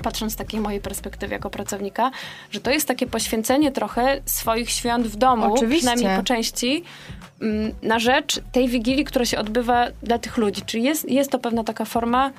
Patrząc 0.03 0.33
z 0.33 0.35
takiej 0.35 0.59
mojej 0.59 0.81
perspektywy 0.81 1.33
jako 1.33 1.49
pracownika, 1.49 2.11
że 2.51 2.59
to 2.59 2.71
jest 2.71 2.87
takie 2.87 3.07
poświęcenie 3.07 3.71
trochę 3.71 4.21
swoich 4.25 4.69
świąt 4.69 5.07
w 5.07 5.15
domu, 5.15 5.53
Oczywiście. 5.53 5.77
przynajmniej 5.77 6.17
po 6.17 6.23
części, 6.23 6.83
mm, 7.41 7.71
na 7.81 7.99
rzecz 7.99 8.39
tej 8.51 8.67
wigilii, 8.67 9.05
która 9.05 9.25
się 9.25 9.39
odbywa 9.39 9.87
dla 10.03 10.19
tych 10.19 10.37
ludzi. 10.37 10.61
Czyli 10.65 10.83
jest, 10.83 11.09
jest 11.09 11.31
to 11.31 11.39
pewna 11.39 11.63
taka 11.63 11.85
forma. 11.85 12.31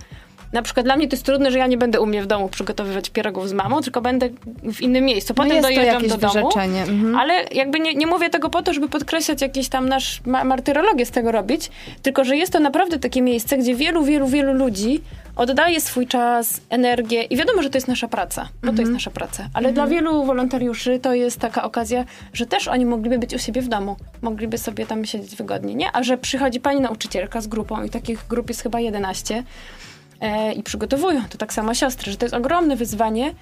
Na 0.55 0.63
przykład 0.63 0.87
dla 0.87 0.97
mnie 0.97 1.09
to 1.09 1.17
jest 1.17 1.27
trudne, 1.27 1.51
że 1.51 1.59
ja 1.59 1.67
nie 1.67 1.79
będę 1.79 2.01
u 2.01 2.07
mnie 2.07 2.23
w 2.23 2.27
domu 2.27 2.49
przygotowywać 2.49 3.11
pierogów 3.11 3.49
z 3.49 3.53
mamą, 3.53 3.81
tylko 3.81 4.01
będę 4.01 4.29
w 4.75 4.81
innym 4.81 5.05
miejscu. 5.05 5.35
Potem 5.35 5.49
no 5.49 5.55
jest 5.55 5.69
to 5.69 5.75
dojeżdżam 5.75 6.03
jakieś 6.03 6.19
do 6.19 6.29
domu. 6.29 6.51
Mhm. 6.59 7.17
Ale 7.17 7.45
jakby 7.53 7.81
nie, 7.81 7.95
nie 7.95 8.07
mówię 8.07 8.31
tego 8.31 8.51
po 8.51 8.63
to, 8.63 8.73
żeby 8.73 8.89
podkreślać 8.89 9.43
jakiś 9.43 9.69
tam 9.69 9.89
nasz 9.89 10.21
ma- 10.27 10.45
martyrologię 10.45 11.07
z 11.07 11.11
tego 11.11 11.33
robić, 11.33 11.71
tylko 12.03 12.25
że 12.25 12.37
jest 12.37 12.53
to 12.53 12.61
naprawdę 12.61 12.99
takie 12.99 13.23
miejsce, 13.23 13.59
gdzie 13.59 13.75
wielu, 13.75 14.05
wielu, 14.05 14.27
wielu 14.29 14.53
ludzi 14.53 15.01
oddaje 15.37 15.81
swój 15.81 16.07
czas, 16.07 16.61
energię 16.71 17.23
i 17.23 17.37
wiadomo, 17.37 17.63
że 17.63 17.71
to 17.71 17.77
jest 17.77 17.89
nasza 17.89 18.09
praca, 18.09 18.49
bo 18.63 18.73
to 18.73 18.81
jest 18.81 18.93
nasza 18.93 19.11
praca. 19.11 19.49
Ale 19.55 19.73
dla 19.73 19.87
wielu 19.87 20.25
wolontariuszy 20.25 20.99
to 20.99 21.15
jest 21.15 21.41
taka 21.41 21.63
okazja, 21.63 22.05
że 22.33 22.47
też 22.47 22.69
oni 22.69 22.87
mogliby 22.87 23.19
być 23.19 23.35
u 23.35 23.39
siebie 23.39 23.63
w 23.63 23.69
domu, 23.69 23.97
mogliby 24.23 24.59
sobie 24.59 24.87
tam 24.87 25.05
siedzieć 25.05 25.37
wygodnie, 25.37 25.75
nie? 25.75 25.97
A 25.97 26.03
że 26.03 26.19
przychodzi 26.19 26.61
pani 26.61 26.81
nauczycielka 26.81 27.41
z 27.41 27.47
grupą 27.47 27.83
i 27.83 27.91
takich 27.91 28.27
grup 28.29 28.49
jest 28.49 28.63
chyba 28.63 28.81
11 28.81 29.45
e, 30.21 30.53
i 30.53 30.63
przygotowują, 30.63 31.23
to 31.31 31.39
tak 31.39 31.53
samo 31.53 31.75
siostry, 31.75 32.13
że 32.13 32.19
to 32.19 32.25
jest 32.25 32.35
ogromne 32.35 32.77
wyzwanie 32.77 33.35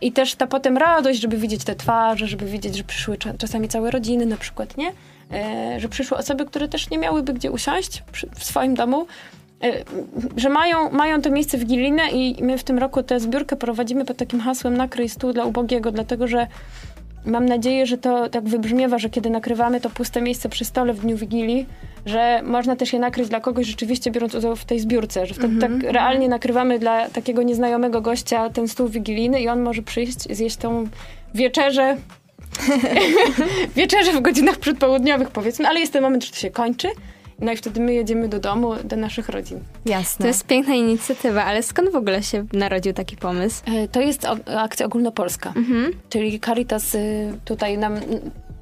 i 0.00 0.12
też 0.12 0.34
ta 0.34 0.46
potem 0.46 0.76
radość, 0.76 1.20
żeby 1.20 1.36
widzieć 1.36 1.64
te 1.64 1.74
twarze, 1.74 2.26
żeby 2.26 2.46
widzieć, 2.46 2.76
że 2.76 2.84
przyszły 2.84 3.16
cza- 3.16 3.38
czasami 3.38 3.68
całe 3.68 3.90
rodziny 3.90 4.26
na 4.26 4.36
przykład, 4.36 4.76
nie? 4.76 4.92
E, 5.32 5.80
że 5.80 5.88
przyszły 5.88 6.16
osoby, 6.16 6.46
które 6.46 6.68
też 6.68 6.90
nie 6.90 6.98
miałyby 6.98 7.32
gdzie 7.32 7.50
usiąść 7.50 8.02
przy, 8.12 8.28
w 8.34 8.44
swoim 8.44 8.74
domu, 8.74 9.06
e, 9.62 9.72
że 10.36 10.48
mają, 10.48 10.90
mają 10.90 11.22
to 11.22 11.30
miejsce 11.30 11.58
wigilijne 11.58 12.10
i 12.10 12.44
my 12.44 12.58
w 12.58 12.64
tym 12.64 12.78
roku 12.78 13.02
tę 13.02 13.20
zbiórkę 13.20 13.56
prowadzimy 13.56 14.04
pod 14.04 14.16
takim 14.16 14.40
hasłem 14.40 14.76
nakryj 14.76 15.08
stół 15.08 15.32
dla 15.32 15.44
ubogiego, 15.44 15.92
dlatego 15.92 16.28
że 16.28 16.46
mam 17.24 17.46
nadzieję, 17.46 17.86
że 17.86 17.98
to 17.98 18.28
tak 18.28 18.44
wybrzmiewa, 18.44 18.98
że 18.98 19.10
kiedy 19.10 19.30
nakrywamy 19.30 19.80
to 19.80 19.90
puste 19.90 20.22
miejsce 20.22 20.48
przy 20.48 20.64
stole 20.64 20.92
w 20.92 21.00
dniu 21.00 21.16
Wigilii, 21.16 21.66
że 22.06 22.42
można 22.44 22.76
też 22.76 22.92
je 22.92 22.98
nakryć 22.98 23.28
dla 23.28 23.40
kogoś 23.40 23.66
rzeczywiście 23.66 24.10
biorąc 24.10 24.34
udział 24.34 24.56
w 24.56 24.64
tej 24.64 24.80
zbiórce, 24.80 25.26
że 25.26 25.34
wtedy 25.34 25.60
tak 25.60 25.70
realnie 25.82 26.28
nakrywamy 26.28 26.78
dla 26.78 27.08
takiego 27.08 27.42
nieznajomego 27.42 28.00
gościa 28.00 28.50
ten 28.50 28.68
stół 28.68 28.88
wigilijny 28.88 29.40
i 29.40 29.48
on 29.48 29.62
może 29.62 29.82
przyjść, 29.82 30.36
zjeść 30.36 30.56
tą 30.56 30.88
wieczerzę 31.34 31.96
wieczerzę 33.76 34.12
w 34.12 34.20
godzinach 34.20 34.56
przedpołudniowych 34.58 35.30
powiedzmy, 35.30 35.68
ale 35.68 35.80
jest 35.80 35.92
ten 35.92 36.02
moment, 36.02 36.24
że 36.24 36.30
to 36.30 36.36
się 36.36 36.50
kończy 36.50 36.88
No 37.40 37.52
i 37.52 37.56
wtedy 37.56 37.80
my 37.80 37.94
jedziemy 37.94 38.28
do 38.28 38.40
domu, 38.40 38.74
do 38.84 38.96
naszych 38.96 39.28
rodzin. 39.28 39.60
Jasne. 39.86 40.22
To 40.22 40.26
jest 40.26 40.46
piękna 40.46 40.74
inicjatywa, 40.74 41.44
ale 41.44 41.62
skąd 41.62 41.92
w 41.92 41.96
ogóle 41.96 42.22
się 42.22 42.46
narodził 42.52 42.92
taki 42.92 43.16
pomysł? 43.16 43.62
E, 43.66 43.88
To 43.88 44.00
jest 44.00 44.26
akcja 44.56 44.86
ogólnopolska, 44.86 45.52
czyli 46.08 46.40
Caritas 46.40 46.94
y, 46.94 47.32
tutaj 47.44 47.78
nam 47.78 47.94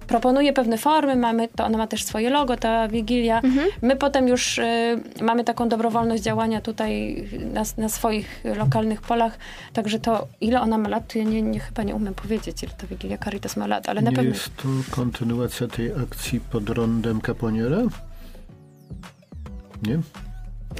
proponuje 0.08 0.52
pewne 0.52 0.78
formy, 0.78 1.16
mamy, 1.16 1.48
to 1.48 1.64
ona 1.64 1.78
ma 1.78 1.86
też 1.86 2.04
swoje 2.04 2.30
logo, 2.30 2.56
ta 2.56 2.88
Wigilia. 2.88 3.42
My 3.82 3.96
potem 3.96 4.28
już 4.28 4.58
y, 4.58 4.62
mamy 5.20 5.44
taką 5.44 5.68
dobrowolność 5.68 6.22
działania 6.22 6.60
tutaj 6.60 7.24
na, 7.52 7.62
na 7.78 7.88
swoich 7.88 8.40
lokalnych 8.44 9.00
polach, 9.02 9.38
także 9.72 9.98
to 9.98 10.26
ile 10.40 10.60
ona 10.60 10.78
ma 10.78 10.88
lat, 10.88 11.12
to 11.12 11.18
ja 11.18 11.24
nie, 11.24 11.42
nie, 11.42 11.60
chyba 11.60 11.82
nie 11.82 11.94
umiem 11.94 12.14
powiedzieć, 12.14 12.62
ile 12.62 12.72
ta 12.72 12.86
Wigilia 12.86 13.18
Caritas 13.18 13.56
ma 13.56 13.66
lat, 13.66 13.88
ale 13.88 14.02
na 14.02 14.10
Nie 14.10 14.16
pewno... 14.16 14.30
jest 14.34 14.56
to 14.56 14.68
kontynuacja 14.90 15.68
tej 15.68 15.92
akcji 16.02 16.40
pod 16.40 16.68
rondem 16.70 17.20
Caponiera? 17.20 17.78
Nie? 19.82 19.98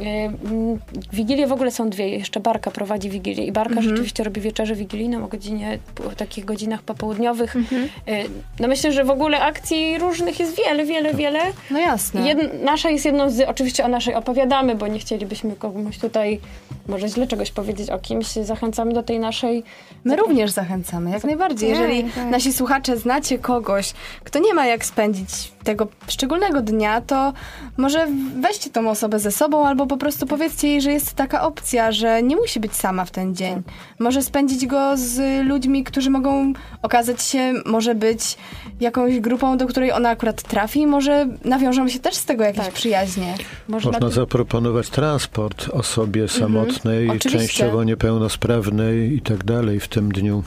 Mm, 0.00 0.78
Wigilie 1.12 1.46
w 1.46 1.52
ogóle 1.52 1.70
są 1.70 1.90
dwie. 1.90 2.08
Jeszcze 2.08 2.40
Barka 2.40 2.70
prowadzi 2.70 3.10
Wigilię 3.10 3.44
i 3.44 3.52
Barka 3.52 3.82
rzeczywiście 3.82 4.24
robi 4.24 4.40
wieczerzę 4.40 4.74
wigilijną 4.74 5.24
o 5.24 5.28
godzinie, 5.28 5.78
w 5.98 6.14
takich 6.14 6.44
godzinach 6.44 6.82
popołudniowych. 6.82 7.54
E, 7.56 8.24
No 8.60 8.68
myślę, 8.68 8.92
że 8.92 9.04
w 9.04 9.10
ogóle 9.10 9.40
akcji 9.40 9.98
różnych 9.98 10.40
jest 10.40 10.56
wiele, 10.56 10.84
wiele, 10.84 11.14
wiele. 11.14 11.40
No 11.70 11.78
jasne. 11.78 12.20
Jed- 12.20 12.62
nasza 12.64 12.90
jest 12.90 13.04
jedną 13.04 13.30
z... 13.30 13.40
Oczywiście 13.40 13.84
o 13.84 13.88
naszej 13.88 14.14
opowiadamy, 14.14 14.74
bo 14.74 14.86
nie 14.86 14.98
chcielibyśmy 14.98 15.56
komuś 15.56 15.98
tutaj 15.98 16.40
może 16.88 17.08
źle 17.08 17.26
czegoś 17.26 17.50
powiedzieć 17.50 17.90
o 17.90 17.98
kimś. 17.98 18.26
Zachęcamy 18.26 18.92
do 18.92 19.02
tej 19.02 19.18
naszej... 19.18 19.62
My 20.04 20.16
również 20.16 20.50
zachęcamy, 20.50 21.10
jak 21.10 21.24
najbardziej. 21.24 21.70
Tak, 21.72 21.80
Jeżeli 21.80 22.04
tak. 22.10 22.26
nasi 22.30 22.52
słuchacze 22.52 22.96
znacie 22.96 23.38
kogoś, 23.38 23.92
kto 24.24 24.38
nie 24.38 24.54
ma 24.54 24.66
jak 24.66 24.84
spędzić 24.84 25.28
tego 25.68 25.88
szczególnego 26.08 26.62
dnia, 26.62 27.00
to 27.00 27.32
może 27.76 28.06
weźcie 28.40 28.70
tą 28.70 28.90
osobę 28.90 29.18
ze 29.18 29.30
sobą 29.30 29.66
albo 29.66 29.86
po 29.86 29.96
prostu 29.96 30.26
powiedzcie 30.26 30.68
jej, 30.68 30.80
że 30.82 30.92
jest 30.92 31.14
taka 31.14 31.42
opcja, 31.42 31.92
że 31.92 32.22
nie 32.22 32.36
musi 32.36 32.60
być 32.60 32.74
sama 32.76 33.04
w 33.04 33.10
ten 33.10 33.34
dzień. 33.34 33.62
Może 33.98 34.22
spędzić 34.22 34.66
go 34.66 34.96
z 34.96 35.46
ludźmi, 35.46 35.84
którzy 35.84 36.10
mogą 36.10 36.52
okazać 36.82 37.22
się, 37.22 37.52
może 37.66 37.94
być 37.94 38.36
jakąś 38.80 39.20
grupą, 39.20 39.56
do 39.56 39.66
której 39.66 39.92
ona 39.92 40.08
akurat 40.08 40.42
trafi, 40.42 40.86
może 40.86 41.26
nawiążą 41.44 41.88
się 41.88 41.98
też 41.98 42.14
z 42.14 42.24
tego 42.24 42.44
jakieś 42.44 42.64
Tak. 42.64 42.74
przyjaźnie. 42.74 43.34
Można 43.68 43.90
Można 43.92 44.08
zaproponować 44.10 44.90
transport 44.90 45.68
osobie 45.68 46.28
samotnej, 46.28 47.08
Oczywiście. 47.08 47.38
częściowo 47.38 47.84
niepełnosprawnej 47.84 49.16
i 49.16 49.20
tak 49.20 49.44
dalej 49.44 49.80
w 49.80 49.88
tym 49.88 50.12
dniu. 50.12 50.42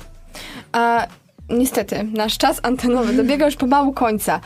A 0.72 1.07
niestety, 1.52 2.03
nasz 2.03 2.38
czas 2.38 2.60
antenowy 2.64 3.14
dobiega 3.14 3.45
już 3.45 3.56
pomału 3.56 3.94
końca. 3.94 4.40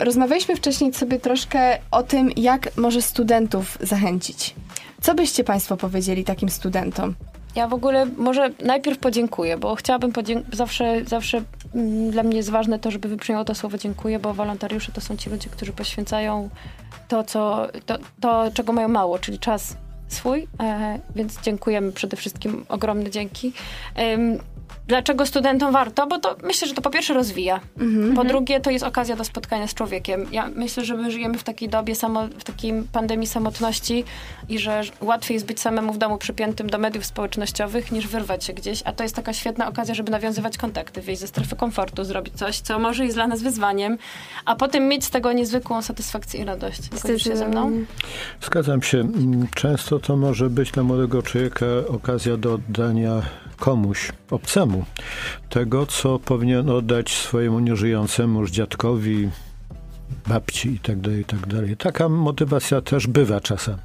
Rozmawialiśmy 0.00 0.56
wcześniej 0.56 0.94
sobie 0.94 1.18
troszkę 1.18 1.78
o 1.90 2.02
tym, 2.02 2.30
jak 2.36 2.76
może 2.76 3.02
studentów 3.02 3.78
zachęcić. 3.80 4.54
Co 5.00 5.14
byście 5.14 5.44
Państwo 5.44 5.76
powiedzieli 5.76 6.24
takim 6.24 6.48
studentom? 6.48 7.14
Ja 7.56 7.68
w 7.68 7.74
ogóle 7.74 8.06
może 8.16 8.50
najpierw 8.64 8.98
podziękuję, 8.98 9.56
bo 9.56 9.74
chciałabym 9.74 10.12
podziękować. 10.12 10.56
Zawsze, 10.56 11.04
zawsze 11.06 11.42
mm, 11.74 12.10
dla 12.10 12.22
mnie 12.22 12.36
jest 12.36 12.50
ważne 12.50 12.78
to, 12.78 12.90
żeby 12.90 13.08
wybrzmiało 13.08 13.44
to 13.44 13.54
słowo 13.54 13.78
dziękuję, 13.78 14.18
bo 14.18 14.34
wolontariusze 14.34 14.92
to 14.92 15.00
są 15.00 15.16
ci 15.16 15.30
ludzie, 15.30 15.50
którzy 15.50 15.72
poświęcają 15.72 16.48
to, 17.08 17.24
co, 17.24 17.68
to, 17.86 17.98
to 18.20 18.50
czego 18.54 18.72
mają 18.72 18.88
mało, 18.88 19.18
czyli 19.18 19.38
czas 19.38 19.76
swój, 20.08 20.48
e, 20.60 20.98
więc 21.16 21.40
dziękujemy 21.40 21.92
przede 21.92 22.16
wszystkim, 22.16 22.64
ogromne 22.68 23.10
dzięki. 23.10 23.52
Em, 23.94 24.38
Dlaczego 24.88 25.26
studentom 25.26 25.72
warto? 25.72 26.06
Bo 26.06 26.18
to 26.18 26.36
myślę, 26.42 26.68
że 26.68 26.74
to 26.74 26.82
po 26.82 26.90
pierwsze 26.90 27.14
rozwija. 27.14 27.60
Po 28.16 28.24
drugie, 28.24 28.60
to 28.60 28.70
jest 28.70 28.84
okazja 28.84 29.16
do 29.16 29.24
spotkania 29.24 29.66
z 29.66 29.74
człowiekiem. 29.74 30.26
Ja 30.32 30.48
myślę, 30.54 30.84
że 30.84 30.94
my 30.94 31.10
żyjemy 31.10 31.38
w 31.38 31.42
takiej 31.42 31.68
dobie, 31.68 31.94
samo, 31.94 32.28
w 32.38 32.44
takiej 32.44 32.72
pandemii 32.92 33.26
samotności 33.26 34.04
i 34.48 34.58
że 34.58 34.82
łatwiej 35.00 35.34
jest 35.34 35.46
być 35.46 35.60
samemu 35.60 35.92
w 35.92 35.98
domu 35.98 36.18
przypiętym 36.18 36.70
do 36.70 36.78
mediów 36.78 37.06
społecznościowych, 37.06 37.92
niż 37.92 38.06
wyrwać 38.06 38.44
się 38.44 38.52
gdzieś. 38.52 38.82
A 38.84 38.92
to 38.92 39.02
jest 39.02 39.16
taka 39.16 39.32
świetna 39.32 39.68
okazja, 39.68 39.94
żeby 39.94 40.10
nawiązywać 40.10 40.58
kontakty, 40.58 41.02
wyjść 41.02 41.20
ze 41.20 41.26
strefy 41.26 41.56
komfortu, 41.56 42.04
zrobić 42.04 42.34
coś, 42.34 42.60
co 42.60 42.78
może 42.78 43.04
jest 43.04 43.16
dla 43.16 43.26
nas 43.26 43.42
wyzwaniem, 43.42 43.98
a 44.44 44.56
potem 44.56 44.88
mieć 44.88 45.04
z 45.04 45.10
tego 45.10 45.32
niezwykłą 45.32 45.82
satysfakcję 45.82 46.40
i 46.40 46.44
radość. 46.44 46.82
Zgodzisz 46.82 47.24
się 47.24 47.36
ze 47.36 47.48
mną? 47.48 47.72
Zgadzam 48.42 48.82
się. 48.82 49.08
Często 49.54 49.98
to 49.98 50.16
może 50.16 50.50
być 50.50 50.70
dla 50.70 50.82
młodego 50.82 51.22
człowieka 51.22 51.66
okazja 51.88 52.36
do 52.36 52.54
oddania 52.54 53.22
komuś, 53.62 54.12
obcemu, 54.30 54.84
tego, 55.50 55.86
co 55.86 56.18
powinien 56.18 56.70
oddać 56.70 57.12
swojemu 57.12 57.60
nieżyjącemu 57.60 58.40
już 58.40 58.50
dziadkowi, 58.50 59.28
babci 60.28 60.68
i 60.68 60.78
tak 60.78 61.00
dalej, 61.00 61.20
i 61.20 61.24
tak 61.24 61.46
dalej. 61.46 61.76
Taka 61.76 62.08
motywacja 62.08 62.80
też 62.80 63.06
bywa 63.06 63.40
czasem. 63.40 63.76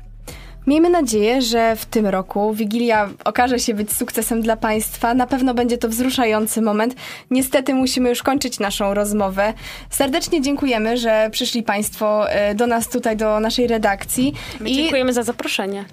Miejmy 0.67 0.89
nadzieję, 0.89 1.41
że 1.41 1.75
w 1.75 1.85
tym 1.85 2.05
roku 2.05 2.53
Wigilia 2.53 3.09
okaże 3.25 3.59
się 3.59 3.73
być 3.73 3.93
sukcesem 3.93 4.41
dla 4.41 4.57
Państwa. 4.57 5.13
Na 5.13 5.27
pewno 5.27 5.53
będzie 5.53 5.77
to 5.77 5.89
wzruszający 5.89 6.61
moment. 6.61 6.95
Niestety 7.31 7.73
musimy 7.73 8.09
już 8.09 8.23
kończyć 8.23 8.59
naszą 8.59 8.93
rozmowę. 8.93 9.53
Serdecznie 9.89 10.41
dziękujemy, 10.41 10.97
że 10.97 11.29
przyszli 11.31 11.63
Państwo 11.63 12.31
e, 12.31 12.55
do 12.55 12.67
nas 12.67 12.89
tutaj, 12.89 13.17
do 13.17 13.39
naszej 13.39 13.67
redakcji. 13.67 14.33
My 14.59 14.71
dziękujemy 14.71 15.13
za 15.13 15.23
zaproszenie. 15.23 15.85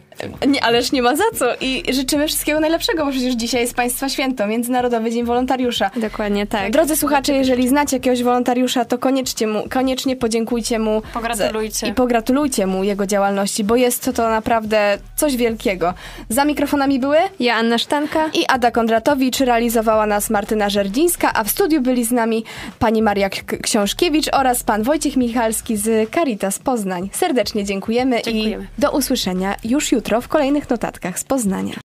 Nie, 0.48 0.64
ależ 0.64 0.92
nie 0.92 1.02
ma 1.02 1.16
za 1.16 1.24
co. 1.38 1.46
I 1.60 1.82
życzymy 1.94 2.28
wszystkiego 2.28 2.60
najlepszego, 2.60 3.04
bo 3.04 3.10
przecież 3.10 3.34
dzisiaj 3.34 3.60
jest 3.60 3.74
Państwa 3.74 4.08
święto, 4.08 4.46
Międzynarodowy 4.46 5.10
Dzień 5.10 5.24
Wolontariusza. 5.24 5.90
Dokładnie 5.96 6.46
tak. 6.46 6.70
Drodzy 6.70 6.96
słuchacze, 6.96 7.32
jeżeli 7.32 7.68
znacie 7.68 7.96
jakiegoś 7.96 8.22
wolontariusza, 8.22 8.84
to 8.84 8.98
koniecznie, 8.98 9.46
mu, 9.46 9.68
koniecznie 9.70 10.16
podziękujcie 10.16 10.78
mu. 10.78 11.02
Pogratulujcie. 11.14 11.86
I 11.88 11.92
pogratulujcie 11.94 12.66
mu 12.66 12.84
jego 12.84 13.06
działalności, 13.06 13.64
bo 13.64 13.76
jest 13.76 14.04
to, 14.04 14.12
to 14.12 14.28
naprawdę 14.30 14.98
coś 15.16 15.36
wielkiego. 15.36 15.94
Za 16.28 16.44
mikrofonami 16.44 16.98
były 17.00 17.16
Ja, 17.40 17.54
Anna 17.54 17.78
Sztanka. 17.78 18.30
i 18.34 18.46
Ada 18.48 18.70
Kondratowicz, 18.70 19.40
realizowała 19.40 20.06
nas 20.06 20.30
Martyna 20.30 20.68
Żerdzińska, 20.70 21.30
a 21.34 21.44
w 21.44 21.50
studiu 21.50 21.80
byli 21.80 22.04
z 22.04 22.10
nami 22.12 22.44
pani 22.78 23.02
Maria 23.02 23.30
K- 23.30 23.56
Książkiewicz 23.62 24.26
oraz 24.32 24.62
pan 24.62 24.82
Wojciech 24.82 25.16
Michalski 25.16 25.76
z 25.76 26.10
Caritas 26.14 26.58
Poznań. 26.58 27.10
Serdecznie 27.12 27.64
dziękujemy, 27.64 28.22
Dziękujemy. 28.24 28.64
i 28.78 28.80
do 28.80 28.90
usłyszenia 28.90 29.54
już 29.64 29.92
jutro 30.05 30.20
w 30.20 30.28
kolejnych 30.28 30.70
notatkach 30.70 31.18
z 31.18 31.24
Poznania. 31.24 31.84